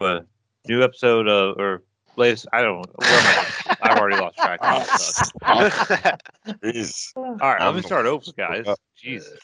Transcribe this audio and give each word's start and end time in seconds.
a 0.00 0.24
new 0.68 0.82
episode 0.82 1.28
of 1.28 1.56
or 1.58 1.82
latest. 2.16 2.46
I 2.52 2.62
don't. 2.62 2.86
Where 2.98 3.10
am 3.10 3.46
I? 3.66 3.76
I've 3.82 3.98
already 3.98 4.16
lost 4.20 4.36
track. 4.38 4.60
Of 4.62 4.84
stuff. 4.86 6.18
Jeez. 6.62 7.12
All 7.16 7.34
right, 7.34 7.60
let 7.60 7.74
me 7.74 7.80
I'm- 7.80 7.82
start 7.82 8.06
over, 8.06 8.24
guys. 8.36 8.64
Jesus. 8.96 9.38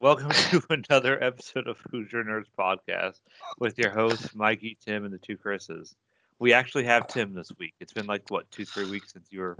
Welcome 0.00 0.30
to 0.50 0.62
another 0.70 1.22
episode 1.22 1.66
of 1.68 1.78
Hoosier 1.90 2.24
Nerds 2.24 2.46
Podcast 2.58 3.20
with 3.58 3.78
your 3.78 3.90
hosts 3.90 4.34
Mikey, 4.34 4.76
Tim, 4.84 5.04
and 5.04 5.14
the 5.14 5.18
two 5.18 5.36
Chris's. 5.36 5.94
We 6.40 6.52
actually 6.52 6.84
have 6.84 7.06
Tim 7.06 7.32
this 7.32 7.50
week. 7.58 7.74
It's 7.80 7.92
been 7.92 8.06
like 8.06 8.28
what 8.30 8.50
two, 8.50 8.64
three 8.64 8.90
weeks 8.90 9.12
since 9.12 9.28
you 9.30 9.40
were 9.40 9.56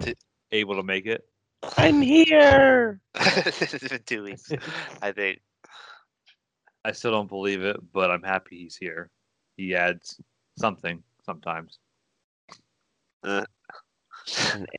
able 0.52 0.74
to 0.76 0.82
make 0.82 1.06
it. 1.06 1.24
I'm 1.78 2.02
here. 2.02 3.00
it's 3.14 3.88
been 3.88 4.02
two 4.04 4.24
weeks, 4.24 4.52
I 5.00 5.12
think. 5.12 5.40
I 6.84 6.92
still 6.92 7.12
don't 7.12 7.28
believe 7.28 7.62
it, 7.62 7.76
but 7.92 8.10
I'm 8.10 8.22
happy 8.22 8.58
he's 8.58 8.76
here. 8.76 9.10
He 9.56 9.74
adds 9.74 10.20
something 10.58 11.02
sometimes. 11.24 11.78
An 13.22 13.46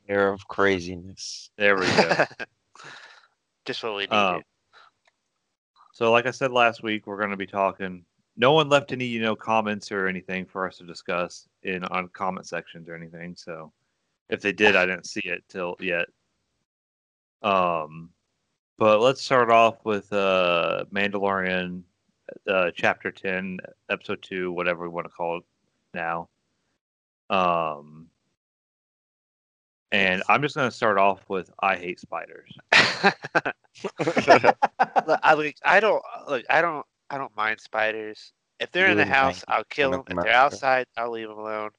air 0.08 0.32
of 0.32 0.46
craziness. 0.48 1.50
There 1.56 1.76
we 1.76 1.86
go. 1.86 2.24
Just 3.64 3.82
what 3.82 3.94
we 3.94 4.02
needed. 4.02 4.12
Um, 4.12 4.42
so, 5.92 6.12
like 6.12 6.26
I 6.26 6.30
said 6.30 6.52
last 6.52 6.82
week, 6.82 7.06
we're 7.06 7.16
going 7.16 7.30
to 7.30 7.36
be 7.36 7.46
talking. 7.46 8.04
No 8.36 8.52
one 8.52 8.68
left 8.68 8.92
any, 8.92 9.06
you 9.06 9.20
know, 9.20 9.34
comments 9.34 9.90
or 9.90 10.06
anything 10.06 10.44
for 10.44 10.66
us 10.66 10.76
to 10.78 10.84
discuss 10.84 11.48
in 11.62 11.84
on 11.84 12.08
comment 12.08 12.46
sections 12.46 12.88
or 12.88 12.94
anything. 12.94 13.34
So, 13.34 13.72
if 14.28 14.40
they 14.40 14.52
did, 14.52 14.76
I 14.76 14.86
didn't 14.86 15.06
see 15.06 15.22
it 15.24 15.42
till 15.48 15.76
yet. 15.80 16.06
Um, 17.42 18.10
but 18.78 19.00
let's 19.00 19.22
start 19.22 19.50
off 19.50 19.84
with 19.84 20.12
uh, 20.12 20.84
Mandalorian, 20.92 21.82
uh, 22.48 22.70
chapter 22.74 23.10
ten, 23.10 23.58
episode 23.90 24.22
two, 24.22 24.52
whatever 24.52 24.82
we 24.82 24.88
want 24.88 25.06
to 25.06 25.12
call 25.12 25.38
it 25.38 25.44
now. 25.94 26.28
Um, 27.30 28.08
and 29.92 30.22
I'm 30.28 30.42
just 30.42 30.54
going 30.54 30.68
to 30.68 30.76
start 30.76 30.98
off 30.98 31.20
with 31.28 31.50
I 31.60 31.76
hate 31.76 32.00
spiders. 32.00 32.50
Look, 34.06 35.20
I 35.22 35.34
like. 35.34 35.56
I 35.64 35.80
don't 35.80 36.02
look. 36.28 36.44
I 36.50 36.60
don't. 36.60 36.84
I 37.10 37.18
don't 37.18 37.36
mind 37.36 37.60
spiders. 37.60 38.32
If 38.58 38.72
they're 38.72 38.90
in 38.90 38.96
the 38.96 39.04
house, 39.04 39.44
I'll 39.48 39.64
kill 39.64 39.90
them. 39.90 40.02
If 40.08 40.16
they're 40.16 40.32
outside, 40.32 40.86
I'll 40.96 41.10
leave 41.10 41.28
them 41.28 41.38
alone. 41.38 41.70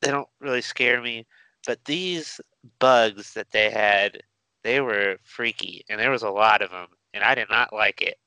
They 0.00 0.10
don't 0.10 0.28
really 0.40 0.60
scare 0.60 1.00
me. 1.00 1.26
But 1.66 1.84
these 1.86 2.40
bugs 2.78 3.32
that 3.34 3.50
they 3.50 3.70
had, 3.70 4.20
they 4.62 4.80
were 4.80 5.16
freaky, 5.24 5.84
and 5.88 5.98
there 5.98 6.10
was 6.10 6.22
a 6.22 6.30
lot 6.30 6.62
of 6.62 6.70
them, 6.70 6.88
and 7.14 7.24
I 7.24 7.34
did 7.34 7.48
not 7.50 7.72
like 7.72 8.02
it. 8.02 8.18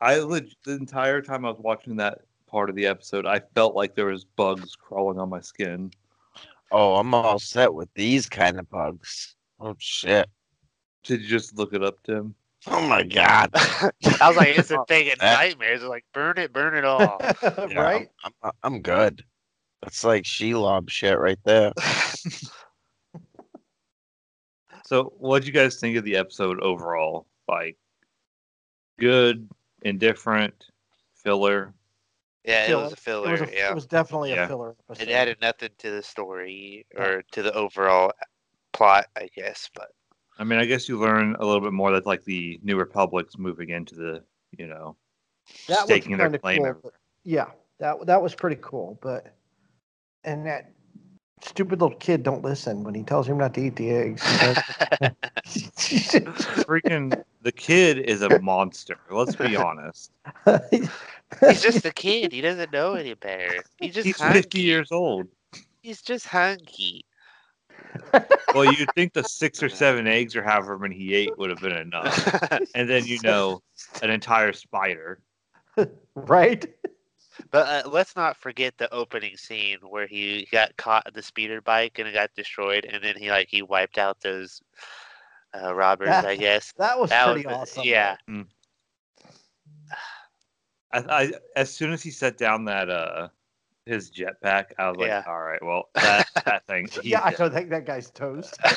I 0.00 0.18
leg- 0.18 0.50
the 0.64 0.72
entire 0.72 1.22
time 1.22 1.44
I 1.44 1.50
was 1.50 1.58
watching 1.60 1.96
that 1.96 2.20
part 2.46 2.68
of 2.70 2.76
the 2.76 2.86
episode, 2.86 3.26
I 3.26 3.40
felt 3.54 3.74
like 3.74 3.94
there 3.94 4.06
was 4.06 4.24
bugs 4.24 4.76
crawling 4.76 5.18
on 5.18 5.30
my 5.30 5.40
skin. 5.40 5.90
Oh, 6.70 6.96
I'm 6.96 7.14
all 7.14 7.38
set 7.38 7.72
with 7.72 7.88
these 7.94 8.28
kind 8.28 8.58
of 8.58 8.68
bugs. 8.70 9.36
Oh 9.60 9.74
shit. 9.78 10.28
Did 11.04 11.22
you 11.22 11.28
just 11.28 11.56
look 11.56 11.72
it 11.72 11.82
up, 11.82 12.02
Tim? 12.02 12.34
Oh 12.66 12.86
my 12.88 13.02
god. 13.02 13.50
I 13.54 13.90
was 14.28 14.36
like, 14.36 14.58
it's 14.58 14.70
a 14.70 14.84
thing 14.88 15.06
in 15.06 15.14
That- 15.20 15.38
nightmares. 15.38 15.82
It's 15.82 15.88
like, 15.88 16.04
burn 16.12 16.38
it, 16.38 16.52
burn 16.52 16.74
it 16.74 16.84
all. 16.84 17.20
Yeah, 17.42 17.80
right? 17.80 18.08
I'm, 18.24 18.32
I'm, 18.42 18.52
I'm 18.62 18.82
good. 18.82 19.22
That's 19.82 20.02
like 20.02 20.24
Shelob 20.24 20.88
shit 20.90 21.18
right 21.18 21.38
there. 21.44 21.72
So, 24.86 25.04
what 25.18 25.30
would 25.30 25.46
you 25.46 25.52
guys 25.52 25.76
think 25.76 25.96
of 25.96 26.04
the 26.04 26.16
episode 26.16 26.60
overall? 26.60 27.26
Like, 27.48 27.76
good, 28.98 29.48
indifferent, 29.82 30.66
filler. 31.14 31.74
yeah, 32.44 32.64
it 32.64 32.66
Filler. 32.68 32.82
was 32.84 32.92
a 32.92 32.94
It 32.94 32.98
filler. 32.98 33.30
was, 33.32 33.40
a, 33.42 33.50
yeah. 33.52 33.70
it 33.70 33.74
was 33.74 33.86
definitely 33.86 34.30
Yeah. 34.30 34.44
a 34.44 34.48
filler 34.48 34.76
episode. 34.88 35.08
It 35.08 35.12
added 35.12 35.38
nothing 35.40 35.70
to 35.78 35.90
the 35.90 36.02
story 36.02 36.86
or 36.96 37.22
to 37.32 37.42
the 37.42 37.52
overall 37.54 38.12
plot, 38.72 39.06
I 39.16 39.28
guess. 39.34 39.68
But 39.74 39.88
I 40.38 40.44
mean, 40.44 40.58
I 40.58 40.64
guess 40.64 40.88
you 40.88 40.98
learn 40.98 41.36
a 41.38 41.44
little 41.44 41.60
bit 41.60 41.72
more 41.72 41.92
that 41.92 42.06
like 42.06 42.24
the 42.24 42.58
New 42.62 42.76
Republic's 42.76 43.38
moving 43.38 43.70
into 43.70 43.94
the, 43.94 44.24
you 44.58 44.66
know, 44.66 44.96
that 45.68 45.80
staking 45.84 46.16
their 46.16 46.30
claim. 46.38 46.62
cool, 46.62 46.92
yeah, 47.22 47.50
that 47.78 48.04
that 48.06 48.20
was 48.22 48.34
pretty 48.34 48.58
cool. 48.60 48.98
But 49.02 49.34
and 50.24 50.44
that 50.46 50.72
stupid 51.44 51.80
little 51.80 51.96
kid 51.96 52.22
don't 52.22 52.42
listen 52.42 52.82
when 52.84 52.94
he 52.94 53.02
tells 53.02 53.28
him 53.28 53.38
not 53.38 53.54
to 53.54 53.60
eat 53.60 53.76
the 53.76 53.90
eggs. 53.90 54.22
Freaking, 56.64 57.22
the 57.42 57.52
kid 57.52 57.98
is 57.98 58.22
a 58.22 58.40
monster. 58.40 58.98
Let's 59.10 59.36
be 59.36 59.54
honest. 59.56 60.10
he's 60.70 61.62
just 61.62 61.84
a 61.84 61.92
kid. 61.92 62.32
He 62.32 62.40
doesn't 62.40 62.72
know 62.72 62.94
any 62.94 63.14
better. 63.14 63.62
He 63.78 63.90
just 63.90 64.06
He's 64.06 64.18
hunky. 64.18 64.40
50 64.40 64.60
years 64.60 64.92
old. 64.92 65.26
He's 65.82 66.00
just 66.00 66.26
hunky. 66.26 67.04
Well, 68.54 68.64
you'd 68.64 68.90
think 68.94 69.12
the 69.12 69.22
six 69.22 69.62
or 69.62 69.68
seven 69.68 70.06
eggs 70.06 70.34
or 70.34 70.42
however 70.42 70.78
many 70.78 70.96
he 70.96 71.14
ate 71.14 71.36
would 71.38 71.50
have 71.50 71.60
been 71.60 71.76
enough. 71.76 72.68
And 72.74 72.88
then, 72.88 73.04
you 73.04 73.18
know, 73.22 73.62
an 74.02 74.10
entire 74.10 74.52
spider. 74.52 75.20
right? 76.14 76.66
But 77.50 77.86
uh, 77.86 77.88
let's 77.88 78.16
not 78.16 78.36
forget 78.36 78.76
the 78.78 78.92
opening 78.92 79.36
scene 79.36 79.78
where 79.88 80.06
he 80.06 80.46
got 80.52 80.76
caught 80.76 81.06
in 81.06 81.14
the 81.14 81.22
speeder 81.22 81.60
bike 81.60 81.98
and 81.98 82.08
it 82.08 82.12
got 82.14 82.34
destroyed, 82.34 82.84
and 82.84 83.02
then 83.02 83.16
he 83.16 83.30
like 83.30 83.48
he 83.48 83.62
wiped 83.62 83.98
out 83.98 84.20
those 84.20 84.62
uh, 85.60 85.74
robbers. 85.74 86.08
That- 86.08 86.24
I 86.26 86.36
guess 86.36 86.72
That 86.78 86.98
was 86.98 87.10
that 87.10 87.24
pretty 87.32 87.46
was 87.46 87.56
awesome. 87.56 87.82
yeah. 87.84 88.16
I, 90.92 90.98
I 91.08 91.32
as 91.56 91.72
soon 91.74 91.92
as 91.92 92.02
he 92.02 92.10
set 92.10 92.38
down 92.38 92.64
that 92.66 92.88
uh 92.88 93.28
his 93.86 94.10
jetpack, 94.10 94.66
I 94.78 94.88
was 94.88 94.96
like, 94.98 95.08
Yeah. 95.08 95.22
all 95.26 95.42
right, 95.42 95.62
well 95.62 95.88
that 95.94 96.28
that 96.46 96.66
thing. 96.66 96.86
he's 96.88 97.04
Yeah, 97.04 97.20
I 97.22 97.32
don't 97.32 97.52
think 97.52 97.70
that 97.70 97.84
guy's 97.86 98.10
toast. 98.10 98.56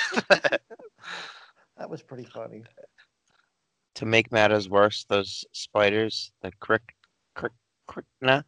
That 1.78 1.92
was 1.92 2.02
pretty 2.02 2.26
funny. 2.26 2.64
To 3.94 4.06
make 4.08 4.32
matters 4.32 4.68
worse, 4.68 5.04
those 5.08 5.46
spiders, 5.52 6.32
the 6.42 6.52
crick, 6.60 6.96
crick, 7.36 7.52
krykna, 7.88 8.44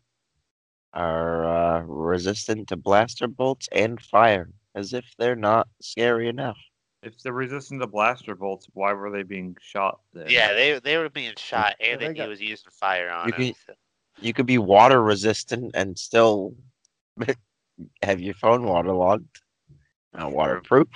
are 0.93 1.45
uh, 1.45 1.81
resistant 1.83 2.67
to 2.69 2.75
blaster 2.75 3.27
bolts 3.27 3.67
and 3.71 4.01
fire, 4.01 4.49
as 4.75 4.93
if 4.93 5.05
they're 5.17 5.35
not 5.35 5.67
scary 5.81 6.27
enough. 6.27 6.57
If 7.03 7.21
they're 7.23 7.31
resistant 7.33 7.79
to 7.81 7.87
blaster 7.87 8.35
bolts, 8.35 8.67
why 8.73 8.91
were 8.93 9.09
they 9.11 9.23
being 9.23 9.55
shot 9.61 9.99
then? 10.13 10.25
yeah, 10.29 10.53
they 10.53 10.79
they 10.79 10.97
were 10.97 11.09
being 11.09 11.33
shot, 11.37 11.75
and 11.79 12.01
they 12.01 12.07
then 12.07 12.15
he 12.15 12.27
was 12.27 12.41
using 12.41 12.71
fire 12.71 13.09
on 13.09 13.27
You 13.27 13.31
them. 13.31 13.41
can- 13.41 13.53
so- 13.67 13.73
You 14.21 14.33
could 14.33 14.45
be 14.47 14.57
water 14.57 15.01
resistant 15.01 15.71
and 15.75 15.97
still 15.97 16.53
have 18.03 18.19
your 18.19 18.33
phone 18.33 18.63
waterlogged. 18.63 19.39
Not 20.13 20.31
waterproof. 20.33 20.87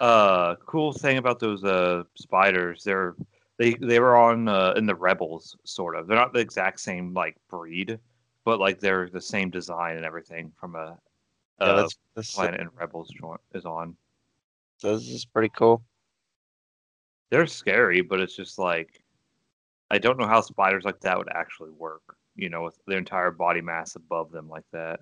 Uh, 0.00 0.54
cool 0.66 0.92
thing 0.92 1.18
about 1.18 1.38
those 1.40 1.62
uh 1.64 2.04
spiders, 2.16 2.82
they're 2.84 3.14
they 3.58 3.74
they 3.74 4.00
were 4.00 4.16
on 4.16 4.48
uh, 4.48 4.74
in 4.76 4.86
the 4.86 4.94
rebels 4.94 5.56
sort 5.64 5.96
of. 5.96 6.06
They're 6.06 6.16
not 6.16 6.32
the 6.32 6.40
exact 6.40 6.80
same 6.80 7.14
like 7.14 7.36
breed, 7.48 7.98
but 8.44 8.60
like 8.60 8.80
they're 8.80 9.08
the 9.08 9.20
same 9.20 9.50
design 9.50 9.96
and 9.96 10.04
everything 10.04 10.52
from 10.58 10.74
a 10.74 10.98
Yeah, 11.60 11.66
uh, 11.66 11.76
that's, 11.82 11.96
that's, 12.14 12.34
planet 12.34 12.60
and 12.60 12.70
rebels 12.76 13.10
joint 13.18 13.40
is 13.54 13.64
on. 13.64 13.96
so 14.78 14.96
this 14.96 15.08
is 15.08 15.24
pretty 15.24 15.50
cool. 15.56 15.82
they're 17.30 17.46
scary, 17.46 18.02
but 18.02 18.20
it's 18.20 18.36
just 18.36 18.58
like 18.58 19.02
I 19.90 19.98
don't 19.98 20.18
know 20.18 20.26
how 20.26 20.40
spiders 20.40 20.84
like 20.84 21.00
that 21.00 21.16
would 21.18 21.28
actually 21.34 21.70
work. 21.70 22.02
You 22.34 22.50
know, 22.50 22.64
with 22.64 22.78
their 22.86 22.98
entire 22.98 23.30
body 23.30 23.62
mass 23.62 23.96
above 23.96 24.30
them 24.30 24.48
like 24.48 24.66
that. 24.72 25.00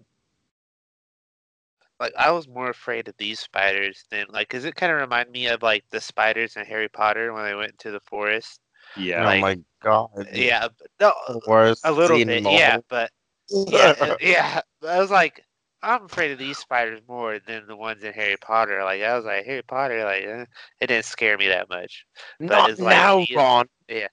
Like 2.05 2.15
I 2.19 2.31
was 2.31 2.47
more 2.47 2.69
afraid 2.69 3.09
of 3.09 3.17
these 3.17 3.41
spiders 3.41 4.05
than 4.11 4.27
like, 4.31 4.49
cause 4.51 4.65
it 4.65 4.75
kind 4.75 4.93
of 4.93 4.99
remind 4.99 5.31
me 5.31 5.47
of 5.47 5.63
like 5.63 5.85
the 5.91 6.01
spiders 6.01 6.57
in 6.57 6.65
Harry 6.67 6.89
Potter 6.89 7.33
when 7.33 7.45
they 7.45 7.55
went 7.55 7.73
into 7.73 7.91
the 7.91 8.01
forest. 8.01 8.61
Yeah, 8.97 9.23
oh 9.23 9.41
my 9.41 9.59
god. 9.83 10.29
Yeah, 10.33 10.69
no, 11.01 11.13
Worst 11.47 11.81
a 11.85 11.93
little 11.93 12.19
bit, 12.19 12.29
in 12.29 12.45
yeah, 12.45 12.79
but 12.89 13.11
yeah, 13.49 13.95
uh, 14.01 14.17
yeah. 14.21 14.61
I 14.87 14.99
was 14.99 15.11
like, 15.11 15.43
I'm 15.83 16.05
afraid 16.05 16.31
of 16.31 16.39
these 16.39 16.59
spiders 16.59 17.01
more 17.09 17.39
than 17.39 17.67
the 17.67 17.77
ones 17.77 18.05
in 18.05 18.13
Harry 18.13 18.37
Potter. 18.37 18.85
Like 18.85 19.01
I 19.03 19.17
was 19.17 19.25
like 19.25 19.47
Harry 19.47 19.63
Potter, 19.63 20.05
like 20.05 20.25
eh, 20.25 20.45
it 20.81 20.89
didn't 20.89 21.07
scare 21.07 21.39
me 21.39 21.49
that 21.49 21.71
much. 21.71 22.05
Not 22.39 22.71
it's 22.71 22.81
like 22.81 22.97
now, 22.97 23.19
these- 23.19 23.35
Ron. 23.35 23.67
yeah. 23.89 24.09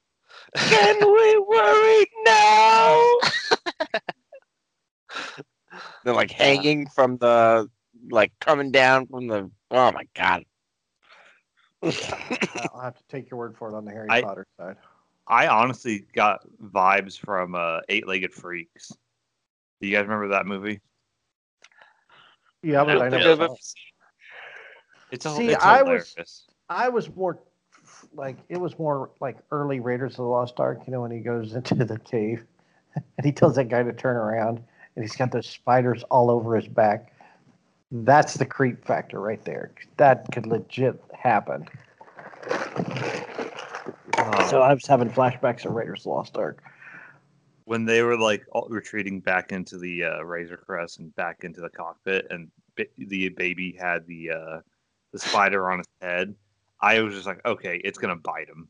Can 0.56 0.98
we 1.00 1.38
worry 1.40 2.06
now? 2.26 3.18
They're 6.04 6.14
like 6.14 6.32
hanging 6.32 6.88
from 6.88 7.18
the, 7.18 7.70
like 8.12 8.32
coming 8.40 8.72
down 8.72 9.08
from 9.08 9.28
the. 9.28 9.50
Oh 9.72 9.92
my 9.92 10.08
god. 10.16 10.46
I'll 11.84 12.82
have 12.82 12.96
to 12.98 13.04
take 13.10 13.30
your 13.32 13.40
word 13.40 13.58
for 13.58 13.70
it 13.70 13.76
on 13.76 13.86
the 13.86 13.92
Harry 13.92 14.08
I- 14.10 14.22
Potter 14.22 14.46
side. 14.58 14.78
I 15.28 15.48
honestly 15.48 16.06
got 16.14 16.46
vibes 16.62 17.18
from 17.18 17.56
uh, 17.56 17.80
Eight 17.88 18.08
Legged 18.08 18.34
Freaks. 18.34 18.90
Do 19.80 19.88
you 19.88 19.96
guys 19.96 20.04
remember 20.04 20.30
that 20.30 20.46
movie? 20.46 20.82
Yeah, 22.64 22.84
but 22.84 22.94
don't 22.96 23.02
I 23.04 23.10
never 23.10 23.44
I've. 23.44 23.50
It's 25.12 25.26
a, 25.26 25.30
See, 25.36 25.48
it's 25.50 25.64
I 25.64 25.82
was- 25.84 26.16
I 26.70 26.90
was 26.90 27.14
more 27.16 27.40
like 28.14 28.38
it 28.50 28.58
was 28.60 28.78
more 28.80 29.12
like 29.20 29.38
early 29.52 29.80
Raiders 29.80 30.14
of 30.14 30.18
the 30.18 30.24
Lost 30.24 30.60
Ark, 30.60 30.82
you 30.86 30.92
know, 30.92 31.02
when 31.02 31.12
he 31.12 31.20
goes 31.20 31.54
into 31.56 31.76
the 31.76 32.00
cave 32.00 32.46
and 32.96 33.26
he 33.26 33.32
tells 33.32 33.56
that 33.56 33.70
guy 33.70 33.84
to 33.84 33.94
turn 33.94 34.18
around, 34.18 34.62
and 34.96 35.04
he's 35.04 35.16
got 35.16 35.32
those 35.32 35.48
spiders 35.48 36.04
all 36.12 36.30
over 36.30 36.56
his 36.56 36.68
back. 36.68 37.14
That's 37.92 38.36
the 38.36 38.46
creep 38.46 38.86
factor 38.86 39.20
right 39.20 39.44
there. 39.44 39.72
That 39.98 40.26
could 40.32 40.46
legit 40.48 41.02
happen. 41.14 41.68
Uh, 44.18 44.48
So 44.50 44.62
I 44.62 44.74
was 44.74 44.86
having 44.86 45.10
flashbacks 45.10 45.66
of 45.66 45.74
Raiders 45.74 46.06
Lost 46.06 46.38
Ark. 46.38 46.64
when 47.66 47.86
they 47.86 48.02
were 48.02 48.18
like 48.18 48.44
all- 48.52 48.68
retreating 48.70 49.20
back 49.20 49.52
into 49.52 49.78
the 49.78 50.04
uh, 50.04 50.22
Razor 50.24 50.58
Crest 50.58 51.00
and 51.00 51.16
back 51.16 51.44
into 51.44 51.62
the 51.62 51.70
cockpit, 51.70 52.28
and 52.30 52.50
ba- 52.76 52.86
the 52.98 53.30
baby 53.30 53.72
had 53.80 54.06
the 54.08 54.32
uh, 54.32 54.60
the 55.12 55.20
spider 55.20 55.70
on 55.72 55.80
his 55.80 55.88
head, 56.02 56.36
I 56.82 57.00
was 57.02 57.14
just 57.14 57.28
like, 57.28 57.46
okay, 57.46 57.78
it's 57.84 57.98
gonna 57.98 58.16
bite 58.16 58.50
him, 58.50 58.68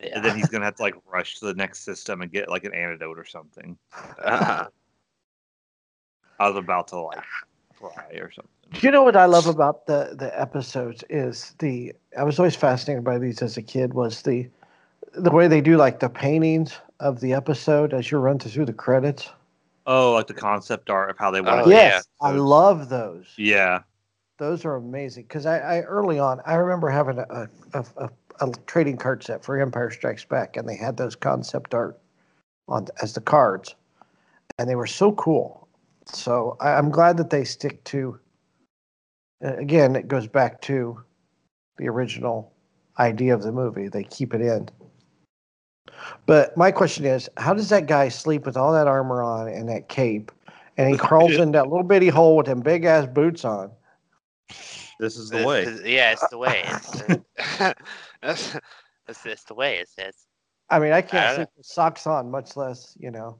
Yeah. 0.00 0.12
and 0.16 0.24
then 0.24 0.36
he's 0.36 0.48
gonna 0.48 0.64
have 0.64 0.76
to 0.76 0.82
like 0.82 0.94
rush 1.06 1.38
to 1.40 1.46
the 1.46 1.54
next 1.54 1.80
system 1.84 2.22
and 2.22 2.30
get 2.30 2.48
like 2.48 2.64
an 2.64 2.72
antidote 2.74 3.18
or 3.18 3.24
something. 3.26 3.76
Uh, 4.22 4.66
I 6.40 6.48
was 6.48 6.56
about 6.56 6.88
to 6.88 6.98
like 7.00 7.22
cry 7.90 8.12
or 8.18 8.30
something. 8.30 8.50
Do 8.72 8.80
you 8.86 8.90
know 8.90 9.02
what 9.02 9.16
I 9.16 9.26
love 9.26 9.46
about 9.46 9.86
the 9.86 10.14
the 10.18 10.38
episodes 10.40 11.04
is 11.08 11.54
the 11.58 11.92
I 12.18 12.24
was 12.24 12.38
always 12.38 12.56
fascinated 12.56 13.04
by 13.04 13.18
these 13.18 13.42
as 13.42 13.56
a 13.56 13.62
kid 13.62 13.94
was 13.94 14.22
the 14.22 14.48
the 15.14 15.30
way 15.30 15.46
they 15.46 15.60
do 15.60 15.76
like 15.76 16.00
the 16.00 16.08
paintings 16.08 16.76
of 17.00 17.20
the 17.20 17.32
episode 17.34 17.94
as 17.94 18.10
you 18.10 18.18
run 18.18 18.38
through 18.38 18.66
the 18.66 18.72
credits. 18.72 19.30
Oh, 19.86 20.12
like 20.12 20.26
the 20.26 20.34
concept 20.34 20.90
art 20.90 21.10
of 21.10 21.18
how 21.18 21.30
they 21.30 21.40
want 21.40 21.60
Oh, 21.60 21.64
to. 21.64 21.70
yeah. 21.70 21.76
yes, 21.76 22.08
I 22.20 22.30
love 22.30 22.88
those. 22.88 23.26
Yeah. 23.36 23.82
Those 24.38 24.64
are 24.64 24.74
amazing 24.76 25.24
because 25.24 25.46
I, 25.46 25.58
I 25.58 25.80
early 25.82 26.18
on 26.18 26.40
I 26.44 26.54
remember 26.54 26.88
having 26.88 27.18
a 27.18 27.48
a, 27.74 27.84
a 27.96 28.10
a 28.40 28.50
trading 28.66 28.96
card 28.96 29.22
set 29.22 29.44
for 29.44 29.60
Empire 29.60 29.90
Strikes 29.90 30.24
Back 30.24 30.56
and 30.56 30.68
they 30.68 30.76
had 30.76 30.96
those 30.96 31.14
concept 31.14 31.74
art 31.74 31.98
on 32.66 32.88
as 33.02 33.12
the 33.12 33.20
cards, 33.20 33.74
and 34.58 34.68
they 34.68 34.74
were 34.74 34.86
so 34.86 35.12
cool. 35.12 35.63
So 36.06 36.56
I, 36.60 36.72
I'm 36.72 36.90
glad 36.90 37.16
that 37.18 37.30
they 37.30 37.44
stick 37.44 37.82
to. 37.84 38.18
uh, 39.44 39.54
Again, 39.56 39.96
it 39.96 40.08
goes 40.08 40.26
back 40.26 40.60
to 40.62 41.00
the 41.78 41.88
original 41.88 42.52
idea 42.98 43.34
of 43.34 43.42
the 43.42 43.52
movie. 43.52 43.88
They 43.88 44.04
keep 44.04 44.34
it 44.34 44.40
in. 44.40 44.68
But 46.26 46.56
my 46.56 46.70
question 46.70 47.04
is, 47.04 47.28
how 47.36 47.54
does 47.54 47.68
that 47.70 47.86
guy 47.86 48.08
sleep 48.08 48.46
with 48.46 48.56
all 48.56 48.72
that 48.72 48.86
armor 48.86 49.22
on 49.22 49.48
and 49.48 49.68
that 49.68 49.88
cape, 49.88 50.30
and 50.76 50.90
he 50.90 50.96
crawls 51.08 51.32
in 51.32 51.52
that 51.52 51.68
little 51.68 51.82
bitty 51.84 52.08
hole 52.08 52.36
with 52.36 52.46
them 52.46 52.60
big 52.60 52.84
ass 52.84 53.06
boots 53.06 53.44
on? 53.44 53.70
This 55.00 55.16
is 55.16 55.30
the 55.30 55.38
It's- 55.38 55.46
way. 55.48 55.62
it's- 55.62 55.80
Yeah, 55.84 56.12
it's 56.12 56.28
the 56.28 56.38
way. 56.38 56.62
It's 56.64 56.90
the, 56.90 57.24
that's, 58.22 58.56
that's, 59.06 59.26
it's 59.26 59.44
the 59.44 59.54
way. 59.54 59.78
It's, 59.78 59.94
it's 59.98 60.26
I 60.70 60.78
mean, 60.78 60.92
I 60.92 60.98
I 60.98 61.02
can't 61.02 61.26
don't- 61.28 61.36
sleep 61.36 61.48
with 61.56 61.66
socks 61.66 62.06
on, 62.06 62.30
much 62.30 62.56
less 62.56 62.96
you 62.98 63.10
know 63.10 63.38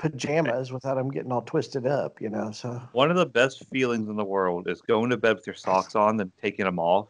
pajamas 0.00 0.72
without 0.72 0.94
them 0.96 1.10
getting 1.10 1.30
all 1.30 1.42
twisted 1.42 1.86
up. 1.86 2.20
You 2.20 2.30
know, 2.30 2.50
so 2.50 2.80
One 2.92 3.10
of 3.10 3.16
the 3.16 3.26
best 3.26 3.64
feelings 3.68 4.08
in 4.08 4.16
the 4.16 4.24
world 4.24 4.66
is 4.68 4.80
going 4.80 5.10
to 5.10 5.16
bed 5.16 5.36
with 5.36 5.46
your 5.46 5.54
socks 5.54 5.94
on, 5.94 6.16
then 6.16 6.32
taking 6.42 6.64
them 6.64 6.78
off. 6.78 7.08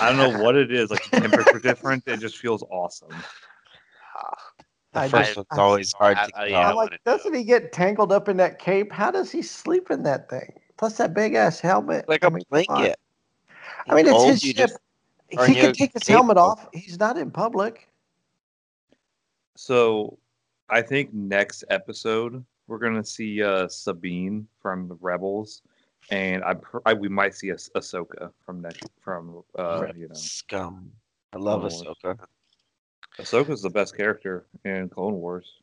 I 0.00 0.08
don't 0.08 0.16
know 0.18 0.42
what 0.42 0.54
it 0.56 0.72
is, 0.72 0.90
like 0.90 1.02
the 1.10 1.20
temperature 1.20 1.58
different. 1.58 2.04
It 2.06 2.20
just 2.20 2.38
feels 2.38 2.62
awesome. 2.70 3.10
The 4.94 5.00
I 5.00 5.08
first 5.08 5.36
one's 5.36 5.46
always 5.52 5.92
hard 5.92 6.16
I- 6.16 6.26
to 6.26 6.32
I- 6.34 6.44
get 6.46 6.50
yeah, 6.52 6.56
I 6.56 6.60
I'm 6.60 6.68
off. 6.70 6.76
wanna 6.76 6.90
like, 6.92 7.04
doesn't 7.04 7.34
he 7.34 7.44
get 7.44 7.72
tangled 7.72 8.10
up 8.10 8.26
in 8.30 8.38
that 8.38 8.58
cape? 8.58 8.90
How 8.90 9.10
does 9.10 9.30
he 9.30 9.42
sleep 9.42 9.90
in 9.90 10.02
that 10.04 10.30
thing? 10.30 10.50
Plus 10.78 10.96
that 10.96 11.12
big 11.12 11.34
ass 11.34 11.60
helmet. 11.60 12.08
like 12.08 12.24
a 12.24 12.30
mean, 12.30 12.42
blanket. 12.48 12.98
I 13.86 13.94
mean, 13.94 14.06
it's 14.06 14.24
his 14.24 14.40
ship. 14.40 14.56
just 14.56 14.78
He 15.28 15.36
can 15.54 15.74
take 15.74 15.92
his 15.92 16.04
cape 16.04 16.14
helmet 16.14 16.38
off. 16.38 16.58
off. 16.64 16.68
He's 16.72 16.98
not 16.98 17.18
in 17.18 17.30
public. 17.30 17.86
So 19.56 20.18
I 20.70 20.82
think 20.82 21.12
next 21.14 21.64
episode 21.70 22.44
we're 22.66 22.78
gonna 22.78 23.04
see 23.04 23.42
uh, 23.42 23.68
Sabine 23.68 24.46
from 24.60 24.88
the 24.88 24.96
Rebels, 25.00 25.62
and 26.10 26.44
I, 26.44 26.56
I 26.84 26.94
we 26.94 27.08
might 27.08 27.34
see 27.34 27.50
a 27.50 27.54
Ahsoka 27.54 28.30
from 28.44 28.60
next 28.60 28.84
from 29.00 29.42
uh, 29.58 29.86
you 29.96 30.08
know 30.08 30.14
Scum. 30.14 30.90
I 31.32 31.38
love 31.38 31.62
Clone 31.62 31.84
Wars. 31.84 31.98
Ahsoka. 32.04 32.18
Ahsoka's 33.18 33.62
the 33.62 33.70
best 33.70 33.96
character 33.96 34.46
in 34.64 34.88
Clone 34.88 35.14
Wars. 35.14 35.60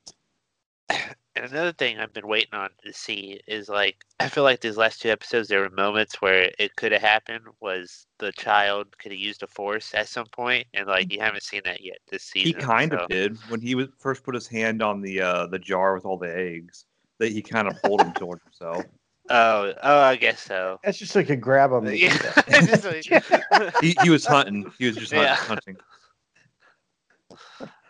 And 1.35 1.45
another 1.51 1.73
thing 1.73 1.99
I've 1.99 2.13
been 2.13 2.27
waiting 2.27 2.53
on 2.53 2.69
to 2.85 2.93
see 2.93 3.39
is 3.47 3.67
like 3.67 3.97
I 4.19 4.29
feel 4.29 4.43
like 4.43 4.61
these 4.61 4.77
last 4.77 5.01
two 5.01 5.09
episodes 5.09 5.49
there 5.49 5.61
were 5.61 5.69
moments 5.69 6.21
where 6.21 6.51
it 6.59 6.75
could 6.77 6.91
have 6.91 7.01
happened 7.01 7.45
was 7.59 8.05
the 8.19 8.31
child 8.31 8.97
could 8.99 9.11
have 9.11 9.19
used 9.19 9.43
a 9.43 9.47
force 9.47 9.93
at 9.93 10.07
some 10.07 10.27
point 10.27 10.65
and 10.73 10.87
like 10.87 11.11
you 11.11 11.19
haven't 11.19 11.43
seen 11.43 11.61
that 11.65 11.83
yet 11.83 11.97
this 12.09 12.23
season. 12.23 12.47
He 12.47 12.53
season. 12.53 12.61
kind 12.69 12.91
so- 12.91 12.97
of 12.99 13.09
did 13.09 13.37
when 13.49 13.61
he 13.61 13.75
was 13.75 13.87
first 13.99 14.23
put 14.23 14.33
his 14.35 14.47
hand 14.47 14.81
on 14.81 15.01
the 15.01 15.21
uh, 15.21 15.47
the 15.47 15.59
jar 15.59 15.93
with 15.93 16.05
all 16.05 16.17
the 16.17 16.33
eggs. 16.35 16.85
That 17.19 17.31
he 17.31 17.41
kind 17.41 17.69
of 17.69 17.81
pulled 17.81 18.01
him 18.01 18.11
toward 18.17 18.41
himself. 18.43 18.83
Oh, 19.29 19.73
oh, 19.83 19.99
I 20.01 20.17
guess 20.17 20.41
so. 20.41 20.79
That's 20.83 20.97
just 20.97 21.15
like 21.15 21.29
a 21.29 21.35
grab 21.37 21.71
him. 21.71 21.87
and 21.87 21.97
Yeah, 21.97 22.13
eat 22.13 22.21
it. 22.25 22.43
it's 22.47 22.67
just 22.83 23.11
like- 23.51 23.73
He, 23.81 23.95
he 24.03 24.09
was 24.09 24.25
hunting. 24.25 24.69
He 24.77 24.85
was 24.87 24.97
just 24.97 25.13
hunt- 25.13 25.23
Yeah. 25.25 25.35
hunting. 25.35 25.77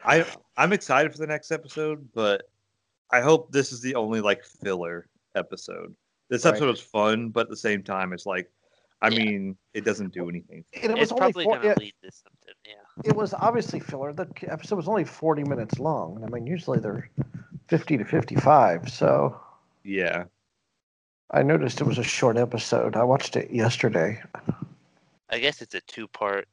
I 0.04 0.26
I'm 0.58 0.74
excited 0.74 1.12
for 1.12 1.18
the 1.18 1.26
next 1.28 1.52
episode, 1.52 2.08
but 2.14 2.44
I 3.12 3.22
hope 3.22 3.52
this 3.52 3.72
is 3.72 3.82
the 3.82 3.96
only 3.96 4.22
like 4.22 4.44
filler 4.44 5.08
episode. 5.36 5.96
This 6.30 6.44
Right. 6.46 6.52
episode 6.52 6.70
was 6.70 6.82
fun, 6.82 7.30
but 7.30 7.42
at 7.42 7.50
the 7.50 7.58
same 7.58 7.84
time, 7.84 8.14
it's 8.14 8.26
like, 8.26 8.50
I 9.02 9.10
Yeah. 9.10 9.20
mean, 9.20 9.58
it 9.74 9.86
doesn't 9.86 10.14
do 10.14 10.28
anything. 10.30 10.66
And 10.82 10.92
it 10.92 10.98
was 10.98 11.04
it's 11.04 11.12
only 11.12 11.34
probably 11.34 11.46
gonna 11.46 11.76
lead 11.80 11.94
to 12.02 12.12
something. 12.12 12.54
Yeah. 12.66 12.74
it 13.04 13.16
was 13.16 13.34
obviously 13.34 13.80
filler. 13.80 14.14
The 14.14 14.28
episode 14.48 14.78
was 14.78 14.88
only 14.88 15.04
40 15.04 15.44
minutes 15.44 15.78
long. 15.80 16.24
I 16.24 16.28
mean, 16.30 16.48
usually 16.48 16.80
they're 16.80 17.10
50 17.68 17.98
to 17.98 18.06
55. 18.06 18.90
So 18.90 19.40
Yeah, 19.84 20.26
I 21.30 21.44
noticed 21.44 21.82
it 21.82 21.84
was 21.84 22.00
a 22.00 22.04
short 22.04 22.38
episode. 22.38 22.96
I 22.96 23.04
watched 23.04 23.36
it 23.36 23.52
yesterday. 23.52 24.22
I 25.30 25.40
guess 25.40 25.62
it's 25.62 25.76
a 25.76 25.82
two 25.82 26.08
part 26.08 26.48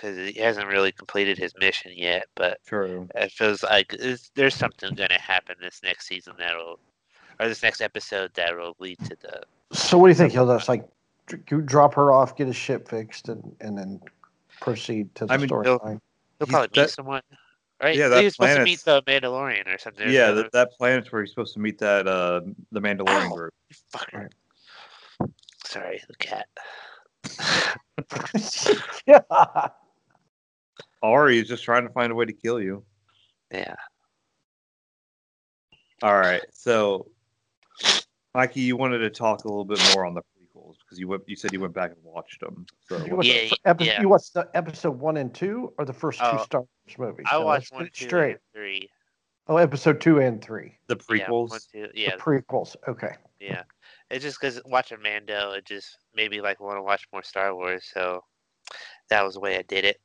because 0.00 0.16
he 0.16 0.40
hasn't 0.40 0.66
really 0.68 0.92
completed 0.92 1.36
his 1.36 1.52
mission 1.58 1.92
yet, 1.94 2.26
but 2.34 2.58
true. 2.66 3.06
it 3.14 3.30
feels 3.32 3.62
like 3.62 3.94
there's 4.34 4.54
something 4.54 4.94
going 4.94 5.10
to 5.10 5.20
happen 5.20 5.56
this 5.60 5.80
next 5.82 6.06
season 6.06 6.34
that'll, 6.38 6.78
or 7.38 7.48
this 7.48 7.62
next 7.62 7.80
episode 7.80 8.32
that 8.34 8.56
will 8.56 8.74
lead 8.78 8.98
to 9.00 9.16
the. 9.20 9.42
So 9.72 9.98
what 9.98 10.06
do 10.06 10.10
you 10.10 10.14
think? 10.14 10.32
He'll 10.32 10.46
just 10.46 10.68
like 10.68 10.88
drop 11.66 11.94
her 11.94 12.12
off, 12.12 12.36
get 12.36 12.46
his 12.46 12.56
ship 12.56 12.88
fixed, 12.88 13.28
and, 13.28 13.54
and 13.60 13.76
then 13.76 14.00
proceed 14.60 15.14
to 15.16 15.26
the 15.26 15.32
I 15.32 15.36
mean, 15.36 15.48
he'll- 15.48 15.62
storyline. 15.62 16.00
He'll 16.38 16.46
He's- 16.46 16.50
probably 16.50 16.68
meet 16.68 16.74
that- 16.74 16.90
someone, 16.90 17.22
right? 17.82 17.94
Yeah, 17.96 18.08
that 18.08 18.18
he 18.20 18.24
was 18.24 18.34
supposed 18.34 18.56
to 18.56 18.64
meet 18.64 18.80
the 18.80 19.02
Mandalorian 19.02 19.72
or 19.72 19.76
something. 19.78 20.04
There's 20.04 20.14
Yeah, 20.14 20.28
no- 20.28 20.34
that, 20.36 20.52
that 20.52 20.72
planet's 20.72 21.12
where 21.12 21.22
he's 21.22 21.30
supposed 21.30 21.52
to 21.54 21.60
meet 21.60 21.78
that 21.78 22.08
uh 22.08 22.40
the 22.72 22.80
Mandalorian 22.80 23.30
Ow. 23.30 23.34
group. 23.34 23.54
fucker. 23.94 24.28
Sorry, 25.66 26.00
the 26.08 26.16
cat. 26.16 26.48
yeah. 29.06 29.68
Ari 31.02 31.38
is 31.38 31.48
just 31.48 31.64
trying 31.64 31.86
to 31.86 31.92
find 31.92 32.12
a 32.12 32.14
way 32.14 32.24
to 32.26 32.32
kill 32.32 32.60
you. 32.60 32.84
yeah. 33.50 33.74
All 36.02 36.14
right, 36.14 36.42
so 36.52 37.10
Mikey, 38.34 38.60
you 38.60 38.76
wanted 38.76 38.98
to 38.98 39.10
talk 39.10 39.44
a 39.44 39.48
little 39.48 39.64
bit 39.66 39.78
more 39.92 40.06
on 40.06 40.14
the 40.14 40.22
prequels 40.22 40.76
because 40.84 40.98
you 40.98 41.08
went, 41.08 41.22
you 41.26 41.36
said 41.36 41.52
you 41.52 41.60
went 41.60 41.74
back 41.74 41.90
and 41.90 42.02
watched 42.02 42.40
them. 42.40 42.64
So 42.88 43.04
You 43.04 43.16
watched, 43.16 43.28
Yeah, 43.28 43.48
the 43.50 43.58
epi- 43.66 43.84
yeah. 43.84 44.00
you 44.00 44.08
watched 44.08 44.32
the 44.32 44.48
episode 44.54 44.98
one 44.98 45.18
and 45.18 45.34
two, 45.34 45.74
or 45.78 45.84
the 45.84 45.92
first 45.92 46.18
two 46.20 46.24
Oh, 46.26 46.44
Star 46.44 46.60
Wars 46.60 46.98
movies? 46.98 47.26
I 47.30 47.38
No, 47.38 47.44
watched 47.44 47.70
let's 47.72 47.80
one, 47.82 47.90
two, 47.92 48.04
straight. 48.06 48.30
and 48.32 48.40
three. 48.54 48.88
Oh, 49.46 49.56
episode 49.58 50.00
two 50.00 50.20
and 50.20 50.42
three. 50.42 50.78
the 50.86 50.94
Yeah, 51.10 51.26
prequels. 51.26 51.50
one, 51.50 51.60
two, 51.70 51.88
The 51.92 52.00
yeah, 52.00 52.16
prequels. 52.16 52.76
Okay. 52.88 53.14
Yeah, 53.40 53.64
it's 54.10 54.22
just 54.24 54.40
because 54.40 54.60
watching 54.64 55.02
Mando, 55.02 55.52
it 55.52 55.64
just 55.66 55.98
made 56.14 56.30
me 56.30 56.40
like 56.40 56.60
want 56.60 56.78
to 56.78 56.82
watch 56.82 57.06
more 57.12 57.22
Star 57.22 57.54
Wars. 57.54 57.90
So 57.92 58.22
that 59.10 59.22
was 59.24 59.34
the 59.34 59.40
way 59.40 59.58
I 59.58 59.62
did 59.62 59.84
it. 59.84 60.00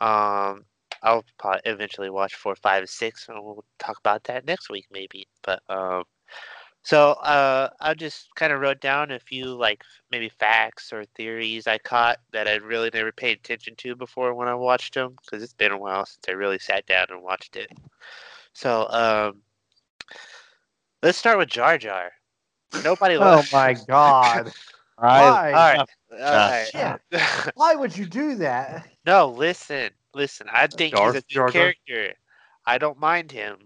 Um, 0.00 0.64
I'll 1.02 1.24
probably 1.38 1.60
eventually 1.64 2.10
watch 2.10 2.34
four, 2.34 2.56
five, 2.56 2.80
and 2.82 2.88
six, 2.88 3.28
and 3.28 3.42
we'll 3.42 3.64
talk 3.78 3.98
about 3.98 4.24
that 4.24 4.46
next 4.46 4.70
week 4.70 4.86
maybe. 4.90 5.28
But 5.42 5.62
um, 5.68 6.04
so 6.82 7.12
uh, 7.12 7.68
I 7.80 7.94
just 7.94 8.34
kind 8.34 8.52
of 8.52 8.60
wrote 8.60 8.80
down 8.80 9.10
a 9.10 9.18
few 9.18 9.54
like 9.54 9.82
maybe 10.10 10.28
facts 10.28 10.92
or 10.92 11.04
theories 11.16 11.66
I 11.66 11.78
caught 11.78 12.18
that 12.32 12.48
I 12.48 12.54
really 12.54 12.90
never 12.92 13.12
paid 13.12 13.38
attention 13.38 13.74
to 13.76 13.94
before 13.94 14.34
when 14.34 14.48
I 14.48 14.54
watched 14.54 14.94
them 14.94 15.16
because 15.20 15.42
it's 15.42 15.52
been 15.52 15.72
a 15.72 15.78
while 15.78 16.06
since 16.06 16.24
I 16.28 16.32
really 16.32 16.58
sat 16.58 16.86
down 16.86 17.06
and 17.10 17.22
watched 17.22 17.56
it. 17.56 17.70
So 18.54 18.88
um, 18.90 19.42
let's 21.02 21.18
start 21.18 21.38
with 21.38 21.48
Jar 21.48 21.78
Jar. 21.78 22.12
Nobody. 22.84 23.16
Oh 23.18 23.44
my 23.52 23.74
God. 23.86 24.52
I, 25.00 25.20
Why? 25.30 25.52
All 25.52 25.76
right. 25.76 26.70
All 26.74 26.90
right. 27.12 27.50
Why 27.54 27.74
would 27.74 27.96
you 27.96 28.06
do 28.06 28.34
that? 28.36 28.86
no, 29.06 29.28
listen, 29.28 29.90
listen. 30.14 30.46
I 30.52 30.66
think 30.66 30.94
Darth 30.94 31.14
he's 31.14 31.22
a 31.36 31.40
good 31.40 31.52
character. 31.52 32.14
I 32.66 32.78
don't 32.78 32.98
mind 32.98 33.30
him, 33.32 33.58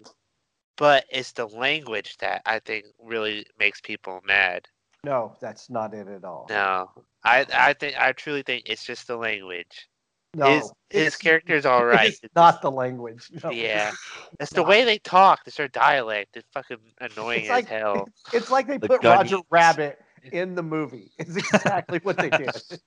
but 0.76 1.04
it's 1.10 1.32
the 1.32 1.46
language 1.48 2.16
that 2.18 2.42
I 2.46 2.58
think 2.60 2.86
really 3.02 3.46
makes 3.58 3.80
people 3.80 4.20
mad. 4.26 4.68
No, 5.04 5.34
that's 5.40 5.68
not 5.70 5.94
it 5.94 6.06
at 6.06 6.24
all. 6.24 6.46
No, 6.48 6.90
I 7.24 7.44
I 7.52 7.72
think 7.72 7.98
I 8.00 8.12
truly 8.12 8.42
think 8.42 8.68
it's 8.68 8.84
just 8.84 9.06
the 9.08 9.16
language. 9.16 9.88
No, 10.34 10.46
his 10.46 10.62
his 10.90 11.00
it's- 11.08 11.16
character's 11.16 11.66
all 11.66 11.84
right. 11.96 12.10
It's 12.10 12.20
It's 12.22 12.34
not 12.36 12.62
the 12.62 12.70
language. 12.70 13.28
no. 13.42 13.50
yeah, 13.50 13.90
it's 14.40 14.52
the 14.52 14.62
way 14.62 14.84
they 14.84 14.98
talk. 14.98 15.40
It's 15.46 15.56
their 15.56 15.68
dialect. 15.68 16.36
It's 16.36 16.46
fucking 16.52 16.78
annoying 17.00 17.42
It's 17.46 17.50
as 17.50 17.64
hell. 17.66 18.08
It's 18.32 18.50
like 18.50 18.66
they 18.68 18.78
The 18.78 18.88
put 18.88 19.02
gun 19.02 19.16
Roger. 19.18 19.38
Rabbit 19.50 19.98
in 20.32 20.54
the 20.54 20.62
movie. 20.62 21.10
is 21.18 21.36
exactly 21.36 22.00
what 22.02 22.16
they 22.16 22.30
did. 22.30 22.50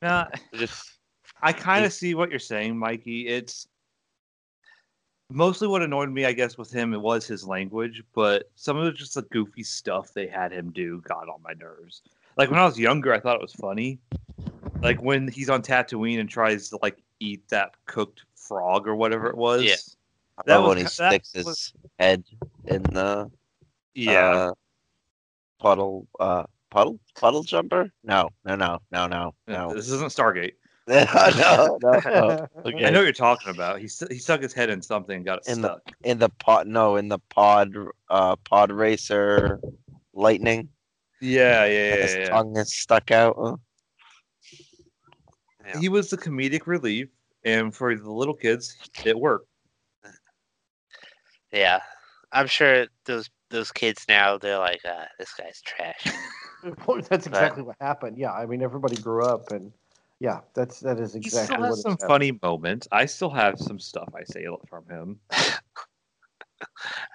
Nah, 0.00 0.26
Just 0.54 0.92
I 1.42 1.52
kind 1.52 1.84
of 1.84 1.92
see 1.92 2.14
what 2.14 2.30
you're 2.30 2.38
saying, 2.38 2.78
Mikey. 2.78 3.26
It's 3.26 3.66
mostly 5.28 5.66
what 5.66 5.82
annoyed 5.82 6.08
me, 6.10 6.24
I 6.24 6.30
guess, 6.32 6.56
with 6.56 6.70
him. 6.70 6.94
It 6.94 7.00
was 7.00 7.26
his 7.26 7.44
language, 7.44 8.04
but 8.14 8.48
some 8.54 8.76
of 8.76 8.86
it 8.86 8.94
just 8.94 9.14
the 9.14 9.22
goofy 9.22 9.64
stuff 9.64 10.12
they 10.14 10.28
had 10.28 10.52
him 10.52 10.70
do 10.70 11.00
got 11.02 11.28
on 11.28 11.42
my 11.42 11.52
nerves. 11.54 12.02
Like 12.36 12.48
when 12.48 12.60
I 12.60 12.64
was 12.64 12.78
younger, 12.78 13.12
I 13.12 13.18
thought 13.18 13.34
it 13.34 13.42
was 13.42 13.52
funny. 13.54 13.98
Like 14.82 15.02
when 15.02 15.26
he's 15.26 15.50
on 15.50 15.62
Tatooine 15.62 16.20
and 16.20 16.28
tries 16.30 16.68
to 16.68 16.78
like 16.80 17.02
eat 17.18 17.42
that 17.48 17.72
cooked 17.86 18.22
frog 18.36 18.86
or 18.86 18.94
whatever 18.94 19.26
it 19.28 19.36
was. 19.36 19.64
Yeah. 19.64 19.74
That 20.46 20.58
love 20.60 20.62
was 20.62 20.68
when 20.68 20.78
he 20.78 20.84
ki- 20.84 20.90
that 20.98 21.10
sticks 21.10 21.32
his 21.32 21.44
was- 21.44 21.72
head 21.98 22.22
in 22.66 22.82
the 22.84 23.28
Yeah. 23.94 24.30
uh, 24.30 24.52
puddle 25.58 26.06
uh 26.20 26.44
puddle 26.70 26.98
puddle 27.18 27.42
jumper. 27.42 27.90
No, 28.04 28.30
no, 28.44 28.54
no, 28.56 28.78
no, 28.90 29.06
no, 29.06 29.34
no, 29.46 29.74
This 29.74 29.90
isn't 29.90 30.10
Stargate. 30.12 30.52
no, 30.88 31.78
no, 31.82 32.00
no. 32.06 32.46
Okay. 32.64 32.84
I 32.86 32.90
know 32.90 33.00
what 33.00 33.04
you're 33.04 33.12
talking 33.12 33.50
about. 33.54 33.78
He 33.78 33.88
st- 33.88 34.10
he 34.10 34.18
stuck 34.18 34.40
his 34.40 34.54
head 34.54 34.70
in 34.70 34.80
something 34.80 35.16
and 35.16 35.24
got 35.24 35.40
it 35.46 35.48
In 35.48 35.60
the- 35.60 35.78
in 36.02 36.18
the 36.18 36.30
pod. 36.30 36.66
No, 36.66 36.96
in 36.96 37.08
the 37.08 37.18
pod. 37.28 37.74
Uh, 38.08 38.36
pod 38.36 38.72
racer, 38.72 39.60
lightning. 40.14 40.70
Yeah, 41.20 41.66
yeah, 41.66 41.94
yeah, 41.94 41.96
his 42.02 42.14
yeah. 42.16 42.28
tongue 42.28 42.56
is 42.56 42.74
stuck 42.74 43.10
out. 43.10 43.36
uh, 43.38 43.56
Yeah. 45.66 45.80
He 45.80 45.88
was 45.90 46.08
the 46.08 46.16
comedic 46.16 46.66
relief, 46.66 47.08
and 47.44 47.74
for 47.74 47.94
the 47.94 48.10
little 48.10 48.34
kids, 48.34 48.74
it 49.04 49.18
worked. 49.18 49.48
Yeah, 51.52 51.80
I'm 52.32 52.46
sure 52.46 52.86
those 53.04 53.28
those 53.50 53.72
kids 53.72 54.04
now 54.08 54.38
they're 54.38 54.58
like, 54.58 54.80
uh, 54.84 55.04
this 55.18 55.32
guy's 55.34 55.60
trash. 55.62 56.06
Well, 56.88 57.00
that's 57.08 57.28
exactly 57.28 57.62
what 57.62 57.76
happened. 57.80 58.18
Yeah, 58.18 58.32
I 58.32 58.44
mean, 58.44 58.62
everybody 58.62 58.96
grew 58.96 59.24
up, 59.24 59.52
and 59.52 59.72
yeah, 60.18 60.40
that's 60.54 60.80
that 60.80 60.98
is 60.98 61.14
exactly. 61.14 61.20
He 61.22 61.28
exactly 61.28 61.54
still 61.54 61.64
has 61.66 61.74
it's 61.74 61.82
some 61.82 61.92
happened. 61.92 62.08
funny 62.08 62.38
moments. 62.42 62.88
I 62.90 63.06
still 63.06 63.30
have 63.30 63.60
some 63.60 63.78
stuff 63.78 64.08
I 64.12 64.24
say 64.24 64.44
from 64.68 64.84
him. 64.88 65.20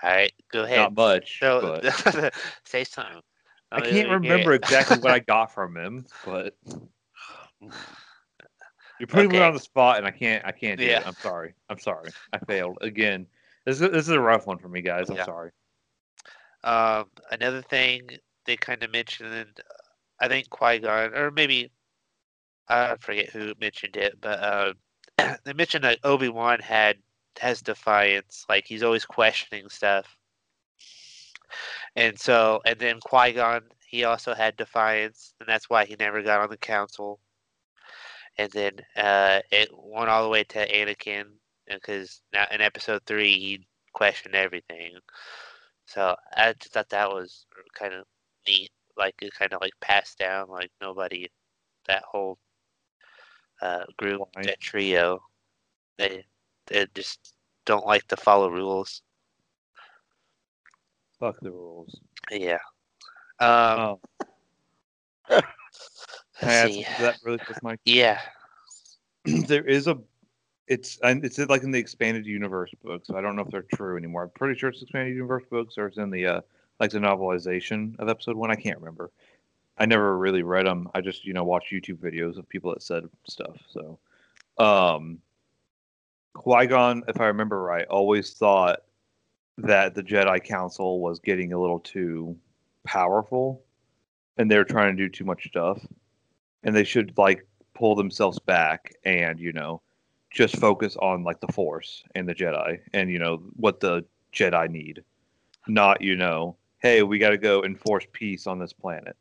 All 0.03 0.09
right, 0.11 0.31
go 0.51 0.63
ahead. 0.63 0.77
Not 0.77 0.95
much, 0.95 1.39
So, 1.41 1.81
but 1.83 2.33
say 2.65 2.85
something. 2.85 3.21
I 3.71 3.81
Let 3.81 3.89
me 3.89 3.95
can't 3.95 4.09
remember 4.11 4.53
exactly 4.53 4.99
what 4.99 5.11
I 5.11 5.19
got 5.19 5.53
from 5.53 5.75
him. 5.75 6.05
But 6.25 6.55
you're 8.99 9.07
putting 9.07 9.31
me 9.31 9.39
on 9.39 9.53
the 9.53 9.59
spot, 9.59 9.97
and 9.97 10.07
I 10.07 10.11
can't. 10.11 10.45
I 10.45 10.51
can't 10.51 10.79
do 10.79 10.85
Yeah. 10.85 10.99
it. 10.99 11.03
I'm 11.05 11.15
sorry. 11.21 11.53
I'm 11.69 11.79
sorry. 11.79 12.11
I 12.31 12.37
failed 12.39 12.77
again. 12.81 13.25
This 13.65 13.81
is 13.81 13.91
this 13.91 14.07
is 14.07 14.09
a 14.09 14.19
rough 14.19 14.47
one 14.47 14.57
for 14.57 14.69
me, 14.69 14.81
guys. 14.81 15.09
I'm 15.09 15.17
Yeah. 15.17 15.25
sorry. 15.25 15.51
Um, 16.63 17.05
another 17.31 17.61
thing 17.61 18.09
they 18.45 18.55
kind 18.55 18.83
of 18.83 18.91
mentioned, 18.91 19.61
I 20.19 20.27
think 20.27 20.49
Qui 20.49 20.79
Gon, 20.79 21.13
or 21.13 21.31
maybe 21.31 21.71
I 22.69 22.95
forget 22.99 23.29
who 23.29 23.53
mentioned 23.59 23.97
it, 23.97 24.19
but 24.21 24.39
uh, 24.39 24.73
they 25.45 25.53
mentioned 25.53 25.83
that 25.83 25.99
Obi 26.03 26.29
Wan 26.29 26.59
had 26.59 26.97
has 27.39 27.61
defiance, 27.61 28.45
like 28.47 28.65
he's 28.65 28.83
always 28.83 29.05
questioning 29.05 29.69
stuff, 29.69 30.17
and 31.95 32.17
so 32.19 32.61
and 32.65 32.79
then 32.79 32.99
Qui 32.99 33.33
Gon 33.33 33.63
he 33.93 34.05
also 34.05 34.33
had 34.33 34.57
defiance, 34.57 35.35
and 35.39 35.47
that's 35.47 35.69
why 35.69 35.85
he 35.85 35.95
never 35.99 36.23
got 36.23 36.41
on 36.41 36.49
the 36.49 36.57
council. 36.57 37.19
And 38.39 38.51
then 38.51 38.71
uh, 38.95 39.41
it 39.51 39.69
went 39.71 40.09
all 40.09 40.23
the 40.23 40.29
way 40.29 40.43
to 40.45 40.67
Anakin, 40.67 41.25
because 41.67 42.21
now 42.33 42.45
in 42.51 42.59
Episode 42.61 43.03
Three 43.05 43.37
he 43.37 43.67
questioned 43.93 44.33
everything. 44.33 44.93
So 45.93 46.15
I 46.35 46.53
just 46.53 46.73
thought 46.73 46.89
that 46.89 47.09
was 47.09 47.45
kind 47.73 47.93
of 47.93 48.05
neat. 48.47 48.71
Like 48.97 49.15
it 49.21 49.33
kind 49.33 49.53
of 49.53 49.61
like 49.61 49.73
passed 49.81 50.17
down. 50.19 50.49
Like 50.49 50.71
nobody, 50.81 51.29
that 51.87 52.03
whole 52.09 52.37
uh, 53.61 53.83
group, 53.97 54.23
Line. 54.35 54.45
that 54.45 54.59
trio, 54.59 55.21
they 55.97 56.25
they 56.67 56.87
just 56.95 57.35
don't 57.65 57.85
like 57.85 58.07
to 58.07 58.17
follow 58.17 58.49
rules. 58.49 59.01
Fuck 61.19 61.39
the 61.41 61.51
rules. 61.51 61.99
Yeah. 62.31 62.59
Um, 63.39 63.79
Oh, 63.79 63.99
let's 65.29 65.51
can 66.39 66.49
I 66.49 66.53
add 66.53 66.71
see. 66.71 66.85
something 66.85 66.95
that 66.97 67.17
really 67.23 67.39
Mike? 67.61 67.79
Yeah. 67.85 68.19
there 69.25 69.65
is 69.65 69.87
a 69.87 69.97
it's 70.67 70.99
it's 71.03 71.39
like 71.39 71.63
in 71.63 71.71
the 71.71 71.79
expanded 71.79 72.25
universe 72.25 72.71
books. 72.83 73.09
I 73.09 73.21
don't 73.21 73.35
know 73.35 73.43
if 73.43 73.49
they're 73.49 73.65
true 73.75 73.97
anymore. 73.97 74.23
I'm 74.23 74.29
pretty 74.29 74.57
sure 74.57 74.69
it's 74.69 74.81
expanded 74.81 75.15
universe 75.15 75.43
books 75.49 75.77
or 75.77 75.87
it's 75.87 75.97
in 75.97 76.09
the 76.09 76.25
uh 76.25 76.41
like 76.79 76.91
the 76.91 76.99
novelization 76.99 77.99
of 77.99 78.09
episode 78.09 78.35
one. 78.35 78.51
I 78.51 78.55
can't 78.55 78.79
remember. 78.79 79.11
I 79.77 79.85
never 79.85 80.17
really 80.17 80.43
read 80.43 80.65
them. 80.65 80.89
I 80.93 81.01
just 81.01 81.25
you 81.25 81.33
know 81.33 81.43
watched 81.43 81.71
YouTube 81.73 81.97
videos 81.97 82.37
of 82.37 82.47
people 82.47 82.73
that 82.73 82.83
said 82.83 83.03
stuff. 83.27 83.57
So, 83.69 83.99
um, 84.57 85.19
Qui 86.33 86.67
Gon, 86.67 87.03
if 87.07 87.19
I 87.19 87.25
remember 87.25 87.61
right, 87.61 87.87
always 87.87 88.33
thought 88.33 88.83
that 89.57 89.95
the 89.95 90.03
Jedi 90.03 90.43
Council 90.43 90.99
was 90.99 91.19
getting 91.19 91.53
a 91.53 91.59
little 91.59 91.79
too 91.79 92.37
powerful, 92.85 93.63
and 94.37 94.49
they 94.49 94.57
were 94.57 94.63
trying 94.63 94.95
to 94.95 95.03
do 95.03 95.09
too 95.09 95.25
much 95.25 95.47
stuff, 95.47 95.85
and 96.63 96.75
they 96.75 96.83
should 96.83 97.17
like 97.17 97.45
pull 97.73 97.95
themselves 97.95 98.39
back 98.39 98.93
and 99.03 99.39
you 99.39 99.51
know 99.51 99.81
just 100.33 100.57
focus 100.57 100.97
on 100.97 101.23
like 101.23 101.39
the 101.39 101.53
force 101.53 102.03
and 102.15 102.27
the 102.27 102.35
jedi 102.35 102.79
and 102.93 103.09
you 103.09 103.19
know 103.19 103.37
what 103.55 103.79
the 103.79 104.03
jedi 104.33 104.69
need 104.69 105.03
not 105.67 106.01
you 106.01 106.15
know 106.15 106.55
hey 106.79 107.03
we 107.03 107.17
got 107.19 107.29
to 107.29 107.37
go 107.37 107.63
enforce 107.63 108.05
peace 108.11 108.47
on 108.47 108.59
this 108.59 108.73
planet 108.73 109.15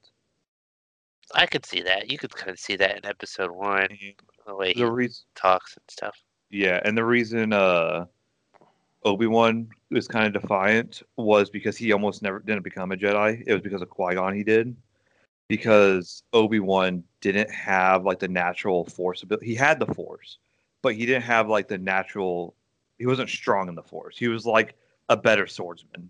I 1.34 1.46
could 1.46 1.64
see 1.64 1.80
that. 1.82 2.10
You 2.10 2.18
could 2.18 2.34
kind 2.34 2.50
of 2.50 2.58
see 2.58 2.76
that 2.76 2.98
in 2.98 3.06
episode 3.06 3.50
one, 3.52 3.88
the 4.46 4.54
way 4.54 4.74
he 4.74 4.80
the 4.80 4.90
reason 4.90 5.24
talks 5.34 5.76
and 5.76 5.84
stuff. 5.88 6.16
yeah 6.50 6.80
and 6.84 6.96
the 6.96 7.04
reason 7.04 7.52
uh 7.52 8.06
obi-wan 9.04 9.68
was 9.90 10.08
kind 10.08 10.34
of 10.34 10.42
defiant 10.42 11.02
was 11.16 11.50
because 11.50 11.76
he 11.76 11.92
almost 11.92 12.22
never 12.22 12.40
didn't 12.40 12.64
become 12.64 12.92
a 12.92 12.96
jedi 12.96 13.42
it 13.46 13.52
was 13.52 13.62
because 13.62 13.82
of 13.82 13.90
qui-gon 13.90 14.34
he 14.34 14.44
did 14.44 14.74
because 15.48 16.22
obi-wan 16.32 17.02
didn't 17.20 17.50
have 17.50 18.04
like 18.04 18.18
the 18.18 18.28
natural 18.28 18.84
force 18.84 19.22
ability 19.22 19.46
he 19.46 19.54
had 19.54 19.80
the 19.80 19.86
force 19.94 20.38
but 20.82 20.94
he 20.94 21.06
didn't 21.06 21.22
have 21.22 21.48
like 21.48 21.68
the 21.68 21.78
natural 21.78 22.54
he 22.98 23.06
wasn't 23.06 23.28
strong 23.28 23.68
in 23.68 23.74
the 23.74 23.82
force 23.82 24.16
he 24.18 24.28
was 24.28 24.44
like 24.44 24.74
a 25.08 25.16
better 25.16 25.46
swordsman 25.46 26.08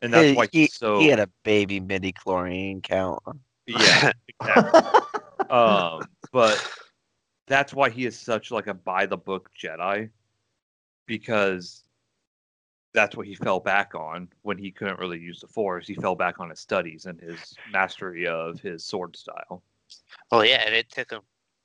and 0.00 0.12
that's 0.12 0.30
he, 0.30 0.34
why 0.34 0.46
he, 0.52 0.60
he's 0.62 0.74
so 0.74 0.98
he 0.98 1.08
had 1.08 1.20
a 1.20 1.28
baby 1.44 1.80
midi-chlorian 1.80 2.82
count. 2.82 3.20
yeah 3.66 4.12
exactly. 4.28 4.80
um 5.50 6.02
but 6.32 6.64
that's 7.46 7.74
why 7.74 7.90
he 7.90 8.06
is 8.06 8.18
such 8.18 8.50
like 8.50 8.66
a 8.66 8.74
by 8.74 9.06
the 9.06 9.16
book 9.16 9.50
jedi 9.60 10.08
because 11.06 11.84
that's 12.94 13.16
what 13.16 13.26
he 13.26 13.34
fell 13.34 13.58
back 13.58 13.94
on 13.94 14.28
when 14.42 14.58
he 14.58 14.70
couldn't 14.70 14.98
really 14.98 15.18
use 15.18 15.40
the 15.40 15.46
force 15.46 15.86
he 15.86 15.94
fell 15.94 16.14
back 16.14 16.40
on 16.40 16.50
his 16.50 16.60
studies 16.60 17.06
and 17.06 17.20
his 17.20 17.54
mastery 17.70 18.26
of 18.26 18.60
his 18.60 18.84
sword 18.84 19.16
style 19.16 19.62
Well, 20.30 20.44
yeah, 20.44 20.62
and 20.64 20.74
it 20.74 20.90
took 20.90 21.10
him, 21.10 21.22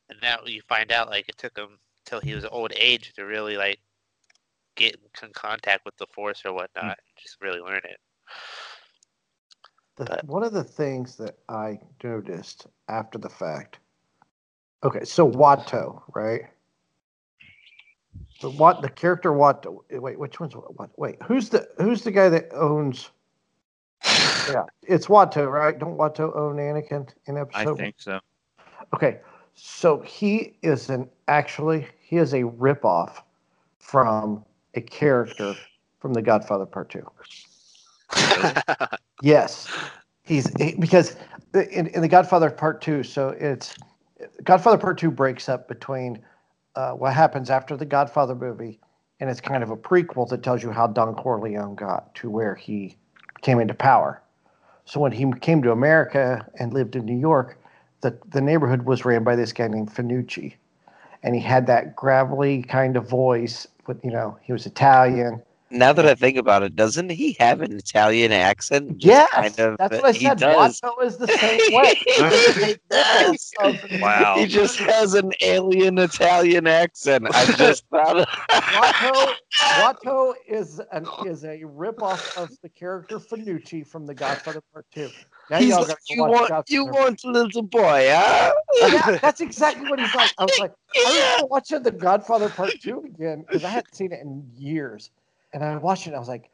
and 0.10 0.20
now 0.22 0.40
you 0.46 0.62
find 0.68 0.92
out 0.92 1.10
like 1.10 1.28
it 1.30 1.38
took 1.38 1.58
him 1.58 1.80
till 2.08 2.22
he 2.22 2.34
was 2.34 2.46
old 2.46 2.72
age 2.76 3.14
to 3.14 3.26
really 3.26 3.58
like 3.58 3.80
get 4.76 4.96
in 5.22 5.30
contact 5.34 5.86
with 5.86 5.96
the 5.98 6.08
force 6.08 6.44
or 6.46 6.54
whatnot, 6.54 6.84
hmm. 6.84 6.90
and 6.90 6.98
just 7.22 7.38
really 7.42 7.60
learn 7.60 7.82
it. 7.84 8.00
The, 9.98 10.06
But- 10.06 10.26
one 10.26 10.44
of 10.44 10.54
the 10.54 10.64
things 10.64 11.18
that 11.18 11.38
I 11.50 11.80
noticed 12.04 12.68
after 12.88 13.18
the 13.18 13.30
fact. 13.30 13.80
Okay, 14.84 15.04
so 15.04 15.30
Watto, 15.30 16.04
right? 16.14 16.44
The 18.42 18.52
what 18.52 18.84
the 18.84 18.90
character 18.90 19.32
Watto? 19.32 19.84
Eh, 19.90 19.98
wait, 19.98 20.20
which 20.20 20.40
one's 20.40 20.54
what? 20.54 20.92
Wait, 20.98 21.18
who's 21.24 21.50
the 21.50 21.68
who's 21.80 22.04
the 22.04 22.12
guy 22.12 22.30
that 22.30 22.54
owns? 22.54 23.12
Yeah, 24.50 24.64
it's 24.84 25.08
Watto, 25.08 25.52
right? 25.52 25.78
Don't 25.78 25.98
Watto 25.98 26.34
own 26.34 26.56
Anakin 26.56 27.10
in 27.26 27.38
episode? 27.38 27.78
i 27.78 27.84
think 27.84 27.96
so 27.98 28.22
Okay, 28.94 29.20
so 29.58 30.00
he 30.02 30.56
is 30.62 30.90
an 30.90 31.10
actually 31.28 31.88
he 32.00 32.18
is 32.18 32.34
a 32.34 32.44
ripoff 32.44 33.24
from 33.80 34.46
a 34.76 34.82
character 34.82 35.58
from 36.00 36.14
The 36.14 36.22
Godfather 36.22 36.66
Part 36.66 36.90
Two. 36.92 37.10
Yes, 39.22 39.74
he's 40.24 40.54
he- 40.60 40.76
because 40.76 41.16
in, 41.56 41.88
in 41.88 42.02
the 42.02 42.08
Godfather 42.08 42.52
Part 42.52 42.82
Two, 42.82 43.04
so 43.04 43.30
it's 43.30 43.76
Godfather 44.44 44.78
Part 44.78 45.00
Two 45.00 45.10
breaks 45.12 45.50
up 45.50 45.68
between 45.68 46.20
uh, 46.76 46.92
what 46.92 47.14
happens 47.14 47.50
after 47.50 47.76
the 47.76 47.86
Godfather 47.86 48.36
movie, 48.36 48.80
and 49.20 49.30
it's 49.30 49.42
kind 49.42 49.64
of 49.64 49.72
a 49.72 49.78
prequel 49.78 50.30
that 50.30 50.44
tells 50.44 50.62
you 50.62 50.72
how 50.72 50.88
Don 50.88 51.16
Corleone 51.16 51.76
got 51.76 52.14
to 52.16 52.30
where 52.30 52.54
he 52.56 52.96
came 53.42 53.60
into 53.60 53.74
power. 53.74 54.22
So 54.86 55.00
when 55.00 55.12
he 55.12 55.32
came 55.42 55.62
to 55.64 55.72
America 55.72 56.46
and 56.60 56.74
lived 56.74 56.96
in 56.96 57.06
New 57.06 57.18
York, 57.18 57.57
the 58.02 58.18
the 58.30 58.42
neighborhood 58.42 58.84
was 58.84 59.06
ran 59.06 59.24
by 59.24 59.36
this 59.36 59.54
guy 59.54 59.68
named 59.68 59.94
Fanucci, 59.94 60.56
and 61.24 61.36
he 61.36 61.42
had 61.42 61.68
that 61.68 61.96
gravelly 61.96 62.64
kind 62.64 62.96
of 62.98 63.10
voice. 63.10 63.68
But 63.86 64.04
you 64.04 64.12
know, 64.12 64.38
he 64.42 64.54
was 64.54 64.66
Italian. 64.66 65.42
Now 65.70 65.92
that 65.92 66.06
I 66.06 66.16
think 66.16 66.38
about 66.38 66.64
it, 66.64 66.78
doesn't 66.78 67.10
he 67.10 67.36
have 67.40 67.62
an 67.62 67.74
Italian 67.74 68.32
accent? 68.32 69.00
Just 69.00 69.06
Yes, 69.06 69.30
kind 69.34 69.60
of- 69.60 69.78
that's 69.78 69.98
uh, 69.98 70.02
what 70.02 70.06
I 70.06 70.12
he 70.14 70.26
said. 70.26 70.38
Watto 70.40 71.04
is 71.04 71.18
the 71.18 71.28
same 71.28 71.60
way. 71.74 71.94
He. 72.90 74.00
Wow. 74.02 74.36
He 74.38 74.46
just 74.46 74.80
has 74.80 75.14
an 75.14 75.34
alien 75.42 75.98
Italian 75.98 76.68
accent. 76.68 77.28
I 77.34 77.46
just 77.54 77.86
thought 77.90 78.18
of 78.18 78.28
Watto, 78.28 79.34
Watto 79.60 80.34
is 80.48 80.80
an 80.92 81.06
is 81.26 81.44
a 81.44 81.60
ripoff 81.64 82.38
of 82.38 82.50
the 82.62 82.70
character 82.70 83.20
Fanucci 83.20 83.86
from 83.86 84.06
The 84.06 84.14
Godfather 84.14 84.62
Part 84.74 84.86
Two. 84.94 85.10
Now 85.50 85.60
He's 85.60 85.76
like, 85.76 85.98
you 86.10 86.24
want 86.24 86.70
you 86.70 86.86
want 86.86 87.24
a 87.24 87.30
little 87.30 87.62
boy, 87.62 88.10
huh? 88.12 88.54
yeah, 88.90 89.18
that's 89.22 89.40
exactly 89.40 89.90
what 89.90 90.00
he's 90.00 90.14
like. 90.14 90.32
I 90.38 90.44
was 90.44 90.60
like, 90.60 90.74
I 90.96 91.10
remember 91.14 91.48
watching 91.48 91.84
The 91.84 91.92
Godfather 91.92 92.50
Part 92.50 92.74
Two 92.82 93.04
again 93.06 93.42
because 93.48 93.64
I 93.64 93.70
hadn't 93.70 93.96
seen 93.96 94.12
it 94.12 94.20
in 94.22 94.46
years, 94.58 95.12
and 95.54 95.64
I 95.64 95.78
watched 95.78 96.04
it. 96.04 96.10
and 96.10 96.18
I 96.18 96.20
was 96.20 96.28
like, 96.28 96.50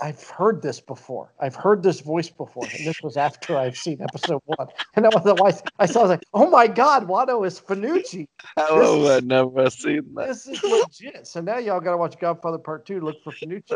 I've 0.00 0.22
heard 0.28 0.62
this 0.62 0.80
before. 0.80 1.32
I've 1.40 1.54
heard 1.54 1.82
this 1.82 2.00
voice 2.00 2.30
before, 2.30 2.64
and 2.64 2.86
this 2.86 3.02
was 3.02 3.16
after 3.16 3.56
I've 3.56 3.76
seen 3.76 4.00
Episode 4.00 4.40
One. 4.46 4.68
And 4.94 5.04
that 5.04 5.12
was 5.12 5.24
the 5.24 5.34
why 5.34 5.52
I 5.78 5.86
saw. 5.86 6.00
I 6.00 6.02
was 6.02 6.10
like, 6.10 6.22
Oh 6.32 6.48
my 6.48 6.66
God, 6.66 7.06
Watto 7.08 7.46
is 7.46 7.60
Fanucci. 7.60 8.26
Oh, 8.56 9.08
I've 9.08 9.24
never 9.24 9.68
seen 9.70 10.14
that. 10.14 10.28
This 10.28 10.46
is 10.46 10.62
legit. 10.62 11.26
So 11.26 11.40
now 11.40 11.58
y'all 11.58 11.80
got 11.80 11.92
to 11.92 11.96
watch 11.96 12.18
Godfather 12.18 12.58
Part 12.58 12.86
Two. 12.86 13.00
Look 13.00 13.22
for 13.22 13.32
Fanucci. 13.32 13.70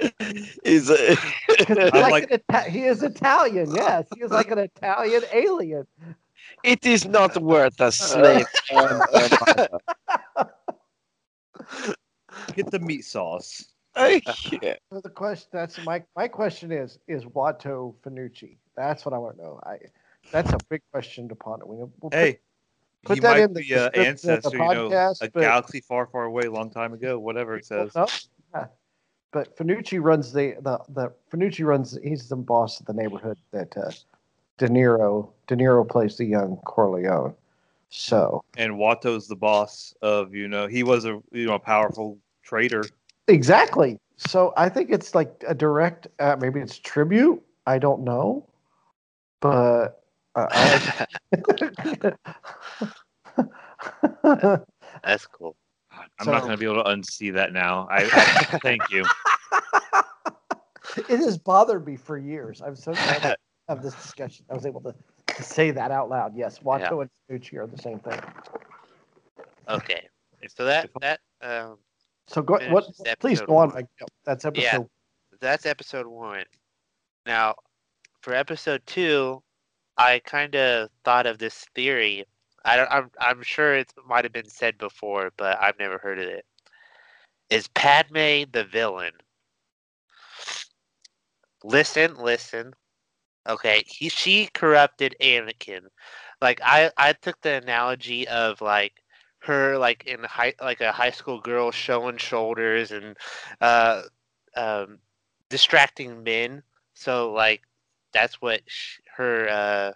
'Cause 0.00 0.10
That's- 0.18 0.36
he's 0.38 0.56
talking 0.56 0.56
about- 0.56 0.64
He's 0.64 0.90
a, 0.90 1.16
'cause 1.16 1.78
he's 1.78 1.78
I 1.92 2.00
like 2.00 2.10
like- 2.12 2.30
an 2.30 2.40
Ita- 2.50 2.70
he 2.70 2.84
is 2.84 3.02
Italian. 3.02 3.74
Yes, 3.74 4.06
he 4.14 4.22
is 4.22 4.30
like 4.30 4.50
an 4.50 4.58
Italian 4.58 5.22
alien. 5.32 5.86
it 6.64 6.84
is 6.86 7.06
not 7.06 7.36
worth 7.40 7.80
a 7.80 7.92
slave. 7.92 8.46
and 8.70 8.90
a 8.90 8.98
mother. 9.46 9.68
Get 12.54 12.70
the 12.70 12.78
meat 12.80 13.04
sauce. 13.04 13.64
yeah. 13.96 14.74
So 14.92 15.00
the 15.02 15.10
question 15.10 15.48
that's 15.52 15.82
my 15.84 16.02
my 16.16 16.26
question 16.28 16.72
is 16.72 16.98
is 17.06 17.24
Watto 17.24 17.94
Fanucci? 18.04 18.56
That's 18.76 19.04
what 19.04 19.12
I 19.14 19.18
want 19.18 19.36
to 19.36 19.42
know. 19.42 19.60
I 19.64 19.78
that's 20.30 20.50
a 20.52 20.58
big 20.70 20.80
question 20.92 21.28
to 21.28 21.34
ponder. 21.34 21.66
We, 21.66 21.76
we'll 21.76 21.92
put- 22.00 22.14
Hey, 22.14 22.38
put 23.04 23.14
he 23.16 23.20
that 23.20 23.30
might 23.32 23.40
in 23.42 23.52
the 23.52 23.60
be 23.60 23.72
an 23.74 23.90
description 23.92 24.02
the 24.02 24.08
ancestor, 24.08 24.56
you 24.56 24.58
know, 24.58 24.88
podcast, 24.88 25.22
a 25.22 25.30
but- 25.30 25.40
galaxy 25.40 25.80
far, 25.80 26.06
far 26.06 26.24
away, 26.24 26.44
long 26.44 26.70
time 26.70 26.94
ago, 26.94 27.18
whatever 27.18 27.54
it 27.56 27.66
says. 27.66 27.94
no, 27.94 28.06
yeah. 28.54 28.66
But 29.32 29.56
Fanucci 29.56 30.00
runs 30.00 30.32
the 30.32 30.54
the 30.60 30.78
the 30.90 31.12
Fanucci 31.32 31.64
runs. 31.64 31.98
He's 32.02 32.28
the 32.28 32.36
boss 32.36 32.78
of 32.80 32.86
the 32.86 32.92
neighborhood 32.92 33.38
that 33.50 33.76
uh, 33.76 33.90
De 34.58 34.68
Niro 34.68 35.30
De 35.46 35.56
Niro 35.56 35.88
plays 35.88 36.16
the 36.16 36.26
young 36.26 36.58
Corleone. 36.64 37.34
So 37.88 38.42
And 38.56 38.78
Watto's 38.78 39.28
the 39.28 39.36
boss 39.36 39.94
of, 40.02 40.34
you 40.34 40.48
know, 40.48 40.66
he 40.66 40.82
was 40.82 41.04
a 41.04 41.20
you 41.32 41.46
know 41.46 41.54
a 41.54 41.58
powerful 41.58 42.18
trader. 42.42 42.82
exactly. 43.28 43.98
So 44.16 44.52
I 44.56 44.68
think 44.68 44.90
it's 44.90 45.14
like 45.14 45.42
a 45.48 45.54
direct. 45.54 46.06
Uh, 46.18 46.36
maybe 46.38 46.60
it's 46.60 46.78
tribute. 46.78 47.42
I 47.66 47.78
don't 47.78 48.04
know, 48.04 48.46
but. 49.40 49.98
Uh, 50.34 50.46
I, 50.50 51.06
That's 55.04 55.26
cool. 55.26 55.56
I'm 56.26 56.32
not 56.32 56.40
going 56.42 56.52
to 56.52 56.56
be 56.56 56.64
able 56.64 56.82
to 56.82 56.90
unsee 56.90 57.32
that 57.34 57.52
now. 57.52 57.88
I, 57.90 58.04
I 58.04 58.58
thank 58.62 58.90
you. 58.90 59.04
it 60.96 61.18
has 61.18 61.38
bothered 61.38 61.86
me 61.86 61.96
for 61.96 62.18
years. 62.18 62.62
I'm 62.62 62.76
so 62.76 62.92
glad 62.92 63.22
to 63.22 63.36
have 63.68 63.82
this 63.82 63.94
discussion. 63.94 64.44
I 64.50 64.54
was 64.54 64.66
able 64.66 64.80
to, 64.82 64.94
to 65.34 65.42
say 65.42 65.70
that 65.70 65.90
out 65.90 66.08
loud. 66.08 66.36
Yes, 66.36 66.60
Watto 66.60 67.02
and 67.02 67.10
Fanucci 67.30 67.58
are 67.58 67.66
the 67.66 67.78
same 67.80 67.98
thing. 67.98 68.20
Okay. 69.68 70.08
So 70.48 70.64
that 70.64 70.90
that 71.00 71.20
um 71.40 71.78
So 72.26 72.42
go. 72.42 72.58
Finish 72.58 72.72
What? 72.72 72.86
Please 73.20 73.40
go 73.40 73.56
on. 73.56 73.68
one. 73.68 73.74
Mike. 73.74 74.10
That's 74.24 74.44
episode. 74.44 74.62
Yeah. 74.64 74.78
that's 75.40 75.66
episode 75.66 76.06
one. 76.06 76.44
Now, 77.26 77.54
for 78.22 78.34
episode 78.34 78.82
two, 78.86 79.42
I 79.96 80.20
kind 80.24 80.54
of 80.56 80.88
thought 81.04 81.26
of 81.26 81.38
this 81.38 81.66
theory. 81.74 82.24
I 82.64 82.76
don't. 82.76 82.90
I'm. 82.90 83.10
I'm 83.20 83.42
sure 83.42 83.74
it 83.74 83.92
might 84.06 84.24
have 84.24 84.32
been 84.32 84.48
said 84.48 84.78
before, 84.78 85.32
but 85.36 85.60
I've 85.60 85.78
never 85.78 85.98
heard 85.98 86.18
of 86.18 86.28
it. 86.28 86.44
Is 87.50 87.68
Padme 87.68 88.44
the 88.52 88.64
villain? 88.70 89.12
Listen, 91.64 92.16
listen. 92.16 92.74
Okay, 93.48 93.82
he 93.86 94.08
she 94.08 94.48
corrupted 94.54 95.16
Anakin. 95.20 95.82
Like 96.40 96.60
I 96.64 96.90
I 96.96 97.12
took 97.14 97.40
the 97.40 97.54
analogy 97.54 98.26
of 98.28 98.60
like 98.60 98.94
her 99.40 99.76
like 99.78 100.04
in 100.06 100.22
high 100.24 100.54
like 100.60 100.80
a 100.80 100.92
high 100.92 101.10
school 101.10 101.40
girl 101.40 101.72
showing 101.72 102.16
shoulders 102.16 102.92
and 102.92 103.16
uh 103.60 104.02
um 104.56 104.98
distracting 105.48 106.22
men. 106.22 106.62
So 106.94 107.32
like 107.32 107.62
that's 108.12 108.40
what 108.40 108.62
her 109.16 109.48
uh 109.48 109.92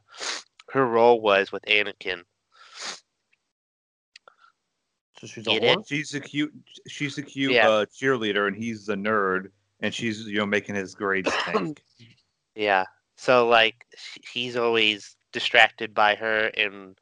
her 0.72 0.86
role 0.86 1.20
was 1.20 1.52
with 1.52 1.64
Anakin. 1.66 2.22
So 5.20 5.26
she's 5.26 5.46
a 5.46 5.50
Get 5.50 5.64
it? 5.64 5.78
whore? 5.78 5.88
She's 5.88 6.14
a 6.14 6.20
cute. 6.20 6.52
She's 6.86 7.16
a 7.18 7.22
cute 7.22 7.52
Yeah. 7.52 7.68
uh, 7.68 7.86
cheerleader, 7.86 8.46
and 8.48 8.56
he's 8.56 8.86
the 8.86 8.94
nerd, 8.96 9.50
and 9.80 9.94
she's 9.94 10.20
you 10.26 10.38
know 10.38 10.46
making 10.46 10.74
his 10.74 10.94
grades 10.94 11.32
tank. 11.44 11.82
Yeah. 12.54 12.84
So 13.16 13.48
like 13.48 13.86
sh- 13.96 14.18
he's 14.32 14.56
always 14.56 15.16
distracted 15.32 15.94
by 15.94 16.14
her 16.16 16.48
and 16.56 16.98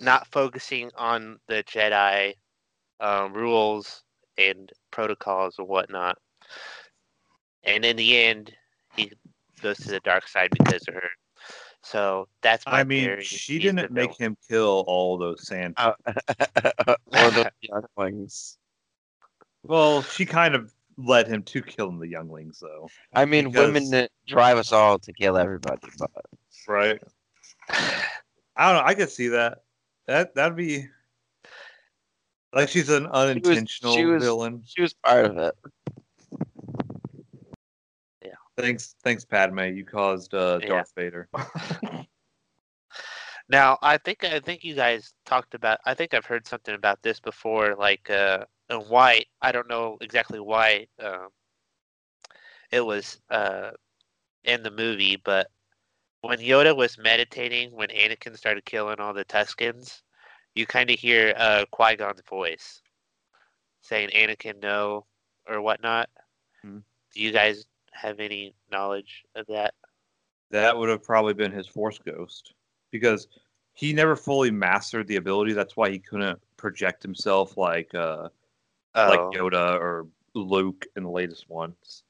not 0.00 0.26
focusing 0.28 0.90
on 0.96 1.38
the 1.48 1.62
Jedi 1.64 2.34
um, 3.00 3.32
rules 3.32 4.02
and 4.38 4.70
protocols 4.90 5.56
and 5.58 5.68
whatnot. 5.68 6.18
And 7.64 7.84
in 7.84 7.96
the 7.96 8.16
end, 8.18 8.52
he 8.96 9.12
goes 9.60 9.78
to 9.78 9.88
the 9.88 10.00
dark 10.00 10.26
side 10.28 10.50
because 10.50 10.86
of 10.88 10.94
her. 10.94 11.08
So 11.84 12.28
that's 12.42 12.64
my 12.66 12.80
I 12.80 12.84
mean, 12.84 13.04
theory. 13.04 13.24
she 13.24 13.54
He's 13.54 13.62
didn't 13.62 13.90
make 13.92 14.10
villain. 14.16 14.32
him 14.32 14.36
kill 14.48 14.84
all 14.86 15.18
those 15.18 15.46
sand. 15.46 15.74
Uh, 15.76 15.92
or 16.06 17.30
the 17.30 17.50
younglings. 17.60 18.58
well, 19.64 20.02
she 20.02 20.24
kind 20.24 20.54
of 20.54 20.72
led 20.96 21.26
him 21.26 21.42
to 21.42 21.60
killing 21.62 21.98
the 21.98 22.06
younglings, 22.06 22.60
though. 22.60 22.88
I 23.14 23.24
mean, 23.24 23.50
women 23.50 23.90
that 23.90 24.10
drive 24.28 24.58
us 24.58 24.72
all 24.72 24.98
to 25.00 25.12
kill 25.12 25.36
everybody, 25.36 25.88
but 25.98 26.10
Right? 26.68 27.02
I 27.68 28.72
don't 28.72 28.76
know. 28.76 28.82
I 28.86 28.94
could 28.94 29.10
see 29.10 29.28
that. 29.28 29.58
That 30.06 30.34
that'd 30.34 30.56
be 30.56 30.86
like 32.52 32.68
she's 32.68 32.90
an 32.90 33.06
unintentional 33.06 33.96
she 33.96 34.04
was- 34.04 34.22
villain. 34.22 34.62
she 34.66 34.82
was 34.82 34.92
part 34.94 35.24
of 35.24 35.38
it. 35.38 35.54
Thanks, 38.56 38.94
thanks, 39.02 39.24
Padme. 39.24 39.60
You 39.60 39.84
caused 39.84 40.34
uh, 40.34 40.58
Yeah. 40.62 40.68
Darth 40.68 40.92
Vader. 40.96 41.28
Now, 43.48 43.76
I 43.82 43.98
think 43.98 44.24
I 44.24 44.40
think 44.40 44.64
you 44.64 44.74
guys 44.74 45.12
talked 45.26 45.54
about. 45.54 45.78
I 45.84 45.94
think 45.94 46.14
I've 46.14 46.24
heard 46.24 46.46
something 46.46 46.74
about 46.74 47.02
this 47.02 47.20
before, 47.20 47.74
like 47.74 48.08
uh, 48.08 48.44
and 48.70 48.88
why 48.88 49.24
I 49.42 49.52
don't 49.52 49.68
know 49.68 49.98
exactly 50.00 50.40
why 50.40 50.86
um, 51.02 51.28
it 52.70 52.80
was 52.80 53.20
uh, 53.30 53.72
in 54.44 54.62
the 54.62 54.70
movie, 54.70 55.16
but 55.16 55.48
when 56.22 56.38
Yoda 56.38 56.74
was 56.74 56.96
meditating, 56.98 57.72
when 57.72 57.88
Anakin 57.88 58.36
started 58.36 58.64
killing 58.64 59.00
all 59.00 59.12
the 59.12 59.24
Tuscans, 59.24 60.02
you 60.54 60.64
kind 60.66 60.90
of 60.90 60.98
hear 60.98 61.34
uh, 61.36 61.64
Qui 61.72 61.96
Gon's 61.96 62.22
voice 62.28 62.80
saying 63.82 64.10
"Anakin, 64.14 64.62
no" 64.62 65.04
or 65.48 65.60
whatnot. 65.60 66.08
Hmm. 66.62 66.78
Do 67.12 67.20
you 67.20 67.32
guys 67.32 67.66
have 67.92 68.20
any 68.20 68.54
knowledge 68.70 69.24
of 69.34 69.46
that? 69.46 69.74
That 70.50 70.76
would 70.76 70.88
have 70.88 71.02
probably 71.02 71.34
been 71.34 71.52
his 71.52 71.66
Force 71.66 71.98
Ghost 71.98 72.54
because 72.90 73.28
he 73.74 73.92
never 73.92 74.16
fully 74.16 74.50
mastered 74.50 75.06
the 75.06 75.16
ability. 75.16 75.52
That's 75.54 75.76
why 75.76 75.90
he 75.90 75.98
couldn't 75.98 76.38
project 76.56 77.02
himself 77.02 77.56
like 77.56 77.94
uh, 77.94 78.28
like 78.94 79.20
Oh, 79.20 79.30
Yoda 79.34 79.74
or 79.80 80.06
Luke 80.34 80.86
in 80.96 81.04
the 81.04 81.10
latest 81.10 81.48
ones. 81.48 82.02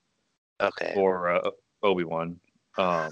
okay. 0.60 0.92
or 0.96 1.28
uh, 1.28 1.50
Obi 1.82 2.04
Wan. 2.04 2.38
Um, 2.78 3.10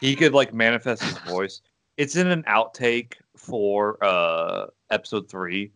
he 0.00 0.16
could 0.16 0.32
like 0.34 0.52
manifest 0.54 1.02
his 1.02 1.18
voice. 1.18 1.60
It's 1.96 2.16
in 2.16 2.28
an 2.28 2.42
outtake 2.44 3.14
for 3.36 4.02
uh, 4.02 4.66
episode 4.90 5.28
three, 5.28 5.72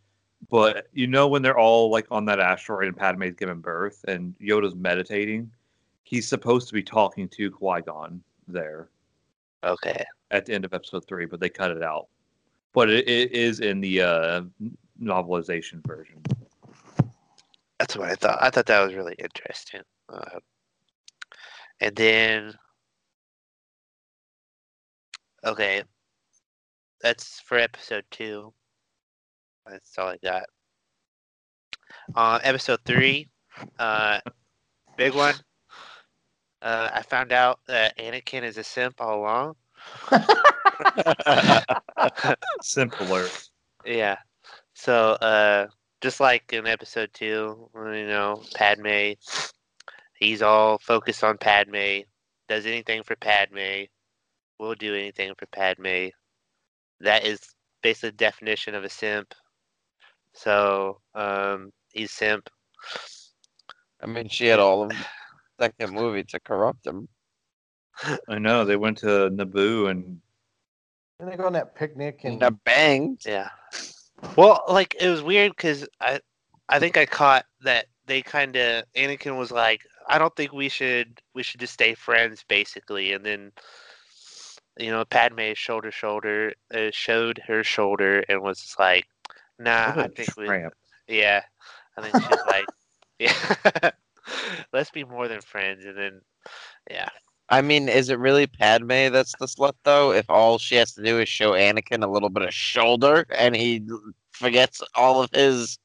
but 0.50 0.88
you 0.92 1.06
know 1.06 1.28
when 1.28 1.42
they're 1.42 1.58
all 1.58 1.90
like 1.90 2.06
on 2.10 2.24
that 2.26 2.40
asteroid 2.40 2.86
and 2.88 2.96
Padme's 2.96 3.34
giving 3.36 3.60
birth 3.60 4.04
and 4.08 4.34
Yoda's 4.40 4.74
meditating, 4.74 5.50
he's 6.12 6.28
supposed 6.28 6.68
to 6.68 6.74
be 6.74 6.82
talking 6.82 7.26
to 7.26 7.50
Qui 7.50 7.80
Gon 7.80 8.22
there 8.46 8.90
Okay. 9.64 10.04
at 10.30 10.44
the 10.44 10.52
end 10.52 10.66
of 10.66 10.74
episode 10.74 11.06
three, 11.06 11.24
but 11.24 11.40
they 11.40 11.48
cut 11.48 11.70
it 11.70 11.82
out. 11.82 12.06
But 12.74 12.90
it, 12.90 13.08
it 13.08 13.32
is 13.32 13.60
in 13.60 13.80
the 13.80 14.02
uh, 14.02 14.42
novelization 15.02 15.84
version. 15.86 16.22
That's 17.78 17.96
what 17.96 18.10
I 18.10 18.14
thought. 18.14 18.38
I 18.42 18.50
thought 18.50 18.66
that 18.66 18.84
was 18.84 18.94
really 18.94 19.14
interesting. 19.18 19.80
Uh, 20.12 20.38
and 21.80 21.96
then 21.96 22.54
Okay. 25.44 25.82
That's 27.00 27.40
for 27.40 27.56
episode 27.58 28.04
two. 28.10 28.52
That's 29.66 29.98
all 29.98 30.08
I 30.08 30.18
got. 30.22 30.44
Uh, 32.14 32.38
episode 32.42 32.80
three, 32.84 33.28
uh, 33.78 34.20
big 34.96 35.14
one. 35.14 35.34
Uh, 36.62 36.90
I 36.94 37.02
found 37.02 37.32
out 37.32 37.58
that 37.66 37.98
Anakin 37.98 38.44
is 38.44 38.56
a 38.56 38.62
simp 38.62 39.00
all 39.00 39.20
along. 39.20 39.56
Simpler. 42.62 43.26
Yeah. 43.84 44.16
So, 44.74 45.12
uh, 45.14 45.66
just 46.00 46.20
like 46.20 46.52
in 46.52 46.68
episode 46.68 47.10
two, 47.12 47.68
you 47.74 48.06
know, 48.06 48.42
Padme, 48.54 49.12
he's 50.14 50.40
all 50.40 50.78
focused 50.78 51.24
on 51.24 51.36
Padme, 51.36 52.02
does 52.48 52.64
anything 52.64 53.02
for 53.02 53.16
Padme, 53.16 53.84
will 54.60 54.74
do 54.76 54.94
anything 54.94 55.32
for 55.36 55.46
Padme. 55.46 56.08
That 57.00 57.24
is 57.24 57.40
basically 57.82 58.10
the 58.10 58.16
definition 58.16 58.76
of 58.76 58.84
a 58.84 58.88
simp. 58.88 59.34
So, 60.32 61.00
um, 61.16 61.72
he's 61.92 62.12
simp. 62.12 62.48
I 64.00 64.06
mean, 64.06 64.28
she 64.28 64.46
had 64.46 64.60
all 64.60 64.84
of 64.84 64.90
the 64.90 64.96
second 65.60 65.92
movie 65.92 66.24
to 66.24 66.40
corrupt 66.40 66.86
him. 66.86 67.08
I 68.28 68.38
know 68.38 68.64
they 68.64 68.76
went 68.76 68.98
to 68.98 69.30
Naboo 69.30 69.90
and 69.90 70.20
And 71.20 71.30
they 71.30 71.36
go 71.36 71.46
on 71.46 71.52
that 71.54 71.74
picnic 71.74 72.20
and 72.24 72.34
And 72.34 72.42
the 72.42 72.50
banged. 72.64 73.22
Yeah. 73.26 73.50
Well, 74.36 74.64
like 74.68 74.96
it 75.00 75.08
was 75.08 75.22
weird 75.22 75.52
because 75.56 75.86
I, 76.00 76.20
I 76.68 76.78
think 76.78 76.96
I 76.96 77.06
caught 77.06 77.44
that 77.62 77.86
they 78.06 78.22
kind 78.22 78.56
of 78.56 78.84
Anakin 78.96 79.36
was 79.36 79.50
like, 79.50 79.82
I 80.08 80.18
don't 80.18 80.34
think 80.34 80.52
we 80.52 80.68
should 80.68 81.20
we 81.34 81.42
should 81.42 81.60
just 81.60 81.74
stay 81.74 81.94
friends 81.94 82.44
basically, 82.48 83.12
and 83.12 83.24
then, 83.24 83.52
you 84.78 84.90
know, 84.90 85.04
Padme 85.04 85.52
shoulder 85.54 85.90
shoulder 85.90 86.54
uh, 86.74 86.90
showed 86.92 87.40
her 87.46 87.62
shoulder 87.62 88.24
and 88.28 88.42
was 88.42 88.60
just 88.60 88.78
like, 88.78 89.06
Nah, 89.58 89.92
I 89.96 90.02
I 90.02 90.04
a 90.04 90.08
think 90.08 90.36
we, 90.36 90.48
yeah, 91.08 91.42
I 91.96 92.02
think 92.02 92.16
she's 92.24 92.44
like, 92.46 92.66
yeah, 93.18 93.90
let's 94.72 94.90
be 94.90 95.04
more 95.04 95.28
than 95.28 95.40
friends, 95.40 95.84
and 95.84 95.96
then, 95.96 96.20
yeah, 96.90 97.08
I 97.52 97.60
mean, 97.60 97.88
is 97.88 98.08
it 98.08 98.18
really 98.18 98.46
Padme 98.46 99.12
that's 99.12 99.34
the 99.38 99.46
slut 99.46 99.74
though? 99.84 100.12
If 100.12 100.28
all 100.30 100.56
she 100.58 100.76
has 100.76 100.94
to 100.94 101.02
do 101.02 101.20
is 101.20 101.28
show 101.28 101.52
Anakin 101.52 102.02
a 102.02 102.06
little 102.06 102.30
bit 102.30 102.42
of 102.44 102.54
shoulder 102.54 103.26
and 103.36 103.54
he 103.54 103.82
forgets 104.32 104.82
all 104.94 105.22
of 105.22 105.30
his. 105.32 105.78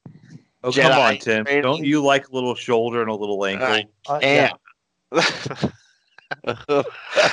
Oh 0.64 0.72
come 0.72 0.92
on, 0.92 1.18
Tim! 1.18 1.44
training. 1.44 1.62
Don't 1.62 1.84
you 1.84 2.02
like 2.02 2.28
a 2.28 2.32
little 2.32 2.54
shoulder 2.54 3.02
and 3.02 3.10
a 3.10 3.14
little 3.14 3.44
ankle? 3.44 3.68
Right. 3.68 3.86
uh, 4.08 4.18
yeah, 4.22 4.50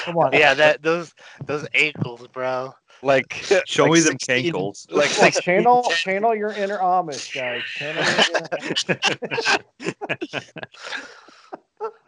come 0.04 0.18
on. 0.18 0.34
yeah, 0.34 0.54
that 0.54 0.84
those 0.84 1.14
those 1.46 1.66
ankles, 1.74 2.28
bro. 2.28 2.74
Like 3.02 3.34
Show 3.66 3.84
like 3.84 3.92
me 3.92 4.00
them 4.02 4.18
16 4.20 4.54
cankles. 4.54 4.92
Like 4.92 5.10
Come 5.12 5.26
on, 5.26 5.32
16 5.32 5.42
channel 5.42 5.84
channel 5.90 6.36
your 6.36 6.52
inner 6.52 6.78
Amish 6.78 7.34
guys. 7.34 7.64
Inner- 7.80 8.02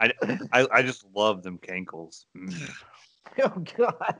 I, 0.00 0.12
I 0.52 0.66
I 0.72 0.82
just 0.82 1.04
love 1.14 1.42
them 1.42 1.58
cankles. 1.58 2.24
Mm. 2.36 2.70
oh 3.42 3.62
God. 3.76 4.16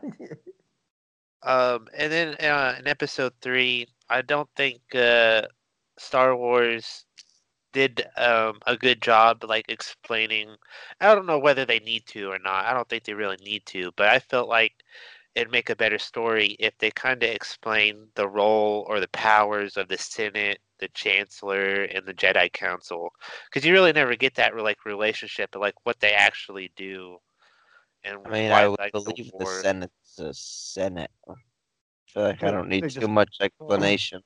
Um, 1.43 1.87
and 1.97 2.13
then 2.13 2.35
uh, 2.35 2.77
in 2.79 2.87
episode 2.87 3.33
three, 3.41 3.87
I 4.09 4.23
don't 4.23 4.49
think 4.57 4.81
uh, 4.95 5.43
Star 5.99 6.37
Wars 6.37 7.05
did 7.73 8.07
um, 8.17 8.59
a 8.67 8.77
good 8.77 9.01
job 9.03 9.45
like 9.45 9.67
explaining. 9.69 10.57
I 11.01 11.15
don't 11.15 11.27
know 11.27 11.39
whether 11.39 11.65
they 11.65 11.81
need 11.81 12.07
to 12.07 12.31
or 12.31 12.39
not. 12.39 12.65
I 12.67 12.73
don't 12.73 12.89
think 12.89 13.05
they 13.05 13.15
really 13.15 13.37
need 13.45 13.67
to, 13.67 13.93
but 13.97 14.09
I 14.09 14.19
felt 14.19 14.49
like 14.49 14.73
it'd 15.39 15.53
make 15.53 15.71
a 15.71 15.77
better 15.77 15.99
story 15.99 16.57
if 16.59 16.77
they 16.79 16.91
kind 16.91 17.23
of 17.23 17.31
explain 17.31 18.09
the 18.17 18.29
role 18.29 18.85
or 18.89 18.99
the 18.99 19.09
powers 19.09 19.77
of 19.77 19.87
the 19.89 19.97
Senate, 19.97 20.59
the 20.81 20.89
Chancellor, 20.89 21.85
and 21.85 22.05
the 22.05 22.13
Jedi 22.15 22.53
Council, 22.53 23.11
because 23.47 23.65
you 23.65 23.73
really 23.73 23.93
never 23.93 24.17
get 24.17 24.35
that 24.35 24.57
like 24.57 24.85
relationship 24.85 25.55
of 25.55 25.61
like 25.61 25.75
what 25.85 26.01
they 26.01 26.13
actually 26.13 26.73
do. 26.77 27.19
And 28.05 28.19
I 28.27 28.31
mean, 28.31 28.51
why, 28.51 28.63
I 28.63 28.69
would 28.69 28.79
like, 28.79 28.93
believe 28.93 29.31
the 29.31 29.45
war- 29.45 29.61
Senate's 29.63 30.19
a 30.19 30.35
Senate. 30.35 31.11
I 31.29 31.35
feel 32.07 32.23
like 32.25 32.43
I 32.43 32.51
don't 32.51 32.69
they 32.69 32.81
need 32.81 32.91
too 32.91 33.09
much 33.09 33.37
explanation. 33.41 34.21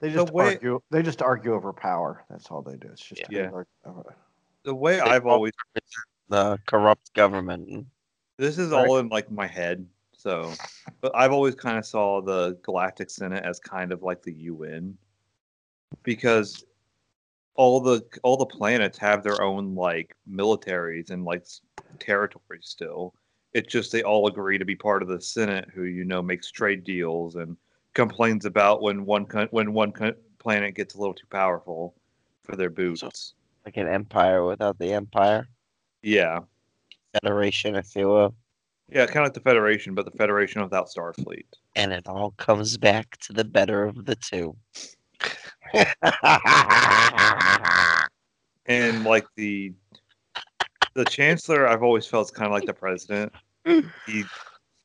They 0.00 0.08
The 0.08 0.20
just 0.22 0.32
way- 0.32 0.54
argue. 0.54 0.80
They 0.90 1.02
just 1.02 1.22
argue 1.22 1.54
over 1.54 1.72
power. 1.72 2.24
That's 2.30 2.50
all 2.50 2.62
they 2.62 2.76
do. 2.76 2.88
It's 2.92 3.02
just 3.02 3.22
Yeah. 3.30 3.50
argue 3.52 3.66
over- 3.84 4.16
The 4.64 4.74
way 4.74 4.96
They 4.96 5.00
I've 5.02 5.26
always 5.26 5.52
The 6.28 6.58
corrupt 6.66 7.12
government. 7.14 7.86
this 8.38 8.58
is 8.58 8.70
Right. 8.70 8.86
all 8.86 8.98
in 8.98 9.08
like 9.08 9.30
my 9.30 9.46
head. 9.46 9.86
So, 10.26 10.52
but 11.02 11.12
I've 11.14 11.30
always 11.30 11.54
kind 11.54 11.78
of 11.78 11.86
saw 11.86 12.20
the 12.20 12.58
Galactic 12.64 13.10
Senate 13.10 13.44
as 13.44 13.60
kind 13.60 13.92
of 13.92 14.02
like 14.02 14.22
the 14.22 14.32
UN 14.32 14.98
because 16.02 16.64
all 17.54 17.78
the 17.78 18.02
all 18.24 18.36
the 18.36 18.44
planets 18.44 18.98
have 18.98 19.22
their 19.22 19.40
own 19.40 19.76
like 19.76 20.16
militaries 20.28 21.10
and 21.10 21.24
like 21.24 21.44
territories 22.00 22.66
still. 22.66 23.14
It's 23.54 23.72
just 23.72 23.92
they 23.92 24.02
all 24.02 24.26
agree 24.26 24.58
to 24.58 24.64
be 24.64 24.74
part 24.74 25.00
of 25.00 25.06
the 25.06 25.20
Senate, 25.20 25.68
who 25.72 25.84
you 25.84 26.04
know 26.04 26.22
makes 26.22 26.50
trade 26.50 26.82
deals 26.82 27.36
and 27.36 27.56
complains 27.94 28.46
about 28.46 28.82
when 28.82 29.06
one 29.06 29.26
when 29.52 29.72
one 29.72 29.92
planet 30.40 30.74
gets 30.74 30.96
a 30.96 30.98
little 30.98 31.14
too 31.14 31.28
powerful 31.30 31.94
for 32.42 32.56
their 32.56 32.70
boots. 32.70 33.34
Like 33.64 33.76
an 33.76 33.86
empire 33.86 34.44
without 34.44 34.76
the 34.80 34.92
empire. 34.92 35.46
Yeah, 36.02 36.40
Federation, 37.22 37.76
if 37.76 37.94
you 37.94 38.08
will. 38.08 38.34
Yeah, 38.88 39.06
kind 39.06 39.18
of 39.18 39.24
like 39.24 39.34
the 39.34 39.40
Federation, 39.40 39.94
but 39.94 40.04
the 40.04 40.16
Federation 40.16 40.62
without 40.62 40.88
Starfleet. 40.88 41.46
And 41.74 41.92
it 41.92 42.06
all 42.06 42.32
comes 42.32 42.76
back 42.76 43.16
to 43.18 43.32
the 43.32 43.44
better 43.44 43.84
of 43.84 44.04
the 44.04 44.16
two. 44.16 44.56
and 48.66 49.04
like 49.04 49.26
the 49.36 49.72
the 50.94 51.04
chancellor 51.04 51.68
i've 51.68 51.82
always 51.82 52.06
felt 52.06 52.26
is 52.26 52.30
kind 52.30 52.46
of 52.46 52.52
like 52.52 52.66
the 52.66 52.74
president 52.74 53.32
he 53.64 54.24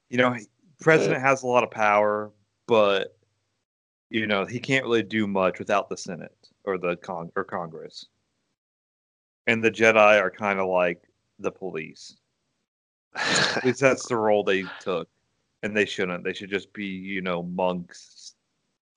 you 0.10 0.18
know 0.18 0.36
president 0.80 1.22
has 1.22 1.44
a 1.44 1.48
lot 1.48 1.64
of 1.64 1.72
power 1.72 2.32
but 2.68 3.18
you 4.10 4.28
know 4.28 4.46
he 4.46 4.60
can't 4.60 4.86
really 4.86 5.04
do 5.04 5.28
much 5.28 5.60
without 5.60 5.90
the 5.90 5.98
senate 5.98 6.36
or 6.64 6.78
the 6.78 6.96
con 6.98 7.32
or 7.36 7.44
congress 7.44 8.08
and 9.48 9.64
the 9.64 9.72
jedi 9.72 10.20
are 10.20 10.32
kind 10.32 10.60
of 10.60 10.68
like 10.68 11.04
the 11.40 11.52
police 11.52 12.18
at 13.16 13.66
least 13.66 13.80
that's 13.80 14.08
the 14.08 14.16
role 14.16 14.44
they 14.44 14.64
took 14.80 15.08
and 15.64 15.76
they 15.76 15.86
shouldn't 15.86 16.24
they 16.24 16.34
should 16.34 16.50
just 16.50 16.72
be 16.74 16.86
you 16.86 17.22
know 17.22 17.44
monks 17.44 18.36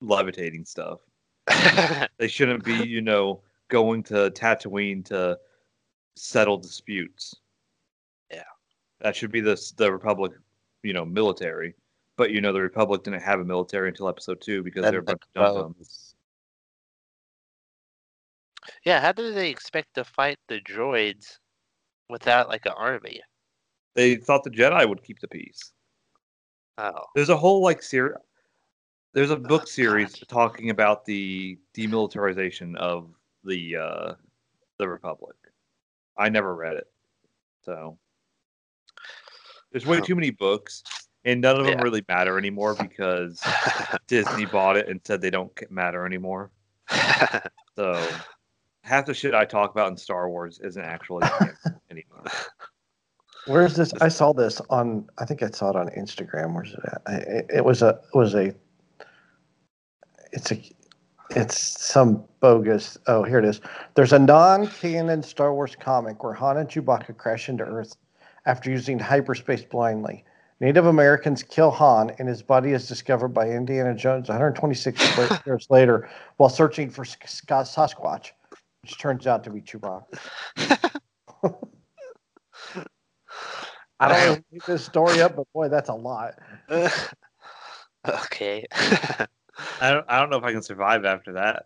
levitating 0.01 0.63
stuff 0.65 0.99
they 2.17 2.27
shouldn't 2.27 2.63
be, 2.63 2.73
you 2.73 3.01
know, 3.01 3.41
going 3.69 4.03
to 4.03 4.31
Tatooine 4.31 5.03
to 5.05 5.37
settle 6.15 6.57
disputes. 6.57 7.35
Yeah. 8.31 8.43
That 9.01 9.15
should 9.15 9.31
be 9.31 9.41
the 9.41 9.59
the 9.77 9.91
Republic, 9.91 10.31
you 10.83 10.93
know, 10.93 11.05
military. 11.05 11.75
But 12.17 12.31
you 12.31 12.41
know, 12.41 12.53
the 12.53 12.61
Republic 12.61 13.03
didn't 13.03 13.21
have 13.21 13.39
a 13.39 13.45
military 13.45 13.89
until 13.89 14.07
Episode 14.07 14.41
Two 14.41 14.63
because 14.63 14.83
they're 14.83 14.99
a 14.99 15.03
bunch 15.03 15.21
of 15.35 15.43
dum-dums. 15.43 16.15
Yeah, 18.83 19.01
how 19.01 19.11
do 19.11 19.33
they 19.33 19.49
expect 19.49 19.93
to 19.95 20.03
fight 20.03 20.39
the 20.47 20.59
droids 20.61 21.37
without 22.09 22.49
like 22.49 22.65
an 22.65 22.73
army? 22.75 23.21
They 23.95 24.15
thought 24.15 24.43
the 24.43 24.49
Jedi 24.49 24.87
would 24.87 25.03
keep 25.03 25.19
the 25.19 25.27
peace. 25.27 25.71
Oh, 26.77 26.91
There's 27.15 27.29
a 27.29 27.37
whole 27.37 27.61
like 27.61 27.81
series. 27.81 28.17
There's 29.13 29.31
a 29.31 29.37
book 29.37 29.63
Oh, 29.63 29.69
series 29.69 30.13
God. 30.15 30.27
talking 30.27 30.69
about 30.69 31.05
the 31.05 31.57
demilitarization 31.73 32.75
of 32.75 33.09
the 33.45 33.77
uh, 33.77 34.13
the 34.77 34.89
Republic. 34.89 35.37
I 36.17 36.27
never 36.29 36.53
read 36.55 36.75
it, 36.75 36.87
so 37.63 37.97
there's 39.71 39.85
way 39.85 40.01
too 40.01 40.15
many 40.15 40.31
books, 40.31 40.83
and 41.23 41.39
none 41.39 41.57
of 41.57 41.65
them 41.65 41.75
Yeah. 41.77 41.81
really 41.81 42.03
matter 42.09 42.37
anymore 42.37 42.75
because 42.75 43.41
Disney 44.07 44.45
bought 44.45 44.75
it 44.75 44.89
and 44.89 44.99
said 45.05 45.21
they 45.21 45.29
don't 45.29 45.51
matter 45.71 46.05
anymore. 46.05 46.51
So 47.77 48.07
half 48.83 49.05
the 49.05 49.13
shit 49.13 49.33
I 49.33 49.43
talk 49.43 49.71
about 49.71 49.89
in 49.91 49.97
Star 49.97 50.29
Wars 50.29 50.59
isn't 50.63 50.81
actually 50.81 51.25
anymore. 51.91 52.23
Where's 53.47 53.75
this? 53.75 53.93
I 54.01 54.07
saw 54.07 54.33
this 54.33 54.61
on. 54.69 55.07
I 55.17 55.25
think 55.25 55.43
I 55.43 55.49
saw 55.49 55.69
it 55.69 55.75
on 55.75 55.89
Instagram. 55.89 56.53
Where's 56.53 56.73
it 56.73 56.79
at? 56.85 57.21
It, 57.27 57.45
it 57.57 57.65
was 57.65 57.81
a. 57.81 57.99
It 58.13 58.17
was 58.17 58.33
a. 58.33 58.53
It's 60.31 60.51
a. 60.51 60.61
It's 61.31 61.57
some 61.57 62.23
bogus. 62.39 62.97
Oh, 63.07 63.23
here 63.23 63.39
it 63.39 63.45
is. 63.45 63.61
There's 63.95 64.13
a 64.13 64.19
non-canon 64.19 65.23
Star 65.23 65.53
Wars 65.53 65.75
comic 65.75 66.23
where 66.23 66.33
Han 66.33 66.57
and 66.57 66.69
Chewbacca 66.69 67.17
crash 67.17 67.49
into 67.49 67.63
Earth 67.63 67.95
after 68.45 68.69
using 68.69 68.99
hyperspace 68.99 69.63
blindly. 69.63 70.23
Native 70.59 70.85
Americans 70.85 71.43
kill 71.43 71.71
Han, 71.71 72.11
and 72.17 72.27
his 72.27 72.41
body 72.41 72.71
is 72.71 72.87
discovered 72.87 73.29
by 73.29 73.49
Indiana 73.49 73.93
Jones 73.93 74.29
126 74.29 75.17
years 75.45 75.67
later 75.69 76.09
while 76.37 76.49
searching 76.49 76.89
for 76.89 77.03
Sasquatch, 77.03 78.31
which 78.81 78.97
turns 78.97 79.27
out 79.27 79.43
to 79.43 79.49
be 79.49 79.61
Chewbacca. 79.61 80.03
I 84.05 84.19
don't 84.19 84.29
want 84.29 84.39
to 84.39 84.45
make 84.51 84.65
this 84.65 84.85
story 84.85 85.21
up, 85.21 85.35
but 85.35 85.51
boy, 85.53 85.69
that's 85.69 85.89
a 85.89 85.93
lot. 85.93 86.35
Okay. 88.07 88.65
I 89.81 89.91
don't, 89.91 90.05
I 90.07 90.19
don't 90.19 90.29
know 90.29 90.37
if 90.37 90.43
I 90.43 90.51
can 90.51 90.61
survive 90.61 91.05
after 91.05 91.33
that. 91.33 91.65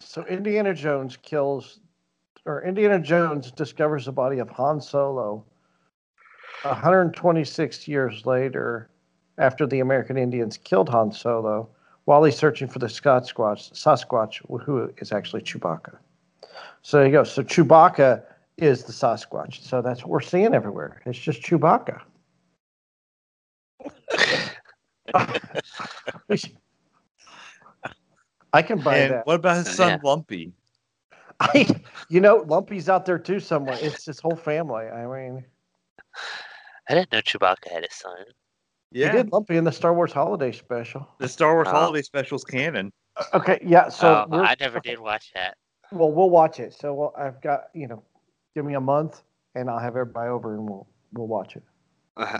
So 0.00 0.24
Indiana 0.24 0.72
Jones 0.72 1.16
kills, 1.16 1.80
or 2.44 2.62
Indiana 2.64 2.98
Jones 2.98 3.50
discovers 3.50 4.06
the 4.06 4.12
body 4.12 4.38
of 4.38 4.48
Han 4.50 4.80
Solo 4.80 5.44
126 6.62 7.86
years 7.86 8.24
later, 8.24 8.88
after 9.38 9.66
the 9.66 9.80
American 9.80 10.16
Indians 10.16 10.56
killed 10.56 10.88
Han 10.88 11.12
Solo, 11.12 11.68
while 12.06 12.24
he's 12.24 12.36
searching 12.36 12.68
for 12.68 12.78
the 12.78 12.86
Sasquatch, 12.86 13.72
Sasquatch, 13.72 14.40
who 14.62 14.90
is 14.98 15.12
actually 15.12 15.42
Chewbacca. 15.42 15.98
So 16.82 16.98
there 16.98 17.06
you 17.06 17.12
go. 17.12 17.24
So 17.24 17.42
Chewbacca 17.42 18.22
is 18.58 18.84
the 18.84 18.92
Sasquatch. 18.92 19.62
So 19.62 19.82
that's 19.82 20.00
what 20.02 20.10
we're 20.10 20.20
seeing 20.20 20.54
everywhere. 20.54 21.02
It's 21.06 21.18
just 21.18 21.42
Chewbacca. 21.42 22.00
I 28.52 28.62
can 28.62 28.78
buy 28.80 28.98
And 28.98 29.14
that. 29.14 29.26
what 29.26 29.36
about 29.36 29.56
his 29.58 29.74
son 29.74 29.90
Yeah. 29.90 29.98
Lumpy? 30.02 30.52
I, 31.40 31.68
you 32.08 32.20
know, 32.20 32.44
Lumpy's 32.48 32.88
out 32.88 33.04
there 33.04 33.18
too 33.18 33.40
somewhere. 33.40 33.76
It's 33.80 34.06
his 34.06 34.18
whole 34.20 34.36
family. 34.36 34.86
I 34.86 35.06
mean, 35.06 35.44
I 36.88 36.94
didn't 36.94 37.12
know 37.12 37.20
Chewbacca 37.20 37.70
had 37.70 37.84
a 37.84 37.90
son. 37.90 38.24
Yeah, 38.90 39.10
he 39.10 39.18
did 39.18 39.32
Lumpy 39.32 39.56
in 39.58 39.64
the 39.64 39.72
Star 39.72 39.92
Wars 39.92 40.12
Holiday 40.12 40.52
Special. 40.52 41.06
the 41.18 41.28
Star 41.28 41.54
Wars 41.54 41.66
Oh. 41.68 41.72
Holiday 41.72 42.02
Special's 42.02 42.44
canon. 42.44 42.90
Okay, 43.34 43.58
yeah. 43.62 43.88
So 43.90 44.26
oh, 44.30 44.38
I 44.42 44.56
never 44.58 44.80
did 44.80 44.98
watch 44.98 45.30
that. 45.34 45.56
Well, 45.92 46.10
we'll 46.10 46.30
watch 46.30 46.58
it. 46.60 46.72
So 46.72 46.94
well, 46.94 47.12
I've 47.18 47.40
got 47.42 47.64
you 47.74 47.88
know, 47.88 48.02
give 48.56 48.64
me 48.64 48.74
a 48.74 48.80
month, 48.80 49.22
and 49.54 49.68
I'll 49.70 49.78
have 49.78 49.94
everybody 49.96 50.30
over, 50.30 50.54
and 50.54 50.66
we'll 50.68 50.88
we'll 51.12 51.26
watch 51.28 51.54
it. 51.56 51.62
Okay. 52.18 52.38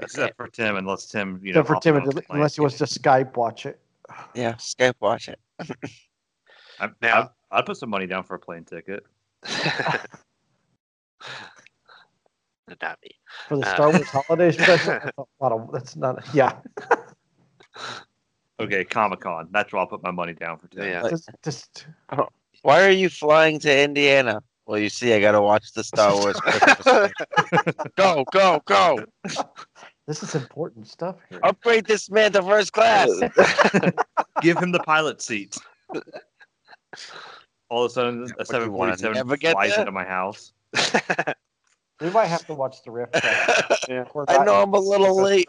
Except 0.00 0.36
for 0.36 0.48
Tim, 0.48 0.76
unless 0.76 1.06
Tim, 1.06 1.40
you 1.42 1.52
know, 1.54 1.60
Except 1.60 1.68
for 1.78 1.80
Tim, 1.80 1.96
on 1.96 2.02
plane. 2.02 2.22
unless 2.30 2.56
he 2.56 2.60
wants 2.60 2.76
to 2.78 2.84
Skype 2.84 3.36
watch 3.36 3.64
it. 3.64 3.80
Yeah, 4.34 4.54
Skype 4.54 4.94
watch 5.00 5.28
it. 5.28 5.38
I, 6.80 6.88
Now- 7.00 7.22
I'd, 7.22 7.28
I'd 7.58 7.66
put 7.66 7.76
some 7.76 7.90
money 7.90 8.06
down 8.06 8.24
for 8.24 8.34
a 8.34 8.38
plane 8.38 8.64
ticket. 8.64 9.04
Not 12.82 12.98
me. 13.02 13.10
For 13.48 13.56
the 13.56 13.66
Uh. 13.66 13.74
Star 13.74 13.90
Wars 13.90 14.08
Holiday 14.10 14.50
Special, 14.52 14.98
that's 15.02 15.18
a 15.18 15.24
lot 15.40 15.52
of. 15.52 15.72
That's 15.72 15.96
not. 15.96 16.22
Yeah, 16.34 16.52
Okay, 18.60 18.84
Comic 18.84 19.20
Con. 19.20 19.48
That's 19.52 19.72
where 19.72 19.80
I'll 19.80 19.86
put 19.86 20.02
my 20.02 20.10
money 20.10 20.32
down 20.34 20.58
for 20.58 20.66
today. 20.68 20.90
Yeah. 20.90 21.08
just, 21.08 21.30
just 21.44 21.86
Why 22.62 22.84
are 22.84 22.90
you 22.90 23.08
flying 23.08 23.58
to 23.60 23.82
Indiana? 23.82 24.42
Well, 24.68 24.78
you 24.78 24.90
see, 24.90 25.14
I 25.14 25.20
gotta 25.20 25.40
watch 25.40 25.72
the 25.72 25.82
Star 25.82 26.14
Wars 26.14 26.38
Christmas. 26.40 27.10
go, 27.96 28.22
go, 28.30 28.60
go! 28.66 28.98
this 30.06 30.22
is 30.22 30.34
important 30.34 30.86
stuff 30.86 31.16
here. 31.30 31.40
Upgrade 31.42 31.86
this 31.86 32.10
man 32.10 32.32
to 32.32 32.42
first 32.42 32.74
class. 32.74 33.08
Give 34.42 34.58
him 34.58 34.70
the 34.72 34.80
pilot 34.80 35.22
seat. 35.22 35.56
All 37.70 37.84
of 37.84 37.90
a 37.90 37.94
sudden, 37.94 38.26
Yeah, 38.26 38.34
a 38.38 38.44
what 38.44 38.48
do 38.50 38.64
you 38.64 38.70
want, 38.70 38.98
747 38.98 39.52
flies 39.54 39.70
there? 39.70 39.80
into 39.80 39.92
my 39.92 40.04
house. 40.04 40.52
We 42.00 42.10
might 42.10 42.26
have 42.26 42.46
to 42.46 42.54
watch 42.54 42.84
the 42.84 42.92
riff. 42.92 43.10
track. 43.10 44.14
We're 44.14 44.24
I 44.28 44.44
know 44.44 44.62
I'm 44.62 44.72
a 44.72 44.78
little 44.78 45.16
late. 45.20 45.48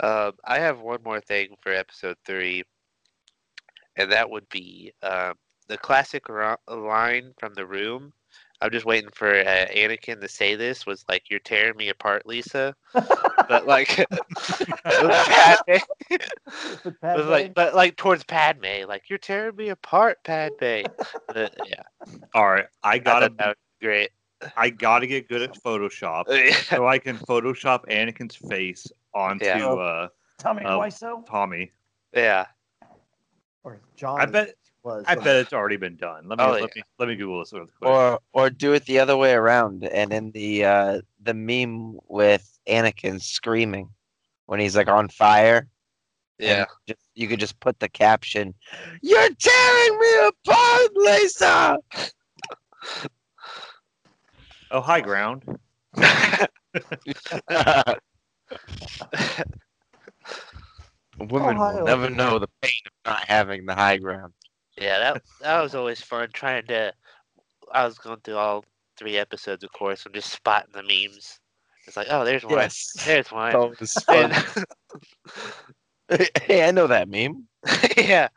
um, 0.00 0.32
I 0.44 0.58
have 0.58 0.80
one 0.80 1.00
more 1.04 1.20
thing 1.20 1.48
for 1.60 1.70
episode 1.70 2.16
three, 2.24 2.62
and 3.96 4.10
that 4.12 4.30
would 4.30 4.48
be 4.48 4.94
um, 5.02 5.34
the 5.70 5.78
classic 5.78 6.28
ro- 6.28 6.56
line 6.68 7.32
from 7.38 7.54
the 7.54 7.64
room. 7.64 8.12
I'm 8.62 8.70
just 8.70 8.84
waiting 8.84 9.08
for 9.14 9.32
uh, 9.40 9.66
Anakin 9.74 10.20
to 10.20 10.28
say 10.28 10.54
this. 10.54 10.84
Was 10.84 11.04
like, 11.08 11.30
"You're 11.30 11.40
tearing 11.40 11.76
me 11.78 11.88
apart, 11.88 12.26
Lisa," 12.26 12.74
but 13.48 13.66
like, 13.66 13.88
Padme. 14.84 15.78
With 16.84 17.00
Padme. 17.00 17.28
like, 17.30 17.54
but 17.54 17.74
like 17.74 17.96
towards 17.96 18.24
Padme, 18.24 18.86
like, 18.86 19.08
"You're 19.08 19.18
tearing 19.18 19.56
me 19.56 19.70
apart, 19.70 20.18
Padme." 20.24 20.84
Uh, 21.34 21.48
yeah, 21.66 21.82
All 22.34 22.48
right, 22.50 22.66
I 22.82 22.92
I 22.92 22.98
gotta, 22.98 23.30
thought 23.30 23.56
great. 23.80 24.10
I 24.56 24.70
gotta 24.70 25.06
get 25.06 25.28
good 25.28 25.42
at 25.42 25.54
Photoshop 25.62 26.24
so 26.64 26.86
I 26.86 26.98
can 26.98 27.16
Photoshop 27.18 27.86
Anakin's 27.86 28.36
face 28.36 28.86
onto 29.14 29.44
Yeah. 29.46 29.66
uh, 29.72 30.08
Tommy 30.38 30.64
uh, 30.64 30.78
Wiseau 30.78 31.24
Tommy. 31.26 31.72
yeah. 32.14 32.46
or 33.64 33.80
John. 33.96 34.20
I 34.20 34.26
bet, 34.26 34.54
was. 34.82 35.04
I 35.06 35.14
bet 35.14 35.36
it's 35.36 35.52
already 35.52 35.76
been 35.76 35.96
done. 35.96 36.28
Let 36.28 36.38
me, 36.38 36.44
Oh, 36.44 36.50
let 36.52 36.60
yeah. 36.62 36.66
me, 36.76 36.82
let 36.98 37.08
me 37.08 37.16
Google 37.16 37.40
this 37.40 37.52
real 37.52 37.66
quick. 37.66 37.90
Or 37.90 38.20
or 38.32 38.50
do 38.50 38.72
it 38.72 38.84
the 38.86 38.98
other 38.98 39.16
way 39.16 39.32
around, 39.32 39.84
and 39.84 40.12
in 40.12 40.30
the 40.32 40.64
uh, 40.64 41.00
the 41.22 41.34
meme 41.34 41.98
with 42.08 42.58
Anakin 42.66 43.20
screaming 43.20 43.90
when 44.46 44.60
he's 44.60 44.76
like 44.76 44.88
on 44.88 45.08
fire. 45.08 45.68
Yeah. 46.38 46.64
just, 46.86 47.00
you 47.14 47.28
could 47.28 47.40
just 47.40 47.60
put 47.60 47.78
the 47.80 47.88
caption, 47.88 48.54
"You're 49.02 49.28
tearing 49.38 49.98
me 49.98 50.28
apart, 50.28 50.90
Lisa." 50.96 51.78
oh, 54.70 54.80
high 54.80 55.02
ground. 55.02 55.44
Women 61.18 61.56
Ohio. 61.56 61.78
will 61.78 61.84
never 61.84 62.08
know 62.08 62.38
the 62.38 62.48
pain 62.62 62.72
of 62.86 62.92
not 63.04 63.24
having 63.26 63.66
the 63.66 63.74
high 63.74 63.98
ground. 63.98 64.32
Yeah, 64.80 64.98
that 64.98 65.22
that 65.40 65.60
was 65.60 65.74
always 65.74 66.00
fun 66.00 66.30
trying 66.32 66.66
to. 66.66 66.92
I 67.72 67.84
was 67.84 67.98
going 67.98 68.18
through 68.24 68.36
all 68.36 68.64
three 68.96 69.18
episodes, 69.18 69.62
of 69.62 69.72
course, 69.72 70.06
and 70.06 70.14
just 70.14 70.32
spotting 70.32 70.72
the 70.72 70.82
memes. 70.82 71.38
It's 71.86 71.96
like, 71.96 72.08
oh, 72.10 72.24
there's 72.24 72.44
one. 72.44 72.68
There's 73.04 73.30
one. 73.30 73.52
That 73.52 73.78
was 73.80 74.02
fun. 74.02 74.32
Hey, 76.42 76.66
I 76.66 76.72
know 76.72 76.88
that 76.88 77.08
meme. 77.08 77.46
yeah. 77.96 78.28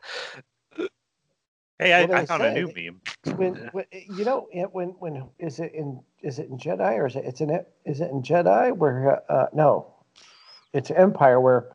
Hey, 1.80 1.92
I, 1.92 2.02
I 2.02 2.20
I 2.20 2.24
found 2.24 2.44
a 2.44 2.52
new 2.52 2.68
meme. 2.72 3.00
when, 3.36 3.54
when 3.72 3.84
you 3.92 4.24
know 4.24 4.46
it- 4.52 4.72
when 4.72 4.90
when 5.00 5.24
is 5.40 5.58
it 5.58 5.72
in 5.74 6.00
is 6.22 6.38
it 6.38 6.48
in 6.48 6.58
Jedi 6.58 6.96
or 6.98 7.06
is 7.06 7.16
it 7.16 7.24
it's 7.24 7.40
in 7.40 7.50
it 7.50 7.72
is 7.84 8.00
it 8.00 8.10
in 8.10 8.22
Jedi 8.22 8.76
where 8.76 9.20
uh, 9.28 9.32
uh, 9.32 9.46
no 9.52 9.92
it's 10.72 10.90
Empire 10.92 11.40
where 11.40 11.74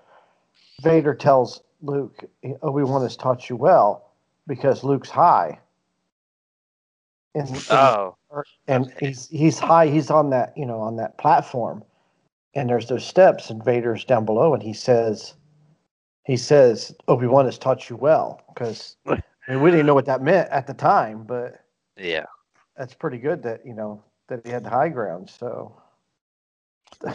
Vader 0.81 1.13
tells 1.13 1.61
Luke 1.81 2.23
Obi 2.61 2.83
Wan 2.83 3.01
has 3.01 3.17
taught 3.17 3.49
you 3.49 3.57
well 3.57 4.08
because 4.49 4.83
Luke's 4.83 5.09
high 5.11 5.59
and 7.35 7.65
Oh. 7.69 8.17
and 8.67 8.91
he's 8.99 9.29
he's 9.29 9.59
high 9.59 9.87
he's 9.87 10.09
on 10.09 10.31
that 10.31 10.57
you 10.57 10.65
know 10.65 10.79
on 10.79 10.97
that 10.97 11.17
platform 11.17 11.83
and 12.55 12.67
there's 12.67 12.87
those 12.89 13.05
steps 13.05 13.49
and 13.49 13.63
Vader's 13.63 14.03
down 14.03 14.25
below 14.25 14.53
and 14.53 14.61
he 14.63 14.73
says 14.73 15.35
he 16.25 16.35
says 16.35 16.93
Obi 17.07 17.27
Wan 17.27 17.45
has 17.45 17.57
taught 17.57 17.89
you 17.89 17.95
well 17.95 18.41
because 18.49 18.97
I 19.07 19.21
mean, 19.47 19.61
we 19.61 19.71
didn't 19.71 19.85
know 19.85 19.93
what 19.93 20.07
that 20.07 20.21
meant 20.21 20.49
at 20.49 20.67
the 20.67 20.73
time 20.73 21.23
but 21.23 21.63
Yeah. 21.95 22.25
that's 22.75 22.95
pretty 22.95 23.19
good 23.19 23.43
that 23.43 23.65
you 23.65 23.73
know 23.73 24.03
that 24.27 24.45
he 24.45 24.51
had 24.51 24.63
the 24.63 24.69
high 24.69 24.89
ground. 24.89 25.29
So 25.29 25.79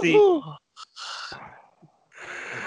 See, 0.00 0.16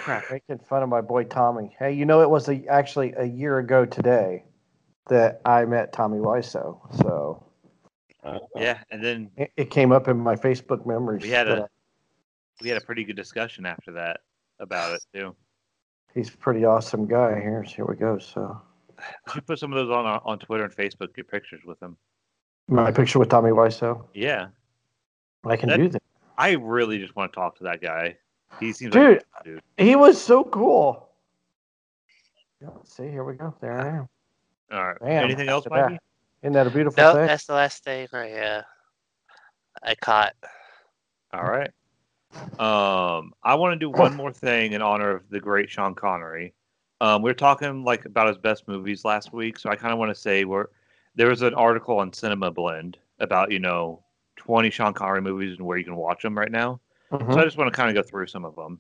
crap, 0.08 0.32
making 0.32 0.60
fun 0.60 0.84
of 0.84 0.90
my 0.90 1.02
boy 1.02 1.24
Tommy. 1.26 1.76
Hey, 1.78 1.92
you 1.94 2.06
know 2.06 2.22
it 2.22 2.30
was 2.30 2.48
a, 2.50 2.66
actually 2.68 3.14
a 3.18 3.26
year 3.26 3.60
ago 3.60 3.86
today 3.86 4.44
that 5.10 5.42
I 5.46 5.66
met 5.66 5.94
Tommy 5.94 6.18
Wiseau. 6.20 6.80
So 6.98 7.44
yeah, 8.56 8.80
and 8.92 9.04
then 9.04 9.30
it, 9.38 9.52
it 9.58 9.70
came 9.70 9.92
up 9.92 10.08
in 10.08 10.18
my 10.18 10.36
Facebook 10.36 10.86
memories. 10.86 11.24
We 11.24 11.30
had 11.30 11.48
that 11.48 11.58
a- 11.60 11.70
we 12.62 12.70
had 12.70 12.82
a 12.82 12.86
pretty 12.86 13.04
good 13.04 13.16
discussion 13.16 13.66
after 13.66 13.92
that 13.94 14.22
about 14.60 14.96
it 14.96 15.04
too. 15.14 15.36
he's 16.16 16.34
a 16.34 16.38
pretty 16.38 16.66
awesome 16.66 17.06
guy. 17.08 17.40
Here's 17.40 17.72
here 17.72 17.86
we 17.86 17.96
go. 17.96 18.18
So 18.18 18.60
You 19.36 19.42
put 19.42 19.60
some 19.60 19.72
of 19.72 19.78
those 19.78 19.96
on 19.96 20.06
uh, 20.06 20.20
on 20.26 20.40
Twitter 20.40 20.64
and 20.64 20.76
Facebook. 20.76 21.14
Get 21.16 21.28
pictures 21.30 21.62
with 21.66 21.82
him. 21.82 21.96
my 22.68 22.92
picture 22.92 23.20
with 23.20 23.30
Tommy 23.30 23.52
Wiseau. 23.52 24.06
Yeah, 24.14 24.48
I 25.46 25.56
can 25.58 25.70
That- 25.70 25.78
do 25.78 25.90
that. 25.90 26.02
I 26.40 26.52
really 26.52 27.00
just 27.00 27.16
want 27.16 27.32
to 27.32 27.36
talk 27.36 27.58
to 27.58 27.64
that 27.64 27.82
guy. 27.82 28.18
He 28.60 28.74
seems 28.74 28.94
Dude, 28.94 29.24
like 29.36 29.44
dude. 29.44 29.62
he 29.78 29.96
was 29.96 30.20
so 30.22 30.44
cool. 30.44 31.10
Yeah, 32.62 32.70
see, 32.84 33.08
here 33.10 33.24
we 33.24 33.36
go. 33.36 33.54
There 33.62 33.80
I 33.80 33.88
am. 33.88 34.10
All 34.72 34.88
right. 34.88 35.00
Bam, 35.00 35.24
Anything 35.26 35.48
else, 35.50 35.66
after 35.68 35.78
that. 35.78 35.92
Mikey? 35.92 36.00
Isn't 36.42 36.54
that 36.54 36.68
a 36.68 36.70
beautiful 36.72 37.04
No, 37.04 37.14
thing? 37.14 37.28
that's 37.28 37.46
the 37.46 37.54
last 37.54 37.84
thing 37.84 38.08
I 38.14 38.32
uh, 38.34 38.62
I 39.84 39.96
caught. 39.96 40.34
All 41.34 41.44
right. 41.44 41.70
Um, 42.60 43.34
I 43.44 43.56
want 43.56 43.74
to 43.74 43.80
do 43.80 43.90
one 43.90 44.16
more 44.16 44.32
thing 44.32 44.74
in 44.74 44.82
honor 44.82 45.12
of 45.12 45.30
the 45.30 45.40
great 45.40 45.70
Sean 45.70 45.94
Connery. 45.96 46.54
Um, 47.00 47.22
we 47.22 47.30
were 47.30 47.36
talking 47.36 47.84
like 47.84 48.06
about 48.06 48.28
his 48.28 48.38
best 48.38 48.68
movies 48.68 49.06
last 49.06 49.34
week, 49.34 49.60
so 49.60 49.70
I 49.70 49.76
kind 49.76 49.94
of 49.94 50.00
want 50.00 50.10
to 50.14 50.20
say 50.20 50.46
where 50.46 50.70
there 51.16 51.30
was 51.30 51.42
an 51.44 51.54
article 51.54 52.00
on 52.00 52.12
Cinema 52.12 52.52
Blend 52.52 52.98
about 53.20 53.52
you 53.52 53.60
know 53.60 54.04
20 54.38 54.70
Sean 54.72 54.94
Connery 54.94 55.22
movies 55.22 55.58
and 55.58 55.66
where 55.66 55.78
you 55.78 55.84
can 55.84 55.96
watch 55.96 56.24
them 56.24 56.38
right 56.38 56.52
now. 56.52 56.80
Mhm. 57.12 57.34
So 57.34 57.40
I 57.40 57.44
just 57.44 57.58
want 57.58 57.72
to 57.72 57.76
kind 57.76 57.90
of 57.90 58.04
go 58.04 58.08
through 58.08 58.28
some 58.28 58.46
of 58.46 58.56
them. 58.56 58.80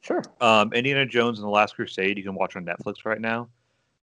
Sure. 0.00 0.22
Um, 0.40 0.72
Indiana 0.72 1.06
Jones 1.06 1.38
and 1.38 1.46
the 1.46 1.50
Last 1.50 1.76
Crusade 1.76 2.18
you 2.18 2.24
can 2.24 2.34
watch 2.34 2.56
on 2.56 2.64
Netflix 2.64 3.04
right 3.04 3.20
now. 3.20 3.48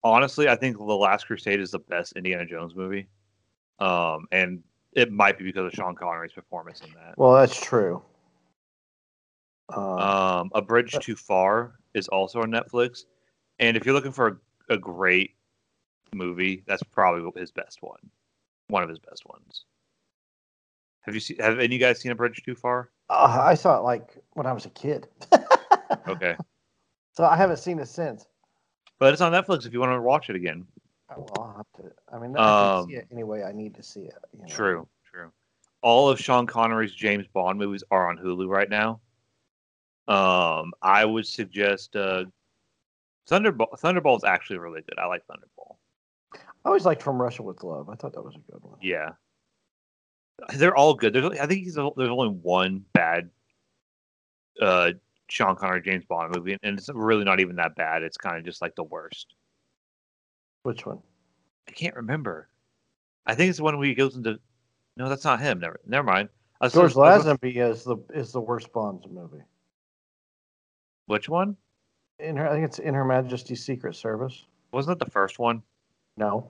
Honestly, 0.03 0.47
I 0.47 0.55
think 0.55 0.77
the 0.77 0.83
Last 0.83 1.27
Crusade 1.27 1.59
is 1.59 1.71
the 1.71 1.79
best 1.79 2.13
Indiana 2.13 2.45
Jones 2.45 2.75
movie. 2.75 3.07
Um, 3.79 4.27
and 4.31 4.63
it 4.93 5.11
might 5.11 5.37
be 5.37 5.43
because 5.43 5.65
of 5.65 5.73
Sean 5.73 5.95
Connery's 5.95 6.31
performance 6.31 6.81
in 6.81 6.93
that. 6.93 7.17
Well, 7.17 7.33
that's 7.33 7.59
true. 7.59 8.01
Um, 9.69 9.79
Um, 9.79 10.51
A 10.53 10.61
Bridge 10.61 10.97
Too 10.99 11.15
Far 11.15 11.79
is 11.93 12.07
also 12.07 12.41
on 12.41 12.51
Netflix, 12.51 13.05
and 13.59 13.75
if 13.75 13.85
you're 13.85 13.95
looking 13.95 14.11
for 14.11 14.27
a, 14.69 14.73
a 14.73 14.77
great 14.77 15.35
movie, 16.13 16.63
that's 16.67 16.83
probably 16.83 17.29
his 17.39 17.51
best 17.51 17.81
one, 17.81 17.99
one 18.67 18.83
of 18.83 18.89
his 18.89 18.99
best 18.99 19.25
ones. 19.25 19.65
Have 21.01 21.15
you 21.15 21.19
seen? 21.19 21.37
Have 21.39 21.55
any 21.55 21.65
of 21.65 21.71
you 21.71 21.79
guys 21.79 21.99
seen 21.99 22.11
A 22.11 22.15
Bridge 22.15 22.41
Too 22.43 22.55
Far? 22.55 22.89
Uh, 23.09 23.39
I 23.41 23.53
saw 23.55 23.77
it 23.77 23.81
like 23.83 24.17
when 24.33 24.45
I 24.45 24.53
was 24.53 24.65
a 24.65 24.69
kid. 24.69 25.07
Okay, 26.07 26.35
so 27.13 27.23
I 27.23 27.35
haven't 27.35 27.57
seen 27.57 27.79
it 27.79 27.87
since. 27.87 28.25
but 28.99 29.13
it's 29.13 29.21
on 29.21 29.31
Netflix 29.31 29.65
if 29.65 29.73
you 29.73 29.79
want 29.79 29.91
to 29.93 30.01
watch 30.01 30.29
it 30.29 30.35
again. 30.35 30.65
Oh, 31.15 31.15
Well, 31.19 31.33
I'll 31.37 31.57
have 31.57 31.83
to. 31.83 31.91
I 32.11 32.19
mean, 32.19 32.35
I 32.37 32.39
can 32.79 32.87
see 32.89 32.95
Um, 32.95 33.01
it 33.01 33.07
anyway. 33.11 33.43
I 33.43 33.51
need 33.51 33.75
to 33.75 33.83
see 33.83 34.01
it. 34.01 34.15
you 34.33 34.39
know. 34.41 34.47
True, 34.47 34.87
true. 35.11 35.31
All 35.81 36.09
of 36.09 36.19
Sean 36.19 36.47
Connery's 36.47 36.93
James 36.93 37.25
Bond 37.33 37.59
movies 37.59 37.83
are 37.91 38.09
on 38.09 38.17
Hulu 38.17 38.47
right 38.47 38.69
now. 38.69 39.01
Um, 40.07 40.73
I 40.81 41.05
would 41.05 41.25
suggest 41.27 41.95
uh, 41.95 42.25
Thunderball. 43.29 43.67
Thunderball's 43.79 44.23
actually 44.23 44.59
really 44.59 44.81
good. 44.81 44.97
I 44.97 45.05
like 45.07 45.23
Thunderball. 45.27 45.75
I 46.33 46.39
always 46.69 46.85
liked 46.85 47.01
From 47.01 47.21
Russia 47.21 47.43
with 47.43 47.63
Love. 47.63 47.89
I 47.89 47.95
thought 47.95 48.13
that 48.13 48.21
was 48.23 48.35
a 48.35 48.51
good 48.51 48.61
one. 48.63 48.77
Yeah, 48.81 49.11
they're 50.55 50.75
all 50.75 50.93
good. 50.93 51.13
There's, 51.13 51.39
I 51.39 51.45
think 51.45 51.63
he's, 51.63 51.75
there's 51.75 51.91
only 51.97 52.29
one 52.29 52.83
bad 52.93 53.29
uh, 54.61 54.91
Sean 55.29 55.55
Connery 55.55 55.81
James 55.81 56.05
Bond 56.05 56.35
movie, 56.35 56.57
and 56.63 56.77
it's 56.77 56.89
really 56.93 57.23
not 57.23 57.39
even 57.39 57.55
that 57.57 57.75
bad. 57.75 58.03
It's 58.03 58.17
kind 58.17 58.37
of 58.37 58.45
just 58.45 58.61
like 58.61 58.75
the 58.75 58.83
worst. 58.83 59.35
Which 60.63 60.85
one? 60.85 60.99
I 61.67 61.71
can't 61.71 61.95
remember. 61.95 62.49
I 63.25 63.35
think 63.35 63.49
it's 63.49 63.57
the 63.57 63.63
one 63.63 63.77
where 63.77 63.87
he 63.87 63.95
goes 63.95 64.15
into. 64.15 64.39
No, 64.97 65.09
that's 65.09 65.23
not 65.23 65.39
him. 65.39 65.59
Never, 65.59 65.79
never 65.87 66.05
mind. 66.05 66.29
I 66.61 66.65
was- 66.65 66.73
George 66.73 66.93
Lazenby 66.93 67.57
is 67.57 67.83
the 67.83 67.97
is 68.13 68.31
the 68.31 68.41
worst 68.41 68.71
Bond 68.73 69.05
movie. 69.11 69.43
Which 71.07 71.27
one? 71.29 71.57
In 72.19 72.37
her, 72.37 72.47
I 72.47 72.53
think 72.53 72.65
it's 72.65 72.79
in 72.79 72.93
Her 72.93 73.03
Majesty's 73.03 73.65
Secret 73.65 73.95
Service. 73.95 74.45
Wasn't 74.71 74.93
it 75.01 75.03
the 75.03 75.11
first 75.11 75.39
one? 75.39 75.61
No, 76.15 76.49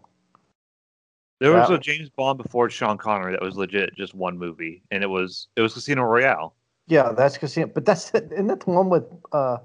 There 1.44 1.52
was 1.52 1.70
Yeah. 1.70 1.76
a 1.76 1.80
James 1.80 2.10
Bond 2.10 2.38
before 2.42 2.70
Sean 2.70 2.98
Connery 2.98 3.34
that 3.34 3.42
was 3.42 3.58
legit 3.58 3.94
just 3.96 4.16
one 4.16 4.38
movie, 4.38 4.82
and 4.92 5.04
it 5.04 5.08
was 5.08 5.50
it 5.58 5.62
was 5.62 5.74
Casino 5.74 6.04
Royale. 6.04 6.56
yeah, 6.88 7.12
that's 7.12 7.38
Casino. 7.38 7.68
But 7.68 7.84
that's 7.84 8.12
isn't 8.14 8.48
that 8.48 8.62
the 8.62 8.72
one 8.72 8.90
with 8.90 9.04
uh 9.34 9.58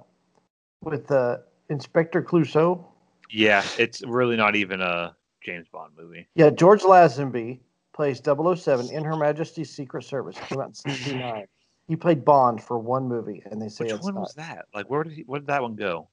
with 0.82 1.08
uh, 1.12 1.36
Inspector 1.70 2.20
Clouseau? 2.24 2.84
Yeah, 3.30 3.62
it's 3.78 4.02
really 4.04 4.36
not 4.36 4.56
even 4.56 4.80
a 4.80 5.14
James 5.40 5.68
Bond 5.68 5.92
movie. 5.96 6.26
Yeah, 6.34 6.50
George 6.50 6.82
Lazenby 6.82 7.60
plays 7.92 8.20
007 8.24 8.90
in 8.90 9.04
Her 9.04 9.14
Majesty's 9.16 9.70
Secret 9.70 10.02
Service. 10.02 10.36
Came 10.48 10.60
out 10.60 10.68
in 10.68 10.74
'69. 10.74 11.46
He 11.86 11.94
played 11.94 12.24
Bond 12.24 12.60
for 12.60 12.80
one 12.80 13.06
movie, 13.06 13.40
and 13.48 13.62
they 13.62 13.68
say 13.68 13.84
Which 13.84 14.02
one 14.02 14.14
not. 14.14 14.20
was 14.22 14.34
that? 14.34 14.66
Like, 14.74 14.90
where 14.90 15.04
did 15.04 15.12
he, 15.12 15.22
where 15.22 15.38
did 15.38 15.46
that 15.46 15.62
one 15.62 15.76
go? 15.76 16.08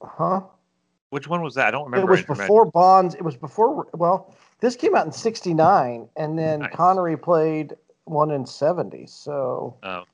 Huh? 0.00 0.42
Which 1.10 1.26
one 1.26 1.42
was 1.42 1.56
that? 1.56 1.66
I 1.66 1.70
don't 1.72 1.86
remember. 1.86 2.12
It 2.14 2.28
was 2.28 2.38
before 2.38 2.66
Bonds. 2.66 3.16
It 3.16 3.22
was 3.22 3.36
before. 3.36 3.88
Well, 3.94 4.32
this 4.60 4.76
came 4.76 4.94
out 4.94 5.06
in 5.06 5.12
'69, 5.12 6.08
and 6.16 6.38
then 6.38 6.60
Nice. 6.60 6.72
Connery 6.74 7.16
played 7.16 7.74
one 8.04 8.30
in 8.30 8.46
'70. 8.46 9.06
So, 9.06 9.76
Oh, 9.82 10.04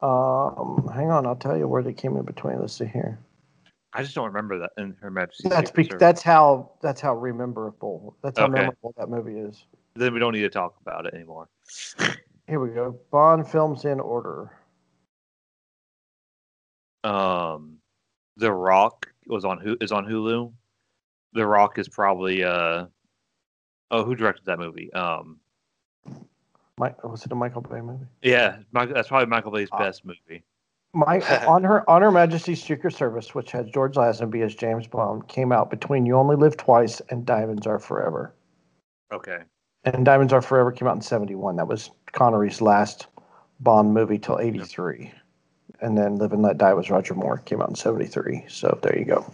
um, 0.00 0.88
hang 0.94 1.10
on, 1.10 1.26
I'll 1.26 1.36
tell 1.36 1.56
you 1.56 1.66
where 1.66 1.82
they 1.82 1.92
came 1.92 2.16
in 2.16 2.24
between. 2.24 2.60
Let's 2.60 2.74
see 2.74 2.86
here. 2.86 3.18
I 3.92 4.02
just 4.02 4.14
don't 4.14 4.26
remember 4.26 4.58
that 4.58 4.70
in 4.76 4.94
Her 5.00 5.10
Majesty's 5.10 5.50
That's 5.50 5.70
Service. 5.70 5.96
that's 5.98 6.22
how 6.22 6.70
that's 6.82 7.00
how 7.00 7.14
rememberable. 7.14 8.16
That's 8.22 8.38
how 8.38 8.44
Okay. 8.46 8.58
memorable 8.58 8.94
that 8.98 9.08
movie 9.08 9.38
is. 9.38 9.64
Then 9.94 10.12
we 10.12 10.20
don't 10.20 10.32
need 10.34 10.42
to 10.42 10.50
talk 10.50 10.76
about 10.80 11.06
it 11.06 11.14
anymore. 11.14 11.48
Here 12.46 12.60
we 12.60 12.70
go. 12.70 12.98
Bond 13.10 13.48
films 13.48 13.84
in 13.84 13.98
order. 14.00 14.52
Um, 17.04 17.78
The 18.36 18.52
Rock 18.52 19.08
was 19.26 19.44
on 19.44 19.58
who 19.58 19.76
is 19.80 19.90
on 19.92 20.04
Hulu. 20.06 20.52
The 21.32 21.46
Rock 21.46 21.78
is 21.78 21.88
probably 21.88 22.44
uh 22.44 22.86
oh 23.90 24.04
who 24.04 24.14
directed 24.14 24.44
that 24.46 24.58
movie? 24.58 24.92
Um, 24.92 25.38
Mike, 26.78 27.02
was 27.04 27.24
it 27.24 27.32
a 27.32 27.34
Michael 27.34 27.62
Bay 27.62 27.80
movie? 27.80 28.06
yeah, 28.22 28.58
Michael, 28.72 28.94
that's 28.94 29.08
probably 29.08 29.26
Michael 29.26 29.50
Bay's 29.52 29.68
Uh, 29.72 29.78
best 29.78 30.04
movie. 30.04 30.42
My 30.94 31.20
on 31.46 31.64
her 31.64 31.88
on 31.88 32.02
her 32.02 32.10
Majesty's 32.10 32.62
Secret 32.62 32.94
Service, 32.94 33.34
which 33.34 33.50
had 33.52 33.72
George 33.72 33.94
Lazenby 33.94 34.44
as 34.44 34.54
James 34.54 34.86
Bond, 34.86 35.28
came 35.28 35.52
out 35.52 35.70
between 35.70 36.06
You 36.06 36.16
Only 36.16 36.36
Live 36.36 36.56
Twice 36.56 37.00
and 37.10 37.26
Diamonds 37.26 37.66
Are 37.66 37.78
Forever. 37.78 38.34
Okay. 39.12 39.40
And 39.84 40.04
Diamonds 40.04 40.32
Are 40.32 40.42
Forever 40.42 40.72
came 40.72 40.88
out 40.88 40.96
in 40.96 41.02
'71. 41.02 41.56
That 41.56 41.68
was 41.68 41.90
Connery's 42.12 42.60
last 42.60 43.06
Bond 43.60 43.92
movie 43.92 44.18
till 44.18 44.38
'83. 44.38 45.12
And 45.80 45.96
then 45.96 46.16
Live 46.16 46.32
and 46.32 46.42
Let 46.42 46.58
Die 46.58 46.72
was 46.74 46.90
Roger 46.90 47.14
Moore. 47.14 47.38
Came 47.38 47.60
out 47.60 47.68
in 47.68 47.74
'73. 47.74 48.44
So 48.48 48.78
there 48.82 48.98
you 48.98 49.04
go. 49.04 49.26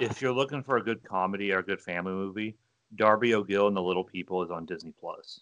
If 0.00 0.20
you're 0.20 0.32
looking 0.32 0.62
for 0.62 0.76
a 0.76 0.82
good 0.82 1.02
comedy 1.04 1.52
or 1.52 1.58
a 1.58 1.62
good 1.62 1.80
family 1.80 2.12
movie, 2.12 2.56
Darby 2.96 3.34
O'Gill 3.34 3.68
and 3.68 3.76
the 3.76 3.82
Little 3.82 4.04
People 4.04 4.42
is 4.42 4.50
on 4.50 4.64
Disney 4.66 4.92
Plus. 5.00 5.40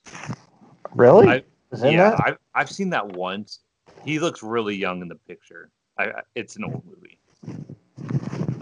Really? 0.94 1.28
I- 1.28 1.44
Is 1.72 1.82
yeah, 1.82 2.10
that? 2.10 2.20
I've 2.24 2.38
I've 2.54 2.70
seen 2.70 2.90
that 2.90 3.06
once. 3.16 3.60
He 4.04 4.18
looks 4.18 4.42
really 4.42 4.76
young 4.76 5.02
in 5.02 5.08
the 5.08 5.16
picture. 5.16 5.70
I, 5.98 6.04
I 6.04 6.22
it's 6.34 6.56
an 6.56 6.64
old 6.64 6.82
movie. 6.84 7.18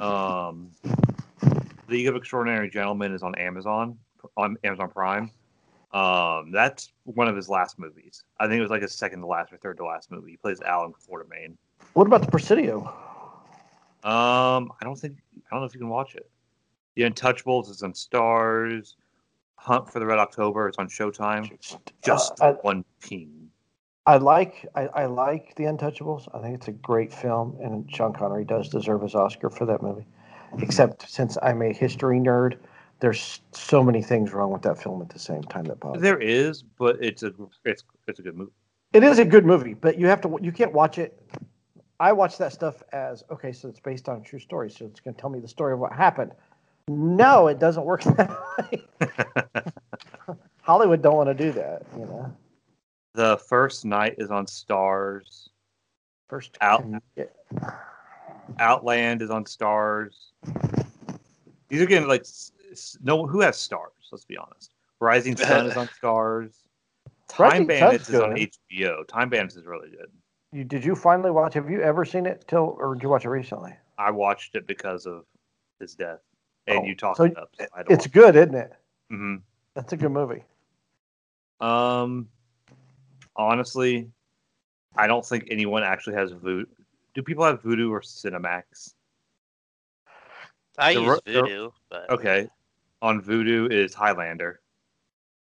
Um, 0.00 0.70
League 1.88 2.06
of 2.08 2.16
Extraordinary 2.16 2.70
Gentlemen 2.70 3.12
is 3.12 3.22
on 3.22 3.34
Amazon 3.36 3.98
on 4.36 4.56
Amazon 4.64 4.88
Prime. 4.90 5.30
Um, 5.92 6.50
that's 6.50 6.92
one 7.04 7.28
of 7.28 7.36
his 7.36 7.48
last 7.48 7.78
movies. 7.78 8.24
I 8.40 8.46
think 8.46 8.58
it 8.58 8.62
was 8.62 8.70
like 8.70 8.82
his 8.82 8.94
second 8.94 9.20
to 9.20 9.26
last 9.26 9.52
or 9.52 9.58
third 9.58 9.76
to 9.76 9.84
last 9.84 10.10
movie. 10.10 10.32
He 10.32 10.36
plays 10.36 10.60
Allan 10.62 10.92
Quatermain. 10.92 11.56
What 11.92 12.06
about 12.06 12.22
the 12.22 12.30
Presidio? 12.30 12.80
Um, 14.02 14.72
I 14.80 14.82
don't 14.82 14.98
think 14.98 15.18
I 15.36 15.50
don't 15.50 15.60
know 15.60 15.66
if 15.66 15.74
you 15.74 15.80
can 15.80 15.88
watch 15.88 16.14
it. 16.14 16.28
The 16.96 17.02
Untouchables 17.02 17.70
is 17.70 17.82
on 17.82 17.92
Starz. 17.92 18.94
Hunt 19.56 19.90
for 19.90 19.98
the 19.98 20.06
Red 20.06 20.18
October 20.18 20.68
is 20.68 20.76
on 20.78 20.88
Showtime. 20.88 21.50
Just 22.02 22.40
Uh, 22.40 22.44
I, 22.44 22.50
one 22.62 22.84
team. 23.02 23.50
I 24.06 24.18
like 24.18 24.66
I, 24.74 24.86
I 24.88 25.06
like 25.06 25.54
The 25.56 25.64
Untouchables. 25.64 26.28
I 26.34 26.42
think 26.42 26.54
it's 26.54 26.68
a 26.68 26.72
great 26.72 27.12
film, 27.12 27.56
and 27.62 27.90
Sean 27.90 28.12
Connery 28.12 28.44
does 28.44 28.68
deserve 28.68 29.02
his 29.02 29.14
Oscar 29.14 29.48
for 29.48 29.64
that 29.66 29.82
movie. 29.82 30.06
Except 30.58 31.08
since 31.08 31.38
I'm 31.42 31.62
a 31.62 31.72
history 31.72 32.20
nerd, 32.20 32.58
there's 33.00 33.40
so 33.52 33.82
many 33.82 34.02
things 34.02 34.32
wrong 34.32 34.52
with 34.52 34.62
that 34.62 34.80
film 34.80 35.00
at 35.02 35.08
the 35.08 35.18
same 35.18 35.42
time 35.44 35.64
that 35.64 35.80
bothers. 35.80 36.02
me. 36.02 36.08
There 36.08 36.20
is, 36.20 36.62
but 36.62 37.02
it's 37.02 37.22
a 37.22 37.32
it's 37.64 37.82
it's 38.06 38.18
a 38.18 38.22
good 38.22 38.36
movie. 38.36 38.52
It 38.92 39.02
is 39.02 39.18
a 39.18 39.24
good 39.24 39.46
movie, 39.46 39.74
but 39.74 39.98
you 39.98 40.06
have 40.06 40.20
to 40.20 40.38
you 40.40 40.52
can't 40.52 40.72
watch 40.72 40.98
it. 40.98 41.18
I 41.98 42.12
watch 42.12 42.38
that 42.38 42.52
stuff 42.52 42.82
as 42.92 43.24
okay, 43.30 43.52
so 43.52 43.68
it's 43.68 43.80
based 43.80 44.08
on 44.08 44.18
a 44.18 44.20
true 44.20 44.38
story, 44.38 44.70
so 44.70 44.84
it's 44.84 45.00
going 45.00 45.14
to 45.14 45.20
tell 45.20 45.30
me 45.30 45.40
the 45.40 45.48
story 45.48 45.72
of 45.72 45.78
what 45.78 45.92
happened. 45.92 46.32
No, 46.88 47.48
it 47.48 47.58
doesn't 47.58 47.84
work 47.84 48.02
that 48.04 48.36
way. 48.58 48.84
Hollywood 50.62 51.02
don't 51.02 51.16
want 51.16 51.28
to 51.28 51.34
do 51.34 51.52
that, 51.52 51.82
you 51.94 52.04
know. 52.04 52.34
The 53.14 53.38
First 53.48 53.84
Knight 53.84 54.16
is 54.18 54.30
on 54.30 54.46
Starz. 54.46 55.48
First 56.28 56.56
Out. 56.60 56.84
Yeah. 57.16 57.24
Outland 58.58 59.22
is 59.22 59.30
on 59.30 59.44
Starz. 59.44 60.14
These 61.68 61.80
are 61.80 61.86
getting 61.86 62.08
like 62.08 62.22
s- 62.22 62.52
s- 62.72 62.98
no 63.02 63.26
who 63.26 63.40
has 63.40 63.56
Starz. 63.56 63.90
Let's 64.10 64.24
be 64.24 64.36
honest. 64.36 64.72
Rising 65.00 65.36
Sun 65.36 65.66
is 65.66 65.76
on 65.76 65.88
Starz. 66.02 66.54
Time 67.28 67.50
Rising 67.50 67.66
Bandits 67.66 68.06
Sun's 68.08 68.16
is 68.16 68.20
on. 68.20 68.34
HBO. 68.72 69.06
Time 69.08 69.28
Bandits 69.28 69.56
is 69.56 69.64
really 69.64 69.90
good. 69.90 70.10
You, 70.52 70.64
did 70.64 70.84
you 70.84 70.94
finally 70.94 71.30
watch? 71.30 71.54
Have 71.54 71.70
you 71.70 71.80
ever 71.82 72.04
seen 72.04 72.26
it 72.26 72.44
till, 72.48 72.76
or 72.78 72.94
did 72.94 73.02
you 73.02 73.08
watch 73.08 73.24
it 73.24 73.28
recently? 73.30 73.74
I 73.98 74.10
watched 74.10 74.54
it 74.56 74.66
because 74.66 75.06
of 75.06 75.24
his 75.80 75.94
death, 75.94 76.20
and 76.66 76.78
Oh, 76.80 76.84
you 76.84 76.94
talked 76.94 77.18
so 77.18 77.24
it 77.24 77.36
up. 77.36 77.50
So 77.58 77.66
I 77.74 77.78
had 77.78 77.86
to 77.88 77.92
It's 77.92 78.06
good, 78.06 78.36
isn't 78.36 78.54
it? 78.54 78.72
it. 79.10 79.14
Mhm. 79.14 79.42
That's 79.74 79.92
a 79.92 79.96
good 79.96 80.10
movie. 80.12 80.42
Um, 81.60 82.28
honestly, 83.36 84.10
I 84.96 85.06
don't 85.06 85.24
think 85.24 85.48
anyone 85.50 85.82
actually 85.82 86.16
has 86.16 86.32
Vudu. 86.32 86.66
Do 87.14 87.22
people 87.22 87.44
have 87.44 87.62
Vudu 87.62 87.90
or 87.90 88.00
Cinemax? 88.00 88.94
I 90.78 90.92
The 90.94 91.00
use 91.00 91.08
ro- 91.08 91.20
the- 91.24 91.32
Vudu, 91.32 91.72
but 91.88 92.10
Okay, 92.10 92.48
on 93.02 93.20
Vudu 93.22 93.70
is 93.70 93.94
Highlander. 93.94 94.60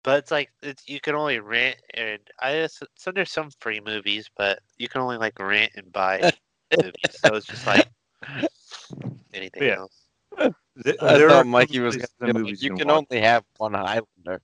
but 0.03 0.19
it's 0.19 0.31
like 0.31 0.51
it's, 0.63 0.89
you 0.89 1.01
can 1.01 1.15
only 1.17 1.41
rent 1.41 1.77
and 1.95 2.21
I 2.39 2.53
guess 2.53 2.81
so 2.95 3.11
there's 3.11 3.33
some 3.33 3.51
free 3.61 3.81
movies, 3.81 4.31
but 4.37 4.61
you 4.79 4.89
can 4.89 5.01
only 5.01 5.17
like 5.17 5.39
rent 5.39 5.73
and 5.77 5.91
buy 5.93 6.31
movies. 6.79 6.93
So 7.11 7.35
it's 7.35 7.47
just 7.47 7.67
like 7.67 7.89
anything 9.35 9.63
Yeah. 9.65 9.77
else. 9.77 10.06
Th- 10.39 10.97
I 11.01 11.17
there 11.19 11.27
are 11.29 11.31
thought 11.31 11.47
Mikey 11.47 11.81
was 11.81 11.97
going 11.97 12.07
and 12.21 12.35
to 12.35 12.35
movies 12.41 12.63
You 12.63 12.75
can 12.75 12.89
watch. 12.89 13.07
only 13.11 13.23
have 13.23 13.45
one 13.57 13.73
Highlander. 13.75 14.43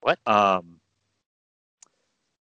What? 0.00 0.18
Um, 0.26 0.80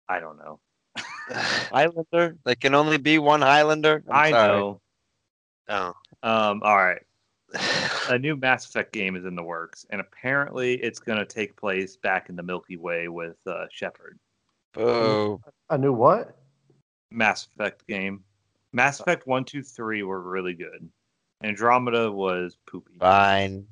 I 0.07 0.19
don't 0.19 0.37
know. 0.37 0.59
Highlander? 1.29 2.37
There 2.43 2.55
can 2.55 2.73
only 2.73 2.97
be 2.97 3.19
one 3.19 3.41
Highlander? 3.41 4.03
I'm 4.09 4.15
I 4.15 4.31
sorry. 4.31 4.57
know. 4.57 4.81
oh, 5.69 5.93
Um, 6.23 6.61
all 6.63 6.77
right. 6.77 7.01
a 8.09 8.17
new 8.17 8.35
Mass 8.35 8.65
Effect 8.65 8.91
game 8.93 9.15
is 9.15 9.25
in 9.25 9.35
the 9.35 9.43
works, 9.43 9.85
and 9.89 10.01
apparently 10.01 10.75
it's 10.75 10.99
going 10.99 11.19
to 11.19 11.25
take 11.25 11.55
place 11.55 11.97
back 11.97 12.29
in 12.29 12.35
the 12.35 12.43
Milky 12.43 12.77
Way 12.77 13.07
with 13.07 13.37
uh, 13.45 13.65
Shepard. 13.71 14.17
Boo. 14.73 15.41
A 15.69 15.77
new 15.77 15.93
what? 15.93 16.37
Mass 17.11 17.47
Effect 17.47 17.85
game. 17.87 18.23
Mass 18.73 18.99
Effect 18.99 19.25
one, 19.27 19.43
two, 19.45 19.63
three 19.63 20.03
were 20.03 20.21
really 20.21 20.53
good. 20.53 20.89
Andromeda 21.43 22.11
was 22.11 22.57
poopy. 22.69 22.97
Fine. 22.99 23.65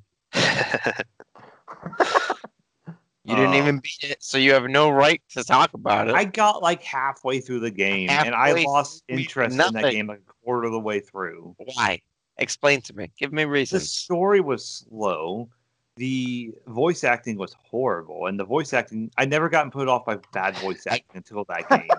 You 3.24 3.36
didn't 3.36 3.56
Uh, 3.56 3.58
even 3.58 3.80
beat 3.80 4.04
it, 4.10 4.24
so 4.24 4.38
you 4.38 4.54
have 4.54 4.64
no 4.70 4.89
right 4.89 5.22
to 5.32 5.43
talk 5.43 5.74
about 5.74 6.08
it. 6.08 6.16
I 6.16 6.24
got 6.24 6.62
like 6.62 6.82
halfway 6.82 7.41
through 7.41 7.60
the 7.60 7.72
game, 7.72 8.10
and 8.10 8.34
I 8.34 8.64
lost 8.64 9.04
interest 9.10 9.52
in 9.60 9.74
that 9.74 9.91
game 9.91 10.08
like 10.08 10.20
a 10.20 10.34
quarter 10.45 10.64
of 10.64 10.72
the 10.72 10.80
way 10.80 11.02
through. 11.02 11.54
Why? 11.58 12.00
Explain 12.38 12.80
to 12.84 12.95
me. 12.95 13.12
Give 13.20 13.34
me 13.34 13.43
reasons. 13.43 13.82
The 13.82 13.88
story 13.88 14.39
was 14.39 14.64
slow. 14.66 15.50
The 15.98 16.54
voice 16.68 17.04
acting 17.04 17.38
was 17.38 17.54
horrible, 17.70 18.28
and 18.28 18.39
the 18.39 18.45
voice 18.45 18.72
acting 18.72 19.12
I 19.18 19.26
never 19.26 19.50
gotten 19.50 19.72
put 19.72 19.89
off 19.89 20.06
by 20.06 20.20
bad 20.32 20.56
voice 20.60 20.86
acting 20.89 21.16
until 21.16 21.43
that 21.50 21.68
game. 21.68 21.89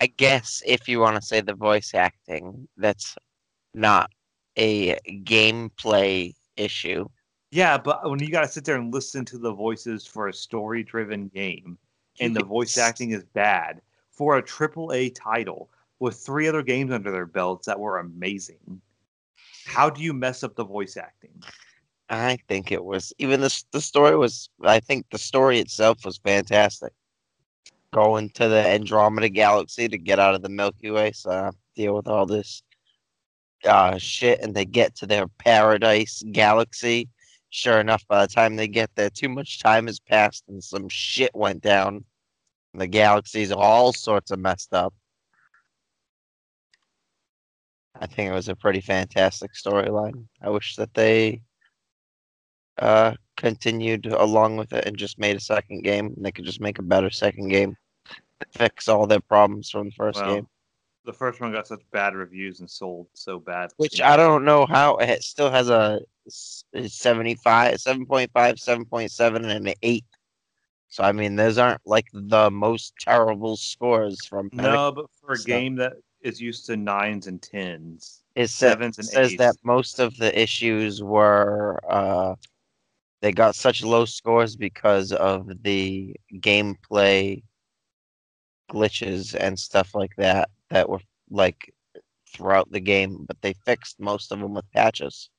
I 0.00 0.06
guess 0.06 0.62
if 0.66 0.88
you 0.88 1.00
want 1.00 1.16
to 1.16 1.22
say 1.22 1.40
the 1.40 1.54
voice 1.54 1.92
acting, 1.94 2.68
that's 2.76 3.16
not 3.74 4.10
a 4.56 4.96
gameplay 5.24 6.34
issue. 6.56 7.06
Yeah, 7.50 7.78
but 7.78 8.08
when 8.08 8.18
you 8.18 8.30
got 8.30 8.42
to 8.42 8.48
sit 8.48 8.64
there 8.64 8.76
and 8.76 8.92
listen 8.92 9.24
to 9.26 9.38
the 9.38 9.52
voices 9.52 10.06
for 10.06 10.28
a 10.28 10.32
story-driven 10.32 11.28
game, 11.28 11.78
and 12.20 12.34
the 12.34 12.44
voice 12.44 12.76
acting 12.78 13.10
is 13.10 13.24
bad 13.24 13.80
for 14.10 14.36
a 14.36 14.42
triple 14.42 14.92
A 14.92 15.10
title 15.10 15.70
with 15.98 16.16
three 16.16 16.48
other 16.48 16.62
games 16.62 16.92
under 16.92 17.10
their 17.10 17.26
belts 17.26 17.66
that 17.66 17.78
were 17.78 17.98
amazing, 17.98 18.80
how 19.64 19.90
do 19.90 20.02
you 20.02 20.12
mess 20.12 20.42
up 20.42 20.54
the 20.54 20.64
voice 20.64 20.96
acting? 20.96 21.42
I 22.08 22.38
think 22.48 22.72
it 22.72 22.84
was 22.84 23.12
even 23.18 23.40
the 23.40 23.64
the 23.72 23.80
story 23.80 24.16
was. 24.16 24.48
I 24.62 24.80
think 24.80 25.06
the 25.10 25.18
story 25.18 25.58
itself 25.58 26.04
was 26.04 26.18
fantastic. 26.18 26.92
Going 27.92 28.30
to 28.30 28.48
the 28.48 28.66
Andromeda 28.66 29.28
Galaxy 29.28 29.88
to 29.88 29.98
get 29.98 30.18
out 30.18 30.34
of 30.34 30.42
the 30.42 30.48
Milky 30.48 30.90
Way, 30.90 31.12
so 31.12 31.50
deal 31.74 31.94
with 31.94 32.08
all 32.08 32.26
this 32.26 32.62
uh, 33.64 33.96
shit, 33.98 34.40
and 34.40 34.54
they 34.54 34.64
get 34.64 34.94
to 34.96 35.06
their 35.06 35.28
paradise 35.28 36.22
galaxy. 36.32 37.08
Sure 37.50 37.80
enough, 37.80 38.06
by 38.08 38.26
the 38.26 38.32
time 38.32 38.56
they 38.56 38.68
get 38.68 38.90
there, 38.96 39.08
too 39.08 39.28
much 39.28 39.62
time 39.62 39.86
has 39.86 40.00
passed, 40.00 40.44
and 40.48 40.62
some 40.62 40.88
shit 40.88 41.34
went 41.34 41.62
down. 41.62 42.04
The 42.74 42.86
galaxy's 42.86 43.52
all 43.52 43.92
sorts 43.92 44.30
of 44.30 44.38
messed 44.38 44.74
up. 44.74 44.92
I 47.98 48.06
think 48.06 48.30
it 48.30 48.34
was 48.34 48.48
a 48.48 48.56
pretty 48.56 48.80
fantastic 48.80 49.52
storyline. 49.52 50.26
I 50.42 50.50
wish 50.50 50.76
that 50.76 50.92
they 50.92 51.42
uh 52.78 53.14
continued 53.36 54.06
along 54.06 54.56
with 54.56 54.72
it 54.72 54.84
and 54.86 54.96
just 54.96 55.18
made 55.18 55.36
a 55.36 55.40
second 55.40 55.82
game. 55.82 56.12
And 56.16 56.24
they 56.24 56.32
could 56.32 56.44
just 56.44 56.60
make 56.60 56.78
a 56.78 56.82
better 56.82 57.10
second 57.10 57.48
game, 57.48 57.76
fix 58.50 58.88
all 58.88 59.06
their 59.06 59.20
problems 59.20 59.70
from 59.70 59.86
the 59.86 59.94
first 59.94 60.20
Well, 60.20 60.34
game. 60.34 60.48
The 61.04 61.12
first 61.12 61.40
one 61.40 61.52
got 61.52 61.68
such 61.68 61.82
bad 61.92 62.14
reviews 62.14 62.58
and 62.60 62.68
sold 62.68 63.06
so 63.12 63.38
bad. 63.38 63.70
Which 63.76 64.00
I 64.00 64.16
don't 64.16 64.44
know 64.44 64.66
how 64.66 64.96
it 64.96 65.22
still 65.22 65.50
has 65.50 65.68
a 65.70 66.00
75, 66.28 67.74
7.5, 67.76 68.28
7.7, 68.32 69.36
and 69.36 69.68
an 69.68 69.74
8. 69.82 70.04
So, 70.88 71.04
I 71.04 71.12
mean, 71.12 71.36
those 71.36 71.58
aren't 71.58 71.80
like 71.86 72.06
the 72.12 72.50
most 72.50 72.94
terrible 72.98 73.56
scores 73.56 74.24
from 74.26 74.50
No, 74.52 74.90
but 74.92 75.06
for 75.20 75.32
a 75.32 75.36
So- 75.36 75.46
game 75.46 75.76
that 75.76 75.94
is 76.22 76.40
used 76.40 76.66
to 76.66 76.76
nines 76.76 77.26
and 77.28 77.40
tens, 77.40 78.22
It 78.34 78.48
sevens 78.48 78.98
and 78.98 79.06
says 79.06 79.36
that 79.36 79.54
most 79.62 80.00
of 80.00 80.16
the 80.16 80.36
issues 80.40 81.02
were 81.02 81.78
uh, 81.88 82.34
they 83.20 83.32
got 83.32 83.54
such 83.54 83.82
low 83.82 84.04
scores 84.04 84.56
because 84.56 85.12
of 85.12 85.48
the 85.62 86.14
gameplay 86.34 87.42
glitches 88.70 89.34
and 89.38 89.58
stuff 89.58 89.94
like 89.94 90.14
that 90.16 90.50
that 90.70 90.88
were 90.88 91.00
like 91.30 91.72
throughout 92.28 92.70
the 92.70 92.80
game, 92.80 93.24
but 93.26 93.40
they 93.42 93.52
fixed 93.64 94.00
most 94.00 94.32
of 94.32 94.40
them 94.40 94.54
with 94.54 94.70
patches. 94.72 95.30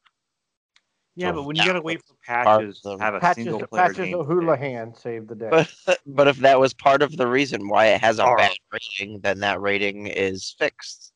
yeah, 1.15 1.32
So 1.32 1.34
but 1.34 1.43
when 1.43 1.55
you 1.55 1.63
that 1.63 1.65
gotta 1.65 1.82
wait 1.82 2.01
for 2.05 2.15
part 2.43 2.63
patches 2.63 2.82
of 2.86 2.97
to 2.97 2.97
the- 2.99 3.05
have 3.05 3.13
a 3.15 3.21
Patches, 3.21 3.36
single 3.36 3.61
player 3.61 3.93
patches 3.93 3.99
game, 3.99 4.13
O'Houlihan 4.13 4.93
saved 4.95 5.28
the 5.30 5.36
day. 5.36 5.57
But 5.57 5.73
but 6.07 6.28
if 6.28 6.38
that 6.38 6.59
was 6.59 6.73
part 6.73 7.01
of 7.01 7.17
the 7.17 7.28
reason 7.28 7.67
why 7.69 7.88
it 7.88 8.01
has 8.01 8.19
a 8.19 8.28
Alright. 8.28 8.38
bad 8.38 8.57
rating, 8.71 9.19
then 9.21 9.39
that 9.39 9.61
rating 9.61 10.07
is 10.07 10.55
fixed 10.57 11.13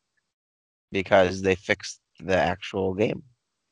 because 0.92 1.42
they 1.42 1.54
fixed 1.54 2.00
the 2.20 2.36
actual 2.36 2.94
game. 2.94 3.22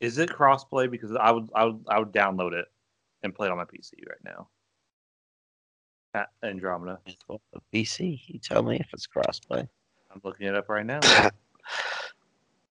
is 0.01 0.19
it 0.19 0.31
crossplay? 0.31 0.91
Because 0.91 1.15
I 1.17 1.31
would, 1.31 1.49
I 1.55 1.65
would, 1.65 1.85
I 1.89 1.99
would 1.99 2.13
download 2.13 2.53
it 2.53 2.67
and 3.23 3.35
play 3.35 3.49
it 3.49 3.51
on 3.51 3.59
my 3.59 3.65
PC 3.65 3.93
right 4.09 4.25
now. 4.25 4.49
At 6.15 6.29
Andromeda, 6.43 6.99
Well, 7.29 7.41
the 7.53 7.61
PC, 7.73 8.21
you 8.27 8.41
tell 8.41 8.63
me 8.63 8.77
if 8.81 8.89
it's 8.93 9.07
crossplay. 9.07 9.69
I'm 10.13 10.21
looking 10.25 10.49
it 10.49 10.57
up 10.57 10.69
right 10.69 10.85
now. 10.85 11.01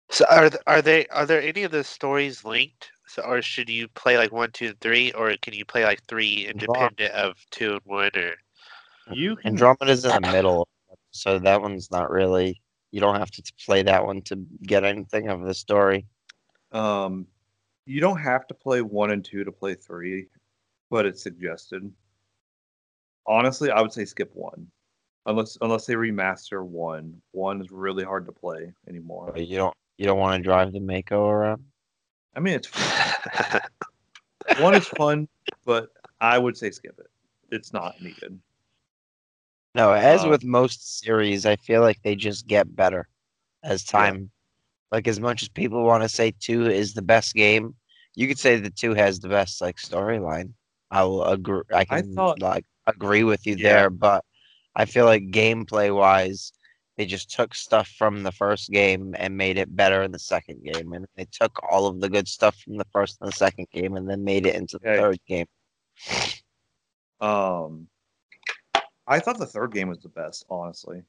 So 0.09 0.23
are 0.29 0.49
th- 0.49 0.61
are 0.65 0.81
they 0.81 1.07
are 1.07 1.25
there 1.25 1.41
any 1.41 1.63
of 1.63 1.71
the 1.71 1.83
stories 1.83 2.45
linked? 2.45 2.91
So 3.05 3.21
or 3.23 3.41
should 3.41 3.69
you 3.69 3.89
play 3.89 4.17
like 4.17 4.31
one, 4.31 4.51
two, 4.51 4.67
and 4.67 4.79
three, 4.79 5.11
or 5.11 5.35
can 5.41 5.53
you 5.53 5.65
play 5.65 5.83
like 5.83 6.03
three 6.07 6.47
independent 6.47 7.11
of 7.11 7.35
two 7.51 7.73
and 7.73 7.81
one? 7.83 8.11
Or 8.15 8.35
You 9.11 9.35
can 9.35 9.53
Andromeda's 9.53 10.05
in 10.05 10.21
the 10.21 10.31
middle, 10.31 10.69
so 11.11 11.39
that 11.39 11.61
one's 11.61 11.91
not 11.91 12.09
really. 12.09 12.61
You 12.91 13.01
don't 13.01 13.19
have 13.19 13.31
to 13.31 13.43
play 13.65 13.83
that 13.83 14.05
one 14.05 14.21
to 14.21 14.37
get 14.63 14.85
anything 14.85 15.27
of 15.27 15.41
the 15.41 15.53
story. 15.53 16.05
Um, 16.71 17.27
you 17.85 18.01
don't 18.01 18.17
have 18.19 18.47
to 18.47 18.53
play 18.53 18.81
one 18.81 19.11
and 19.11 19.23
two 19.23 19.43
to 19.43 19.51
play 19.51 19.75
three, 19.75 20.27
but 20.89 21.05
it's 21.05 21.21
suggested. 21.21 21.91
Honestly, 23.27 23.71
I 23.71 23.81
would 23.81 23.93
say 23.93 24.05
skip 24.05 24.31
one, 24.35 24.67
unless 25.25 25.57
unless 25.61 25.85
they 25.85 25.95
remaster 25.95 26.63
one. 26.65 27.21
One 27.31 27.61
is 27.61 27.71
really 27.71 28.03
hard 28.03 28.25
to 28.27 28.31
play 28.31 28.71
anymore. 28.87 29.31
But 29.33 29.47
you 29.47 29.57
don't. 29.57 29.73
You 29.97 30.05
don't 30.05 30.19
want 30.19 30.37
to 30.37 30.43
drive 30.43 30.73
the 30.73 30.79
Mako 30.81 31.27
around. 31.27 31.63
I 32.35 32.39
mean, 32.41 32.55
it's 32.55 32.69
one 34.59 34.75
is 34.75 34.87
fun, 34.87 35.27
but 35.65 35.89
I 36.19 36.37
would 36.37 36.57
say 36.57 36.69
skip 36.71 36.99
it. 36.99 37.09
It's 37.49 37.71
not 37.71 38.01
needed. 38.01 38.37
No, 39.73 39.91
as 39.91 40.25
Uh, 40.25 40.29
with 40.29 40.43
most 40.43 40.99
series, 40.99 41.45
I 41.45 41.55
feel 41.55 41.81
like 41.81 42.01
they 42.01 42.15
just 42.15 42.47
get 42.47 42.75
better 42.75 43.07
as 43.63 43.83
Yeah. 43.93 44.11
time. 44.11 44.31
Like 44.91 45.07
as 45.07 45.19
much 45.19 45.41
as 45.43 45.49
people 45.49 45.83
want 45.83 46.03
to 46.03 46.09
say 46.09 46.33
two 46.39 46.69
is 46.69 46.93
the 46.93 47.01
best 47.01 47.33
game, 47.33 47.75
you 48.15 48.27
could 48.27 48.39
say 48.39 48.57
the 48.57 48.69
two 48.69 48.93
has 48.93 49.19
the 49.19 49.29
best 49.29 49.61
like 49.61 49.77
storyline. 49.77 50.53
I 50.91 51.03
will 51.03 51.23
agree. 51.25 51.63
I 51.73 51.79
I 51.81 51.85
can 51.85 52.15
thought- 52.15 52.39
like 52.41 52.65
agree 52.87 53.23
with 53.23 53.45
you 53.45 53.55
Yeah. 53.55 53.69
there, 53.69 53.89
but 53.89 54.23
I 54.75 54.85
feel 54.85 55.05
like 55.05 55.23
gameplay 55.31 55.93
wise, 55.93 56.53
they 56.97 57.05
just 57.05 57.31
took 57.31 57.53
stuff 57.55 57.87
from 57.97 58.23
the 58.23 58.31
first 58.31 58.69
game 58.71 59.15
and 59.17 59.35
made 59.35 59.57
it 59.57 59.75
better 59.75 60.03
in 60.03 60.11
the 60.11 60.19
second 60.19 60.63
game, 60.63 60.93
and 60.93 61.05
they 61.15 61.25
took 61.25 61.59
all 61.69 61.87
of 61.87 61.99
the 61.99 62.09
good 62.09 62.27
stuff 62.27 62.55
from 62.57 62.77
the 62.77 62.85
first 62.93 63.17
and 63.19 63.27
the 63.27 63.33
second 63.35 63.67
game 63.73 63.95
and 63.95 64.09
then 64.09 64.23
made 64.23 64.45
it 64.45 64.55
into 64.55 64.77
the 64.77 64.87
Okay. 64.89 64.97
third 64.97 65.19
game. 65.27 65.47
Um, 67.19 67.87
I 69.07 69.19
thought 69.19 69.39
the 69.39 69.45
third 69.45 69.73
game 69.73 69.89
was 69.89 69.99
the 69.99 70.09
best. 70.09 70.45
Honestly, 70.49 71.03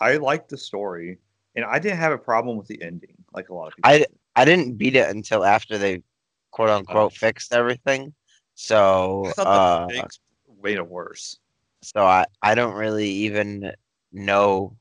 I 0.00 0.16
liked 0.16 0.48
the 0.48 0.56
story, 0.58 1.18
and 1.56 1.64
I 1.64 1.78
didn't 1.78 1.98
have 1.98 2.12
a 2.12 2.18
problem 2.18 2.56
with 2.56 2.68
the 2.68 2.80
ending, 2.82 3.16
like 3.32 3.48
a 3.48 3.54
lot 3.54 3.68
of 3.68 3.76
people. 3.76 3.90
I- 3.90 3.98
did. 3.98 4.08
I 4.38 4.44
didn't 4.44 4.74
beat 4.74 4.96
it 4.96 5.08
until 5.08 5.44
after 5.44 5.78
they 5.78 6.02
quote 6.50 6.68
unquote 6.68 7.14
fixed 7.14 7.54
everything. 7.54 8.12
So 8.54 9.24
I 9.26 9.30
thought 9.30 9.46
uh, 9.46 9.86
the 9.86 9.94
fix 9.94 10.20
made 10.62 10.76
it 10.76 10.86
worse. 10.86 11.38
so 11.82 12.04
I, 12.04 12.26
I 12.42 12.54
don't 12.54 12.74
really 12.74 13.08
even 13.08 13.72
know 14.12 14.76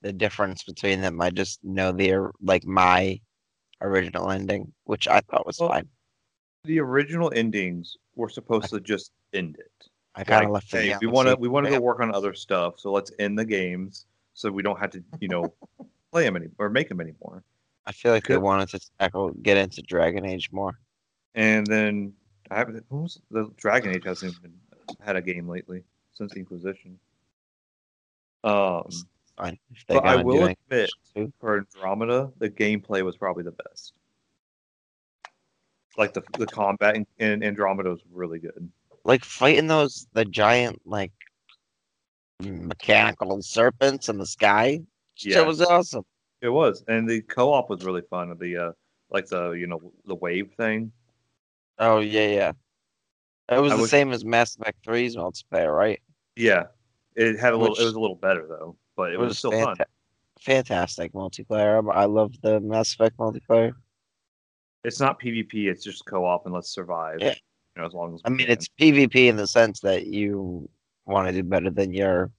the 0.00 0.12
difference 0.12 0.62
between 0.64 1.02
them. 1.02 1.20
I 1.20 1.28
just 1.28 1.62
know 1.62 1.92
the 1.92 2.12
or- 2.14 2.32
like 2.40 2.64
my 2.64 3.20
original 3.82 4.30
ending, 4.30 4.72
which 4.84 5.06
I 5.06 5.20
thought 5.20 5.46
was 5.46 5.58
Well, 5.58 5.68
fine. 5.68 5.88
The 6.64 6.80
original 6.80 7.30
endings 7.34 7.96
were 8.16 8.30
supposed 8.30 8.70
to 8.70 8.80
just 8.80 9.12
end 9.34 9.58
it. 9.58 9.88
I 10.14 10.24
kind 10.24 10.44
of 10.44 10.50
like, 10.50 10.54
left 10.54 10.70
the 10.72 10.78
hey, 10.78 10.96
we 11.00 11.06
want 11.08 11.28
to 11.28 11.36
we 11.36 11.48
want 11.48 11.66
to 11.66 11.72
go 11.72 11.80
work 11.80 12.00
on 12.00 12.14
other 12.14 12.32
stuff, 12.32 12.80
so 12.80 12.90
let's 12.90 13.12
end 13.18 13.38
the 13.38 13.44
games 13.44 14.06
so 14.34 14.50
we 14.50 14.62
don't 14.62 14.78
have 14.78 14.90
to 14.90 15.02
you 15.20 15.28
know 15.28 15.52
play 16.12 16.24
them 16.24 16.36
any 16.36 16.48
or 16.58 16.68
make 16.70 16.88
them 16.88 17.00
anymore. 17.00 17.44
I 17.86 17.92
feel 17.92 18.12
like 18.12 18.24
they 18.24 18.34
Good. 18.34 18.42
wanted 18.42 18.68
to 18.70 18.80
tackle 18.98 19.30
get 19.42 19.56
into 19.56 19.82
Dragon 19.82 20.24
Age 20.24 20.50
more. 20.52 20.78
And 21.34 21.66
then 21.66 22.12
I 22.50 22.58
haven't 22.58 22.84
who's 22.90 23.18
the 23.30 23.50
Dragon 23.56 23.94
Age 23.94 24.04
hasn't 24.04 24.34
even 24.38 24.52
had 25.00 25.16
a 25.16 25.22
game 25.22 25.48
lately 25.48 25.82
since 26.12 26.34
Inquisition. 26.34 26.98
Um, 28.44 28.84
Fine. 29.36 29.58
But 29.86 30.04
I 30.04 30.16
will 30.22 30.44
admit 30.44 30.90
too. 31.14 31.32
for 31.40 31.58
Andromeda, 31.58 32.32
the 32.38 32.50
gameplay 32.50 33.02
was 33.02 33.16
probably 33.16 33.44
the 33.44 33.52
best. 33.52 33.92
Like 35.96 36.12
the 36.12 36.22
the 36.38 36.46
combat 36.46 36.96
in, 36.96 37.06
in 37.18 37.42
Andromeda 37.42 37.90
was 37.90 38.00
really 38.12 38.38
good. 38.38 38.70
like 39.04 39.24
fighting 39.24 39.66
those 39.66 40.06
the 40.12 40.24
giant 40.24 40.80
like 40.84 41.12
mechanical 42.40 43.40
serpents 43.42 44.08
in 44.08 44.18
the 44.18 44.26
sky. 44.26 44.80
Yeah. 45.20 45.36
Shit 45.36 45.46
was 45.46 45.60
awesome. 45.60 46.04
It 46.40 46.48
was, 46.48 46.84
and 46.86 47.08
the 47.08 47.20
co-op 47.22 47.68
was 47.68 47.84
really 47.84 48.02
fun. 48.02 48.36
The 48.38 48.56
uh, 48.56 48.72
like 49.10 49.26
the 49.26 49.50
you 49.52 49.66
know 49.66 49.92
the 50.06 50.14
wave 50.14 50.52
thing. 50.56 50.92
Oh 51.78 51.98
yeah, 51.98 52.26
yeah. 52.28 52.52
It 53.50 53.60
was 53.60 53.72
I 53.72 53.76
the 53.76 53.82
wish- 53.82 53.90
same 53.90 54.12
as 54.12 54.24
Mass 54.24 54.56
Effect 54.56 54.84
3's 54.86 55.16
multiplayer, 55.16 55.74
right? 55.76 56.00
Yeah, 56.36 56.64
it 57.16 57.38
had 57.38 57.54
a 57.54 57.56
little. 57.56 57.74
It 57.74 57.84
was 57.84 57.94
a 57.94 58.00
little 58.00 58.16
better 58.16 58.46
though, 58.46 58.76
but 58.96 59.12
it, 59.12 59.18
was, 59.18 59.38
still 59.38 59.50
fun. 59.50 59.76
fantastic 60.40 61.12
multiplayer. 61.12 61.82
I 61.92 62.04
love 62.04 62.34
the 62.42 62.60
Mass 62.60 62.92
Effect 62.92 63.16
multiplayer. 63.16 63.72
It's 64.84 65.00
not 65.00 65.20
PvP. 65.20 65.68
It's 65.68 65.82
just 65.82 66.04
co-op 66.06 66.46
and 66.46 66.54
let's 66.54 66.70
survive. 66.70 67.18
Yeah. 67.20 67.34
You 67.74 67.82
know, 67.82 67.86
as 67.86 67.94
long 67.94 68.14
as 68.14 68.20
I 68.24 68.28
mean, 68.30 68.46
can. 68.46 68.50
it's 68.50 68.68
PvP 68.80 69.28
in 69.28 69.36
the 69.36 69.46
sense 69.46 69.80
that 69.80 70.06
you 70.06 70.68
want 71.06 71.26
to 71.26 71.32
do 71.32 71.42
better 71.42 71.70
than 71.70 71.92
your 71.92 72.30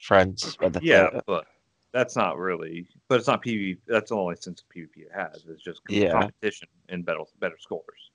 friends. 0.00 0.56
But 0.60 0.74
the 0.74 0.80
yeah, 0.82 1.20
but 1.26 1.46
that's 1.92 2.16
not 2.16 2.38
really. 2.38 2.86
But 3.08 3.18
it's 3.18 3.26
not 3.28 3.42
PvP. 3.42 3.78
That's 3.86 4.10
the 4.10 4.16
only 4.16 4.36
sense 4.36 4.62
of 4.62 4.68
PvP 4.68 5.06
it 5.06 5.12
has. 5.12 5.44
It's 5.48 5.62
just 5.62 5.80
Yeah. 5.88 6.12
competition 6.12 6.68
and 6.88 7.04
better 7.04 7.20
better 7.38 7.58
scores. 7.58 8.10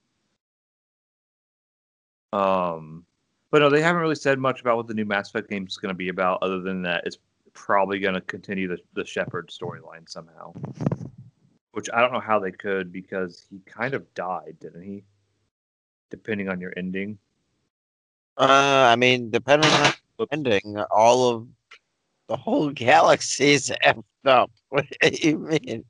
Um, 2.34 3.06
but 3.52 3.60
no, 3.60 3.70
they 3.70 3.82
haven't 3.82 4.02
really 4.02 4.16
said 4.16 4.40
much 4.40 4.62
about 4.62 4.78
what 4.78 4.88
the 4.88 4.94
new 4.94 5.06
Mass 5.06 5.30
Effect 5.30 5.50
game 5.50 5.66
is 5.66 5.78
going 5.78 5.90
to 5.90 5.98
be 5.98 6.10
about, 6.10 6.40
other 6.42 6.60
than 6.60 6.82
that 6.84 7.04
it's 7.06 7.18
probably 7.54 8.00
going 8.00 8.16
to 8.16 8.22
continue 8.22 8.68
the 8.68 8.78
the 8.94 9.06
Shepard 9.06 9.50
storyline 9.50 10.08
somehow. 10.10 10.54
Which 11.72 11.90
I 11.94 12.02
don't 12.02 12.14
know 12.14 12.20
how 12.20 12.40
they 12.40 12.52
could 12.52 12.92
because 12.92 13.46
he 13.50 13.60
kind 13.66 13.94
of 13.94 14.14
died, 14.14 14.58
didn't 14.60 14.84
he? 14.84 15.04
Depending 16.10 16.50
on 16.50 16.62
your 16.62 16.74
ending. 16.78 17.18
Uh, 18.38 18.90
I 18.92 18.96
mean, 18.96 19.30
depending 19.30 19.70
on 19.72 19.94
ending, 20.32 20.78
all 20.92 21.30
of 21.30 21.48
the 22.28 22.36
whole 22.36 22.70
galaxy 22.70 23.54
is 23.54 23.74
effed 23.84 24.04
up. 24.26 24.52
What 24.70 24.86
do 25.02 25.10
you 25.12 25.38
mean? 25.38 25.86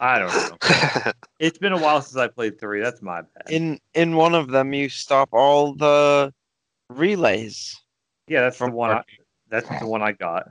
I 0.00 0.18
don't 0.18 0.34
know. 0.34 0.58
it's 1.38 1.58
been 1.58 1.72
a 1.72 1.78
while 1.78 2.00
since 2.02 2.16
I 2.16 2.28
played 2.28 2.58
three. 2.58 2.80
That's 2.80 3.02
my 3.02 3.22
bad. 3.22 3.50
In 3.50 3.78
in 3.94 4.16
one 4.16 4.34
of 4.34 4.48
them, 4.48 4.72
you 4.72 4.88
stop 4.88 5.28
all 5.32 5.74
the 5.74 6.32
relays. 6.88 7.74
yeah, 8.28 8.42
that's 8.42 8.56
the 8.56 8.64
from 8.64 8.72
one. 8.72 8.90
I, 8.90 9.02
that's 9.48 9.68
the 9.80 9.86
one 9.86 10.02
I 10.02 10.12
got. 10.12 10.48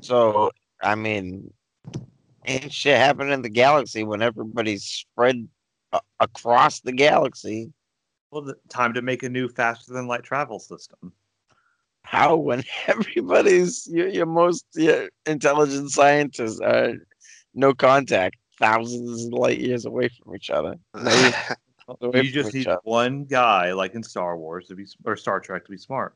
So 0.00 0.50
I 0.82 0.94
mean, 0.94 1.52
ain't 2.46 2.72
shit 2.72 2.96
happening 2.96 3.32
in 3.32 3.42
the 3.42 3.48
galaxy 3.50 4.04
when 4.04 4.22
everybody's 4.22 4.84
spread 4.84 5.46
a- 5.92 6.00
across 6.18 6.80
the 6.80 6.92
galaxy. 6.92 7.72
Well, 8.30 8.42
the 8.42 8.56
time 8.68 8.94
to 8.94 9.02
make 9.02 9.22
a 9.22 9.28
new 9.28 9.48
faster 9.48 9.92
than 9.92 10.06
light 10.06 10.22
travel 10.22 10.58
system. 10.58 11.12
How 12.02 12.36
when 12.36 12.62
everybody's 12.86 13.86
your, 13.86 14.08
your 14.08 14.26
most 14.26 14.64
your 14.74 15.08
intelligent 15.26 15.90
scientists 15.90 16.60
are 16.60 16.94
no 17.54 17.74
contact, 17.74 18.36
thousands 18.58 19.26
of 19.26 19.32
light 19.32 19.58
years 19.58 19.84
away 19.84 20.08
from 20.08 20.34
each 20.34 20.50
other. 20.50 20.76
You 22.12 22.30
just 22.30 22.54
need 22.54 22.68
other. 22.68 22.78
one 22.84 23.24
guy, 23.24 23.72
like 23.72 23.94
in 23.94 24.04
Star 24.04 24.36
Wars, 24.36 24.68
to 24.68 24.76
be 24.76 24.86
or 25.04 25.16
Star 25.16 25.40
Trek, 25.40 25.64
to 25.64 25.70
be 25.72 25.76
smart 25.76 26.14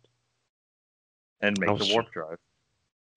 and 1.40 1.58
make 1.58 1.68
Oh, 1.68 1.76
the 1.76 1.92
warp 1.92 2.12
drive. 2.12 2.38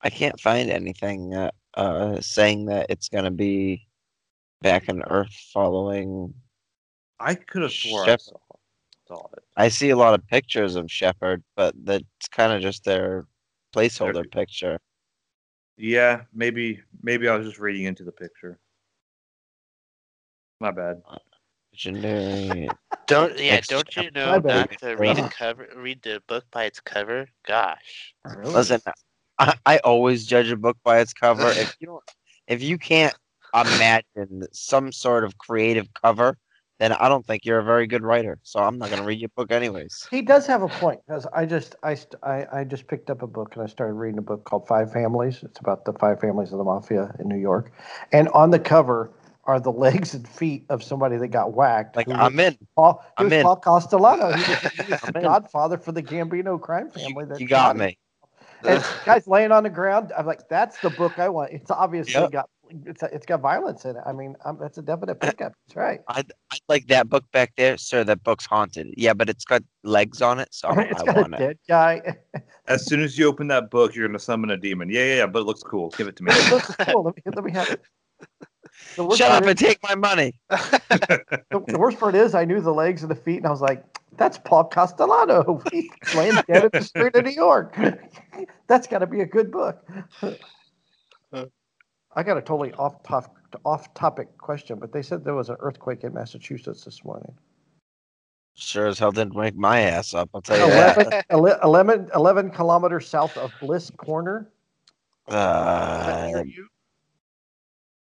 I 0.02 0.10
can't 0.10 0.40
find 0.40 0.70
anything 0.70 1.36
uh, 1.36 1.52
uh, 1.76 2.20
saying 2.22 2.66
that 2.66 2.88
it's 2.90 3.10
gonna 3.10 3.32
be 3.32 3.88
back 4.62 4.90
on 4.90 5.04
Earth 5.08 5.34
following. 5.54 6.34
I 7.20 7.36
could 7.36 7.62
have 7.62 7.72
swore 7.72 8.10
I 8.10 8.18
Shepard. 9.08 9.16
saw, 9.16 9.16
saw 9.16 9.28
it. 9.34 9.44
I 9.58 9.68
see 9.70 9.90
a 9.90 9.98
lot 9.98 10.14
of 10.14 10.26
pictures 10.28 10.76
of 10.76 10.92
Shepard, 10.92 11.44
but 11.56 11.74
that's 11.84 12.04
kind 12.32 12.54
of 12.54 12.62
just 12.62 12.84
their 12.84 13.26
placeholder 13.76 14.30
picture. 14.32 14.80
Yeah, 15.78 16.22
maybe 16.34 16.82
maybe 17.04 17.28
I 17.28 17.36
was 17.36 17.48
just 17.48 17.60
reading 17.60 17.84
into 17.86 18.04
the 18.04 18.12
picture. 18.12 18.60
My 20.60 20.72
bad. 20.72 21.02
Legendary. 21.72 22.70
don't 23.08 23.40
yeah, 23.40 23.56
Next 23.56 23.68
don't 23.68 23.96
you 23.96 24.12
know 24.12 24.40
not 24.40 24.72
to 24.80 24.96
read 24.96 25.20
a 25.20 25.30
cover 25.30 25.68
read 25.76 26.02
the 26.02 26.22
book 26.28 26.46
by 26.52 26.66
its 26.66 26.80
cover? 26.80 27.28
Gosh. 27.46 28.16
Really? 28.26 28.54
Listen, 28.54 28.82
I, 29.38 29.54
I 29.66 29.78
always 29.80 30.26
judge 30.26 30.52
a 30.52 30.58
book 30.58 30.78
by 30.84 31.00
its 31.00 31.14
cover. 31.14 31.48
If 31.50 31.76
you 31.80 31.88
don't, 31.88 32.04
if 32.48 32.64
you 32.64 32.78
can't 32.78 33.16
imagine 33.54 34.48
some 34.52 34.92
sort 34.92 35.24
of 35.24 35.38
creative 35.38 35.88
cover, 35.94 36.38
then 36.80 36.94
I 36.94 37.10
don't 37.10 37.26
think 37.26 37.46
you're 37.46 37.60
a 37.60 37.64
very 37.64 37.88
good 37.88 38.04
writer. 38.04 38.40
So 38.44 38.60
I'm 38.60 38.78
not 38.78 38.90
gonna 38.90 39.04
read 39.04 39.20
your 39.20 39.30
book 39.36 39.52
anyways. 39.52 40.08
He 40.12 40.22
does 40.22 40.46
have 40.48 40.62
a 40.62 40.70
point 40.70 41.02
because 41.08 41.26
I 41.34 41.46
just 41.46 41.76
I, 41.84 41.96
st- 41.96 42.16
I 42.24 42.46
I 42.52 42.64
just 42.64 42.88
picked 42.88 43.10
up 43.10 43.22
a 43.22 43.28
book 43.28 43.56
and 43.56 43.64
I 43.64 43.68
started 43.68 43.94
reading 43.94 44.20
a 44.20 44.22
book 44.24 44.44
called 44.46 44.68
Five 44.68 44.92
Families. 44.92 45.44
It's 45.44 45.60
about 45.60 45.86
the 45.86 45.94
five 45.94 46.20
families 46.20 46.52
of 46.52 46.58
the 46.60 46.64
mafia 46.64 47.14
in 47.20 47.28
New 47.28 47.38
York, 47.40 47.72
and 48.12 48.30
on 48.30 48.52
the 48.52 48.60
cover 48.60 49.12
are 49.46 49.60
the 49.60 49.72
legs 49.86 50.14
and 50.14 50.28
feet 50.28 50.66
of 50.70 50.84
somebody 50.84 51.18
that 51.18 51.30
got 51.30 51.54
whacked. 51.54 51.96
Like 51.96 52.08
I'm 52.12 52.40
in. 52.40 52.58
Paul, 52.76 53.04
he 53.18 53.24
I'm 53.24 53.26
was 53.26 53.34
in. 53.34 53.42
Paul 53.44 53.56
Castellano. 53.58 54.34
He 54.38 54.44
was, 54.44 54.58
he 54.74 54.84
was 54.88 55.02
the 55.02 55.14
godfather 55.22 55.78
for 55.78 55.92
the 55.92 56.04
Gambino 56.04 56.62
crime 56.62 56.92
family. 56.92 57.26
that 57.26 57.42
you 57.42 57.48
got 57.48 57.76
me. 57.76 57.98
And 58.66 58.84
guy's 59.06 59.28
laying 59.28 59.52
on 59.52 59.64
the 59.64 59.70
ground. 59.70 60.12
I'm 60.18 60.26
like, 60.26 60.48
that's 60.50 60.80
the 60.80 60.90
book 60.90 61.20
I 61.20 61.30
want. 61.30 61.52
It's 61.54 61.72
obviously 61.72 62.14
Yep. 62.14 62.32
got 62.32 62.50
it's 62.86 63.04
it's 63.04 63.26
got 63.26 63.42
violence 63.42 63.86
in 63.86 63.96
it. 63.96 64.04
I 64.06 64.12
mean, 64.14 64.36
um 64.46 64.58
that's 64.60 64.78
a 64.78 64.82
definite 64.82 65.20
pickup. 65.20 65.54
That's 65.68 65.76
right. 65.76 66.00
I'd, 66.08 66.32
I'd 66.52 66.60
like 66.70 66.88
that 66.88 67.10
book 67.10 67.26
back 67.32 67.54
there, 67.58 67.78
sir. 67.78 68.04
That 68.04 68.24
book's 68.24 68.46
haunted. 68.46 68.94
Yeah, 68.98 69.14
but 69.14 69.30
it's 69.30 69.46
got 69.46 69.64
legs 69.84 70.22
on 70.22 70.40
it, 70.40 70.50
so 70.52 70.70
it's 70.78 71.02
I 71.02 71.06
got 71.06 71.18
a 71.18 71.22
want 71.22 71.36
it. 71.36 71.60
guy. 71.68 72.18
As 72.68 72.86
soon 72.86 73.02
as 73.02 73.18
you 73.18 73.28
open 73.28 73.48
that 73.48 73.70
book, 73.70 73.96
you're 73.96 74.08
gonna 74.08 74.20
summon 74.20 74.50
a 74.52 74.58
demon. 74.58 74.90
Yeah, 74.90 75.04
yeah, 75.04 75.16
yeah. 75.16 75.26
But 75.28 75.40
it 75.40 75.46
looks 75.46 75.64
cool. 75.64 75.90
Give 75.98 76.08
it 76.08 76.16
to 76.18 76.24
me. 76.24 76.32
it 76.34 76.52
looks 76.52 76.76
cool. 76.76 77.04
Let 77.04 77.16
me 77.16 77.22
let 77.34 77.44
me 77.44 77.52
have 77.52 77.70
it. 77.70 77.82
Shut 78.96 79.30
part 79.30 79.44
up 79.44 79.46
and 79.46 79.58
take 79.58 79.82
my 79.84 79.96
money. 79.96 80.40
the, 80.50 81.64
the 81.68 81.80
worst 81.80 82.00
part 82.00 82.16
is 82.16 82.36
I 82.36 82.46
knew 82.46 82.62
the 82.62 82.74
legs 82.74 83.02
and 83.04 83.12
the 83.12 83.16
feet, 83.16 83.38
and 83.38 83.48
I 83.48 83.50
was 83.50 83.62
like, 83.62 83.84
"That's 84.18 84.38
Paul 84.38 84.66
Castellano. 84.66 85.62
He's 85.72 85.90
laying 86.16 86.36
dead 86.48 86.66
in 86.66 86.70
the 86.74 86.82
street 86.82 87.16
of 87.16 87.26
New 87.26 87.32
York. 87.32 87.78
That's 88.68 88.88
got 88.88 89.00
to 89.00 89.08
be 89.08 89.22
a 89.22 89.26
good 89.26 89.52
book." 89.52 89.88
I 92.18 92.24
got 92.24 92.36
a 92.36 92.42
totally 92.42 92.74
off 92.74 93.04
top, 93.04 93.38
off 93.64 93.94
topic 93.94 94.36
question, 94.40 94.80
but 94.80 94.92
they 94.92 95.04
said 95.04 95.24
there 95.24 95.36
was 95.36 95.50
an 95.50 95.58
earthquake 95.60 96.04
in 96.04 96.16
Massachusetts 96.16 96.84
this 96.84 97.06
morning. 97.06 97.32
Sure 98.56 98.88
as 98.88 98.98
hell 98.98 99.12
didn't 99.12 99.36
wake 99.36 99.56
my 99.56 99.82
ass 99.82 100.16
up. 100.16 100.28
I'll 100.34 100.42
tell 100.42 100.58
you 100.58 100.74
that. 100.74 100.98
11, 100.98 101.24
ele- 101.30 101.60
11, 101.64 102.10
11 102.16 102.50
kilometers 102.50 103.08
south 103.08 103.38
of 103.38 103.52
Bliss 103.62 103.92
Corner. 103.92 104.50
Uh, 105.28 106.42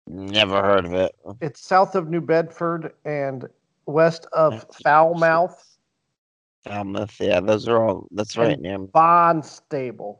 never 0.05 0.61
heard 0.61 0.85
of 0.85 0.93
it. 0.93 1.15
It's 1.41 1.65
south 1.65 1.95
of 1.95 2.07
New 2.07 2.21
Bedford 2.21 2.93
and 3.05 3.47
west 3.87 4.27
of 4.33 4.67
Foulmouth, 4.85 5.75
Falmouth, 6.63 7.15
yeah, 7.19 7.39
those 7.39 7.67
are 7.67 7.83
all. 7.83 8.07
That's 8.11 8.37
right 8.37 8.51
And- 8.51 8.61
near 8.61 8.77
me. 8.77 8.87
Bonstable. 8.93 10.17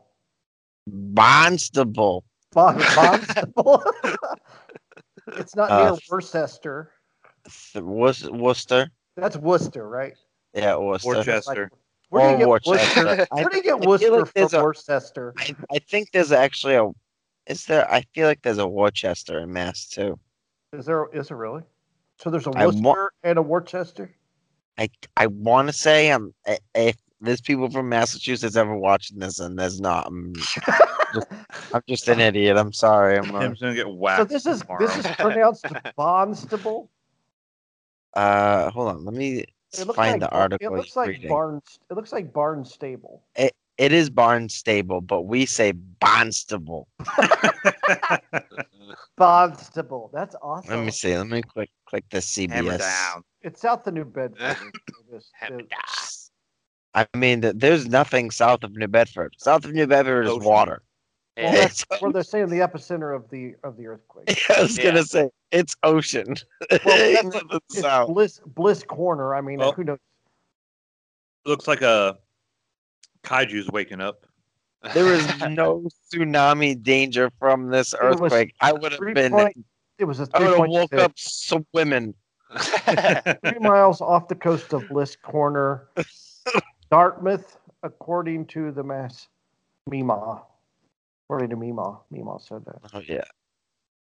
Barnstable. 0.88 2.24
Bon, 2.56 2.80
Bonstable. 2.80 3.84
it's 5.38 5.56
not 5.56 5.70
near 5.70 5.90
Uh, 5.92 5.98
Worcester. 6.10 6.92
Th- 7.74 7.84
Wor- 7.84 8.14
Worcester. 8.32 8.90
That's 9.18 9.38
Worcester, 9.38 9.88
right? 9.88 10.14
Yeah, 10.54 10.78
Worcester. 10.78 11.10
Worcester. 11.18 11.70
Where 12.10 12.38
do 12.38 12.44
you 12.44 12.50
Or 12.50 12.60
get 12.60 12.68
Worcester? 12.68 13.06
Worcester. 13.06 13.28
I, 13.32 13.36
Where 13.42 13.50
do 13.50 13.58
you 13.58 13.64
get 13.64 13.80
feel 13.82 13.90
Worcester 13.90 14.12
like 14.12 14.50
from 14.50 14.60
a- 14.60 14.64
Worcester? 14.64 15.34
I, 15.38 15.56
I 15.74 15.80
think 15.80 16.12
there's 16.12 16.32
actually 16.32 16.76
a. 16.76 16.90
Is 17.48 17.66
there? 17.66 17.92
I 17.92 18.04
feel 18.16 18.26
like 18.28 18.42
there's 18.42 18.58
a 18.58 18.68
Worcester 18.68 19.40
in 19.40 19.52
Mass 19.54 19.88
too. 19.88 20.18
Is 20.74 20.86
there? 20.86 21.08
Is 21.14 21.28
there 21.28 21.38
really? 21.38 21.62
So 22.20 22.30
there's 22.30 22.48
a 22.48 22.52
I 22.52 22.68
wa- 22.68 22.72
Worcester 22.74 23.12
and 23.24 23.38
a 23.38 23.42
Worcester. 23.42 24.16
I 24.80 24.90
I 25.18 25.28
want 25.28 25.68
to 25.68 25.74
say 25.74 26.10
I'm. 26.10 26.34
If 26.74 26.96
there's 27.22 27.42
people 27.42 27.70
from 27.70 27.90
Massachusetts 27.90 28.56
ever 28.56 28.76
watching 28.76 29.20
this, 29.20 29.40
and 29.40 29.58
there's 29.60 29.80
not, 29.82 30.08
I'm 30.08 30.34
just, 31.16 31.28
I'm 31.74 31.82
just 31.88 32.08
an 32.08 32.20
idiot. 32.20 32.58
I'm 32.58 32.72
sorry. 32.74 33.18
I'm. 33.18 33.34
Uh, 33.36 33.40
Tim's 33.40 33.60
gonna 33.62 33.74
get 33.76 33.90
whacked. 33.90 34.20
So 34.22 34.26
this 34.26 34.46
is 34.46 34.62
tomorrow. 34.62 34.86
this 34.86 34.98
is 34.98 35.08
pronounced 35.16 35.66
Bonstable. 35.98 36.90
uh 38.14 38.70
hold 38.72 38.90
on. 38.90 39.04
Let 39.06 39.14
me 39.16 39.40
It 39.78 39.88
looks 39.88 39.96
find 39.96 40.12
like 40.14 40.20
the 40.22 40.30
article. 40.30 40.74
It 40.74 40.78
looks 40.78 40.96
like 40.96 41.08
reading. 41.10 41.30
Barnes. 41.30 41.80
It 41.90 41.96
looks 41.96 42.12
like 42.14 42.32
Barnstable. 42.32 43.24
It, 43.36 43.54
It 43.78 43.92
is 43.92 44.10
Barnstable, 44.10 45.02
but 45.02 45.24
we 45.24 45.46
say 45.46 45.72
Barnstable. 45.72 46.88
Bonstable. 49.18 50.12
That's 50.12 50.36
awesome. 50.42 50.76
Let 50.76 50.86
me 50.86 50.92
see. 50.92 51.18
Let 51.18 51.28
me 51.28 51.42
click 51.42 51.70
click 51.88 52.06
the 52.10 52.18
CBS. 52.20 52.82
It's 53.42 53.62
south 53.62 53.86
of 53.88 53.94
New 53.94 54.06
Bedford. 54.06 54.42
It 54.42 54.58
is- 55.16 55.30
Hammer 55.40 55.62
down. 55.62 55.80
I 56.94 57.06
mean, 57.18 57.42
there's 57.42 57.88
nothing 57.88 58.32
south 58.32 58.64
of 58.64 58.74
New 58.76 58.88
Bedford. 58.88 59.36
South 59.38 59.66
of 59.66 59.74
New 59.74 59.86
Bedford 59.86 60.24
is 60.28 60.32
Ocean. 60.32 60.46
water. 60.46 60.82
Well, 61.38 61.52
that's 61.52 61.84
where 62.00 62.12
they're 62.14 62.24
saying 62.24 62.48
the 62.50 62.60
epicenter 62.60 63.14
of 63.16 63.30
the 63.30 63.56
of 63.64 63.76
the 63.78 63.88
earthquake. 63.88 64.42
I 64.50 64.62
was 64.62 64.78
Yeah. 64.78 64.86
gonna 64.86 65.04
say 65.04 65.30
it's 65.52 65.76
ocean. 65.84 66.36
Well, 66.72 66.80
that's 66.86 67.36
Ain't 67.36 67.52
It's 67.52 67.82
south. 67.82 68.08
Bliss 68.08 68.40
Bliss 68.46 68.84
Corner. 68.84 69.36
I 69.36 69.42
mean, 69.42 69.60
Well- 69.60 69.74
who 69.74 69.84
knows? 69.84 70.00
Looks 71.46 71.68
like 71.68 71.82
a 71.82 72.18
kaiju's 73.24 73.70
waking 73.70 74.02
up. 74.02 74.26
There 74.94 75.14
is 75.14 75.28
no 75.50 75.88
tsunami 76.14 76.82
danger 76.82 77.30
from 77.40 77.70
this 77.70 77.94
earthquake. 78.00 78.54
I 78.62 78.72
would 78.74 78.94
have 78.94 79.02
been. 79.14 79.32
point, 79.32 79.66
it 80.00 80.06
was 80.06 80.20
a 80.20 80.28
I 80.34 80.40
three 80.40 80.48
would 80.48 80.60
have 80.60 80.70
woke 80.70 80.90
six. 80.92 81.02
up 81.04 81.12
swimming. 81.18 82.14
three 83.44 83.60
miles 83.60 84.00
off 84.02 84.28
the 84.28 84.36
coast 84.36 84.74
of 84.74 84.88
Bliss 84.90 85.16
Corner, 85.16 85.88
Dartmouth, 86.92 87.58
according 87.84 88.46
to 88.48 88.72
the 88.72 88.84
mass 88.84 89.28
MEMA. 89.90 90.42
According 91.28 91.50
to 91.50 91.56
MEMA, 91.56 92.00
MEMA 92.12 92.40
said 92.42 92.66
that. 92.66 92.78
Oh 92.94 93.00
yeah. 93.00 93.24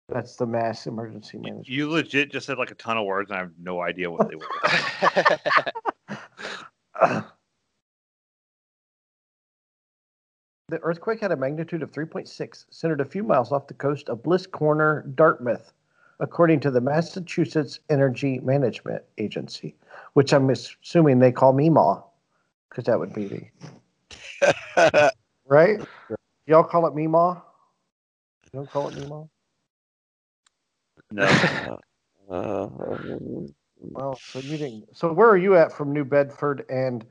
That's 0.09 0.35
the 0.35 0.45
mass 0.45 0.87
emergency 0.87 1.37
management. 1.37 1.67
You 1.67 1.89
legit 1.89 2.31
just 2.31 2.47
said 2.47 2.57
like 2.57 2.71
a 2.71 2.75
ton 2.75 2.97
of 2.97 3.05
words, 3.05 3.29
and 3.29 3.37
I 3.37 3.41
have 3.41 3.51
no 3.61 3.81
idea 3.81 4.09
what 4.09 4.27
they 4.29 4.35
were. 4.35 4.45
The 10.69 10.79
earthquake 10.83 11.19
had 11.19 11.31
a 11.31 11.35
magnitude 11.35 11.81
of 11.81 11.91
3.6, 11.91 12.65
centered 12.69 13.01
a 13.01 13.05
few 13.05 13.23
miles 13.23 13.51
off 13.51 13.65
the 13.65 13.73
coast 13.73 14.07
of 14.07 14.21
Bliss 14.21 14.45
Corner, 14.45 15.03
Dartmouth, 15.15 15.73
according 16.19 16.59
to 16.59 16.69
the 16.69 16.79
Massachusetts 16.79 17.79
Energy 17.89 18.39
Management 18.41 19.03
Agency, 19.17 19.75
which 20.13 20.31
I'm 20.31 20.47
assuming 20.51 21.17
they 21.17 21.31
call 21.31 21.53
MEMA, 21.53 22.03
because 22.69 22.83
that 22.85 22.99
would 22.99 23.15
be 23.15 23.49
the 24.77 25.11
right. 25.47 25.79
Y'all 26.49 26.63
call 26.63 26.87
it 26.87 26.95
MEMA? 26.95 27.43
You 28.45 28.49
don't 28.59 28.71
call 28.71 28.87
it 28.87 28.95
MEMA? 28.95 29.29
no, 31.11 31.27
Uh, 32.31 32.67
Well, 33.79 34.19
so 34.33 34.39
you 34.39 34.57
didn't. 34.57 34.85
So 34.97 35.13
where 35.13 35.29
are 35.29 35.37
you 35.37 35.55
at 35.55 35.71
from 35.71 35.93
New 35.93 36.03
Bedford 36.05 36.65
and 36.67 37.05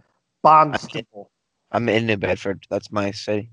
Bonstable? 0.45 1.28
I'm 1.70 1.89
in 1.89 2.07
New 2.07 2.16
Bedford. 2.16 2.66
That's 2.68 2.91
my 2.91 3.12
city. 3.12 3.51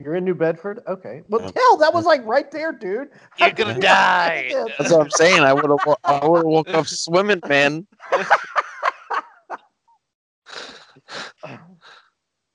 You're 0.00 0.16
in 0.16 0.24
New 0.24 0.34
Bedford? 0.34 0.82
Okay. 0.88 1.22
Well, 1.28 1.42
Yeah. 1.42 1.50
hell, 1.54 1.76
that 1.76 1.94
was 1.94 2.06
like 2.06 2.26
right 2.26 2.50
there, 2.50 2.72
dude. 2.72 3.10
How 3.30 3.46
You're 3.46 3.54
gonna 3.54 3.78
die. 3.80 4.46
That's 4.50 4.90
what 4.90 5.00
I'm 5.00 5.10
saying. 5.10 5.42
I 5.42 5.52
would 5.52 5.70
have. 5.70 5.78
I 6.04 6.26
would 6.26 6.38
have 6.38 6.44
woke 6.44 6.74
up 6.74 6.88
swimming, 6.88 7.40
man. 7.48 7.86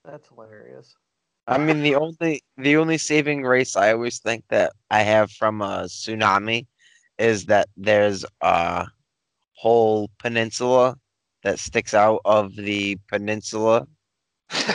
That's 0.03 0.27
hilarious. 0.27 0.93
I 1.47 1.57
mean, 1.57 1.83
the 1.83 1.95
only 1.95 2.43
the 2.57 2.77
only 2.77 2.97
saving 2.97 3.41
grace 3.41 3.75
I 3.75 3.91
always 3.93 4.19
think 4.19 4.43
that 4.49 4.73
I 4.89 5.01
have 5.01 5.31
from 5.31 5.61
a 5.61 5.83
tsunami 5.85 6.65
is 7.19 7.45
that 7.45 7.69
there's 7.77 8.25
a 8.41 8.87
whole 9.53 10.09
peninsula 10.19 10.97
that 11.43 11.59
sticks 11.59 11.93
out 11.93 12.21
of 12.25 12.55
the 12.55 12.97
peninsula 13.07 13.87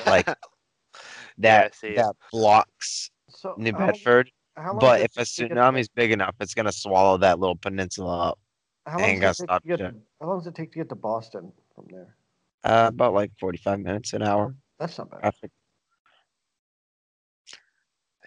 like 0.07 0.27
that 1.39 1.75
see. 1.75 1.95
that 1.95 2.15
blocks 2.31 3.11
So 3.29 3.55
New 3.59 3.73
Bedford. 3.73 4.31
how 4.57 4.71
long 4.71 4.79
But 4.79 5.01
if 5.01 5.17
a 5.17 5.25
take 5.25 5.51
to 5.51 5.89
big 5.95 6.13
enough, 6.13 6.37
it's 6.41 6.55
gonna 6.55 6.73
swallow 6.73 7.17
that 7.19 7.41
little 7.41 7.57
peninsula 7.57 8.31
up. 8.31 8.39
how 8.87 8.99
long, 9.01 9.21
does 9.21 9.41
it 9.41 9.47
gonna 9.49 9.61
take 9.61 9.63
to 9.63 9.69
get 9.69 9.77
to, 9.79 9.95
how 10.21 10.27
long 10.29 10.39
does 10.39 10.47
it 10.47 10.55
take 10.55 10.73
to 10.73 10.79
get 10.79 10.89
to 10.91 10.95
Boston 10.95 11.53
from 11.75 11.87
there? 11.91 12.15
Uh, 12.63 12.89
about 12.89 13.15
like 13.15 13.33
forty-five 13.41 13.81
minutes, 13.81 14.13
an 14.13 14.23
hour, 14.23 14.55
That's 14.79 14.97
not 14.99 15.11
bad. 15.11 15.21
traffic. 15.21 15.51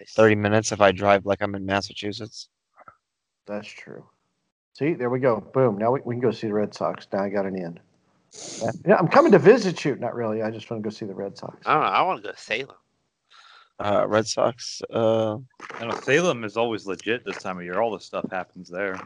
Nice. 0.03 0.13
Thirty 0.13 0.35
minutes 0.35 0.73
if 0.73 0.81
I 0.81 0.91
drive 0.91 1.25
like 1.25 1.41
I'm 1.41 1.55
in 1.55 1.65
Massachusetts. 1.65 2.49
That's 3.45 3.67
true. 3.67 4.05
See, 4.73 4.93
there 4.93 5.09
we 5.09 5.19
go. 5.19 5.39
Boom. 5.53 5.77
Now 5.77 5.91
we, 5.91 6.01
we 6.03 6.15
can 6.15 6.21
go 6.21 6.31
see 6.31 6.47
the 6.47 6.53
Red 6.53 6.73
Sox. 6.73 7.07
Now 7.13 7.23
I 7.23 7.29
got 7.29 7.45
an 7.45 7.55
in. 7.55 7.79
Yeah, 8.61 8.71
yeah, 8.85 8.95
I'm 8.95 9.07
coming 9.07 9.31
to 9.31 9.39
visit 9.39 9.85
you. 9.85 9.95
Not 9.95 10.13
really. 10.13 10.41
I 10.41 10.51
just 10.51 10.69
want 10.69 10.83
to 10.83 10.89
go 10.89 10.93
see 10.93 11.05
the 11.05 11.13
Red 11.13 11.37
Sox. 11.37 11.55
I 11.65 11.73
don't 11.73 11.83
know. 11.83 11.89
I 11.89 12.01
want 12.01 12.21
to 12.21 12.27
go 12.27 12.33
to 12.33 12.41
Salem. 12.41 12.75
Uh, 13.79 14.05
Red 14.07 14.27
Sox. 14.27 14.81
Uh, 14.91 15.37
I 15.75 15.85
know 15.85 15.99
Salem 16.01 16.43
is 16.43 16.57
always 16.57 16.85
legit 16.85 17.23
this 17.23 17.37
time 17.37 17.57
of 17.57 17.63
year. 17.63 17.79
All 17.79 17.91
the 17.91 17.99
stuff 17.99 18.29
happens 18.29 18.69
there. 18.69 18.99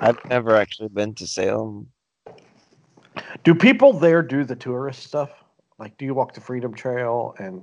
I've 0.00 0.24
never 0.26 0.56
actually 0.56 0.88
been 0.88 1.14
to 1.16 1.26
Salem. 1.26 1.88
Do 3.42 3.54
people 3.54 3.92
there 3.92 4.22
do 4.22 4.44
the 4.44 4.56
tourist 4.56 5.02
stuff? 5.02 5.30
Like, 5.78 5.98
do 5.98 6.04
you 6.04 6.14
walk 6.14 6.32
the 6.32 6.40
Freedom 6.40 6.72
Trail 6.72 7.34
and 7.38 7.62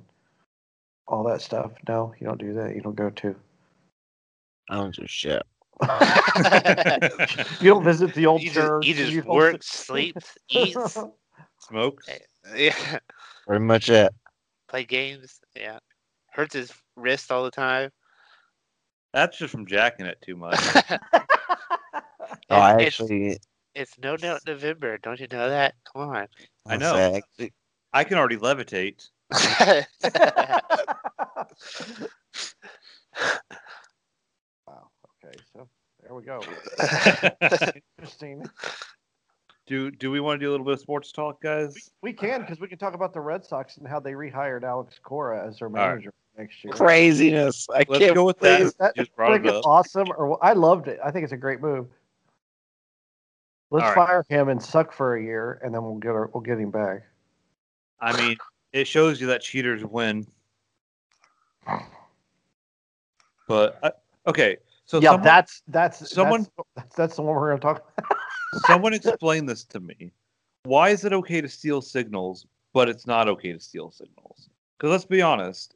all 1.12 1.24
that 1.26 1.41
stuff? 1.41 1.72
No, 1.88 2.14
you 2.20 2.26
don't 2.26 2.39
do 2.39 2.53
that. 2.53 2.74
You 2.76 2.82
don't 2.82 2.95
go 2.95 3.09
to. 3.09 3.36
I 4.70 4.76
don't 4.76 4.95
do 4.95 5.05
shit. 5.07 5.43
You 7.62 7.70
don't 7.72 7.84
visit 7.84 8.14
the 8.14 8.26
old 8.26 8.41
you 8.41 8.49
church. 8.51 8.86
just, 8.86 8.88
you 8.88 8.93
and 8.93 8.97
just 8.97 9.12
you 9.12 9.22
don't- 9.22 9.36
works, 9.36 9.68
sleeps, 9.72 10.38
eats, 10.49 10.97
Smokes. 11.59 12.07
yeah, 12.55 12.99
Pretty 13.47 13.64
much 13.64 13.89
it. 13.89 14.14
play 14.68 14.84
games. 14.86 15.39
Yeah, 15.55 15.80
hurts 16.32 16.55
his 16.55 16.72
wrist 16.95 17.32
all 17.32 17.43
the 17.43 17.51
time. 17.51 17.91
That's 19.14 19.38
just 19.38 19.51
from 19.51 19.66
jacking 19.68 20.05
it 20.05 20.18
too 20.26 20.36
much. 20.38 20.57
Oh, 22.49 22.55
I 22.55 22.84
actually. 22.84 23.38
It's 23.76 23.97
no 23.99 24.18
doubt 24.18 24.41
November. 24.47 24.97
Don't 24.97 25.20
you 25.20 25.28
know 25.32 25.49
that? 25.49 25.76
Come 25.91 26.09
on. 26.09 26.28
I 26.68 26.78
know. 26.78 26.93
say, 26.93 27.14
actually- 27.16 27.53
I 27.93 28.03
can 28.03 28.18
already 28.18 28.38
levitate. 28.38 29.09
wow. 34.68 34.90
Okay. 35.24 35.38
So 35.54 35.68
there 36.04 36.14
we 36.14 36.24
go. 36.24 36.42
Interesting. 37.98 38.50
do 39.68 39.92
do 39.92 40.12
we 40.12 40.20
want 40.20 40.40
to 40.40 40.46
do 40.46 40.50
a 40.50 40.52
little 40.52 40.66
bit 40.66 40.74
of 40.74 40.80
sports 40.80 41.12
talk, 41.12 41.42
guys? 41.42 41.92
We 42.02 42.14
can 42.14 42.42
because 42.42 42.60
we 42.60 42.68
can 42.68 42.78
talk 42.78 42.94
about 42.94 43.14
the 43.14 43.22
Red 43.22 43.46
Sox 43.46 43.78
and 43.78 43.88
how 43.88 44.00
they 44.00 44.14
rehired 44.14 44.64
Alex 44.64 45.00
Cora 45.02 45.48
as 45.48 45.60
their 45.60 45.68
right. 45.70 45.88
manager 45.90 46.14
next 46.38 46.64
year. 46.64 46.74
Craziness. 46.74 47.68
I 47.70 47.84
Let's 47.88 48.00
can't 48.00 48.16
go 48.16 48.26
with 48.26 48.40
that. 48.40 48.58
believe- 48.60 48.78
that 48.80 48.96
Just 48.96 49.16
brought 49.16 49.32
think 49.34 49.46
it 49.46 49.50
it's 49.50 49.58
up. 49.60 49.66
awesome 49.66 50.08
or 50.18 50.44
I 50.44 50.54
loved 50.54 50.88
it. 50.88 51.00
I 51.04 51.12
think 51.12 51.24
it's 51.24 51.34
a 51.34 51.38
great 51.38 51.62
move. 51.62 51.88
Let's 53.70 53.84
All 53.86 53.96
right. 53.96 54.08
fire 54.08 54.26
him 54.28 54.50
and 54.50 54.62
suck 54.62 54.92
for 54.92 55.16
a 55.16 55.24
year, 55.24 55.62
and 55.64 55.74
then 55.74 55.82
we'll 55.82 55.96
get 55.96 56.10
our, 56.10 56.30
we'll 56.34 56.42
get 56.42 56.60
him 56.60 56.72
back. 56.72 57.04
I 58.02 58.12
mean, 58.22 58.36
it 58.74 58.88
shows 58.88 59.19
you 59.22 59.28
that 59.28 59.41
cheaters 59.41 59.84
win. 59.84 60.26
But 63.47 63.80
uh, 63.84 63.91
okay, 64.28 64.57
so 64.86 64.99
yeah, 64.99 65.09
someone, 65.11 65.24
that's 65.26 65.61
that's 65.67 66.11
someone- 66.13 66.47
that's, 66.76 66.95
that's 66.95 67.15
the 67.17 67.22
one 67.22 67.36
we're 67.36 67.49
going 67.49 67.59
to 67.59 67.61
talk. 67.61 67.91
about. 67.97 68.17
someone 68.65 68.93
explain 68.93 69.45
this 69.45 69.65
to 69.65 69.80
me. 69.80 70.11
Why 70.63 70.89
is 70.89 71.03
it 71.05 71.13
okay 71.13 71.41
to 71.41 71.49
steal 71.49 71.82
signals, 71.82 72.45
but 72.74 72.88
it's 72.88 73.05
not 73.07 73.28
okay 73.28 73.51
to 73.51 73.59
steal 73.59 73.91
signals? 73.91 74.49
Because 74.78 74.91
let's 74.91 75.05
be 75.05 75.22
honest, 75.22 75.76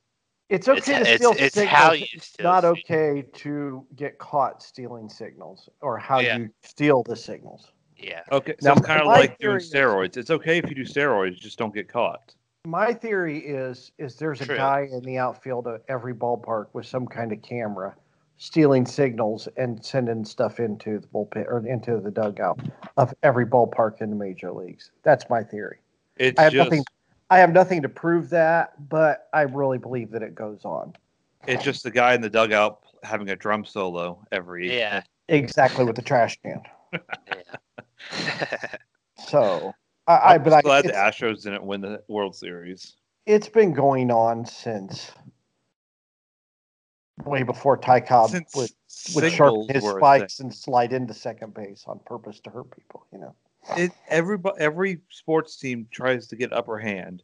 It's 0.50 0.68
It's, 0.68 0.88
okay 0.88 1.00
to 1.00 1.16
steal 1.18 1.32
it's 1.38 1.56
signals. 1.56 1.70
how 1.78 1.92
you 1.94 2.06
it's 2.14 2.34
not 2.40 2.64
signals. 2.64 2.80
okay 2.90 3.22
to 3.34 3.86
get 3.96 4.18
caught 4.20 4.62
stealing 4.64 5.10
signals 5.10 5.70
or 5.82 5.98
how 5.98 6.20
Yeah. 6.20 6.38
you 6.38 6.50
steal 6.64 7.04
the 7.04 7.16
signals. 7.16 7.72
Yeah. 7.98 8.22
okay, 8.32 8.56
so 8.60 8.70
Now, 8.70 8.74
it's 8.78 8.86
kind 8.86 9.02
of 9.02 9.08
like 9.08 9.38
doing 9.40 9.58
steroids. 9.58 10.18
It's 10.18 10.30
okay 10.30 10.58
if 10.60 10.70
you 10.70 10.76
do 10.76 10.84
steroids, 10.86 11.36
just 11.38 11.58
don't 11.58 11.74
get 11.74 11.88
caught. 11.90 12.34
My 12.66 12.94
theory 12.94 13.38
is 13.40 13.92
is 14.00 14.16
there's 14.16 14.42
a 14.42 14.46
True. 14.46 14.58
guy 14.58 14.90
in 14.92 15.02
the 15.02 15.18
outfield 15.18 15.68
of 15.68 15.82
every 15.88 16.14
ballpark 16.14 16.68
with 16.74 16.88
some 16.88 17.06
kind 17.06 17.32
of 17.32 17.42
camera 17.42 17.96
stealing 18.38 18.86
signals 18.86 19.48
and 19.56 19.84
sending 19.86 20.26
stuff 20.26 20.60
into 20.60 21.00
the 21.00 21.08
bullpen 21.08 21.46
or 21.48 21.66
into 21.68 22.00
the 22.00 22.12
dugout 22.12 22.60
of 22.98 23.14
every 23.24 23.46
ballpark 23.46 24.02
in 24.02 24.10
the 24.10 24.16
major 24.16 24.52
leagues. 24.52 24.92
That's 25.04 25.30
my 25.30 25.44
theory. 25.44 25.78
It's 26.18 26.40
I 26.40 26.44
have 26.44 26.54
just 26.54 26.70
nothing 26.72 26.84
I 27.30 27.38
have 27.38 27.54
nothing 27.54 27.82
to 27.82 27.90
prove 27.90 28.30
that, 28.32 28.90
but 28.90 29.30
I 29.34 29.44
really 29.44 29.78
believe 29.78 30.12
that 30.12 30.22
it 30.22 30.36
goes 30.36 30.66
on. 30.66 30.94
it's 31.48 31.64
just 31.64 31.84
the 31.84 31.92
guy 31.92 32.14
in 32.14 32.22
the 32.22 32.30
dugout 32.30 32.84
having 33.04 33.30
a 33.30 33.36
drum 33.36 33.64
solo 33.64 34.26
every 34.32 34.76
Yeah. 34.76 35.04
Exactly 35.28 35.86
with 35.86 35.96
the 35.96 36.02
trash 36.02 36.40
can. 36.42 36.62
Yeah. 37.28 38.76
So 39.18 39.74
I, 40.08 40.14
I 40.14 40.34
I'm 40.36 40.44
but 40.44 40.50
just 40.52 40.58
I 40.58 40.62
glad 40.62 40.86
the 40.86 40.90
it's, 40.90 40.98
Astros 40.98 41.44
didn't 41.44 41.64
win 41.64 41.82
the 41.82 42.04
World 42.08 42.36
Series. 42.36 42.96
it's 43.26 43.50
been 43.50 43.74
going 43.74 44.12
on 44.12 44.46
since 44.46 45.12
way 47.24 47.44
before 47.44 47.78
Ty 47.78 48.02
Cobb 48.02 48.30
Since 48.30 48.56
would 48.56 48.72
would 49.16 49.32
sharpen 49.32 49.68
his 49.70 49.84
spikes 49.84 50.40
and 50.40 50.54
slide 50.54 50.94
into 50.94 51.14
second 51.14 51.54
base 51.54 51.86
on 51.88 52.00
purpose 52.06 52.40
to 52.42 52.50
hurt 52.50 52.70
people. 52.76 53.06
You 53.12 53.20
know, 53.20 53.36
it 53.78 53.92
every 54.10 54.38
every 54.60 55.00
sports 55.10 55.58
team 55.58 55.88
tries 55.92 56.28
to 56.28 56.36
get 56.36 56.54
upper 56.54 56.78
hand. 56.78 57.24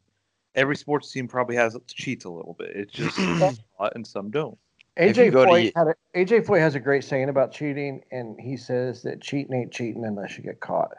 Every 0.54 0.76
sports 0.76 1.10
team 1.10 1.28
probably 1.28 1.56
has 1.56 1.76
cheats 1.86 2.24
a 2.24 2.30
little 2.30 2.54
bit. 2.58 2.70
It's 2.74 2.92
just 2.92 3.18
and 3.94 4.06
some 4.06 4.30
don't. 4.30 4.58
AJ 4.98 5.32
go 5.32 5.46
to 5.46 5.72
had 5.74 5.88
a, 5.88 5.94
AJ 6.14 6.44
Foyt 6.44 6.60
has 6.60 6.74
a 6.74 6.80
great 6.80 7.04
saying 7.04 7.30
about 7.30 7.52
cheating, 7.52 8.02
and 8.10 8.38
he 8.38 8.56
says 8.56 9.02
that 9.02 9.22
cheating 9.22 9.54
ain't 9.54 9.72
cheating 9.72 10.04
unless 10.04 10.36
you 10.36 10.44
get 10.44 10.60
caught. 10.60 10.90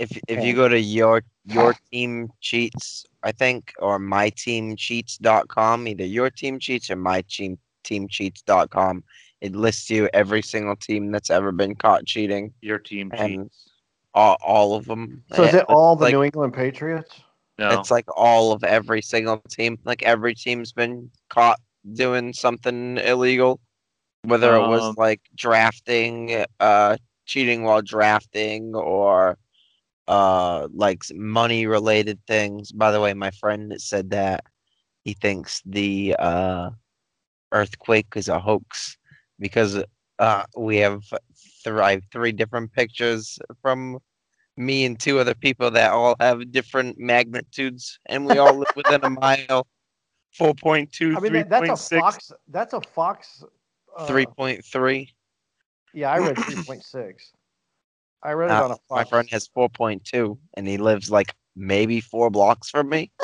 If 0.00 0.16
if 0.28 0.38
Okay. 0.38 0.46
you 0.48 0.54
go 0.54 0.68
to 0.68 0.80
your 0.80 1.22
your 1.44 1.74
team 1.92 2.30
cheats, 2.40 3.04
I 3.22 3.32
think, 3.32 3.72
or 3.78 3.98
myteamcheats.com, 3.98 5.88
either 5.88 6.04
your 6.04 6.30
team 6.30 6.58
cheats 6.58 6.90
or 6.90 6.96
my 6.96 7.22
team 7.28 7.58
teamcheats.com, 7.84 9.04
it 9.40 9.54
lists 9.54 9.90
you 9.90 10.08
every 10.12 10.42
single 10.42 10.76
team 10.76 11.10
that's 11.12 11.30
ever 11.30 11.52
been 11.52 11.74
caught 11.74 12.06
cheating, 12.06 12.52
Your 12.60 12.78
team 12.78 13.10
cheats. 13.16 13.68
all, 14.14 14.36
all 14.42 14.74
of 14.74 14.84
them. 14.86 15.22
So 15.32 15.44
is 15.44 15.54
it 15.54 15.64
all 15.68 15.96
the 15.96 16.04
like, 16.06 16.14
New 16.14 16.22
England 16.22 16.54
Patriots? 16.54 17.20
No, 17.58 17.70
It's 17.70 17.90
like 17.90 18.06
all 18.16 18.52
of 18.52 18.64
every 18.64 19.02
single 19.02 19.38
team. 19.50 19.78
Like 19.84 20.02
every 20.02 20.34
team's 20.34 20.72
been 20.72 21.10
caught 21.28 21.60
doing 21.94 22.32
something 22.32 22.98
illegal, 22.98 23.60
whether 24.24 24.54
it 24.56 24.66
was 24.68 24.82
Um, 24.82 24.94
like 24.96 25.20
drafting, 25.34 26.44
uh, 26.58 26.96
cheating 27.26 27.64
while 27.64 27.82
drafting, 27.82 28.74
or 28.74 29.36
uh, 30.10 30.66
like 30.74 31.02
money 31.14 31.66
related 31.66 32.18
things. 32.26 32.72
By 32.72 32.90
the 32.90 33.00
way, 33.00 33.14
my 33.14 33.30
friend 33.30 33.72
said 33.80 34.10
that 34.10 34.44
he 35.04 35.14
thinks 35.14 35.62
the 35.64 36.16
uh, 36.18 36.70
earthquake 37.52 38.08
is 38.16 38.28
a 38.28 38.40
hoax 38.40 38.98
because 39.38 39.82
uh, 40.18 40.44
we 40.56 40.78
have 40.78 41.02
three, 41.64 42.00
three 42.12 42.32
different 42.32 42.72
pictures 42.72 43.38
from 43.62 43.98
me 44.56 44.84
and 44.84 44.98
two 44.98 45.18
other 45.20 45.34
people 45.34 45.70
that 45.70 45.92
all 45.92 46.16
have 46.20 46.50
different 46.52 46.98
magnitudes, 46.98 47.98
and 48.06 48.26
we 48.26 48.36
all 48.38 48.58
live 48.58 48.68
within 48.76 49.00
a 49.04 49.10
mile. 49.10 49.66
4.2, 50.38 51.16
I 51.16 51.20
mean, 51.20 51.32
that- 51.32 51.48
that's 51.50 51.70
a 51.70 51.76
Fox. 51.98 52.32
That's 52.48 52.72
a 52.74 52.80
Fox. 52.80 53.44
Uh, 53.96 54.06
3.3. 54.06 55.08
Yeah, 55.94 56.10
I 56.12 56.18
read 56.18 56.36
3.6. 56.36 57.32
I 58.22 58.32
read 58.32 58.50
it 58.50 58.52
Uh, 58.52 58.64
on 58.64 58.70
a 58.72 58.76
my 58.90 59.04
friend 59.04 59.28
has 59.30 59.48
4.2, 59.56 60.38
and 60.54 60.66
he 60.66 60.76
lives 60.76 61.10
like 61.10 61.34
maybe 61.56 62.00
four 62.00 62.30
blocks 62.30 62.70
from 62.70 62.88
me. 62.88 63.10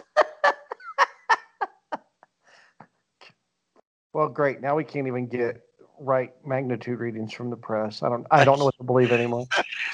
Well, 4.13 4.29
great. 4.31 4.63
Now 4.63 4.75
we 4.75 4.83
can't 4.83 5.07
even 5.07 5.27
get 5.27 5.61
right 6.01 6.33
magnitude 6.47 6.99
readings 7.01 7.35
from 7.35 7.51
the 7.51 7.57
press. 7.57 8.03
I 8.03 8.09
don't. 8.09 8.27
I 8.31 8.47
don't 8.47 8.59
know 8.59 8.65
what 8.65 8.77
to 8.79 8.83
believe 8.93 9.13
anymore. 9.13 9.47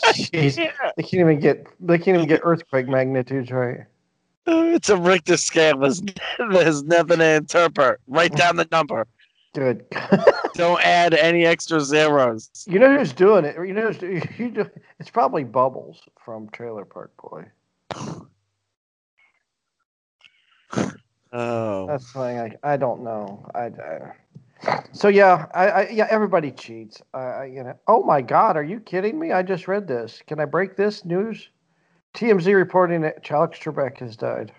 Jeez. 0.05 0.59
They 0.97 1.03
can't 1.03 1.15
even 1.15 1.41
get. 1.41 1.67
They 1.81 1.99
can't 1.99 2.15
even 2.17 2.29
get 2.29 2.43
earthquake 2.45 2.87
magnitudes 2.87 3.51
right. 3.51 3.81
Uh, 4.47 4.63
It's 4.77 4.91
a 4.91 4.97
Richter 4.97 5.37
scale. 5.37 5.79
There's, 5.79 6.03
there's 6.53 6.85
nothing 6.85 7.19
to 7.19 7.35
interpret. 7.35 7.99
Write 8.07 8.37
down 8.37 8.55
the 8.55 8.69
number. 8.71 9.09
Good. 9.55 9.85
Don't 10.55 10.85
add 10.85 11.15
any 11.15 11.45
extra 11.45 11.81
zeros. 11.81 12.51
you 12.67 12.79
know 12.79 12.97
who's 12.97 13.13
doing 13.13 13.45
it? 13.45 13.57
You 13.57 13.73
know, 13.73 13.91
who's, 13.91 14.23
you 14.39 14.51
do, 14.51 14.69
it's 14.99 15.11
probably 15.11 15.45
Bubbles 15.45 16.01
from 16.25 16.49
Trailer 16.51 16.85
Park 16.85 17.13
Boy. 17.23 17.45
Oh, 21.35 21.87
That's 21.87 22.13
something 22.13 22.39
I, 22.39 22.73
I 22.75 22.77
don't 22.77 23.03
know. 23.03 23.47
I, 23.55 23.61
I 23.63 24.83
so 24.93 25.09
yeah, 25.09 25.47
I, 25.55 25.67
I 25.69 25.89
yeah 25.89 26.07
everybody 26.11 26.51
cheats. 26.51 27.01
I, 27.15 27.19
I 27.19 27.45
you 27.47 27.65
know. 27.65 27.75
Oh 27.89 28.03
my 28.03 28.21
God, 28.21 28.57
are 28.57 28.63
you 28.63 28.81
kidding 28.81 29.19
me? 29.19 29.33
I 29.33 29.43
just 29.43 29.67
read 29.67 29.89
this. 29.89 30.23
Can 30.27 30.41
I 30.41 30.45
break 30.45 30.77
this 30.77 31.07
news? 31.07 31.49
TMZ 32.15 32.55
reporting 32.55 33.01
that 33.01 33.31
Alex 33.31 33.59
Trebek 33.59 33.99
has 33.99 34.15
died. 34.15 34.53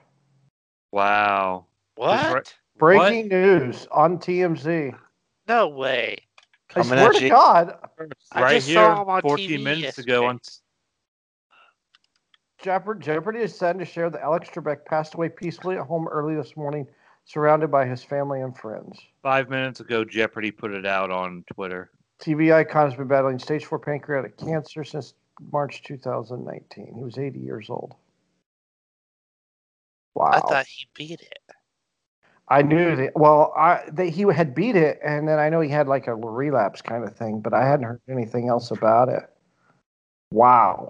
Wow. 0.91 1.65
What? 1.95 2.33
right- 2.33 2.55
Breaking 2.79 3.27
news 3.27 3.87
on 3.91 4.17
TMZ. 4.17 4.97
No 5.47 5.67
way. 5.67 6.17
I 6.69 6.73
Coming 6.73 6.87
swear 6.97 7.09
at 7.09 7.15
to 7.15 7.23
you. 7.23 7.29
God, 7.29 7.77
I 8.31 8.41
right 8.41 8.55
just 8.55 8.67
here, 8.67 8.75
saw 8.75 9.01
him 9.01 9.09
on 9.09 9.21
14 9.21 9.49
TV 9.49 9.63
minutes 9.63 9.97
ago 9.97 10.23
yesterday. 10.23 10.27
on 10.27 10.39
Jeopardy, 12.63 13.05
Jeopardy 13.05 13.39
is 13.39 13.55
sad 13.55 13.77
to 13.79 13.85
share 13.85 14.09
that 14.09 14.21
Alex 14.21 14.49
Trebek 14.49 14.85
passed 14.85 15.15
away 15.15 15.29
peacefully 15.29 15.75
at 15.75 15.85
home 15.85 16.07
early 16.07 16.33
this 16.35 16.55
morning, 16.55 16.87
surrounded 17.25 17.69
by 17.69 17.85
his 17.85 18.03
family 18.03 18.41
and 18.41 18.57
friends. 18.57 18.99
five 19.21 19.49
minutes 19.49 19.81
ago. 19.81 20.05
Jeopardy 20.05 20.49
put 20.49 20.71
it 20.71 20.85
out 20.85 21.11
on 21.11 21.43
Twitter. 21.53 21.91
TV 22.21 22.53
icon 22.53 22.89
has 22.89 22.97
been 22.97 23.07
battling 23.07 23.37
stage 23.37 23.65
four 23.65 23.79
pancreatic 23.79 24.37
cancer 24.37 24.83
since 24.85 25.13
March 25.51 25.83
2019. 25.83 26.93
He 26.95 27.03
was 27.03 27.17
80 27.17 27.39
years 27.39 27.69
old. 27.69 27.95
Wow. 30.15 30.31
I 30.31 30.39
thought 30.39 30.65
he 30.65 30.87
beat 30.95 31.19
it. 31.19 31.39
I 32.53 32.61
knew 32.61 32.95
that. 32.95 33.13
Well, 33.15 33.51
I 33.57 33.81
that 33.93 34.09
he 34.09 34.21
had 34.31 34.53
beat 34.53 34.75
it, 34.75 34.99
and 35.03 35.27
then 35.27 35.39
I 35.39 35.49
know 35.49 35.59
he 35.59 35.69
had 35.69 35.87
like 35.87 36.05
a 36.05 36.13
relapse 36.13 36.83
kind 36.83 37.03
of 37.03 37.15
thing, 37.15 37.39
but 37.39 37.51
I 37.51 37.67
hadn't 37.67 37.85
heard 37.85 38.01
anything 38.07 38.47
else 38.47 38.69
about 38.69 39.09
it. 39.09 39.23
Wow. 40.31 40.89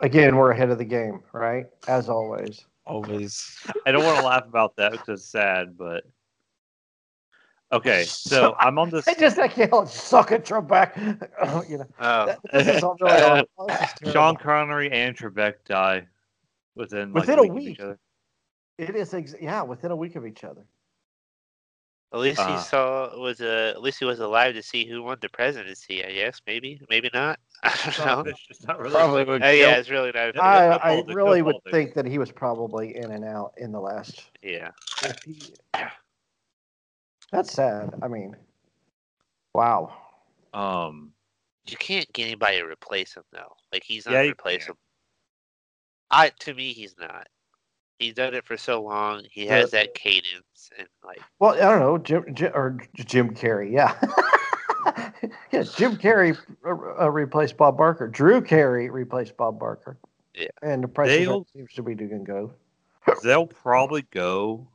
Again, 0.00 0.34
we're 0.34 0.50
ahead 0.50 0.70
of 0.70 0.78
the 0.78 0.84
game, 0.84 1.22
right? 1.32 1.66
As 1.86 2.08
always. 2.08 2.66
always. 2.86 3.56
I 3.86 3.92
don't 3.92 4.04
want 4.04 4.18
to 4.18 4.26
laugh 4.26 4.46
about 4.46 4.74
that 4.76 4.92
because 4.92 5.20
it's 5.20 5.28
sad, 5.28 5.76
but 5.78 6.04
okay. 7.70 8.02
So 8.02 8.56
I'm 8.58 8.78
on 8.78 8.90
this. 8.90 9.06
I 9.06 9.14
just 9.14 9.38
I 9.38 9.46
can't 9.46 9.70
oh, 9.72 9.84
suck 9.84 10.32
it, 10.32 10.44
Trebek. 10.44 10.96
you 11.70 11.78
know, 11.78 11.86
Oh, 12.00 12.26
that- 12.26 12.40
this 12.52 12.66
is 12.66 12.82
all 12.82 12.96
really 13.00 13.22
awful. 13.22 13.66
This 13.68 14.08
is 14.08 14.12
Sean. 14.12 14.34
Connery 14.34 14.90
and 14.90 15.16
Trebek 15.16 15.54
die 15.66 16.08
within 16.74 17.12
like, 17.12 17.22
Within 17.22 17.38
a 17.38 17.42
a 17.42 17.46
week, 17.46 17.78
of 17.78 17.88
week. 17.90 17.98
Each 18.82 18.88
other. 18.88 18.98
It 18.98 19.00
is, 19.00 19.14
ex- 19.14 19.34
yeah, 19.40 19.62
within 19.62 19.90
a 19.90 19.96
week 19.96 20.16
of 20.16 20.26
each 20.26 20.44
other. 20.44 20.64
at 22.12 22.18
least 22.18 22.40
he 22.40 22.52
Uh. 22.54 22.58
saw 22.58 23.16
was 23.18 23.40
uh, 23.40 23.72
at 23.74 23.82
least 23.82 24.00
he 24.00 24.04
was 24.04 24.18
alive 24.18 24.54
to 24.54 24.62
see 24.62 24.84
who 24.84 25.02
won 25.02 25.18
the 25.20 25.28
presidency. 25.28 26.04
I 26.04 26.12
guess 26.12 26.40
maybe, 26.46 26.80
maybe 26.90 27.08
not. 27.14 27.38
I 27.62 27.94
don't 27.96 28.06
know. 28.26 28.30
It's 28.30 28.46
just 28.48 28.66
not 28.66 28.80
really. 28.80 28.94
Probably 28.94 29.24
would 29.24 29.42
Uh, 29.44 29.46
yeah, 29.48 29.76
it's 29.76 29.90
really 29.90 30.10
not. 30.12 30.34
Yeah, 30.34 30.78
I, 30.82 30.94
I 30.96 31.02
really 31.06 31.42
would 31.42 31.52
politics. 31.62 31.70
think 31.72 31.94
that 31.94 32.06
he 32.06 32.18
was 32.18 32.32
probably 32.32 32.96
in 32.96 33.12
and 33.12 33.24
out 33.24 33.52
in 33.58 33.70
the 33.70 33.80
last. 33.80 34.30
Yeah. 34.42 34.70
That's 37.32 37.52
sad. 37.52 37.94
I 38.02 38.08
mean, 38.08 38.34
wow. 39.54 39.94
Um. 40.52 41.12
You 41.66 41.76
can't 41.76 42.10
get 42.12 42.24
anybody 42.24 42.58
to 42.58 42.64
replace 42.66 43.14
him 43.14 43.22
though. 43.32 43.54
Like 43.72 43.84
he's 43.84 44.06
not 44.06 44.14
Yeah, 44.14 44.20
replaceable. 44.22 44.78
I 46.10 46.30
to 46.40 46.54
me 46.54 46.72
he's 46.72 46.96
not. 46.98 47.28
He's 48.00 48.14
done 48.14 48.32
it 48.34 48.46
for 48.46 48.56
so 48.56 48.82
long. 48.82 49.24
He 49.30 49.46
has 49.46 49.70
that 49.72 49.92
cadence 49.94 50.70
and 50.78 50.88
like 51.04 51.20
Well, 51.38 51.52
I 51.54 51.58
don't 51.70 51.80
know, 51.80 51.98
Jim, 51.98 52.24
Jim 52.34 52.50
or 52.54 52.78
Jim 52.94 53.34
Carrey, 53.34 53.70
yeah. 53.70 53.94
yeah, 55.52 55.62
Jim 55.76 55.96
Carrey 55.96 56.36
uh, 56.66 57.04
uh, 57.04 57.10
replaced 57.10 57.58
Bob 57.58 57.76
Barker. 57.76 58.08
Drew 58.08 58.40
Carey 58.40 58.88
replaced 58.88 59.36
Bob 59.36 59.58
Barker. 59.60 59.98
Yeah. 60.34 60.48
And 60.62 60.82
the 60.82 60.88
price 60.88 61.08
They'll- 61.10 61.46
seems 61.54 61.72
to 61.74 61.82
be 61.82 61.94
doing 61.94 62.24
good. 62.24 62.50
They'll 63.22 63.46
probably 63.46 64.02
go. 64.10 64.66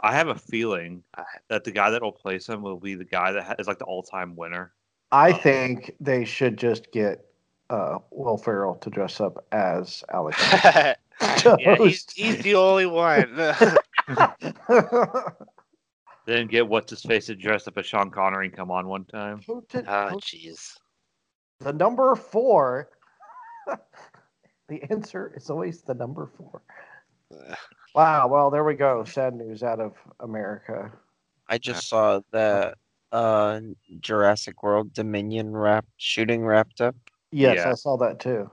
I 0.00 0.14
have 0.14 0.28
a 0.28 0.34
feeling 0.34 1.02
that 1.48 1.64
the 1.64 1.70
guy 1.72 1.90
that 1.90 2.02
will 2.02 2.10
place 2.12 2.48
him 2.48 2.62
will 2.62 2.78
be 2.80 2.94
the 2.94 3.04
guy 3.04 3.32
that 3.32 3.60
is 3.60 3.66
like 3.66 3.78
the 3.78 3.84
all-time 3.84 4.34
winner. 4.34 4.72
I 5.12 5.32
Oh. 5.32 5.36
think 5.36 5.94
they 6.00 6.24
should 6.24 6.56
just 6.56 6.90
get 6.90 7.24
uh, 7.70 7.98
Will 8.10 8.36
Ferrell 8.38 8.76
to 8.76 8.88
dress 8.90 9.20
up 9.20 9.44
as 9.52 10.02
Alex. 10.12 10.42
Yeah, 11.58 11.76
he's 11.76 12.06
he's 12.14 12.38
the 12.42 12.54
only 12.54 12.86
one. 12.86 13.36
Then 16.24 16.46
get 16.46 16.68
what's 16.68 16.90
his 16.90 17.02
face 17.02 17.26
to 17.26 17.34
dress 17.34 17.66
up 17.66 17.76
as 17.78 17.86
Sean 17.86 18.08
Connery 18.10 18.46
and 18.46 18.54
come 18.56 18.70
on 18.70 18.86
one 18.86 19.04
time. 19.04 19.40
Who 19.46 19.64
did- 19.68 19.86
oh 19.88 20.10
who- 20.10 20.16
jeez. 20.18 20.78
the 21.58 21.72
number 21.72 22.14
four. 22.14 22.90
the 24.68 24.82
answer 24.90 25.32
is 25.36 25.50
always 25.50 25.82
the 25.82 25.94
number 25.94 26.30
four. 26.36 26.62
Wow. 27.94 28.26
Well, 28.28 28.50
there 28.50 28.64
we 28.64 28.72
go. 28.72 29.04
Sad 29.04 29.34
news 29.34 29.62
out 29.62 29.78
of 29.78 29.92
America. 30.20 30.90
I 31.46 31.58
just 31.58 31.88
saw 31.90 32.20
that 32.30 32.78
uh, 33.12 33.60
Jurassic 34.00 34.62
World 34.62 34.94
Dominion 34.94 35.54
wrap 35.54 35.84
shooting 35.98 36.42
wrapped 36.42 36.80
up. 36.80 36.96
Yes, 37.32 37.56
Yeah. 37.56 37.70
I 37.70 37.74
saw 37.74 37.98
that 37.98 38.18
too. 38.18 38.50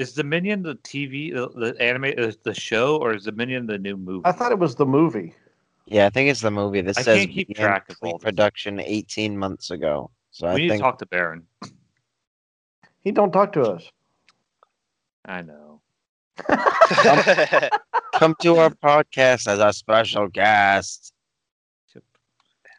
Is 0.00 0.14
Dominion 0.14 0.62
the 0.62 0.76
TV, 0.76 1.30
the, 1.30 1.50
the 1.50 1.78
anime, 1.78 2.06
is 2.06 2.38
the 2.38 2.54
show, 2.54 2.96
or 2.96 3.14
is 3.14 3.24
Dominion 3.24 3.66
the 3.66 3.76
new 3.76 3.98
movie? 3.98 4.22
I 4.24 4.32
thought 4.32 4.50
it 4.50 4.58
was 4.58 4.74
the 4.76 4.86
movie. 4.86 5.34
Yeah, 5.84 6.06
I 6.06 6.10
think 6.10 6.30
it's 6.30 6.40
the 6.40 6.50
movie. 6.50 6.80
This 6.80 6.96
I 6.96 7.02
says 7.02 7.18
can't 7.18 7.30
keep 7.30 7.48
began 7.48 7.66
track 7.66 7.90
of 7.90 7.96
all 8.00 8.16
this. 8.16 8.24
production 8.24 8.80
18 8.80 9.36
months 9.36 9.70
ago. 9.70 10.10
So 10.30 10.46
we 10.46 10.52
I 10.52 10.56
need 10.56 10.68
think 10.70 10.80
to 10.80 10.84
talk 10.84 10.98
to 11.00 11.06
Baron. 11.06 11.42
He 13.00 13.12
don't 13.12 13.30
talk 13.30 13.52
to 13.52 13.60
us. 13.60 13.90
I 15.26 15.42
know. 15.42 15.82
come 18.14 18.34
to 18.40 18.56
our 18.56 18.70
podcast 18.70 19.48
as 19.48 19.58
our 19.58 19.74
special 19.74 20.28
guest. 20.28 21.12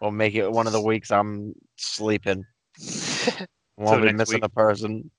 We'll 0.01 0.09
make 0.09 0.33
it 0.33 0.51
one 0.51 0.65
of 0.65 0.73
the 0.73 0.81
weeks 0.81 1.11
I'm 1.11 1.53
sleeping. 1.75 2.45
Won't 3.77 4.01
be 4.01 4.11
missing 4.11 4.37
week? 4.37 4.45
a 4.45 4.49
person. 4.49 5.11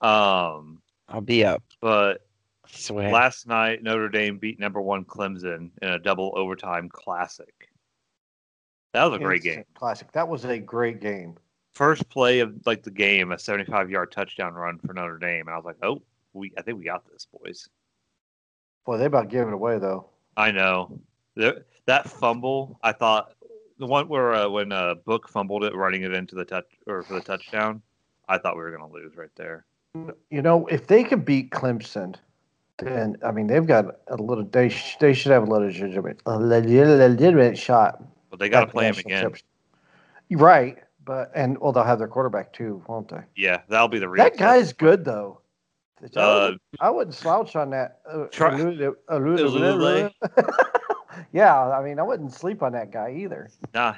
Um, 0.00 0.82
I'll 1.08 1.20
be 1.20 1.44
up. 1.44 1.62
but 1.80 2.26
swear. 2.68 3.10
last 3.10 3.46
night 3.46 3.82
Notre 3.82 4.08
Dame 4.08 4.38
beat 4.38 4.60
number 4.60 4.80
one 4.80 5.04
Clemson 5.04 5.70
in 5.80 5.88
a 5.88 5.98
double 5.98 6.32
overtime 6.36 6.88
classic. 6.88 7.70
That 8.92 9.04
was 9.04 9.16
a 9.16 9.22
great 9.22 9.42
game. 9.42 9.64
Classic. 9.74 10.10
That 10.12 10.28
was 10.28 10.44
a 10.44 10.58
great 10.58 11.00
game. 11.00 11.36
First 11.72 12.08
play 12.08 12.40
of 12.40 12.54
like 12.64 12.82
the 12.82 12.90
game, 12.90 13.32
a 13.32 13.38
75 13.38 13.90
yard 13.90 14.10
touchdown 14.10 14.54
run 14.54 14.78
for 14.78 14.94
Notre 14.94 15.18
Dame, 15.18 15.46
and 15.46 15.50
I 15.50 15.56
was 15.56 15.66
like, 15.66 15.76
oh, 15.82 16.00
we, 16.32 16.52
I 16.56 16.62
think 16.62 16.78
we 16.78 16.84
got 16.84 17.04
this, 17.10 17.26
boys. 17.26 17.68
Boy, 18.86 18.98
they 18.98 19.06
about 19.06 19.28
gave 19.28 19.46
it 19.46 19.52
away 19.52 19.78
though. 19.78 20.08
I 20.36 20.50
know 20.50 20.98
the, 21.34 21.64
that 21.86 22.08
fumble. 22.08 22.78
I 22.82 22.92
thought 22.92 23.32
the 23.78 23.86
one 23.86 24.08
where 24.08 24.34
uh, 24.34 24.48
when 24.48 24.72
uh, 24.72 24.94
Book 24.94 25.28
fumbled 25.28 25.64
it, 25.64 25.74
running 25.74 26.02
it 26.02 26.12
into 26.12 26.34
the 26.34 26.44
touch 26.44 26.66
or 26.86 27.02
for 27.02 27.14
the 27.14 27.20
touchdown. 27.20 27.82
I 28.28 28.38
thought 28.38 28.56
we 28.56 28.62
were 28.62 28.76
going 28.76 28.90
to 28.90 28.94
lose 28.94 29.16
right 29.16 29.30
there. 29.36 29.66
You 30.30 30.42
know, 30.42 30.66
if 30.66 30.86
they 30.86 31.04
can 31.04 31.20
beat 31.20 31.50
Clemson, 31.50 32.14
then 32.78 33.16
I 33.24 33.30
mean 33.32 33.46
they've 33.46 33.66
got 33.66 33.86
a 34.08 34.16
little. 34.16 34.44
They 34.44 34.68
sh- 34.68 34.96
they 35.00 35.12
should 35.14 35.32
have 35.32 35.44
a 35.44 35.46
little 35.50 35.66
legitimate 35.66 36.20
a 36.26 36.38
legit- 36.38 36.88
legitimate 36.88 37.56
shot. 37.58 38.02
But 38.30 38.38
they 38.38 38.48
got 38.48 38.60
to 38.66 38.66
play 38.66 38.86
him 38.88 38.98
again. 38.98 39.32
Right, 40.30 40.78
but 41.04 41.30
and 41.34 41.56
well 41.58 41.72
they'll 41.72 41.84
have 41.84 41.98
their 41.98 42.08
quarterback 42.08 42.52
too, 42.52 42.82
won't 42.88 43.08
they? 43.08 43.20
Yeah, 43.36 43.62
that'll 43.68 43.88
be 43.88 43.98
the 43.98 44.08
real. 44.08 44.22
That 44.24 44.36
guy's 44.36 44.72
good 44.72 45.04
though. 45.04 45.40
I 46.02 46.20
Uh, 46.20 46.40
wouldn't- 46.44 46.62
I 46.80 46.90
wouldn't 46.90 47.14
slouch 47.14 47.56
on 47.56 47.70
that. 47.70 48.00
Uh, 48.06 48.26
Alulu- 48.32 48.94
Alulu. 49.08 50.10
yeah, 51.32 51.58
I 51.70 51.82
mean, 51.82 51.98
I 51.98 52.02
wouldn't 52.02 52.32
sleep 52.34 52.62
on 52.62 52.72
that 52.72 52.90
guy 52.90 53.14
either. 53.18 53.48
Nah, 53.72 53.94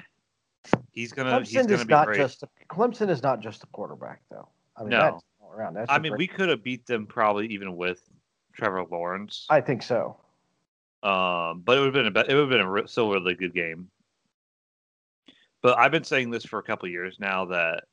he's 0.92 1.12
gonna. 1.12 1.40
he's 1.40 1.50
Clemson 1.50 1.62
gonna 1.62 1.74
is 1.74 1.84
be 1.84 1.92
not 1.92 2.06
great. 2.06 2.18
just 2.18 2.42
a, 2.44 2.48
Clemson 2.70 3.10
is 3.10 3.22
not 3.22 3.40
just 3.40 3.64
a 3.64 3.66
quarterback 3.68 4.20
though. 4.30 4.48
I 4.76 4.82
mean, 4.82 4.90
No. 4.90 5.20
All 5.48 5.54
around. 5.58 5.74
That's 5.74 5.90
I 5.90 5.98
mean, 5.98 6.12
great- 6.12 6.18
we 6.18 6.26
could 6.28 6.48
have 6.48 6.62
beat 6.62 6.86
them 6.86 7.06
probably 7.06 7.46
even 7.48 7.76
with 7.76 8.02
Trevor 8.54 8.84
Lawrence. 8.84 9.46
I 9.48 9.60
think 9.60 9.82
so. 9.82 10.16
Um, 11.02 11.62
but 11.64 11.76
it 11.78 11.80
would 11.80 11.86
have 11.86 11.94
been 11.94 12.06
a 12.06 12.10
be- 12.10 12.30
it 12.30 12.34
would 12.34 12.50
have 12.52 12.66
been 12.66 12.84
a 12.84 12.88
still 12.88 13.10
really 13.10 13.34
good 13.34 13.54
game. 13.54 13.88
But 15.62 15.78
I've 15.78 15.92
been 15.92 16.04
saying 16.04 16.30
this 16.30 16.44
for 16.44 16.58
a 16.58 16.62
couple 16.62 16.88
years 16.88 17.18
now 17.20 17.46
that 17.46 17.84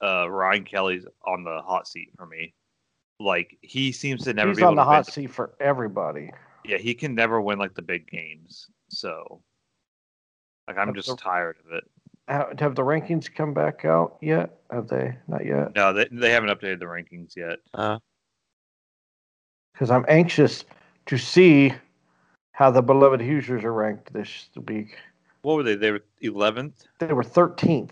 uh, 0.00 0.26
Brian 0.26 0.64
Kelly's 0.64 1.06
on 1.26 1.44
the 1.44 1.60
hot 1.62 1.88
seat 1.88 2.10
for 2.16 2.26
me. 2.26 2.54
Like 3.20 3.56
he 3.62 3.92
seems 3.92 4.24
to 4.24 4.34
never 4.34 4.50
He's 4.50 4.58
be 4.58 4.62
on 4.64 4.74
the 4.74 4.84
hot 4.84 5.06
seat 5.06 5.28
for 5.30 5.54
everybody. 5.60 6.30
Yeah, 6.64 6.78
he 6.78 6.94
can 6.94 7.14
never 7.14 7.40
win 7.40 7.58
like 7.58 7.74
the 7.74 7.82
big 7.82 8.08
games. 8.08 8.68
So, 8.88 9.42
like, 10.66 10.76
I'm 10.78 10.88
But 10.88 10.96
just 10.96 11.08
the- 11.08 11.16
tired 11.16 11.56
of 11.64 11.72
it. 11.72 11.84
Have, 12.28 12.58
have 12.58 12.74
the 12.74 12.82
rankings 12.82 13.32
come 13.32 13.52
back 13.52 13.84
out 13.84 14.16
yet? 14.20 14.58
Have 14.70 14.88
they? 14.88 15.16
Not 15.28 15.44
yet. 15.44 15.74
No, 15.74 15.92
they 15.92 16.08
they 16.10 16.30
haven't 16.30 16.48
updated 16.48 16.78
the 16.80 16.86
rankings 16.86 17.36
yet. 17.36 17.58
Uh, 17.74 17.98
Because 19.72 19.90
I'm 19.90 20.04
anxious 20.08 20.64
to 21.06 21.18
see 21.18 21.72
how 22.52 22.70
the 22.70 22.80
beloved 22.82 23.20
Hoosiers 23.20 23.64
are 23.64 23.72
ranked 23.72 24.12
this 24.12 24.48
week. 24.66 24.96
What 25.42 25.56
were 25.56 25.62
they? 25.62 25.74
They 25.74 25.90
were 25.90 26.04
11th. 26.22 26.72
They 27.00 27.12
were 27.12 27.22
13th. 27.24 27.90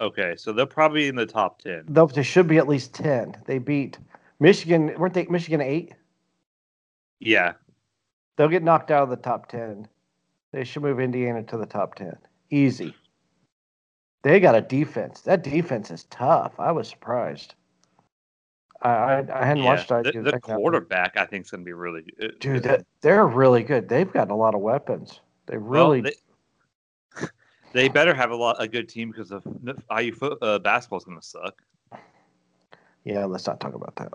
Okay, 0.00 0.34
so 0.36 0.52
they're 0.52 0.66
probably 0.66 1.08
in 1.08 1.16
the 1.16 1.26
top 1.26 1.60
10. 1.62 1.84
Though 1.88 2.06
they 2.06 2.22
should 2.22 2.46
be 2.46 2.58
at 2.58 2.68
least 2.68 2.94
10. 2.94 3.36
They 3.46 3.58
beat 3.58 3.98
Michigan. 4.38 4.94
Weren't 4.98 5.14
they 5.14 5.26
Michigan 5.26 5.60
eight? 5.60 5.94
Yeah, 7.18 7.52
They'll 8.36 8.48
get 8.48 8.62
knocked 8.62 8.90
out 8.90 9.02
of 9.04 9.10
the 9.10 9.16
top 9.16 9.48
10. 9.48 9.86
They 10.52 10.64
should 10.64 10.82
move 10.82 11.00
Indiana 11.00 11.42
to 11.44 11.56
the 11.56 11.66
top 11.66 11.94
10. 11.96 12.16
Easy. 12.50 12.94
They 14.22 14.38
got 14.40 14.54
a 14.54 14.60
defense. 14.60 15.20
That 15.22 15.42
defense 15.42 15.90
is 15.90 16.04
tough. 16.04 16.52
I 16.58 16.72
was 16.72 16.88
surprised. 16.88 17.54
I 18.80 18.88
I, 18.90 19.18
I 19.18 19.44
hadn't 19.44 19.64
yeah. 19.64 19.70
watched 19.70 19.88
The, 19.88 20.02
the 20.12 20.22
that 20.32 20.42
quarterback, 20.42 21.16
I 21.16 21.26
think, 21.26 21.44
is 21.44 21.50
going 21.50 21.62
to 21.62 21.64
be 21.64 21.72
really 21.72 22.02
good. 22.02 22.38
Dude, 22.38 22.62
that, 22.64 22.86
they're 23.00 23.26
really 23.26 23.62
good. 23.62 23.88
They've 23.88 24.12
got 24.12 24.30
a 24.30 24.34
lot 24.34 24.54
of 24.54 24.60
weapons. 24.60 25.20
They 25.46 25.56
Well, 25.56 25.90
really. 25.90 26.00
they, 26.00 27.26
they 27.72 27.88
better 27.88 28.14
have 28.14 28.30
a 28.30 28.36
lot 28.36 28.56
a 28.60 28.68
good 28.68 28.88
team 28.88 29.10
because 29.10 29.32
of 29.32 29.44
IU 29.96 30.14
foot, 30.14 30.38
uh, 30.40 30.58
basketball's 30.60 31.04
going 31.04 31.20
to 31.20 31.26
suck. 31.26 31.60
yeah, 33.04 33.24
let's 33.24 33.46
not 33.46 33.60
talk 33.60 33.74
about 33.74 33.96
that. 33.96 34.12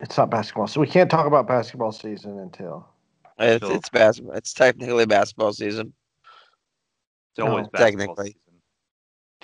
It's 0.00 0.16
not 0.16 0.30
basketball, 0.30 0.66
so 0.66 0.80
we 0.80 0.88
can't 0.88 1.10
talk 1.10 1.26
about 1.26 1.46
basketball 1.46 1.92
season 1.92 2.38
until. 2.40 2.88
it's, 3.38 3.64
it's 3.64 3.88
basketball. 3.88 4.34
It's 4.34 4.52
technically 4.52 5.06
basketball 5.06 5.52
season. 5.52 5.92
It's 7.32 7.38
always 7.38 7.66
No, 7.66 7.70
basketball 7.70 8.16
technically. 8.16 8.26
season. 8.26 8.51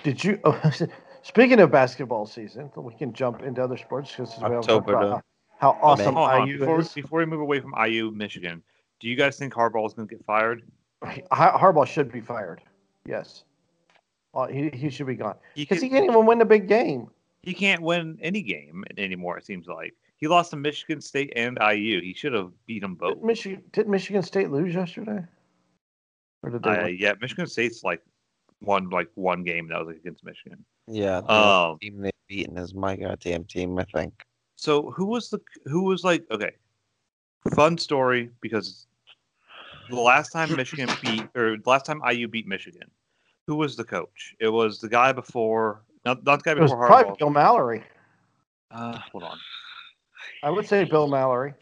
Did 0.03 0.23
you? 0.23 0.39
Oh, 0.43 0.59
speaking 1.21 1.59
of 1.59 1.71
basketball 1.71 2.25
season, 2.25 2.71
we 2.75 2.93
can 2.95 3.13
jump 3.13 3.41
into 3.41 3.63
other 3.63 3.77
sports 3.77 4.11
because 4.11 4.35
we 4.37 4.43
haven't 4.43 4.57
October, 4.59 4.93
about 4.93 5.01
though. 5.01 5.21
how, 5.57 5.73
how 5.73 5.79
awesome 5.81 6.15
Hold 6.15 6.29
on, 6.29 6.47
IU 6.47 6.59
before, 6.59 6.79
is. 6.81 6.93
before 6.93 7.19
we 7.19 7.25
move 7.25 7.41
away 7.41 7.59
from 7.59 7.73
IU, 7.85 8.11
Michigan, 8.11 8.63
do 8.99 9.07
you 9.07 9.15
guys 9.15 9.37
think 9.37 9.53
Harbaugh 9.53 9.85
is 9.85 9.93
going 9.93 10.07
to 10.07 10.15
get 10.15 10.25
fired? 10.25 10.63
Har- 11.31 11.57
Harbaugh 11.59 11.87
should 11.87 12.11
be 12.11 12.21
fired. 12.21 12.61
Yes. 13.05 13.43
Uh, 14.33 14.47
he, 14.47 14.69
he 14.73 14.89
should 14.89 15.07
be 15.07 15.15
gone 15.15 15.35
He, 15.55 15.63
because 15.63 15.79
can, 15.79 15.87
he 15.87 15.89
can't 15.89 16.05
even 16.05 16.25
win 16.25 16.37
the 16.37 16.45
big 16.45 16.67
game. 16.67 17.07
he 17.41 17.53
can't 17.53 17.81
win 17.81 18.17
any 18.21 18.41
game 18.43 18.83
anymore. 18.97 19.37
It 19.37 19.45
seems 19.45 19.67
like 19.67 19.95
he 20.17 20.27
lost 20.27 20.51
to 20.51 20.57
Michigan 20.57 21.01
State 21.01 21.33
and 21.35 21.57
IU. 21.59 21.99
He 22.01 22.13
should 22.13 22.33
have 22.33 22.51
beat 22.67 22.81
them 22.81 22.93
both. 22.95 23.15
Did 23.15 23.23
Michigan, 23.23 23.63
did 23.71 23.87
Michigan 23.87 24.21
State 24.21 24.51
lose 24.51 24.75
yesterday? 24.75 25.23
Or 26.43 26.49
did 26.51 26.61
they? 26.61 26.69
Uh, 26.69 26.87
yeah, 26.87 27.13
Michigan 27.19 27.47
State's 27.47 27.83
like 27.83 28.01
won 28.61 28.89
like 28.89 29.09
one 29.15 29.43
game 29.43 29.67
that 29.69 29.79
was 29.79 29.87
like, 29.87 29.97
against 29.97 30.23
Michigan. 30.23 30.63
Yeah. 30.87 31.21
The 31.21 31.31
Um, 31.31 31.79
team 31.79 32.01
they've 32.01 32.11
beaten 32.27 32.57
is 32.57 32.73
my 32.73 32.95
goddamn 32.95 33.45
team, 33.45 33.77
I 33.79 33.85
think. 33.85 34.13
So 34.55 34.91
who 34.91 35.05
was 35.05 35.29
the 35.29 35.39
who 35.65 35.83
was 35.83 36.03
like 36.03 36.25
okay, 36.31 36.51
fun 37.55 37.77
story 37.77 38.29
because 38.41 38.87
the 39.89 39.99
last 39.99 40.31
time 40.31 40.55
Michigan 40.55 40.89
beat 41.01 41.23
or 41.35 41.57
the 41.57 41.69
last 41.69 41.85
time 41.85 42.01
IU 42.09 42.27
beat 42.27 42.45
Michigan, 42.47 42.89
who 43.47 43.55
was 43.55 43.75
the 43.75 43.85
coach? 43.85 44.35
It 44.39 44.49
was 44.49 44.79
the 44.79 44.89
guy 44.89 45.11
before 45.13 45.81
not, 46.05 46.23
not 46.23 46.43
the 46.43 46.43
guy 46.43 46.51
it 46.51 46.59
was 46.61 46.71
before 46.71 46.87
probably 46.87 47.15
Bill 47.17 47.29
Mallory. 47.29 47.83
Uh, 48.71 48.97
hold 49.11 49.23
on. 49.23 49.37
I 50.43 50.49
would 50.49 50.67
say 50.67 50.83
Bill 50.83 51.07
Mallory. 51.07 51.53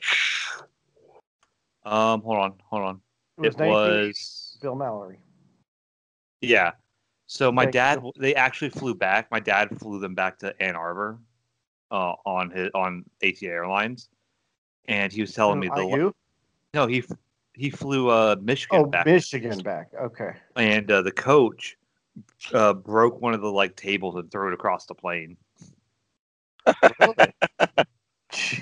Um, 1.86 2.22
hold 2.22 2.38
on, 2.38 2.54
hold 2.70 2.84
on. 2.84 3.02
It 3.38 3.41
was, 3.41 3.56
It 3.56 3.60
was 3.68 4.58
Bill 4.62 4.76
Mallory. 4.76 5.20
yeah. 6.41 6.72
So 7.28 7.52
my 7.52 7.66
dad, 7.66 8.02
they 8.18 8.36
actually 8.36 8.70
flew 8.70 8.96
back. 8.96 9.30
My 9.32 9.40
dad 9.42 9.78
flew 9.80 10.00
them 10.00 10.16
back 10.16 10.40
to 10.40 10.56
Ann 10.62 10.76
Arbor, 10.76 11.20
uh, 11.92 12.14
on 12.26 12.50
his 12.52 12.70
on 12.74 13.06
ATA 13.24 13.46
Airlines, 13.46 14.10
and 14.86 15.12
he 15.12 15.22
was 15.22 15.34
telling 15.34 15.60
me 15.60 15.70
the 15.74 15.86
IU? 15.86 16.14
no 16.74 16.88
he 16.88 17.04
he 17.54 17.70
flew 17.70 18.10
uh 18.10 18.36
Michigan 18.42 18.82
Oh, 18.82 18.86
back 18.86 19.06
Michigan 19.06 19.60
back. 19.60 19.90
Okay. 20.00 20.32
and 20.56 20.90
uh, 20.90 21.02
the 21.02 21.12
coach 21.12 21.78
uh, 22.54 22.74
broke 22.74 23.22
one 23.22 23.34
of 23.34 23.42
the 23.42 23.52
like 23.52 23.76
tables 23.76 24.16
and 24.16 24.32
threw 24.32 24.48
it 24.50 24.54
across 24.54 24.86
the 24.86 24.96
plane. 24.96 25.38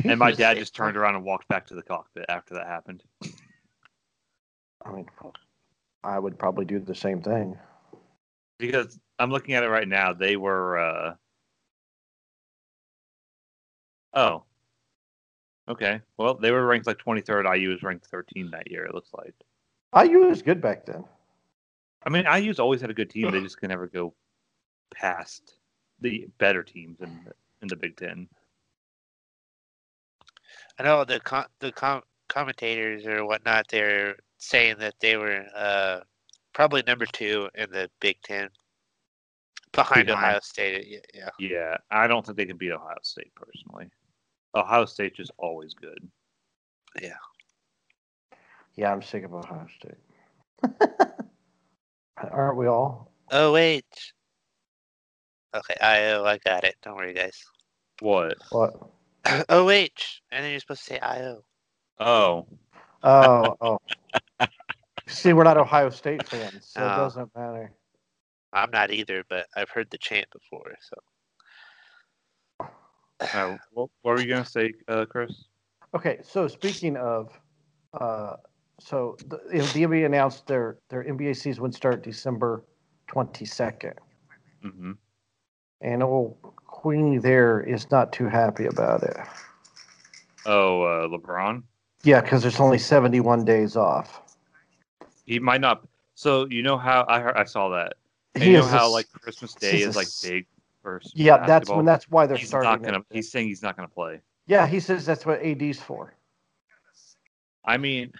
And 0.06 0.20
my 0.20 0.32
dad 0.32 0.58
just 0.58 0.76
turned 0.76 0.96
around 0.96 1.16
and 1.16 1.26
walked 1.26 1.48
back 1.48 1.68
to 1.68 1.76
the 1.76 1.82
cockpit 1.82 2.26
after 2.30 2.54
that 2.54 2.68
happened. 2.68 3.04
I 4.86 4.92
mean, 4.92 5.08
I 6.04 6.20
would 6.20 6.38
probably 6.38 6.66
do 6.66 6.80
the 6.80 6.94
same 6.96 7.22
thing. 7.22 7.58
Because 8.58 9.00
I'm 9.20 9.32
looking 9.32 9.56
at 9.56 9.64
it 9.64 9.70
right 9.70 9.88
now, 9.88 10.14
they 10.14 10.36
were. 10.38 10.78
Uh... 10.78 11.14
Oh. 14.14 14.44
Okay. 15.68 16.02
Well, 16.18 16.36
they 16.36 16.52
were 16.52 16.66
ranked 16.66 16.88
like 16.88 17.00
23rd. 17.00 17.58
IU 17.58 17.70
was 17.70 17.84
ranked 17.84 18.06
13 18.08 18.52
that 18.52 18.70
year. 18.70 18.86
It 18.86 18.94
looks 18.94 19.12
like. 19.14 19.34
IU 20.08 20.28
was 20.28 20.42
good 20.42 20.62
back 20.62 20.86
then. 20.86 21.04
I 22.06 22.10
mean, 22.10 22.26
IU's 22.26 22.60
always 22.60 22.82
had 22.82 22.90
a 22.90 22.94
good 22.94 23.10
team. 23.10 23.32
They 23.32 23.42
just 23.44 23.60
can 23.60 23.70
never 23.70 23.88
go 23.88 24.14
past 24.94 25.56
the 26.02 26.28
better 26.38 26.64
teams 26.64 27.00
in 27.02 27.20
the, 27.26 27.32
in 27.62 27.68
the 27.68 27.76
Big 27.76 27.98
Ten. 27.98 28.28
I 30.78 30.84
know 30.84 31.06
the 31.06 31.20
com- 31.20 31.48
the 31.60 31.72
com- 31.72 32.04
commentators 32.28 33.06
or 33.06 33.26
whatnot. 33.26 33.68
They're 33.70 34.18
saying 34.38 34.76
that 34.80 34.96
they 35.00 35.16
were 35.16 35.46
uh, 35.56 36.02
probably 36.56 36.82
number 36.88 37.06
two 37.06 37.50
in 37.54 37.70
the 37.70 37.88
Big 38.00 38.16
Ten, 38.24 38.50
behind 39.74 40.08
Behind. 40.08 40.26
Ohio 40.26 40.40
State. 40.42 40.88
Yeah, 40.88 41.00
yeah. 41.14 41.30
Yeah, 41.38 41.78
I 41.92 42.08
don't 42.08 42.26
think 42.26 42.38
they 42.38 42.46
can 42.46 42.58
beat 42.58 42.72
Ohio 42.72 42.98
State 43.04 43.32
personally. 43.36 43.90
Ohio 44.56 44.86
State's 44.86 45.18
just 45.18 45.32
always 45.38 45.76
good. 45.76 46.00
Yeah, 47.00 47.18
Yeah, 48.76 48.92
I'm 48.92 49.02
sick 49.04 49.26
of 49.26 49.34
Ohio 49.34 49.68
State. 49.78 50.80
Aren't 52.32 52.58
we 52.58 52.68
all? 52.68 53.12
Oh 53.32 53.52
wait. 53.52 53.86
Okay, 55.54 55.76
I 55.82 56.12
oh, 56.14 56.24
I 56.24 56.38
got 56.38 56.64
it. 56.64 56.76
Don't 56.82 56.96
worry, 56.96 57.14
guys. 57.14 57.38
What? 58.00 58.38
What? 58.52 58.74
oh 59.50 59.66
wait, 59.66 60.06
and 60.32 60.44
then 60.44 60.52
you're 60.52 60.60
supposed 60.62 60.86
to 60.86 60.94
say 60.94 61.00
IO. 61.00 61.44
Oh, 62.00 62.48
Oh, 63.04 63.56
oh. 63.62 63.80
oh. 64.40 64.48
See, 65.08 65.34
we're 65.34 65.44
not 65.44 65.58
Ohio 65.58 65.90
State 65.90 66.28
fans, 66.28 66.68
so 66.68 66.82
it 66.82 66.92
Oh. 66.92 66.96
doesn't 66.96 67.36
matter. 67.36 67.72
I'm 68.54 68.72
not 68.72 68.92
either, 68.92 69.24
but 69.30 69.48
I've 69.56 69.70
heard 69.70 69.90
the 69.92 69.98
chant 69.98 70.28
before. 70.32 70.74
So 70.82 72.68
uh, 73.20 73.58
what, 73.72 73.90
what 74.02 74.16
were 74.16 74.22
you 74.22 74.30
gonna 74.30 74.46
say, 74.46 74.74
uh, 74.88 75.06
Chris? 75.06 75.46
Okay, 75.94 76.20
so 76.24 76.48
speaking 76.48 76.96
of, 76.98 77.38
uh, 77.94 78.38
so 78.80 79.18
the, 79.28 79.38
the 79.50 79.60
NBA 79.84 80.06
announced 80.06 80.48
their 80.48 80.78
their 80.90 81.04
NBA 81.04 81.36
season 81.36 81.64
would 81.64 81.76
start 81.76 82.04
December 82.04 82.64
twenty 83.08 83.46
second, 83.46 83.96
hmm 84.62 84.94
and 85.82 86.02
old 86.02 86.38
Queenie 86.66 87.18
there 87.20 87.62
is 87.62 87.92
not 87.92 88.12
too 88.14 88.28
happy 88.28 88.66
about 88.66 89.04
it. 89.04 89.18
Oh, 90.46 90.82
uh, 90.84 91.08
LeBron. 91.08 91.64
Yeah, 92.04 92.22
because 92.22 92.42
there's 92.42 92.60
only 92.60 92.78
seventy 92.78 93.20
one 93.20 93.44
days 93.46 93.76
off. 93.76 94.22
He 95.26 95.40
might 95.40 95.62
not. 95.62 95.88
So 96.16 96.48
you 96.50 96.62
know 96.64 96.78
how 96.78 97.06
I 97.08 97.20
heard, 97.20 97.36
I 97.36 97.44
saw 97.44 97.70
that. 97.70 97.94
And 98.36 98.44
He 98.44 98.52
you 98.52 98.58
know 98.58 98.66
is 98.66 98.72
a 98.74 98.78
how 98.78 98.90
like 98.92 99.08
Christmas 99.12 99.54
Day 99.54 99.72
he's 99.78 99.86
a 99.86 99.90
is 99.90 99.96
like 99.96 100.08
big 100.24 100.46
for 100.82 100.98
s- 101.04 101.12
Yeah, 101.16 101.46
that's 101.46 101.70
when 101.70 101.86
that's 101.86 102.10
why 102.10 102.26
they're 102.28 102.38
he's 102.38 102.48
starting. 102.50 102.70
not 102.72 102.84
gonna. 102.84 103.00
it. 103.00 103.06
He's 103.10 103.32
saying 103.32 103.48
he's 103.48 103.62
not 103.64 103.76
gonna 103.76 103.88
play. 103.88 104.22
Yeah, 104.48 104.68
he 104.68 104.80
says 104.80 105.06
that's 105.06 105.26
what 105.26 105.42
AD's 105.42 105.80
for. 105.80 106.14
I 107.64 107.78
mean, 107.78 108.14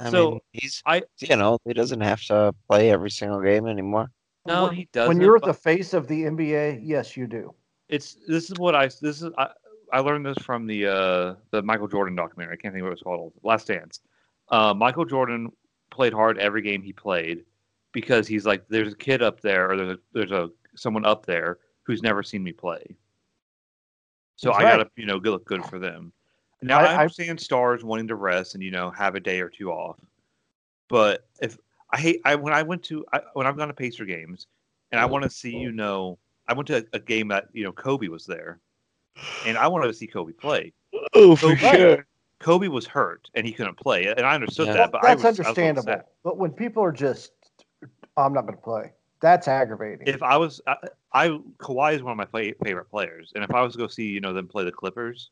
I 0.00 0.10
So, 0.10 0.30
mean, 0.32 0.40
he's 0.52 0.82
I- 0.86 1.02
you 1.18 1.36
know 1.36 1.58
he 1.64 1.72
doesn't 1.72 2.00
have 2.00 2.22
to 2.24 2.54
play 2.68 2.90
every 2.90 3.10
single 3.10 3.40
game 3.40 3.66
anymore. 3.66 4.10
no, 4.46 4.64
When- 4.64 4.74
he 4.74 4.88
doesn't. 4.92 5.08
When 5.08 5.20
you're 5.20 5.38
but 5.38 5.46
the 5.46 5.54
face 5.54 5.94
of 5.94 6.08
the 6.08 6.24
NBA, 6.24 6.80
yes, 6.82 7.16
you 7.16 7.26
do. 7.26 7.54
it's 7.88 8.14
this 8.26 8.50
is 8.50 8.58
what 8.58 8.74
I 8.74 8.86
this 8.86 9.22
is 9.22 9.30
I, 9.38 9.50
I 9.92 10.00
learned 10.00 10.26
this 10.26 10.38
from 10.44 10.66
the 10.66 10.86
uh 10.86 11.34
the 11.50 11.62
Michael 11.62 11.88
Jordan 11.88 12.14
documentary. 12.16 12.54
I 12.54 12.56
can't 12.56 12.72
think 12.74 12.82
of 12.82 12.86
what 12.86 12.90
it 12.92 12.94
was 12.94 13.02
called. 13.02 13.32
Last 13.42 13.66
Dance. 13.68 14.00
Uh, 14.50 14.72
Michael 14.74 15.04
Jordan 15.04 15.52
played 15.90 16.12
hard 16.12 16.38
every 16.38 16.62
game 16.62 16.82
he 16.82 16.92
played 16.92 17.44
because 17.92 18.26
he's 18.26 18.46
like, 18.46 18.66
there's 18.68 18.92
a 18.92 18.96
kid 18.96 19.22
up 19.22 19.40
there, 19.40 19.70
or 19.70 19.76
there's 19.76 19.90
a 19.90 19.98
there's 20.12 20.32
a 20.32 20.50
someone 20.76 21.04
up 21.04 21.26
there 21.26 21.58
who's 21.84 22.02
never 22.02 22.22
seen 22.22 22.42
me 22.42 22.52
play. 22.52 22.96
So 24.36 24.50
That's 24.50 24.60
I 24.60 24.64
right. 24.64 24.76
gotta 24.78 24.90
you 24.96 25.06
know 25.06 25.16
look 25.16 25.44
good 25.44 25.64
for 25.64 25.78
them. 25.78 26.12
Now 26.62 26.80
I- 26.80 26.84
I, 26.84 26.92
I- 26.94 26.96
understand 27.02 27.40
stars 27.40 27.84
wanting 27.84 28.08
to 28.08 28.14
rest 28.16 28.54
and 28.54 28.62
you 28.62 28.70
know 28.70 28.90
have 28.90 29.14
a 29.14 29.20
day 29.20 29.40
or 29.40 29.48
two 29.48 29.70
off, 29.70 29.98
but 30.88 31.26
if 31.40 31.58
I 31.90 31.98
hate 31.98 32.20
I 32.24 32.34
when 32.36 32.52
I 32.52 32.62
went 32.62 32.82
to 32.84 33.04
I, 33.12 33.20
when 33.34 33.46
I've 33.46 33.56
gone 33.56 33.68
to 33.68 33.74
Pacer 33.74 34.04
games 34.04 34.46
and 34.92 35.00
I 35.00 35.06
want 35.06 35.24
to 35.24 35.30
see 35.30 35.56
you 35.56 35.72
know 35.72 36.18
I 36.46 36.54
went 36.54 36.66
to 36.68 36.78
a, 36.78 36.84
a 36.92 37.00
game 37.00 37.28
that 37.28 37.48
you 37.52 37.64
know 37.64 37.72
Kobe 37.72 38.08
was 38.08 38.26
there, 38.26 38.60
and 39.46 39.56
I 39.58 39.66
wanted 39.68 39.86
to 39.88 39.94
see 39.94 40.06
Kobe 40.06 40.32
play. 40.32 40.72
Oh, 41.14 41.34
for 41.36 41.56
sure. 41.56 42.06
Kobe 42.40 42.68
was 42.68 42.86
hurt 42.86 43.28
and 43.34 43.46
he 43.46 43.52
couldn't 43.52 43.76
play, 43.76 44.06
and 44.06 44.20
I 44.20 44.34
understood 44.34 44.68
Yeah. 44.68 44.74
that. 44.74 44.92
But 44.92 45.02
that's 45.02 45.10
I 45.10 45.14
was, 45.14 45.24
I 45.24 45.28
was 45.28 45.38
understandable. 45.38 46.02
but 46.22 46.38
when 46.38 46.52
people 46.52 46.82
are 46.82 46.92
just, 46.92 47.32
I'm 48.16 48.32
not 48.32 48.42
going 48.42 48.56
to 48.56 48.62
play. 48.62 48.92
That's 49.20 49.48
aggravating. 49.48 50.06
If 50.06 50.22
I 50.22 50.36
was, 50.36 50.60
I, 50.66 50.76
I 51.12 51.28
Kawhi 51.58 51.94
is 51.94 52.02
one 52.02 52.12
of 52.12 52.16
my 52.16 52.24
play, 52.24 52.54
favorite 52.64 52.88
players, 52.88 53.32
and 53.34 53.42
if 53.42 53.52
I 53.52 53.62
was 53.62 53.72
to 53.72 53.78
go 53.78 53.88
see 53.88 54.06
you 54.06 54.20
know 54.20 54.32
them 54.32 54.46
play 54.46 54.64
the 54.64 54.70
Clippers, 54.70 55.30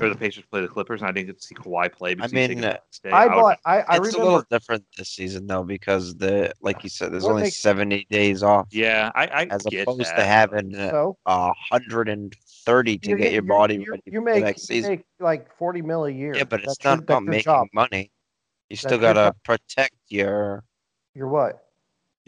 or 0.00 0.08
the 0.08 0.14
Pacers 0.14 0.44
play 0.50 0.60
the 0.60 0.68
Clippers, 0.68 1.00
and 1.00 1.08
I 1.08 1.12
didn't 1.12 1.26
get 1.26 1.40
to 1.40 1.46
see 1.46 1.54
Kawhi 1.54 1.92
play 1.92 2.14
because 2.14 2.32
I 2.32 2.36
he's 2.36 2.48
mean, 2.48 2.48
taking 2.48 2.60
the 2.62 2.68
next 2.68 3.02
day, 3.02 3.10
I 3.10 3.26
would- 3.26 3.32
bought. 3.34 3.58
I, 3.64 3.80
I 3.80 3.96
it's 3.96 4.14
a 4.14 4.18
little 4.22 4.44
different 4.50 4.84
this 4.96 5.08
season 5.08 5.46
though 5.46 5.64
because 5.64 6.14
the 6.16 6.52
like 6.60 6.82
you 6.84 6.90
said, 6.90 7.12
there's 7.12 7.24
What 7.24 7.30
only 7.30 7.42
makes- 7.44 7.56
70 7.56 8.06
days 8.10 8.42
off 8.42 8.68
yeah, 8.70 9.10
I, 9.14 9.26
I 9.26 9.46
as 9.50 9.62
get 9.64 9.82
opposed 9.82 10.00
that, 10.10 10.16
to 10.16 10.24
having 10.24 10.74
uh, 10.76 10.90
So 10.90 11.16
a 11.26 11.52
hundred 11.70 12.08
and 12.08 12.34
thirty 12.64 12.98
to 12.98 13.10
you 13.10 13.16
get 13.16 13.32
your 13.32 13.42
body 13.42 13.74
you, 13.76 13.90
ready 13.90 14.02
you 14.06 14.20
for 14.20 14.24
make, 14.24 14.34
the 14.36 14.40
next 14.40 14.62
season. 14.62 14.90
make 14.92 15.04
like 15.18 15.54
forty 15.56 15.82
mil 15.82 16.04
a 16.06 16.10
year. 16.10 16.34
Yeah, 16.36 16.44
but 16.44 16.60
it's 16.60 16.78
That's 16.78 16.84
not 16.84 16.90
your, 16.98 17.02
about 17.02 17.24
making 17.24 17.44
job. 17.44 17.66
money. 17.74 18.10
You 18.68 18.76
still 18.76 18.98
gotta 18.98 19.20
job. 19.30 19.36
protect 19.44 19.94
your 20.08 20.62
You're 21.14 21.28
what? 21.28 21.64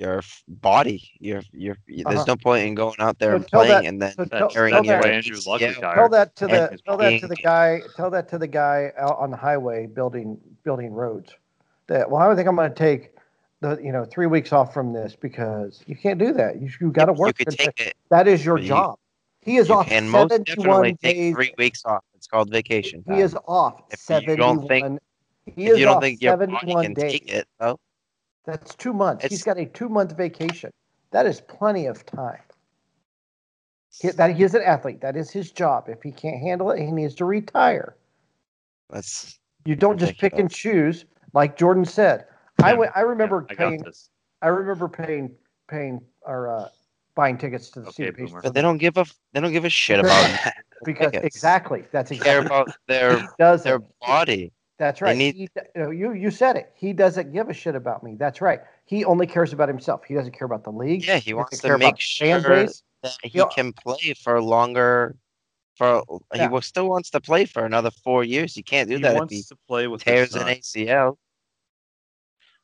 Your 0.03 0.23
body. 0.49 1.11
Your 1.21 1.43
your. 1.53 1.77
There's 1.87 2.05
Uh-huh. 2.07 2.25
no 2.27 2.37
point 2.37 2.67
in 2.67 2.75
going 2.75 2.97
out 2.99 3.19
there 3.19 3.31
So 3.33 3.37
and 3.37 3.47
playing 3.47 3.69
that- 3.71 3.85
and 3.85 4.03
then 4.03 4.13
so 4.15 4.25
tell- 4.25 4.49
carrying 4.51 4.75
tell 4.75 4.83
why 4.83 4.95
your 4.95 5.07
Andrew 5.07 5.37
Luck 5.47 5.61
ACL. 5.61 5.69
retired. 5.77 5.95
Tell 5.97 6.09
that 6.11 6.37
to 6.37 6.47
the 6.47 6.69
his 6.73 6.81
tell 6.83 6.97
that 6.99 7.21
to 7.21 7.27
the 7.29 7.37
guy. 7.37 7.81
Tell 7.97 8.11
that 8.11 8.29
to 8.31 8.39
the 8.39 8.47
guy 8.49 8.93
out 8.99 9.17
on 9.19 9.31
the 9.31 9.37
highway 9.37 9.87
building 9.87 10.39
building 10.65 10.93
roads. 10.93 11.33
That 11.87 12.11
well, 12.11 12.21
I 12.29 12.35
think 12.35 12.49
I'm 12.49 12.57
going 12.57 12.69
to 12.71 12.75
take 12.75 13.13
the 13.61 13.79
you 13.83 13.93
know 13.93 14.05
three 14.05 14.27
weeks 14.27 14.53
off 14.53 14.75
from 14.75 14.93
this 14.93 15.15
because 15.15 15.83
you 15.87 15.97
can't 15.97 16.19
do 16.19 16.33
that. 16.35 16.61
You 16.61 16.69
you 16.81 16.91
got 16.91 17.05
to 17.07 17.13
work. 17.13 17.29
You 17.39 17.45
could 17.47 17.49
and- 17.49 17.59
take 17.59 17.87
it. 17.87 17.95
that 18.11 18.27
is 18.27 18.45
your 18.45 18.59
you- 18.59 18.69
job. 18.69 18.99
He 19.41 19.57
is 19.57 19.69
You 19.69 19.75
off 19.77 19.87
can 19.89 20.09
most 20.09 20.31
71 20.31 20.67
definitely 20.85 20.95
take 21.03 21.35
three 21.35 21.55
weeks 21.59 21.85
off. 21.85 22.05
It's 22.15 22.29
called 22.29 22.49
vacation 22.51 23.03
time. 23.03 23.17
He 23.17 23.23
is 23.23 23.37
off 23.49 23.83
If 23.91 24.09
you 24.29 24.37
don't 24.37 24.69
think- 24.69 25.01
he 25.47 25.67
if 25.67 25.73
is 25.73 25.79
you 25.81 25.85
don't 25.87 25.97
off 25.97 26.03
think 26.03 26.23
your 26.23 26.37
body 26.37 26.53
71 26.53 26.85
can 26.85 26.95
days. 26.95 27.13
take 27.13 27.33
it, 27.33 27.49
though, 27.59 27.81
That's 28.45 28.75
two 28.75 28.93
months. 28.93 29.25
He's 29.27 29.43
got 29.43 29.59
a 29.59 29.67
two 29.67 29.89
month 29.89 30.17
vacation. 30.17 30.71
That 31.13 31.27
is 31.27 31.41
plenty 31.41 31.87
of 31.87 32.05
time. 32.07 32.41
He, 34.01 34.11
that 34.11 34.35
he 34.37 34.43
is 34.43 34.55
an 34.55 34.63
athlete. 34.63 35.01
That 35.01 35.17
is 35.17 35.31
his 35.31 35.53
job. 35.53 35.89
If 35.89 36.03
he 36.03 36.11
can't 36.11 36.41
handle 36.41 36.71
it, 36.71 36.81
he 36.81 36.91
needs 36.91 37.15
to 37.17 37.25
retire. 37.25 37.97
that's 38.91 39.39
You 39.65 39.77
don't 39.77 39.99
just 39.99 40.19
pick 40.19 40.39
and 40.39 40.51
choose, 40.51 41.05
like 41.35 41.57
Jordan 41.57 41.85
said. 41.85 42.27
I 42.63 42.73
Yeah, 42.73 42.79
went. 42.79 42.93
I 42.97 43.01
remember 43.03 43.47
I 43.51 43.55
paying. 43.55 43.85
I 44.43 44.49
remember 44.49 44.89
paying 44.89 45.37
paying 45.69 46.01
or 46.23 46.49
uh, 46.49 46.69
buying 47.15 47.39
tickets 47.39 47.71
to 47.71 47.81
the 47.81 47.87
Okay, 47.87 47.93
see 47.93 48.05
the 48.07 48.13
Pacers 48.13 48.31
boomer. 48.31 48.43
but 48.43 48.55
they 48.55 48.63
don't 48.63 48.79
give 48.79 48.97
a 48.97 49.07
they 49.33 49.41
don't 49.41 49.53
give 49.53 49.65
a 49.65 49.71
shit 49.71 50.01
about 50.01 50.27
that. 50.45 50.57
because 50.85 51.13
tickets. 51.13 51.37
exactly 51.37 51.85
that's 51.93 52.11
They 52.11 52.17
care 52.17 52.39
exactly 52.39 52.47
about 52.47 52.73
their 52.89 53.21
does 53.39 53.63
their 53.63 53.79
body. 54.01 54.53
That's 54.79 55.01
right. 55.01 55.17
need- 55.17 55.35
He, 55.37 55.49
you, 55.77 55.91
you 55.93 56.13
you 56.15 56.31
said 56.31 56.57
it. 56.57 56.73
He 56.75 56.93
doesn't 56.93 57.33
give 57.33 57.49
a 57.49 57.55
shit 57.55 57.75
about 57.75 58.03
me. 58.03 58.17
That's 58.19 58.41
right. 58.41 58.61
He 58.87 59.05
only 59.05 59.27
cares 59.27 59.53
about 59.53 59.69
himself. 59.69 60.05
He 60.05 60.15
doesn't 60.15 60.33
care 60.37 60.47
about 60.47 60.65
the 60.65 60.73
league. 60.73 61.05
Yeah, 61.07 61.17
he 61.19 61.33
doesn't 61.33 61.37
wants 61.37 61.61
care 61.61 61.73
to 61.73 61.79
make 61.79 61.89
about 61.91 62.03
fan 62.03 62.43
sure 62.43 62.67
that 63.03 63.17
he 63.23 63.29
He'll- 63.31 63.47
can 63.49 63.73
play 63.73 64.15
for 64.15 64.41
longer. 64.43 65.17
For 65.77 66.03
Yeah. 66.35 66.43
he 66.43 66.53
will 66.53 66.61
still 66.61 66.89
wants 66.89 67.11
to 67.11 67.21
play 67.21 67.45
for 67.47 67.65
another 67.65 67.91
four 68.05 68.25
years. 68.25 68.55
He 68.55 68.63
can't 68.63 68.89
do 68.91 68.97
He 68.97 69.03
that 69.03 69.17
if 69.23 69.31
he 69.31 69.43
to 69.43 69.57
play 69.69 69.87
with 69.89 70.03
his 70.03 70.31
tears 70.31 70.35
an. 70.37 70.47
ACL. 70.49 71.17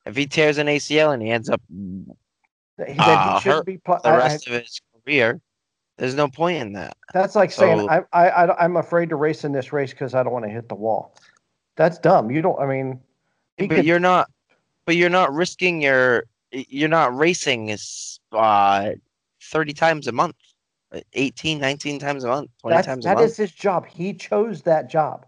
If 0.04 0.14
he 0.16 0.26
tears 0.26 0.59
an 0.59 0.66
ACL 0.68 1.12
and 1.12 1.22
he 1.22 1.30
ends 1.30 1.48
up 1.48 1.61
He- 1.68 2.04
then 2.76 2.96
Ah, 2.98 3.34
he 3.36 3.40
shouldn't 3.42 3.56
hurt 3.59 3.66
be. 3.66 3.78
Pl- 3.78 3.98
the 4.02 4.09
I- 4.11 4.14
I- 4.14 4.18
rest 4.18 4.46
of 4.46 4.52
his 4.52 4.80
career, 5.04 5.40
there's 5.96 6.14
no 6.14 6.28
point 6.28 6.59
in 6.59 6.72
that. 6.74 6.96
that's 7.14 7.34
like 7.34 7.50
saying 7.50 7.78
So- 7.80 7.88
I, 7.88 8.02
I, 8.12 8.28
I 8.28 8.64
I'm 8.64 8.76
afraid 8.76 9.09
to 9.09 9.16
race 9.16 9.44
in 9.44 9.52
this 9.52 9.72
race 9.72 9.90
because 9.92 10.14
I 10.14 10.22
don't 10.22 10.32
want 10.32 10.44
to 10.44 10.50
hit 10.50 10.68
the 10.68 10.74
wall. 10.74 11.14
That's 11.79 11.97
dumb. 11.99 12.31
You 12.31 12.43
don't. 12.43 12.61
I 12.61 12.66
mean, 12.66 13.01
but 13.57 13.70
could- 13.70 13.87
you're 13.87 14.01
not. 14.01 14.29
But 14.85 14.97
you're 14.97 15.09
not 15.09 15.33
risking 15.33 15.81
your. 15.81 16.24
You're 16.51 16.89
not 16.89 17.16
racing 17.16 17.68
is 17.68 18.18
uh, 18.33 18.91
thirty 19.41 19.72
times 19.72 20.09
a 20.09 20.12
month, 20.12 20.37
uh, 20.93 21.01
18, 21.12 21.61
19 21.61 21.99
times 21.99 22.24
a 22.24 22.29
month, 22.29 22.51
twenty 22.61 22.83
times 22.83 23.05
a 23.05 23.09
month. 23.09 23.18
That 23.18 23.24
is 23.24 23.37
his 23.37 23.53
job. 23.53 23.87
He 23.87 24.12
chose 24.12 24.62
that 24.62 24.91
job. 24.91 25.26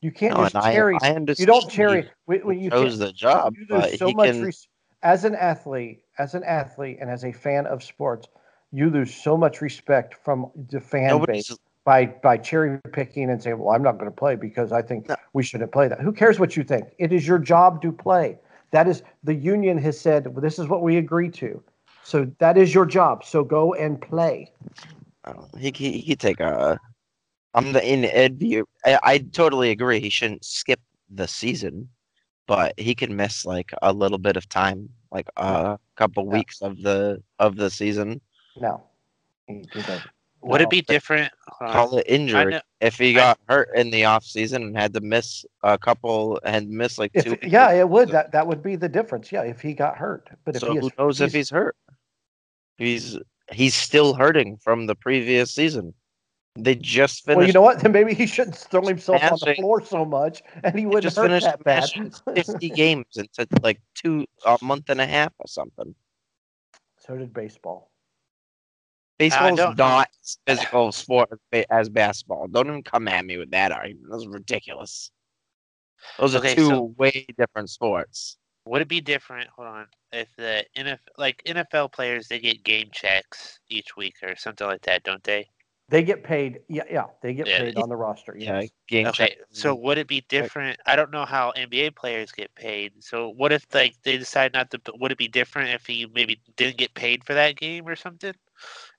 You 0.00 0.10
can't 0.12 0.36
No, 0.36 0.44
just 0.44 0.54
and 0.54 0.64
I, 0.64 0.72
cherry. 0.72 0.96
I 1.02 1.18
you 1.36 1.46
don't 1.46 1.64
he 1.64 1.76
cherry. 1.76 2.08
When, 2.24 2.58
you 2.58 2.70
chose 2.70 2.98
the 2.98 3.12
job, 3.12 3.54
you 3.58 3.66
lose 3.68 3.98
so 3.98 4.12
much 4.12 4.30
can. 4.30 4.44
res- 4.44 4.68
as 5.02 5.24
an 5.24 5.34
athlete 5.34 6.00
as 6.18 6.34
an 6.34 6.44
athlete 6.44 6.98
and 7.00 7.10
as 7.10 7.24
a 7.24 7.32
fan 7.32 7.66
of 7.66 7.82
sports 7.82 8.28
you 8.70 8.88
lose 8.88 9.12
so 9.12 9.36
much 9.36 9.60
respect 9.60 10.14
from 10.14 10.48
the 10.70 10.80
fan 10.80 11.08
Nobody's 11.08 11.48
base 11.48 11.58
by 11.84 12.06
by 12.06 12.36
cherry 12.36 12.78
picking 12.92 13.30
and 13.30 13.42
saying 13.42 13.58
well 13.58 13.74
i'm 13.74 13.82
not 13.82 13.98
going 13.98 14.10
to 14.10 14.14
play 14.16 14.36
because 14.36 14.72
i 14.72 14.80
think 14.82 15.08
No. 15.08 15.16
we 15.32 15.42
shouldn't 15.42 15.72
play 15.72 15.88
that 15.88 16.00
who 16.00 16.12
cares 16.12 16.38
what 16.38 16.56
you 16.56 16.64
think 16.64 16.88
it 16.98 17.12
is 17.12 17.26
your 17.26 17.38
job 17.38 17.82
to 17.82 17.92
play 17.92 18.38
that 18.70 18.86
is 18.88 19.02
the 19.24 19.34
union 19.34 19.78
has 19.78 20.00
said 20.00 20.26
well, 20.26 20.40
this 20.40 20.58
is 20.58 20.68
what 20.68 20.82
we 20.82 20.96
agree 20.96 21.30
to 21.30 21.62
so 22.02 22.30
that 22.38 22.56
is 22.56 22.74
your 22.74 22.86
job 22.86 23.24
so 23.24 23.42
go 23.44 23.74
and 23.74 24.00
play 24.00 24.50
he 25.58 25.72
he 25.74 25.92
he 25.98 26.02
could 26.12 26.20
take 26.20 26.40
a. 26.40 26.78
I'm 27.54 27.72
the 27.72 27.86
in 27.86 28.04
Ed 28.06 28.38
view. 28.38 28.66
I, 28.84 28.98
I 29.02 29.18
totally 29.18 29.70
agree. 29.70 30.00
He 30.00 30.08
shouldn't 30.10 30.44
skip 30.44 30.80
the 31.10 31.28
season, 31.28 31.88
but 32.46 32.72
he 32.78 32.94
can 32.94 33.14
miss 33.14 33.44
like 33.44 33.72
a 33.82 33.92
little 33.92 34.18
bit 34.18 34.36
of 34.36 34.48
time, 34.48 34.88
like 35.12 35.28
a 35.36 35.78
couple 35.96 36.26
weeks 36.26 36.62
of 36.62 36.80
the 36.82 37.22
of 37.38 37.56
the 37.56 37.70
season. 37.70 38.20
no 38.56 38.82
He- 39.46 39.64
he 39.72 39.80
doesn't. 39.82 40.10
Would 40.42 40.60
No. 40.60 40.64
it 40.64 40.70
be 40.70 40.82
different? 40.82 41.32
Call 41.60 41.98
it 41.98 42.06
injury. 42.08 42.46
know- 42.46 42.60
If 42.80 42.98
he 42.98 43.10
I- 43.10 43.14
got 43.14 43.38
hurt 43.48 43.70
in 43.76 43.90
the 43.90 44.04
off 44.04 44.24
season 44.24 44.62
and 44.62 44.76
had 44.76 44.92
to 44.94 45.00
miss 45.00 45.44
a 45.62 45.78
couple 45.78 46.40
and 46.44 46.68
miss 46.68 46.98
like 46.98 47.12
if, 47.14 47.24
two. 47.24 47.30
weeks 47.32 47.46
yeah 47.46 47.70
it 47.72 47.88
would 47.88 48.08
season, 48.08 48.12
that 48.14 48.32
that 48.32 48.46
would 48.46 48.62
be 48.62 48.74
the 48.74 48.88
difference 48.88 49.30
yeah 49.30 49.42
if 49.42 49.60
he 49.60 49.72
got 49.72 49.96
hurt 49.96 50.28
but 50.44 50.56
if 50.56 50.60
So 50.60 50.72
he 50.72 50.78
is 50.78 50.84
who 50.84 50.90
knows 50.98 51.20
if 51.20 51.32
he's 51.32 51.50
hurt? 51.50 51.76
He's 52.78 53.16
he's 53.52 53.74
still 53.74 54.14
hurting 54.14 54.56
from 54.56 54.86
the 54.86 54.94
previous 54.96 55.52
season. 55.54 55.94
They 56.56 56.74
just 56.74 57.24
finished. 57.24 57.38
Well, 57.38 57.46
you 57.46 57.52
know 57.52 57.62
what? 57.62 57.78
Then 57.80 57.92
maybe 57.98 58.12
he 58.14 58.26
shouldn't 58.26 58.56
throw 58.56 58.82
himself 58.86 59.22
on 59.22 59.38
the 59.44 59.54
floor 59.54 59.80
so 59.82 60.04
much, 60.04 60.42
and 60.64 60.76
he 60.78 60.84
wouldn't 60.86 61.04
just 61.04 61.16
hurt 61.16 61.28
finished 61.28 61.46
that 61.46 61.62
bad. 61.64 61.88
50 62.34 62.68
games 62.82 63.06
into 63.16 63.46
like 63.62 63.80
two 63.94 64.26
a 64.44 64.58
month 64.60 64.90
and 64.90 65.00
a 65.00 65.06
half 65.06 65.32
or 65.38 65.46
something. 65.46 65.94
So 66.98 67.16
did 67.16 67.32
baseball. 67.32 67.91
Baseball's 69.30 69.76
don't- 69.76 70.06
as 70.22 70.38
physical 70.46 70.92
sport 70.92 71.30
as 71.70 71.88
basketball. 71.88 72.48
Don't 72.48 72.66
even 72.68 72.82
come 72.82 73.08
at 73.08 73.24
me 73.24 73.36
with 73.38 73.50
that 73.52 73.72
argument. 73.72 74.06
That's 74.10 74.26
ridiculous. 74.26 75.10
Those 76.18 76.34
are 76.34 76.40
two 76.40 76.66
so- 76.66 76.94
way 76.98 77.26
different 77.38 77.70
sports. 77.70 78.36
Would 78.66 78.82
it 78.82 78.88
be 78.88 79.00
different? 79.00 79.48
Hold 79.50 79.68
on. 79.68 79.86
If 80.12 80.28
the 80.36 80.64
NFL, 80.76 80.98
like 81.18 81.42
NFL 81.46 81.92
players, 81.92 82.28
they 82.28 82.38
get 82.38 82.62
game 82.62 82.90
checks 82.92 83.58
each 83.68 83.96
week 83.96 84.14
or 84.22 84.36
something 84.36 84.66
like 84.66 84.82
that, 84.82 85.02
don't 85.02 85.22
they? 85.24 85.48
They 85.88 86.02
get 86.04 86.22
paid. 86.22 86.60
Yeah, 86.68 86.84
yeah, 86.90 87.06
they 87.22 87.34
get 87.34 87.48
Yeah. 87.48 87.58
paid 87.58 87.76
on 87.76 87.88
the 87.88 87.96
roster. 87.96 88.34
Yeah, 88.38 88.60
Yes. 88.60 88.70
game 88.88 89.06
Okay, 89.08 89.28
check. 89.30 89.38
so 89.50 89.74
would 89.74 89.98
it 89.98 90.06
be 90.06 90.20
different? 90.28 90.78
I 90.86 90.94
don't 90.96 91.10
know 91.10 91.24
how 91.24 91.52
NBA 91.56 91.90
players 91.90 92.30
get 92.30 92.54
paid. 92.54 93.02
So 93.02 93.28
what 93.30 93.52
if 93.52 93.66
like 93.74 94.00
they 94.04 94.16
decide 94.16 94.52
not 94.52 94.70
to? 94.70 94.80
Would 94.94 95.12
it 95.12 95.18
be 95.18 95.28
different 95.28 95.70
if 95.70 95.84
he 95.86 96.06
maybe 96.06 96.40
didn't 96.56 96.78
get 96.78 96.94
paid 96.94 97.24
for 97.24 97.34
that 97.34 97.56
game 97.56 97.86
or 97.88 97.96
something? 97.96 98.34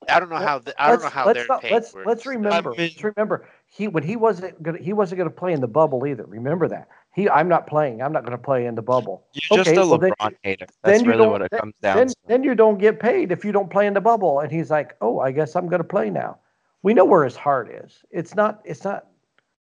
I 0.10 0.20
don't 0.20 0.30
know 0.30 0.36
Well, 0.36 0.48
how. 0.48 0.60
The, 0.60 0.82
I 0.82 0.88
don't 0.90 0.98
know 1.00 1.04
Let's- 1.04 1.14
how 1.14 1.26
let's 1.26 1.40
their 1.40 1.48
not- 1.48 1.62
pay 1.62 1.72
let's 1.72 1.94
works. 1.94 2.08
let's 2.08 2.26
remember. 2.26 2.70
mean- 2.72 2.80
let's 2.80 3.04
remember 3.04 3.48
he 3.68 3.88
when 3.88 4.04
he 4.04 4.16
wasn't 4.16 4.62
gonna 4.64 4.78
he 4.80 4.94
wasn't 4.94 5.18
gonna 5.20 5.30
play 5.30 5.54
in 5.54 5.62
the 5.62 5.68
bubble 5.68 6.06
either. 6.08 6.26
Remember 6.26 6.68
that 6.68 6.88
he 7.14 7.30
I'm 7.30 7.48
not 7.48 7.68
playing. 7.68 8.02
I'm 8.02 8.12
not 8.12 8.24
gonna 8.24 8.38
play 8.38 8.66
in 8.66 8.76
the 8.76 8.82
bubble. 8.82 9.26
You're 9.34 9.58
just 9.60 9.70
okay, 9.70 9.80
a 9.82 9.86
well, 9.88 9.98
then 9.98 10.12
LeBron 10.20 10.32
you- 10.32 10.38
hater. 10.44 10.66
That's 10.84 11.02
you 11.04 11.10
really 11.10 11.28
what 11.28 11.42
it 11.42 11.52
then- 11.52 11.60
comes 11.60 11.74
down 11.82 11.98
Then 11.98 12.08
to. 12.08 12.16
then 12.28 12.44
you 12.44 12.56
don't 12.56 12.78
get 12.78 13.00
paid 13.00 13.32
if 13.32 13.44
you 13.46 13.52
don't 13.52 13.70
play 13.70 13.88
in 13.88 13.94
the 13.94 14.02
bubble. 14.02 14.40
And 14.40 14.52
he's 14.52 14.70
like, 14.72 14.96
oh, 15.02 15.20
I 15.20 15.32
guess 15.32 15.56
I'm 15.56 15.68
gonna 15.68 15.84
play 15.84 16.10
now. 16.10 16.38
We 16.82 16.94
know 16.94 17.06
where 17.06 17.24
his 17.24 17.36
heart 17.36 17.70
is. 17.72 18.04
It's 18.12 18.36
not. 18.36 18.62
It's 18.66 18.84
not. 18.84 19.08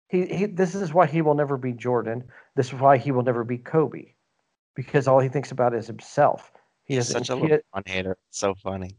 He, 0.09 0.27
he 0.27 0.47
this 0.47 0.75
is 0.75 0.93
why 0.95 1.07
he 1.07 1.21
will 1.23 1.35
never 1.35 1.57
be 1.57 1.73
Jordan. 1.73 2.25
This 2.55 2.69
is 2.69 2.75
why 2.81 2.97
he 2.97 3.13
will 3.13 3.23
never 3.23 3.45
be 3.45 3.59
Kobe, 3.59 4.13
because 4.75 5.07
all 5.09 5.19
he 5.21 5.29
thinks 5.29 5.51
about 5.51 5.75
is 5.75 5.87
himself. 5.87 6.51
He 6.85 6.95
He's 6.95 7.09
doesn't. 7.09 7.25
such 7.27 7.37
a 7.37 7.41
he- 7.41 7.49
LeBron 7.53 7.87
hater. 7.89 8.17
It's 8.31 8.39
so 8.39 8.55
funny. 8.55 8.97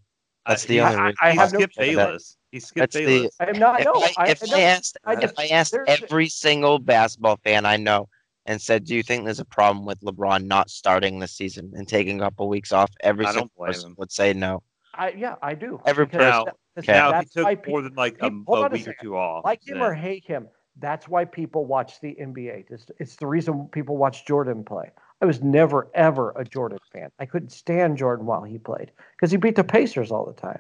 That's 0.48 0.64
I- 0.66 0.68
the 0.68 0.74
he- 0.74 0.80
only 0.80 0.96
I- 0.96 1.02
reason. 1.06 1.16
I 1.22 1.32
he 1.32 1.38
have 1.38 1.54
no- 1.54 1.60
skipped 1.60 1.76
that- 1.76 1.82
Bayless. 1.82 2.38
He 2.52 2.60
skipped 2.60 2.94
That's 2.94 2.96
the- 2.96 3.06
Bayless. 3.06 3.36
I 3.40 3.50
am 3.50 3.60
not. 3.60 3.80
if 3.80 3.86
No, 3.86 3.94
I, 3.96 4.14
I, 4.18 4.30
if 4.30 4.44
I 4.44 4.46
I 4.46 4.50
don't- 4.50 4.60
asked, 4.62 4.98
I 5.06 5.16
just- 5.16 5.34
if 5.34 5.40
I 5.40 5.48
asked 5.48 5.76
every 5.88 6.28
single 6.30 6.80
basketball 6.80 7.38
fan 7.44 7.66
I 7.66 7.78
know 7.78 8.10
and 8.46 8.60
said, 8.62 8.86
"Do 8.86 8.96
you 8.96 9.04
think 9.04 9.26
there's 9.26 9.40
a 9.40 9.46
problem 9.46 9.86
with 9.86 10.00
LeBron 10.02 10.46
not 10.46 10.70
starting 10.70 11.20
this 11.20 11.34
season 11.34 11.72
and 11.76 11.88
taking 11.88 12.20
a 12.20 12.24
couple 12.24 12.48
weeks 12.50 12.72
off?" 12.72 12.90
Every 13.02 13.26
I 13.26 13.32
single 13.32 13.52
person 13.58 13.90
him. 13.92 13.96
would 14.00 14.12
say 14.12 14.34
no. 14.34 14.64
I 14.96 15.10
yeah, 15.12 15.36
I 15.42 15.54
do. 15.54 15.80
Every 15.86 16.08
person. 16.08 16.28
Now- 16.30 16.46
that- 16.46 16.56
because 16.76 16.88
Now 16.88 17.20
he 17.20 17.26
took 17.26 17.64
pe- 17.64 17.72
more 17.72 17.82
than 17.82 17.94
like 17.96 18.18
a, 18.22 18.28
a 18.28 18.52
a 18.54 18.70
week 18.70 18.88
or 18.88 18.96
two 19.02 19.18
off. 19.18 19.44
like 19.44 19.68
him 19.68 19.80
then. 19.80 19.84
or 19.88 19.94
hate 19.94 20.24
him. 20.26 20.48
That's 20.78 21.10
why 21.10 21.26
people 21.26 21.66
watch 21.66 22.00
the 22.00 22.16
NBA. 22.22 22.66
It's, 22.70 22.86
it's 23.00 23.16
the 23.18 23.28
reason 23.28 23.68
people 23.74 23.98
watch 23.98 24.26
Jordan 24.26 24.64
play. 24.64 24.90
I 25.22 25.26
was 25.26 25.42
never 25.42 25.90
ever 25.94 26.32
a 26.38 26.46
Jordan 26.46 26.80
fan. 26.94 27.10
I 27.20 27.26
couldn't 27.26 27.52
stand 27.52 27.98
Jordan 27.98 28.26
while 28.26 28.44
he 28.44 28.58
played 28.58 28.92
because 29.16 29.32
he 29.32 29.38
beat 29.38 29.56
the 29.56 29.64
Pacers 29.64 30.12
all 30.12 30.26
the 30.26 30.40
time. 30.40 30.60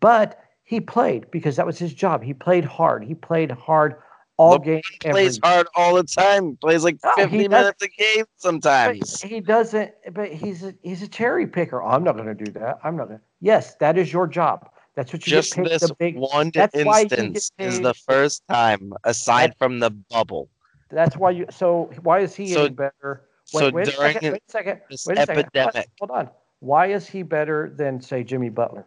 But 0.00 0.40
he 0.64 0.80
played 0.80 1.30
because 1.30 1.56
that 1.56 1.66
was 1.66 1.78
his 1.78 1.92
job. 1.92 2.22
He 2.22 2.32
played 2.32 2.64
hard. 2.64 3.04
He 3.04 3.14
played 3.14 3.50
hard 3.50 3.96
all 4.38 4.58
LeBron 4.58 4.64
game. 4.64 4.82
He 5.04 5.10
plays 5.10 5.38
every- 5.44 5.54
hard 5.54 5.66
all 5.76 5.94
the 5.96 6.04
time. 6.04 6.56
Plays 6.56 6.82
like 6.84 6.96
No, 7.04 7.12
50 7.16 7.48
minutes 7.48 7.82
a 7.82 7.88
game 7.88 8.24
sometimes. 8.36 9.20
he 9.20 9.40
doesn't. 9.40 9.92
But 10.12 10.32
he's 10.32 10.64
a, 10.64 10.74
he's 10.82 11.02
a 11.02 11.08
cherry 11.08 11.46
picker. 11.46 11.82
Oh, 11.82 11.88
I'm 11.88 12.02
not 12.04 12.16
going 12.16 12.34
to 12.34 12.44
do 12.44 12.50
that. 12.52 12.78
I'm 12.82 12.96
not 12.96 13.08
going. 13.08 13.18
to. 13.18 13.24
Yes, 13.42 13.74
that 13.76 13.98
is 13.98 14.10
your 14.12 14.26
job. 14.26 14.70
That's 14.94 15.12
what 15.12 15.26
you 15.26 15.30
Just 15.30 15.54
get 15.54 15.64
paid. 15.64 15.72
this 15.72 15.82
The 15.88 15.94
big. 15.94 16.16
one 16.16 16.50
that's 16.54 16.74
instance 16.74 17.52
is 17.58 17.80
the 17.80 17.94
first 17.94 18.42
time, 18.48 18.94
aside 19.04 19.50
That- 19.50 19.58
from 19.58 19.78
the 19.80 19.90
bubble. 19.90 20.48
That's 20.90 21.16
why 21.16 21.30
you. 21.32 21.46
So 21.50 21.90
why 22.02 22.20
is 22.20 22.34
he 22.34 22.48
So- 22.48 22.64
any 22.64 22.70
better? 22.74 23.22
So 23.50 23.64
Wait, 23.66 23.74
wait 23.74 23.88
a 23.88 23.90
during 23.92 24.12
second. 24.14 24.32
Wait 24.32 24.42
a 24.46 24.50
second. 24.50 24.80
this 24.90 25.06
Wait 25.06 25.18
a 25.18 25.20
second. 25.26 25.34
Hold 25.34 25.38
on, 25.56 25.62
epidemic- 25.68 25.88
Hold 26.00 26.10
on. 26.12 26.30
Why 26.60 26.86
is 26.86 27.06
he 27.08 27.22
better 27.22 27.72
than 27.76 28.00
say 28.00 28.22
Jimmy 28.22 28.48
Butler? 28.48 28.86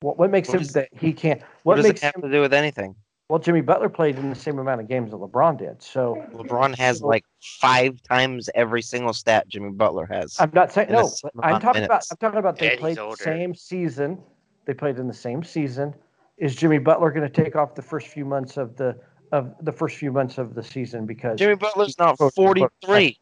What 0.00 0.18
what 0.18 0.30
makes 0.30 0.48
What 0.48 0.56
him 0.56 0.62
does- 0.62 0.72
that 0.72 0.88
he 0.98 1.12
can't? 1.12 1.40
What, 1.62 1.76
What, 1.76 1.76
does 1.76 1.86
it 1.86 2.00
have 2.00 2.14
him? 2.16 2.22
to 2.22 2.30
do 2.30 2.40
with 2.40 2.52
anything? 2.52 2.94
Well, 3.28 3.38
Jimmy 3.38 3.60
Butler 3.62 3.88
played 3.88 4.18
in 4.18 4.28
the 4.28 4.34
same 4.34 4.58
amount 4.58 4.80
of 4.82 4.88
games 4.88 5.10
that 5.12 5.16
LeBron 5.16 5.56
did. 5.58 5.80
So 5.82 6.22
LeBron 6.34 6.76
has 6.76 6.98
So- 6.98 7.06
like 7.06 7.24
five 7.60 8.02
times 8.02 8.50
every 8.54 8.82
single 8.82 9.12
stat 9.12 9.46
Jimmy 9.48 9.70
Butler 9.70 10.06
has. 10.06 10.36
I'm 10.40 10.50
not 10.52 10.72
saying 10.72 10.88
no. 10.90 11.10
I'm 11.42 11.50
amount 11.50 11.56
of 11.56 11.62
talking 11.62 11.84
about. 11.84 12.04
I'm 12.10 12.16
talking 12.16 12.38
about 12.40 12.58
they 12.58 12.66
And 12.66 12.72
he's 12.72 12.80
played 12.80 12.96
the 12.98 13.16
same 13.16 13.54
season. 13.54 14.18
They 14.64 14.74
played 14.74 14.98
in 14.98 15.06
the 15.06 15.14
same 15.14 15.42
season. 15.44 15.94
Is 16.38 16.56
Jimmy 16.56 16.78
Butler 16.78 17.10
going 17.12 17.30
to 17.30 17.42
take 17.44 17.54
off 17.56 17.74
the 17.74 17.82
first 17.82 18.08
few 18.08 18.24
months 18.24 18.56
of 18.56 18.76
the 18.76 18.98
of 19.32 19.54
the 19.62 19.72
first 19.72 19.96
few 19.96 20.12
months 20.12 20.38
of 20.38 20.54
the 20.54 20.62
season 20.62 21.06
because 21.06 21.38
Jimmy 21.38 21.54
Butler's 21.56 21.98
not 21.98 22.18
43. 22.18 23.18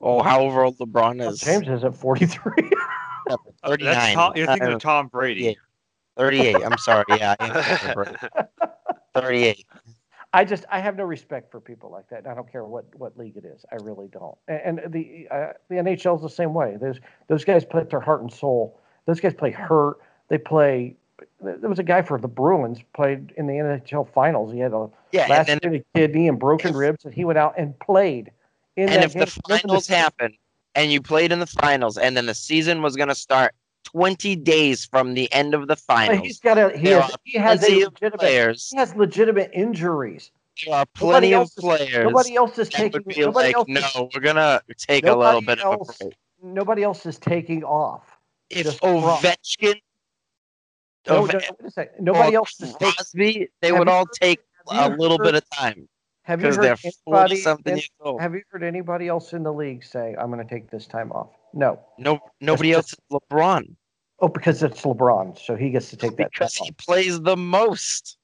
Oh, 0.00 0.22
however 0.22 0.62
old 0.62 0.78
LeBron 0.78 1.26
is. 1.26 1.40
James 1.40 1.66
is 1.68 1.84
at 1.84 1.96
43. 1.96 2.52
Oh, 3.28 3.36
39. 3.66 3.92
That's 3.94 4.14
Tom, 4.14 4.32
you're 4.36 4.46
thinking 4.46 4.68
Uh, 4.68 4.76
of 4.76 4.80
Tom 4.80 5.08
Brady. 5.08 5.56
38. 6.16 6.52
38. 6.52 6.64
I'm 6.64 6.78
sorry. 6.78 7.04
Yeah, 7.08 7.34
I 7.40 7.44
am 7.44 8.36
38. 9.14 9.66
I 10.32 10.44
just 10.44 10.64
I 10.70 10.78
have 10.78 10.96
no 10.96 11.02
respect 11.02 11.50
for 11.50 11.60
people 11.60 11.90
like 11.90 12.08
that. 12.10 12.28
I 12.28 12.34
don't 12.34 12.48
care 12.50 12.64
what 12.64 12.84
what 12.94 13.18
league 13.18 13.36
it 13.36 13.44
is. 13.44 13.64
I 13.72 13.76
really 13.82 14.06
don't. 14.06 14.36
And, 14.46 14.78
and 14.78 14.92
the 14.92 15.26
uh, 15.30 15.52
the 15.68 15.74
NHL 15.74 16.14
is 16.16 16.22
the 16.22 16.28
same 16.28 16.54
way. 16.54 16.76
There's 16.80 17.00
those 17.26 17.44
guys 17.44 17.64
play 17.64 17.82
their 17.82 17.98
heart 17.98 18.22
and 18.22 18.32
soul. 18.32 18.78
Those 19.06 19.18
guys 19.18 19.34
play 19.34 19.50
hurt. 19.50 19.96
They 20.28 20.38
play. 20.38 20.94
There 21.40 21.68
was 21.68 21.78
a 21.78 21.82
guy 21.84 22.02
for 22.02 22.18
the 22.18 22.28
Bruins 22.28 22.78
played 22.94 23.32
in 23.36 23.46
the 23.46 23.54
NHL 23.54 24.08
finals. 24.12 24.52
He 24.52 24.58
had 24.58 24.72
a 24.72 24.88
Yeah, 25.12 25.42
then 25.44 25.82
kidney 25.94 26.28
and 26.28 26.38
broken 26.38 26.74
ribs, 26.74 27.04
and 27.04 27.12
he 27.12 27.24
went 27.24 27.38
out 27.38 27.54
and 27.58 27.78
played. 27.78 28.30
In 28.76 28.88
and 28.88 29.04
if 29.04 29.12
the 29.12 29.18
game. 29.20 29.28
Remember 29.48 29.60
finals 29.68 29.86
the- 29.86 29.96
happened 29.96 30.34
and 30.74 30.90
you 30.92 31.00
played 31.00 31.32
in 31.32 31.38
the 31.40 31.46
finals 31.46 31.96
and 31.98 32.16
then 32.16 32.26
the 32.26 32.34
season 32.34 32.82
was 32.82 32.96
going 32.96 33.08
to 33.08 33.14
start 33.14 33.54
20 33.84 34.36
days 34.36 34.84
from 34.84 35.14
the 35.14 35.32
end 35.32 35.54
of 35.54 35.62
the 35.62 35.74
But 35.76 35.78
finals, 35.80 36.20
he's 36.26 36.40
got 36.40 36.58
a 36.58 36.76
he 36.76 36.88
has, 36.88 37.14
he 37.24 37.38
has 37.38 37.62
legitimate 37.62 38.18
players, 38.18 38.68
he 38.70 38.76
has 38.78 38.94
legitimate 38.94 39.50
injuries. 39.54 40.30
there 40.66 40.74
are 40.74 40.86
plenty 40.94 41.32
of 41.32 41.40
else 41.42 41.56
is- 41.56 41.64
players 41.64 42.04
Nobody 42.04 42.34
else 42.36 42.58
is 42.58 42.68
taking. 42.68 42.92
would 42.92 43.04
be 43.06 43.20
Nobody 43.20 43.46
like, 43.48 43.54
else 43.54 43.68
is 43.68 43.94
no, 43.94 44.10
we're 44.14 44.20
going 44.20 44.36
to 44.36 44.60
take 44.76 45.06
a 45.06 45.16
little 45.16 45.40
bit 45.40 45.60
of 45.60 45.80
a 45.80 45.84
break. 46.04 46.14
nobody 46.42 46.82
else 46.82 47.06
is 47.06 47.18
taking 47.18 47.62
off. 47.64 48.02
If. 48.50 48.78
Ovechkin 48.80 49.80
No, 51.08 51.24
no, 51.26 51.34
wait 51.34 51.34
a 51.64 51.70
second. 51.70 52.04
Nobody 52.04 52.34
else 52.34 52.60
is 52.60 52.72
taking. 52.74 52.92
Crosby, 52.92 53.48
they 53.60 53.68
Have 53.68 53.78
would 53.78 53.88
all 53.88 54.06
heard- 54.06 54.12
take 54.20 54.40
a 54.70 54.88
little 54.90 55.18
heard- 55.18 55.24
bit 55.24 55.34
of 55.36 55.50
time 55.50 55.88
Have 56.22 56.42
you 56.42 56.52
heard 56.52 56.78
anybody? 57.06 57.36
something 57.36 57.78
in- 57.78 58.18
have 58.18 58.34
you 58.34 58.42
heard 58.50 58.64
anybody 58.64 59.06
else 59.08 59.32
in 59.32 59.42
the 59.44 59.52
league 59.52 59.84
say, 59.84 60.16
"I'm 60.18 60.30
going 60.30 60.44
to 60.46 60.52
take 60.52 60.70
this 60.70 60.86
time 60.86 61.12
off"? 61.12 61.28
No. 61.52 61.78
No, 61.98 62.18
nobody 62.40 62.72
else 62.72 62.92
is 62.92 62.98
LeBron 63.12 63.76
Oh, 64.18 64.28
because 64.28 64.62
it's 64.62 64.80
LeBron, 64.82 65.38
so 65.38 65.54
he 65.56 65.70
gets 65.70 65.90
to 65.90 65.96
take 65.96 66.16
that. 66.16 66.30
because 66.32 66.54
he 66.54 66.70
off. 66.70 66.76
plays 66.78 67.20
the 67.20 67.36
most. 67.36 68.16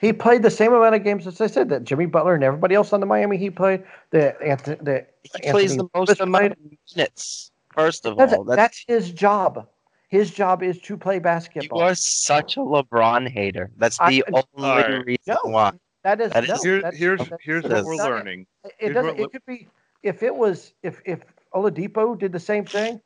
He 0.00 0.12
played 0.12 0.42
the 0.42 0.50
same 0.50 0.72
amount 0.72 0.94
of 0.94 1.02
games 1.04 1.26
as 1.26 1.40
I 1.40 1.46
said 1.46 1.68
that 1.70 1.84
Jimmy 1.84 2.06
Butler 2.06 2.34
and 2.34 2.44
everybody 2.44 2.74
else 2.74 2.92
on 2.92 3.00
the 3.00 3.06
Miami 3.06 3.36
Heat 3.36 3.50
played. 3.56 3.82
That 4.12 4.40
Anthony, 4.40 4.76
that 4.82 5.14
He 5.24 5.50
plays 5.50 5.76
the 5.76 5.88
most 5.94 6.20
amount 6.20 6.52
of 6.52 6.58
minutes. 6.96 7.50
First 7.74 8.06
of 8.06 8.16
That's, 8.16 8.32
all, 8.32 8.44
that's, 8.44 8.56
that's 8.56 8.84
his 8.86 9.10
job. 9.12 9.66
His 10.10 10.30
job 10.32 10.62
is 10.62 10.78
to 10.82 10.96
play 10.96 11.18
basketball. 11.20 11.78
you 11.80 11.84
basketball. 11.86 11.90
are 11.90 11.94
such 11.94 12.56
a 12.56 12.60
LeBron 12.60 13.28
hater. 13.28 13.70
That's 13.78 13.98
I- 14.00 14.10
the 14.10 14.24
only 14.32 14.44
Alright. 14.58 15.06
reason 15.06 15.18
No. 15.44 15.50
why. 15.50 15.72
that 16.02 16.20
is, 16.20 16.32
that 16.32 16.46
no, 16.48 16.54
is- 16.54 16.62
Here, 16.62 16.82
that's- 16.82 16.98
here's 16.98 17.18
that's- 17.20 17.38
here's 17.42 17.62
what 17.64 17.84
we're 17.84 17.94
not 17.96 18.06
it. 18.10 18.10
learning. 18.14 18.46
It 18.64 18.72
Here's 18.78 18.94
doesn't. 18.94 19.16
what- 19.18 19.20
It 19.20 19.32
could 19.32 19.46
be 19.46 19.68
if 20.02 20.22
it 20.22 20.34
was 20.34 20.72
if 20.82 21.00
if 21.04 21.20
Oladipo 21.54 22.18
did 22.18 22.32
the 22.32 22.40
same 22.40 22.64
thing. 22.64 23.00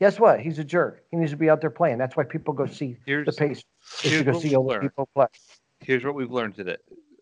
Guess 0.00 0.18
what? 0.18 0.40
He's 0.40 0.58
a 0.58 0.64
jerk. 0.64 1.04
He 1.10 1.16
needs 1.16 1.30
to 1.30 1.36
be 1.36 1.48
out 1.48 1.60
there 1.60 1.70
playing. 1.70 1.96
That's 1.98 2.16
why 2.16 2.24
people 2.24 2.52
go 2.52 2.66
see 2.66 2.96
Here's 3.06 3.24
the 3.26 3.32
pace. 3.32 3.58
Is 3.58 3.64
to 4.00 4.08
here's 4.08 4.22
go 4.24 4.32
see 4.40 4.48
we've 4.56 4.58
learned. 4.66 4.90
Oladipo 4.96 5.06
play. 5.14 5.26
Here's 5.80 6.04
what 6.04 6.14
we've 6.14 6.30
learned 6.32 6.54
today 6.56 6.76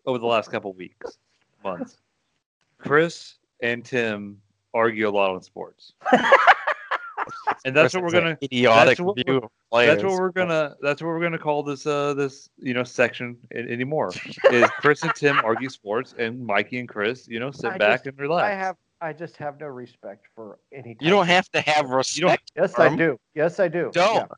over 0.05 0.17
the 0.17 0.25
last 0.25 0.49
couple 0.51 0.73
weeks, 0.73 1.17
months. 1.63 1.97
Chris 2.79 3.35
and 3.61 3.85
Tim 3.85 4.41
argue 4.73 5.07
a 5.07 5.11
lot 5.11 5.29
on 5.31 5.41
sports, 5.43 5.93
and 7.65 7.75
that's 7.75 7.93
what 7.93 8.03
we're 8.03 8.11
gonna. 8.11 8.37
idiotic 8.43 8.97
that's 8.97 8.99
what 9.01 9.15
view 9.15 9.23
we're- 9.27 9.37
of 9.43 9.49
players. 9.71 9.89
That's 9.95 10.03
what 10.03 10.19
we're 10.19 10.31
gonna. 10.31 10.75
That's 10.81 11.01
what 11.01 11.07
we're 11.09 11.21
gonna 11.21 11.37
call 11.39 11.63
this. 11.63 11.85
Uh, 11.85 12.13
this 12.13 12.49
you 12.57 12.73
know 12.73 12.83
section 12.83 13.37
a- 13.53 13.57
anymore 13.57 14.11
is 14.51 14.69
Chris 14.79 15.03
and 15.03 15.13
Tim 15.15 15.39
argue 15.43 15.69
sports, 15.69 16.13
and 16.17 16.45
Mikey 16.45 16.79
and 16.79 16.89
Chris, 16.89 17.27
you 17.27 17.39
know, 17.39 17.51
sit 17.51 17.71
I 17.71 17.77
back 17.77 17.99
just- 17.99 18.07
and 18.07 18.19
relax. 18.19 18.45
I 18.45 18.51
have. 18.51 18.75
I 19.03 19.13
just 19.13 19.35
have 19.37 19.59
no 19.59 19.65
respect 19.67 20.27
for 20.35 20.59
any. 20.71 20.95
You 21.01 21.09
don't 21.09 21.25
have 21.27 21.49
to 21.51 21.61
have 21.61 21.85
You 21.85 21.89
don't- 21.89 21.97
respect. 21.97 22.51
Yes, 22.55 22.77
I 22.77 22.95
do. 22.95 23.19
Yes, 23.33 23.59
I 23.59 23.67
do. 23.67 23.89
Don't. 23.93 24.29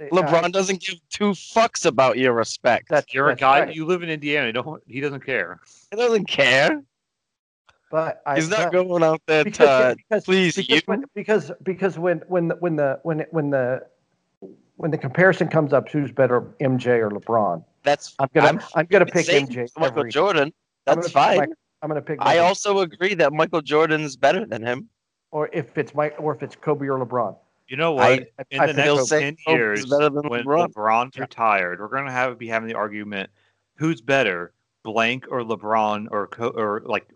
Yeah. 0.00 0.08
LeBron 0.10 0.44
I- 0.44 0.48
doesn't 0.50 0.80
give 0.82 0.96
two 1.08 1.30
fucks 1.30 1.86
about 1.86 2.18
your 2.18 2.32
respect. 2.32 2.88
That's, 2.90 3.14
You're 3.14 3.30
a 3.30 3.36
guy. 3.36 3.60
right. 3.60 3.74
You 3.74 3.86
live 3.86 4.02
in 4.02 4.10
Indiana. 4.10 4.52
Don't. 4.52 4.82
He 4.88 5.00
doesn't 5.00 5.24
care. 5.24 5.60
he 5.92 5.96
doesn't 5.96 6.26
care. 6.28 6.82
But 7.90 8.22
I, 8.26 8.36
He's 8.36 8.48
not 8.48 8.72
but- 8.72 8.84
going 8.84 9.02
out 9.02 9.22
there 9.26 9.44
because, 9.44 9.94
to 9.94 9.96
because, 9.96 10.24
please 10.24 10.56
because 10.56 10.76
you. 10.76 10.82
when, 10.86 11.04
because 11.14 11.52
because 11.62 11.98
when 11.98 12.18
when 12.28 12.48
the, 12.48 12.56
when 12.56 12.76
the 12.76 12.98
when 13.04 13.20
when 13.30 13.50
the 13.50 13.86
when 14.76 14.90
the 14.90 14.98
comparison 14.98 15.48
comes 15.48 15.72
up, 15.72 15.88
who's 15.88 16.10
better, 16.12 16.42
MJ 16.60 16.98
or 16.98 17.10
LeBron? 17.10 17.64
That's 17.84 18.14
I'm 18.18 18.28
gonna 18.34 18.48
I'm 18.48 18.60
I'm, 18.74 18.86
gonna 18.86 19.06
pick 19.06 19.26
MJ. 19.26 19.68
Michael 19.78 20.00
every- 20.00 20.10
Jordan. 20.10 20.52
I'm 20.88 20.96
That's 20.96 21.10
fine. 21.10 21.38
Mike- 21.38 21.48
I'm 21.82 21.88
gonna 21.88 22.02
pick. 22.02 22.18
I 22.20 22.24
Michael- 22.24 22.44
also 22.46 22.78
agree 22.80 23.14
that 23.14 23.32
Michael 23.32 23.60
Jordan's 23.62 24.16
better 24.16 24.44
than 24.44 24.62
him. 24.62 24.88
or 25.30 25.48
if 25.52 25.78
it's 25.78 25.94
Mike 25.94 26.16
or 26.18 26.34
if 26.34 26.42
it's 26.42 26.56
Kobe 26.56 26.86
or 26.88 26.98
LeBron. 27.04 27.36
You 27.68 27.76
know 27.76 27.96
I- 27.98 28.10
what? 28.10 28.46
in 28.50 28.60
I 28.60 28.66
the 28.66 28.72
next 28.72 29.08
ten 29.08 29.36
Kobe's 29.46 29.58
years, 29.58 29.86
than 29.86 30.00
when 30.28 30.44
LeBron. 30.44 30.72
LeBron's 30.72 31.16
Yeah. 31.16 31.22
retired, 31.22 31.78
we're 31.80 31.88
gonna 31.88 32.10
have 32.10 32.36
be 32.38 32.48
having 32.48 32.68
the 32.68 32.74
argument: 32.74 33.30
who's 33.76 34.00
better, 34.00 34.52
blank 34.82 35.26
or 35.30 35.42
LeBron 35.42 36.08
or 36.10 36.28
or 36.40 36.82
like 36.84 37.06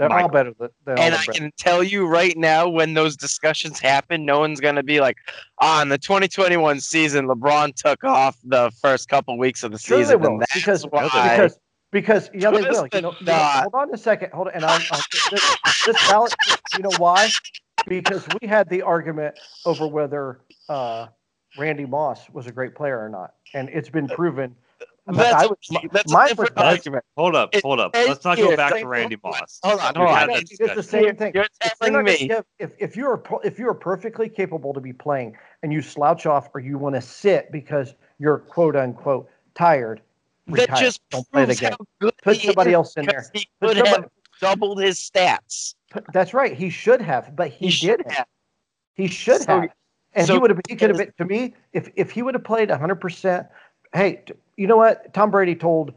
They're 0.00 0.18
all 0.18 0.28
better 0.28 0.54
than. 0.58 0.70
They're 0.86 0.98
And 0.98 1.14
I 1.14 1.18
better. 1.18 1.32
can 1.32 1.52
tell 1.58 1.82
you 1.82 2.06
right 2.06 2.36
now, 2.36 2.66
when 2.68 2.94
those 2.94 3.16
discussions 3.16 3.78
happen, 3.78 4.24
no 4.24 4.40
one's 4.40 4.58
gonna 4.58 4.82
be 4.82 5.00
like, 5.00 5.18
on 5.58 5.82
in 5.82 5.88
the 5.90 5.98
2021 5.98 6.80
season, 6.80 7.26
LeBron 7.26 7.74
took 7.74 8.02
off 8.02 8.38
the 8.42 8.70
first 8.80 9.08
couple 9.10 9.36
weeks 9.36 9.62
of 9.62 9.72
the 9.72 9.78
Sure 9.78 9.98
season, 9.98 10.20
will 10.20 10.40
because 10.54 10.84
why." 10.84 11.08
because 11.36 11.58
because 11.92 12.30
yeah 12.32 12.50
they 12.50 12.62
will. 12.62 12.88
You 12.92 13.00
know, 13.02 13.14
you 13.20 13.26
know, 13.26 13.34
hold 13.36 13.74
on 13.74 13.92
a 13.94 13.98
second. 13.98 14.32
Hold 14.32 14.48
on, 14.48 14.54
and 14.54 14.64
I'll, 14.64 14.80
I'll 14.90 15.00
this, 15.30 15.56
this 15.84 16.08
ballot. 16.08 16.34
You 16.76 16.82
know 16.84 16.96
why? 16.96 17.28
Because 17.86 18.26
we 18.40 18.48
had 18.48 18.68
the 18.70 18.82
argument 18.82 19.38
over 19.66 19.86
whether 19.86 20.40
uh, 20.68 21.08
Randy 21.58 21.84
Moss 21.84 22.30
was 22.30 22.46
a 22.46 22.52
great 22.52 22.74
player 22.74 22.98
or 22.98 23.08
not, 23.10 23.34
and 23.52 23.68
it's 23.68 23.90
been 23.90 24.08
proven. 24.08 24.56
That's, 25.16 25.42
I 25.44 25.46
was- 25.46 25.90
that's 25.92 26.12
mine 26.12 26.26
a 26.26 26.28
different 26.30 26.56
was- 26.56 26.64
argument. 26.64 27.04
hold 27.16 27.34
up, 27.36 27.54
hold 27.62 27.80
up. 27.80 27.94
it- 27.94 28.08
Let's 28.08 28.24
not 28.24 28.36
go 28.38 28.56
back 28.56 28.74
to 28.76 28.86
Randy 28.86 29.16
Moss. 29.22 29.60
Hold 29.62 29.80
on, 29.80 29.92
We 29.94 30.00
hold 30.00 30.10
had 30.16 30.28
on. 30.30 30.34
that 30.36 30.42
It's 30.50 30.74
the 30.74 30.82
same 30.82 31.16
thing. 31.16 31.32
You're 31.34 31.44
If 31.44 31.72
you're 31.80 31.90
telling 31.90 32.04
me 32.04 32.28
give- 32.28 32.44
if, 32.58 32.72
if 32.78 32.96
you're 32.96 33.22
if 33.44 33.58
you're 33.58 33.74
perfectly 33.74 34.28
capable 34.28 34.72
to 34.74 34.80
be 34.80 34.92
playing 34.92 35.36
and 35.62 35.72
you 35.72 35.82
slouch 35.82 36.26
off 36.26 36.48
or 36.54 36.60
you 36.60 36.78
want 36.78 36.94
to 36.96 37.00
sit 37.00 37.50
because 37.52 37.94
you're 38.18 38.38
quote 38.38 38.76
unquote 38.76 39.28
tired, 39.54 40.00
that 40.46 40.60
retire. 40.62 40.76
just 40.82 41.00
Don't 41.10 41.30
play 41.30 41.42
the 41.42 41.46
proves 41.48 41.60
game. 41.60 41.70
how 41.72 41.76
good 42.00 42.12
Put 42.22 42.36
somebody 42.40 42.72
else 42.72 42.96
in 42.96 43.06
there. 43.06 43.24
He 43.32 43.46
could 43.60 43.76
somebody- 43.76 43.88
have 43.90 44.10
doubled 44.40 44.80
his 44.82 44.98
stats. 44.98 45.74
But 45.92 46.04
That's 46.12 46.32
right. 46.34 46.56
He 46.56 46.70
should 46.70 47.00
have, 47.00 47.34
but 47.36 47.50
he, 47.50 47.66
He 47.66 47.70
should 47.70 47.98
didn't. 47.98 48.12
have. 48.12 48.26
He 48.94 49.06
should 49.08 49.42
So- 49.42 49.60
have. 49.62 49.70
And 50.12 50.26
so 50.26 50.32
he 50.34 50.38
would 50.40 50.50
have. 50.50 50.60
He 50.68 50.74
could 50.74 50.90
have 50.90 50.98
been. 50.98 51.12
To 51.18 51.24
me, 51.24 51.54
if 51.72 51.88
if 51.94 52.10
he 52.10 52.22
would 52.22 52.34
have 52.34 52.42
played 52.42 52.68
100. 52.68 52.96
percent 52.96 53.46
Hey, 53.92 54.22
you 54.56 54.66
know 54.66 54.76
what? 54.76 55.12
Tom 55.14 55.30
Brady 55.30 55.54
told 55.54 55.92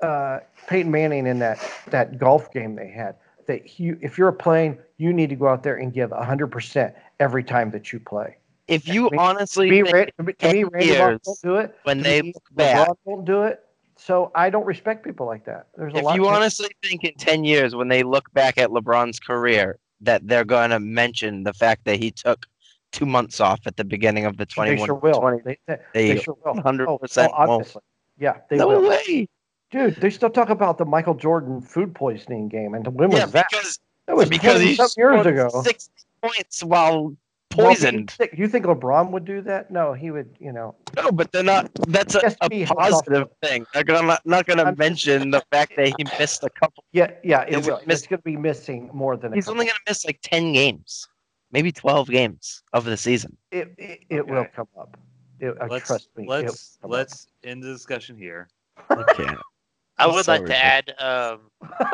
uh, 0.00 0.40
Peyton 0.68 0.90
Manning 0.90 1.26
in 1.26 1.38
that 1.40 1.58
that 1.88 2.18
golf 2.18 2.52
game 2.52 2.76
they 2.76 2.88
had 2.88 3.16
that 3.46 3.66
he, 3.66 3.92
if 4.00 4.18
you're 4.18 4.32
playing, 4.32 4.78
you 4.98 5.12
need 5.12 5.30
to 5.30 5.36
go 5.36 5.48
out 5.48 5.62
there 5.62 5.76
and 5.76 5.92
give 5.92 6.10
100 6.10 6.46
percent 6.48 6.94
every 7.20 7.42
time 7.44 7.70
that 7.72 7.92
you 7.92 8.00
play. 8.00 8.36
If 8.68 8.86
you 8.86 9.10
Me- 9.10 9.18
honestly 9.18 9.70
be 9.70 9.82
Ra- 9.82 10.04
to 10.18 10.22
me, 10.22 10.32
to 10.34 10.52
me, 10.52 10.62
10 10.62 10.66
Randy 10.68 10.86
years 10.86 11.20
won't 11.26 11.42
do 11.42 11.56
it. 11.56 11.76
when 11.82 11.98
To 11.98 12.04
they 12.04 12.22
me, 12.22 12.32
look 12.34 12.44
back, 12.52 12.88
LeBron 12.88 12.96
won't 13.04 13.24
do 13.24 13.42
it. 13.42 13.64
So 13.96 14.30
I 14.34 14.50
don't 14.50 14.64
respect 14.64 15.04
people 15.04 15.26
like 15.26 15.44
that. 15.44 15.66
There's 15.76 15.92
a 15.94 15.98
if 15.98 16.04
lot. 16.04 16.16
you 16.16 16.22
to- 16.22 16.28
honestly 16.28 16.70
think 16.82 17.04
in 17.04 17.14
10 17.14 17.44
years 17.44 17.74
when 17.74 17.88
they 17.88 18.02
look 18.02 18.32
back 18.32 18.58
at 18.58 18.70
LeBron's 18.70 19.18
career 19.20 19.78
that 20.00 20.26
they're 20.26 20.44
going 20.44 20.70
to 20.70 20.80
mention 20.80 21.42
the 21.44 21.52
fact 21.52 21.84
that 21.84 21.98
he 21.98 22.10
took 22.10 22.46
two 22.92 23.06
months 23.06 23.40
off 23.40 23.60
at 23.66 23.76
the 23.76 23.84
beginning 23.84 24.24
of 24.26 24.36
the 24.36 24.46
21. 24.46 24.78
they 24.78 24.84
sure 24.86 24.94
will. 24.94 25.20
20 25.20 25.42
They, 25.44 25.58
they, 25.66 25.78
they 26.14 26.16
sure 26.20 26.36
will. 26.44 26.54
100% 26.54 26.86
Oh, 26.86 26.98
oh, 26.98 26.98
won't. 26.98 27.32
obviously. 27.32 27.82
Yeah, 28.18 28.36
they 28.50 28.56
no 28.56 28.68
will. 28.68 28.88
way 28.88 29.26
Dude, 29.70 29.96
they 29.96 30.10
still 30.10 30.28
talk 30.30 30.50
about 30.50 30.76
the 30.76 30.84
Michael 30.84 31.14
Jordan 31.14 31.62
food 31.62 31.94
poisoning 31.94 32.48
game, 32.48 32.74
and 32.74 32.86
when 32.88 33.10
yeah 33.10 33.24
was 33.24 33.32
that? 33.32 33.46
because 33.50 33.78
That 34.06 34.16
was 34.16 34.28
because 34.28 34.60
20 34.60 34.66
he 34.66 34.82
years 34.98 35.26
ago. 35.26 35.62
60 35.64 35.90
points 36.22 36.62
while 36.62 37.16
poisoned 37.48 38.10
you 38.18 38.26
think- 38.26 38.38
You 38.38 38.48
think 38.48 38.66
LeBron 38.66 39.10
would 39.12 39.24
do 39.24 39.40
that? 39.42 39.70
No, 39.70 39.92
he 39.94 40.10
would. 40.10 40.36
You 40.38 40.52
know, 40.52 40.74
no 40.96 41.10
but 41.10 41.32
they're 41.32 41.42
not 41.42 41.70
that's 41.88 42.14
a, 42.14 42.34
a 42.50 42.66
positive 42.66 43.28
thing 43.42 43.64
they're 43.72 43.82
gonna 43.84 44.06
not, 44.06 44.20
not 44.26 44.46
gonna 44.46 44.74
mention 44.76 45.30
the 45.30 45.42
fact 45.50 45.72
that 45.76 45.86
he 45.96 46.04
missed 46.18 46.44
a 46.44 46.50
couple 46.50 46.84
yeah, 46.92 47.10
yeah, 47.24 47.42
it 47.48 47.54
Is 47.58 47.66
it 47.66 47.70
will. 47.70 47.80
miss- 47.86 48.00
It's 48.00 48.06
going 48.08 48.18
to 48.20 48.24
be 48.24 48.36
missing 48.36 48.90
more 48.92 49.16
than 49.16 49.32
a 49.32 49.36
he's 49.36 49.48
only 49.48 49.64
gonna 49.66 49.78
miss 49.88 50.04
like 50.04 50.18
10 50.22 50.52
games 50.52 51.08
maybe 51.52 51.70
12 51.72 52.08
games 52.08 52.62
of 52.72 52.84
the 52.84 52.96
season 52.96 53.36
It, 53.50 53.72
it, 53.78 54.00
it 54.10 54.26
will 54.26 54.46
come 54.54 54.68
up. 54.78 54.96
It, 55.40 55.56
uh, 55.60 55.66
Let's 55.68 55.86
trust 55.86 56.08
me. 56.16 56.24
it 56.24 56.28
will 56.28 56.34
let's 56.44 56.78
up. 56.82 56.90
let's 56.90 57.26
end 57.44 57.62
the 57.62 57.72
discussion 57.72 58.16
here. 58.16 58.48
okay 58.90 59.26
I 59.98 60.06
would 60.06 60.24
so 60.24 60.32
like 60.32 60.46
to 60.46 60.56
add 60.56 60.94
um, 60.98 61.50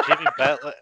Jimmy 0.06 0.26
Butler. 0.38 0.72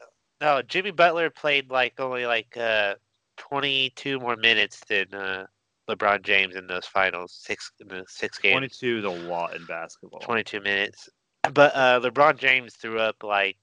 No, 0.40 0.62
Jimmy 0.62 0.90
Butler 0.90 1.30
played 1.30 1.70
like 1.70 1.98
only 1.98 2.26
like 2.26 2.56
uh, 2.56 2.94
22 3.38 4.20
more 4.20 4.36
minutes 4.36 4.80
than 4.88 5.12
uh, 5.14 5.46
LeBron 5.88 6.22
James 6.22 6.54
in 6.56 6.66
those 6.66 6.86
finals 6.86 7.32
six 7.32 7.72
in 7.80 7.88
the 7.88 8.04
six 8.06 8.38
games. 8.38 8.52
Twenty-two 8.52 8.98
is 8.98 9.04
a 9.04 9.28
lot 9.28 9.54
in 9.56 9.64
basketball. 9.66 10.20
22 10.20 10.60
minutes. 10.60 11.08
But 11.52 11.74
uh, 11.74 12.00
LeBron 12.00 12.36
James 12.36 12.74
threw 12.74 12.98
up 12.98 13.22
like 13.22 13.56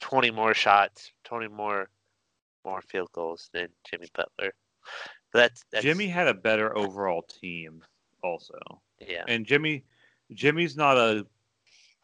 20 0.00 0.30
more 0.30 0.54
shots, 0.54 1.12
20 1.24 1.48
more 1.48 1.88
more 2.66 2.82
field 2.82 3.10
goals 3.12 3.48
than 3.54 3.68
Jimmy 3.88 4.08
Butler. 4.14 4.52
But 5.32 5.38
that's, 5.38 5.64
that's 5.72 5.84
Jimmy 5.84 6.06
had 6.08 6.28
a 6.28 6.34
better 6.34 6.76
overall 6.76 7.22
team, 7.22 7.82
also, 8.22 8.58
Yeah. 9.00 9.24
and 9.28 9.46
Jimmy, 9.46 9.84
Jimmy's 10.34 10.76
not 10.76 10.96
a 10.98 11.24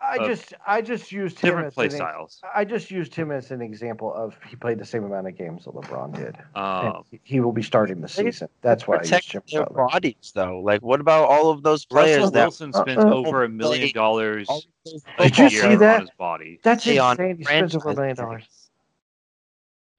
I 0.05 0.17
uh, 0.17 0.27
just, 0.27 0.53
I 0.67 0.83
just 0.83 1.13
used 1.13 1.39
him 1.39 1.51
different 1.51 1.67
as 1.69 1.75
play 1.75 1.85
an 1.85 1.91
styles. 1.93 2.41
I 2.53 2.65
just 2.65 2.91
used 2.91 3.15
him 3.15 3.31
as 3.31 3.53
an 3.53 3.63
example 3.63 4.13
of 4.13 4.35
he 4.51 4.57
played 4.57 4.81
the 4.81 4.85
same 4.85 5.05
amount 5.05 5.29
of 5.29 5.39
games 5.39 5.65
that 5.65 5.75
LeBron 5.75 6.17
did. 6.17 6.37
Um, 6.57 7.05
he- 7.09 7.21
he 7.23 7.39
will 7.41 7.53
be 7.53 7.63
starting 7.63 8.01
the 8.01 8.09
season. 8.09 8.49
That's 8.63 8.89
why 8.89 8.97
I 8.97 9.03
used 9.03 9.13
protect 9.13 9.53
their 9.53 9.63
Butler. 9.63 9.87
bodies 9.87 10.33
though 10.35 10.59
like 10.59 10.83
what 10.83 10.99
about 11.01 11.29
all 11.29 11.51
of 11.51 11.63
those 11.63 11.85
players 11.85 12.17
Russell 12.19 12.31
that 12.33 12.45
Wilson 12.47 12.73
spent 12.73 12.99
Uh-uh. 12.99 13.15
over 13.15 13.45
a 13.45 13.49
million 13.49 13.93
dollars 13.95 14.49
all 14.49 14.59
of 14.59 14.65
those 14.85 15.05
a 15.19 15.23
Did 15.29 15.39
you 15.39 15.45
year 15.45 15.63
see 15.63 15.69
on 15.69 15.79
that? 15.79 16.01
his 16.01 16.11
body. 16.19 16.59
That's 16.65 16.83
Stay 16.83 16.99
on 16.99 17.13
insane. 17.13 17.37
He 17.39 17.45
spends 17.45 17.77
over 17.77 17.91
a 17.91 17.95
million 17.95 18.17
dollars. 18.17 18.62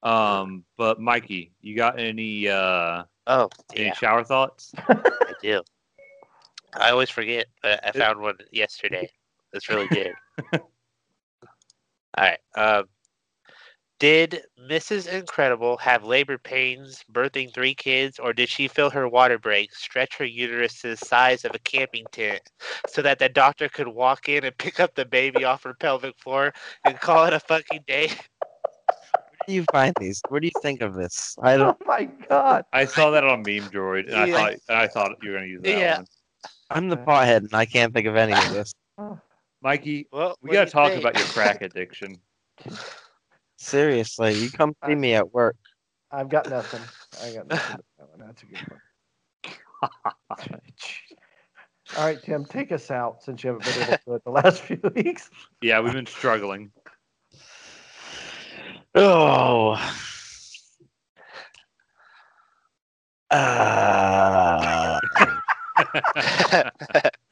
Um, 0.04 0.64
but 0.76 1.00
Mikey, 1.00 1.52
you 1.62 1.76
got 1.76 1.98
any 1.98 2.48
uh 2.48 3.04
Oh, 3.26 3.48
any 3.74 3.86
yeah, 3.86 3.94
shower 3.94 4.22
thoughts? 4.22 4.72
I 4.88 5.34
do. 5.40 5.62
I 6.74 6.90
always 6.90 7.10
forget, 7.10 7.46
but 7.62 7.80
I 7.86 7.92
found 7.92 8.20
one 8.20 8.36
yesterday. 8.52 9.08
It's 9.52 9.68
really 9.68 9.88
good. 9.88 10.12
All 10.52 10.64
right. 12.18 12.38
Um, 12.54 12.84
did 14.00 14.42
Mrs. 14.60 15.06
Incredible 15.06 15.76
have 15.78 16.04
labor 16.04 16.36
pains, 16.36 17.04
birthing 17.12 17.54
three 17.54 17.74
kids, 17.74 18.18
or 18.18 18.32
did 18.32 18.48
she 18.48 18.66
feel 18.68 18.90
her 18.90 19.08
water 19.08 19.38
break, 19.38 19.74
stretch 19.74 20.16
her 20.16 20.24
uterus 20.24 20.80
to 20.80 20.88
the 20.88 20.96
size 20.96 21.44
of 21.44 21.54
a 21.54 21.60
camping 21.60 22.04
tent 22.10 22.42
so 22.86 23.00
that 23.02 23.18
the 23.20 23.28
doctor 23.28 23.68
could 23.68 23.88
walk 23.88 24.28
in 24.28 24.44
and 24.44 24.58
pick 24.58 24.80
up 24.80 24.94
the 24.94 25.04
baby 25.04 25.44
off 25.44 25.62
her 25.62 25.74
pelvic 25.74 26.18
floor 26.18 26.52
and 26.84 27.00
call 27.00 27.24
it 27.24 27.32
a 27.32 27.40
fucking 27.40 27.84
day? 27.86 28.10
Where 29.46 29.52
do 29.52 29.56
you 29.56 29.64
find 29.64 29.94
these? 30.00 30.22
Where 30.28 30.40
do 30.40 30.46
you 30.46 30.52
think 30.62 30.80
of 30.80 30.94
this? 30.94 31.36
I 31.42 31.54
Oh 31.54 31.58
don't. 31.58 31.86
my 31.86 32.04
god! 32.28 32.64
I 32.72 32.86
saw 32.86 33.10
that 33.10 33.24
on 33.24 33.44
Memedroid, 33.44 34.06
and 34.06 34.16
I 34.16 34.32
thought 34.32 34.52
and 34.70 34.78
I 34.78 34.86
thought 34.86 35.18
you 35.22 35.30
were 35.32 35.36
gonna 35.36 35.48
use 35.48 35.60
that 35.62 35.68
Yeah. 35.68 35.96
one. 35.96 36.06
I'm 36.70 36.88
the 36.88 36.98
uh, 36.98 37.04
pothead, 37.04 37.36
and 37.38 37.52
I 37.54 37.66
can't 37.66 37.92
think 37.92 38.06
of 38.06 38.16
any 38.16 38.32
of 38.32 38.50
this. 38.50 38.72
Oh. 38.96 39.18
Mikey, 39.60 40.06
Well, 40.12 40.36
we 40.40 40.50
gotta 40.50 40.70
talk 40.70 40.92
think? 40.92 41.02
about 41.02 41.16
your 41.16 41.26
crack 41.26 41.60
addiction. 41.60 42.20
Seriously, 43.58 44.38
you 44.38 44.50
come 44.52 44.72
see 44.86 44.94
me 44.94 45.14
at 45.14 45.34
work. 45.34 45.56
I've 46.12 46.28
got 46.28 46.48
nothing. 46.48 46.88
I 47.20 47.32
got 47.32 47.48
nothing. 47.48 47.76
to 47.76 47.82
that 47.98 48.08
one. 48.08 48.20
That's 48.20 48.42
a 48.44 48.46
good 48.46 48.60
one. 48.70 49.90
All 51.96 52.04
right, 52.04 52.22
Tim, 52.22 52.44
take 52.44 52.70
us 52.72 52.90
out 52.92 53.22
since 53.22 53.42
you 53.42 53.48
haven't 53.48 53.64
been 53.64 53.82
able 53.82 53.92
to 53.94 54.00
do 54.06 54.14
it 54.14 54.24
the 54.24 54.30
last 54.30 54.60
few 54.62 54.80
weeks. 54.94 55.28
yeah, 55.60 55.80
we've 55.80 55.92
been 55.92 56.06
struggling. 56.06 56.70
Oh. 58.94 59.76
Uh, 63.30 65.00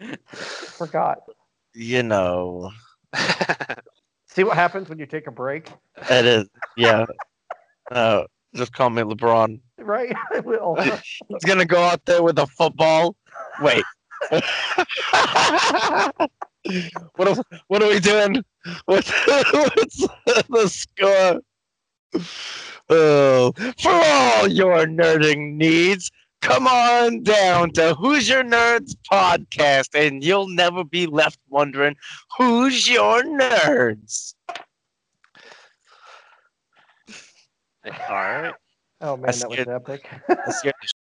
Forgot. 0.32 1.18
you 1.74 2.02
know, 2.02 2.70
See 4.26 4.44
what 4.44 4.56
happens 4.56 4.89
when 4.89 4.98
you 4.98 5.05
take 5.06 5.26
a 5.26 5.30
break, 5.30 5.68
it 6.10 6.24
is. 6.24 6.48
Yeah. 6.76 7.05
Uh, 7.90 8.24
just 8.55 8.72
call 8.72 8.89
me 8.90 9.02
LeBron. 9.02 9.60
right? 9.78 10.14
I 10.32 10.40
will. 10.40 10.76
He's 11.28 11.44
gonna 11.44 11.64
go 11.66 11.82
out 11.82 12.05
there 12.06 12.22
with 12.22 12.39
a 12.39 12.47
football. 12.47 13.14
Wait. 13.60 13.84
what 14.30 14.44
are, 17.28 17.36
what 17.68 17.82
are 17.82 17.89
we 17.89 18.01
doing? 18.01 18.43
What's, 18.86 19.10
what's 19.26 20.06
the 20.48 20.68
score? 20.68 21.40
Oh, 22.90 23.52
for 23.80 23.90
all 23.90 24.48
your 24.48 24.84
nerding 24.86 25.55
needs, 25.55 26.10
come 26.43 26.66
on 26.66 27.22
down 27.22 27.70
to 27.72 27.94
Who's 27.94 28.28
Your 28.28 28.43
Nerds 28.43 28.94
podcast, 29.10 29.94
and 29.94 30.22
you'll 30.22 30.48
never 30.48 30.84
be 30.84 31.06
left 31.06 31.39
wondering 31.48 31.97
who's 32.36 32.90
your 32.90 33.22
nerds. 33.22 34.34
All 37.84 37.93
right. 38.10 38.55
Oh 39.01 39.16
man, 39.16 39.39
that 39.39 39.48
was 39.48 39.59
epic. 39.60 40.09
That 40.28 40.52
scared 40.52 40.74
the 40.80 40.89